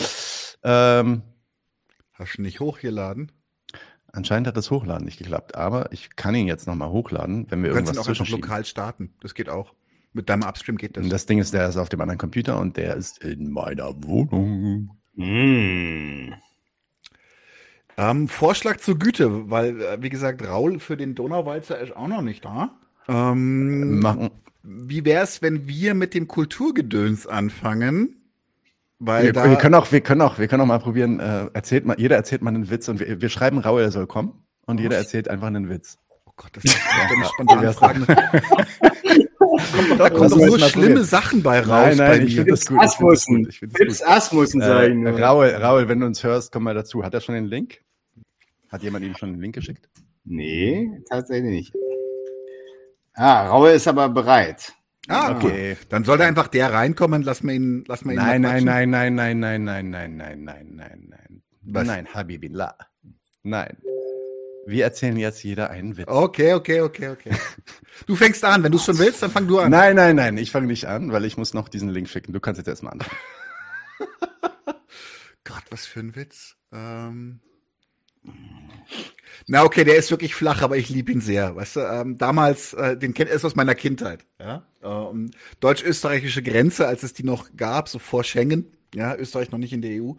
[0.64, 1.22] Ähm,
[2.14, 3.32] Hast du nicht hochgeladen?
[4.14, 7.69] anscheinend hat das Hochladen nicht geklappt, aber ich kann ihn jetzt nochmal hochladen, wenn wir
[7.69, 9.14] Du kannst ihn irgendwas auch einfach lokal starten.
[9.19, 9.74] Das geht auch.
[10.14, 11.03] Mit deinem Upstream geht das.
[11.03, 14.03] Und das Ding ist, der ist auf dem anderen Computer und der ist in meiner
[14.03, 14.92] Wohnung.
[15.16, 16.33] Mm.
[17.95, 22.22] Ähm, Vorschlag zur Güte, weil, äh, wie gesagt, Raul für den Donauwalzer ist auch noch
[22.22, 22.72] nicht da.
[23.08, 24.32] Ähm, Machen.
[24.64, 28.16] Wie wär's, wenn wir mit dem Kulturgedöns anfangen?
[29.00, 31.19] Weil Wir, wir können auch, wir können auch, wir können auch mal probieren.
[31.19, 34.08] Äh, erzählt mal, jeder erzählt mal einen Witz und wir, wir schreiben Raul, er soll
[34.08, 35.98] kommen und jeder erzählt einfach einen Witz.
[36.25, 36.77] Oh Gott, das ist
[37.11, 38.08] eine spontane Frage.
[39.98, 41.03] da kommen doch mal schlimme probieren.
[41.06, 41.67] Sachen bei raus.
[41.67, 42.35] Nein, nein, bei ich mir.
[42.38, 42.83] finde das gut.
[42.83, 43.48] Ich find das gut.
[43.49, 44.07] Ich find das gut.
[44.07, 45.23] Asmussen, sag ich Äh.
[45.23, 47.03] Raul, Raul, wenn du uns hörst, komm mal dazu.
[47.03, 47.80] Hat er schon den Link?
[48.69, 49.88] Hat jemand ihm schon den Link geschickt?
[50.25, 51.73] Nee, tatsächlich nicht.
[53.14, 54.73] Ah, Raue ist aber bereit.
[55.07, 55.75] Ah, Okay.
[55.75, 55.88] gut.
[55.90, 58.90] Dann soll da einfach der reinkommen, lass mal ihn, lass mal ihn Nein, nein, nein,
[58.90, 61.41] nein, nein, nein, nein, nein, nein, nein, nein, nein.
[61.64, 61.85] Was?
[61.88, 62.75] Nein, Habibillah.
[63.43, 63.77] Nein.
[64.66, 66.08] Wir erzählen jetzt jeder einen Witz.
[66.08, 67.32] Okay, okay, okay, okay.
[68.08, 68.64] Du fängst an.
[68.64, 69.69] Wenn du es schon willst, dann fang du an.
[69.69, 72.33] Nein, nein, nein, ich fange nicht an, weil ich muss noch diesen Link schicken.
[72.33, 73.17] Du kannst jetzt erstmal anfangen.
[75.43, 76.56] Gott, was für ein Witz.
[76.72, 77.40] Ähm.
[79.48, 81.56] Na, okay, der ist wirklich flach, aber ich liebe ihn sehr.
[81.56, 84.25] Weißt du, ähm, damals, äh, den kennt er ist aus meiner Kindheit.
[84.40, 84.66] Ja?
[84.82, 88.72] Ähm, Deutsch-österreichische Grenze, als es die noch gab, so vor Schengen.
[88.95, 90.14] Ja, Österreich noch nicht in der EU.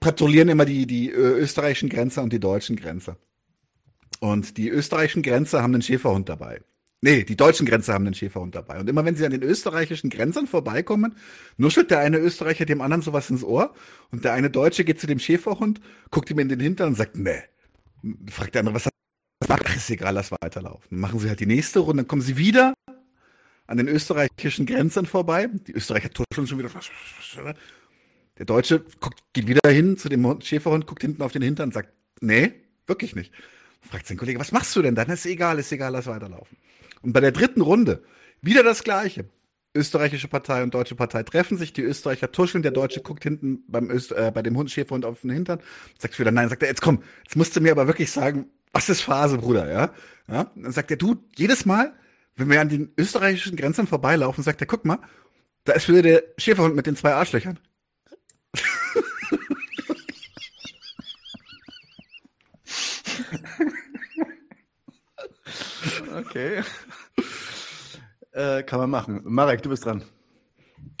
[0.00, 3.16] Patrouillieren immer die, die äh, österreichischen Grenzer und die deutschen Grenzer.
[4.22, 6.60] Und die österreichischen Grenzer haben einen Schäferhund dabei.
[7.00, 8.78] Nee, die deutschen Grenzer haben einen Schäferhund dabei.
[8.78, 11.16] Und immer wenn sie an den österreichischen Grenzern vorbeikommen,
[11.56, 13.74] nuschelt der eine Österreicher dem anderen sowas ins Ohr.
[14.12, 15.80] Und der eine Deutsche geht zu dem Schäferhund,
[16.12, 17.42] guckt ihm in den Hintern und sagt, nee.
[18.30, 18.92] Fragt der andere, was hat
[19.48, 21.00] Ach, ist egal, lass weiterlaufen.
[21.00, 22.74] Machen sie halt die nächste Runde, dann kommen sie wieder
[23.66, 25.48] an den österreichischen Grenzern vorbei.
[25.66, 26.70] Die Österreicher tuscheln schon wieder.
[28.38, 31.70] Der Deutsche guckt, geht wieder hin zu dem Hund- Schäferhund, guckt hinten auf den Hintern
[31.70, 32.52] und sagt, nee,
[32.86, 33.32] wirklich nicht.
[33.82, 34.94] Fragt sein Kollege, was machst du denn?
[34.94, 36.56] Dann ist egal, ist egal, lass weiterlaufen.
[37.02, 38.02] Und bei der dritten Runde
[38.40, 39.26] wieder das Gleiche.
[39.74, 43.90] Österreichische Partei und deutsche Partei treffen sich, die Österreicher tuscheln, der Deutsche guckt hinten beim
[43.90, 45.60] Öst, äh, bei dem Hund Schäferhund auf den Hintern,
[45.98, 48.90] sagt wieder nein, sagt er, jetzt komm, jetzt musst du mir aber wirklich sagen, was
[48.90, 49.90] ist Phase, Bruder, ja?
[50.28, 50.50] ja?
[50.54, 51.94] Dann sagt er, du, jedes Mal,
[52.36, 54.98] wenn wir an den österreichischen Grenzen vorbeilaufen, sagt er, guck mal,
[55.64, 57.58] da ist wieder der Schäferhund mit den zwei Arschlöchern.
[66.16, 66.62] Okay.
[68.32, 69.20] Äh, kann man machen.
[69.24, 70.04] Marek, du bist dran.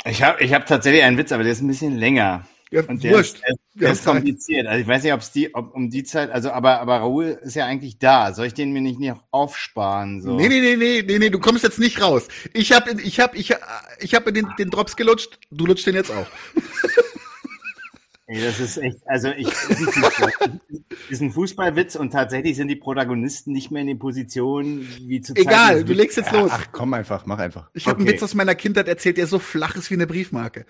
[0.04, 2.46] Ich habe ich hab tatsächlich einen Witz, aber der ist ein bisschen länger.
[2.70, 3.36] Ja, Und der wurscht.
[3.36, 3.44] ist,
[3.74, 4.66] Wir das ist kompliziert.
[4.66, 7.38] Also ich weiß nicht, ob es die, ob um die Zeit, also aber, aber Raoul
[7.42, 8.32] ist ja eigentlich da.
[8.32, 10.22] Soll ich den mir nicht noch aufsparen?
[10.22, 10.36] So?
[10.36, 12.28] Nee, nee, nee, nee, nee, nee, du kommst jetzt nicht raus.
[12.54, 13.54] Ich habe ich hab, ich,
[14.00, 16.26] ich hab den, den Drops gelutscht, du lutschst den jetzt auch.
[18.26, 20.60] Ey, das ist echt, also ich, ist ein, Fußball,
[21.10, 25.34] ist ein Fußballwitz und tatsächlich sind die Protagonisten nicht mehr in den Positionen wie zu
[25.34, 26.50] Egal, du legst jetzt los.
[26.52, 27.68] Ach komm einfach, mach einfach.
[27.74, 28.02] Ich habe okay.
[28.02, 30.66] einen Witz aus meiner Kindheit erzählt, der so flach ist wie eine Briefmarke.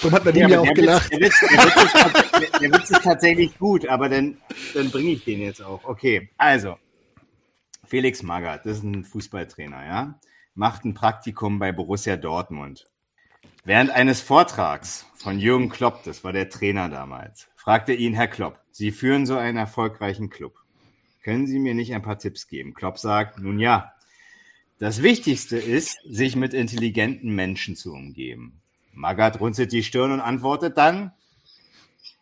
[0.00, 1.10] So hat Nadim ja, ja auch gelacht.
[1.10, 4.36] der, Witz, der, Witz ist, der, Witz ist, tatsächlich gut, aber dann,
[4.74, 5.82] dann bringe ich den jetzt auch.
[5.84, 6.76] Okay, also,
[7.86, 10.20] Felix Magath, das ist ein Fußballtrainer, ja,
[10.54, 12.86] macht ein Praktikum bei Borussia Dortmund.
[13.66, 18.60] Während eines Vortrags von Jürgen Klopp, das war der Trainer damals, fragte ihn Herr Klopp,
[18.70, 20.54] Sie führen so einen erfolgreichen Club.
[21.24, 22.74] Können Sie mir nicht ein paar Tipps geben?
[22.74, 23.92] Klopp sagt, nun ja,
[24.78, 28.60] das Wichtigste ist, sich mit intelligenten Menschen zu umgeben.
[28.92, 31.10] Magath runzelt die Stirn und antwortet dann,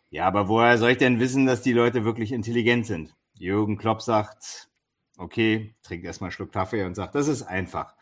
[0.09, 3.13] ja, aber woher soll ich denn wissen, dass die Leute wirklich intelligent sind?
[3.35, 4.67] Jürgen Klopp sagt,
[5.15, 7.94] okay, trinkt erstmal einen Schluck Kaffee und sagt, das ist einfach.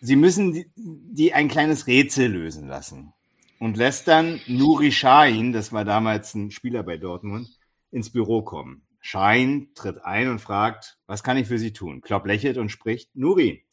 [0.00, 3.12] Sie müssen die, die ein kleines Rätsel lösen lassen
[3.58, 7.48] und lässt dann Nuri Shahin, das war damals ein Spieler bei Dortmund,
[7.90, 8.82] ins Büro kommen.
[9.00, 12.00] Shahin tritt ein und fragt, was kann ich für Sie tun?
[12.00, 13.66] Klopp lächelt und spricht, Nuri,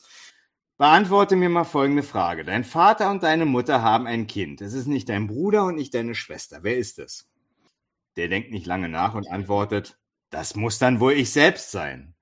[0.77, 2.43] Beantworte mir mal folgende Frage.
[2.43, 4.59] Dein Vater und deine Mutter haben ein Kind.
[4.59, 6.59] Es ist nicht dein Bruder und nicht deine Schwester.
[6.63, 7.29] Wer ist es?
[8.15, 9.97] Der denkt nicht lange nach und antwortet,
[10.29, 12.15] das muss dann wohl ich selbst sein.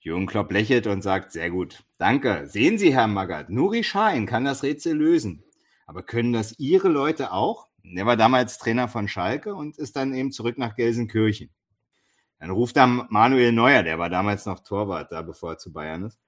[0.00, 1.84] Jürgen Klopp lächelt und sagt, sehr gut.
[1.98, 2.46] Danke.
[2.46, 5.44] Sehen Sie, Herr Magath, Nuri Schein kann das Rätsel lösen.
[5.86, 7.68] Aber können das Ihre Leute auch?
[7.82, 11.50] Der war damals Trainer von Schalke und ist dann eben zurück nach Gelsenkirchen.
[12.38, 16.04] Dann ruft er Manuel Neuer, der war damals noch Torwart da, bevor er zu Bayern
[16.04, 16.18] ist,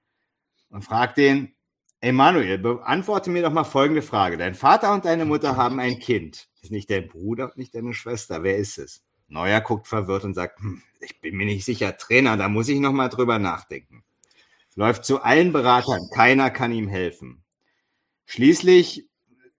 [0.69, 1.55] und fragt den,
[2.01, 4.37] Emanuel, beantworte mir doch mal folgende Frage.
[4.37, 6.49] Dein Vater und deine Mutter haben ein Kind.
[6.61, 8.43] Ist nicht dein Bruder nicht deine Schwester.
[8.43, 9.01] Wer ist es?
[9.33, 12.79] Neuer guckt verwirrt und sagt, hm, ich bin mir nicht sicher, Trainer, da muss ich
[12.79, 14.03] noch mal drüber nachdenken.
[14.75, 17.43] Läuft zu allen Beratern, keiner kann ihm helfen.
[18.25, 19.07] Schließlich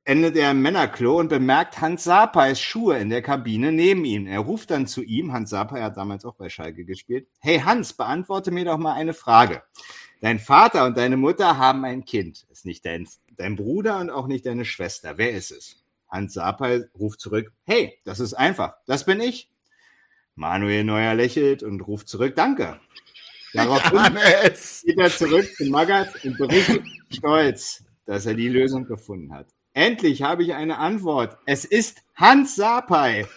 [0.05, 4.27] endet er im Männerklo und bemerkt Hans Sapais Schuhe in der Kabine neben ihm.
[4.27, 7.95] Er ruft dann zu ihm, Hans Sapai hat damals auch bei Schalke gespielt, hey Hans,
[7.95, 9.63] beantworte mir doch mal eine Frage.
[10.21, 12.47] Dein Vater und deine Mutter haben ein Kind.
[12.51, 15.19] Ist nicht dein, dein Bruder und auch nicht deine Schwester.
[15.19, 15.85] Wer ist es?
[16.09, 19.51] Hans Sapal ruft zurück, hey, das ist einfach, das bin ich.
[20.37, 22.81] Manuel Neuer lächelt und ruft zurück, danke.
[23.53, 24.15] Daraufhin
[24.85, 29.47] geht er zurück zu Magath und berichtet stolz, dass er die Lösung gefunden hat.
[29.75, 31.37] Endlich habe ich eine Antwort.
[31.47, 33.27] Es ist Hans Sapai.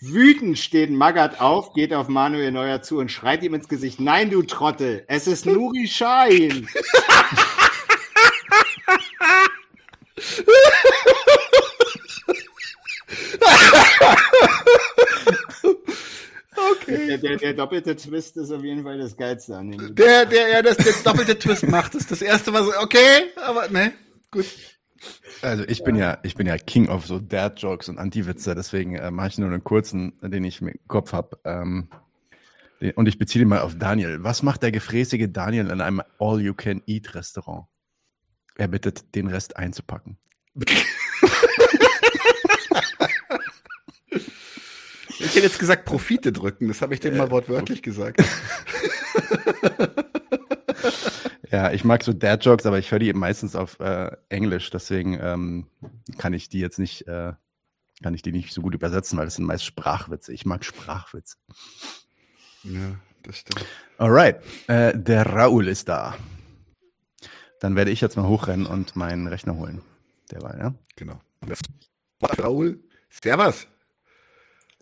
[0.00, 4.30] Wütend steht Magath auf, geht auf Manuel Neuer zu und schreit ihm ins Gesicht: Nein,
[4.30, 6.68] du Trottel, es ist Nuri Schein.
[16.88, 19.94] Der, der, der, doppelte Twist ist auf jeden Fall das Geilste an dem.
[19.94, 22.06] Der, der, ja, das, der doppelte Twist macht es.
[22.06, 23.92] Das erste war so, okay, aber ne,
[24.30, 24.46] gut.
[25.42, 29.10] Also ich bin ja, ich bin ja King of so Dad-Jokes und Anti-Witze, deswegen äh,
[29.10, 31.38] mache ich nur einen kurzen, den ich im Kopf habe.
[31.44, 31.88] Ähm,
[32.94, 34.22] und ich beziehe ihn mal auf Daniel.
[34.22, 37.66] Was macht der gefräßige Daniel in einem All-You-Can-Eat-Restaurant?
[38.56, 40.18] Er bittet, den Rest einzupacken.
[45.18, 46.68] ich hätte jetzt gesagt, Profite drücken.
[46.68, 48.22] Das habe ich dem mal wortwörtlich gesagt.
[51.50, 55.66] Ja, ich mag so Dad-Jokes, aber ich höre die meistens auf äh, Englisch, deswegen ähm,
[56.18, 57.32] kann ich die jetzt nicht, äh,
[58.02, 60.32] kann ich die nicht so gut übersetzen, weil das sind meist Sprachwitze.
[60.32, 61.36] Ich mag Sprachwitze.
[62.64, 63.64] Ja, das stimmt.
[63.96, 66.16] Alright, äh, der Raul ist da.
[67.60, 69.80] Dann werde ich jetzt mal hochrennen und meinen Rechner holen.
[70.30, 70.74] Der war, ja?
[70.96, 71.20] Genau.
[72.38, 73.66] Raul, Servus.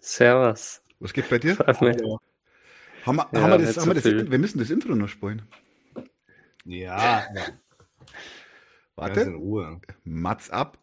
[0.07, 0.81] Servus.
[1.01, 1.59] Was geht bei dir?
[1.59, 5.43] Haben wir, haben wir das, haben wir, das, wir müssen das Intro noch spielen.
[6.65, 7.27] Ja.
[8.95, 9.21] Warte.
[9.23, 9.81] in Ruhe.
[10.05, 10.79] Mats ab.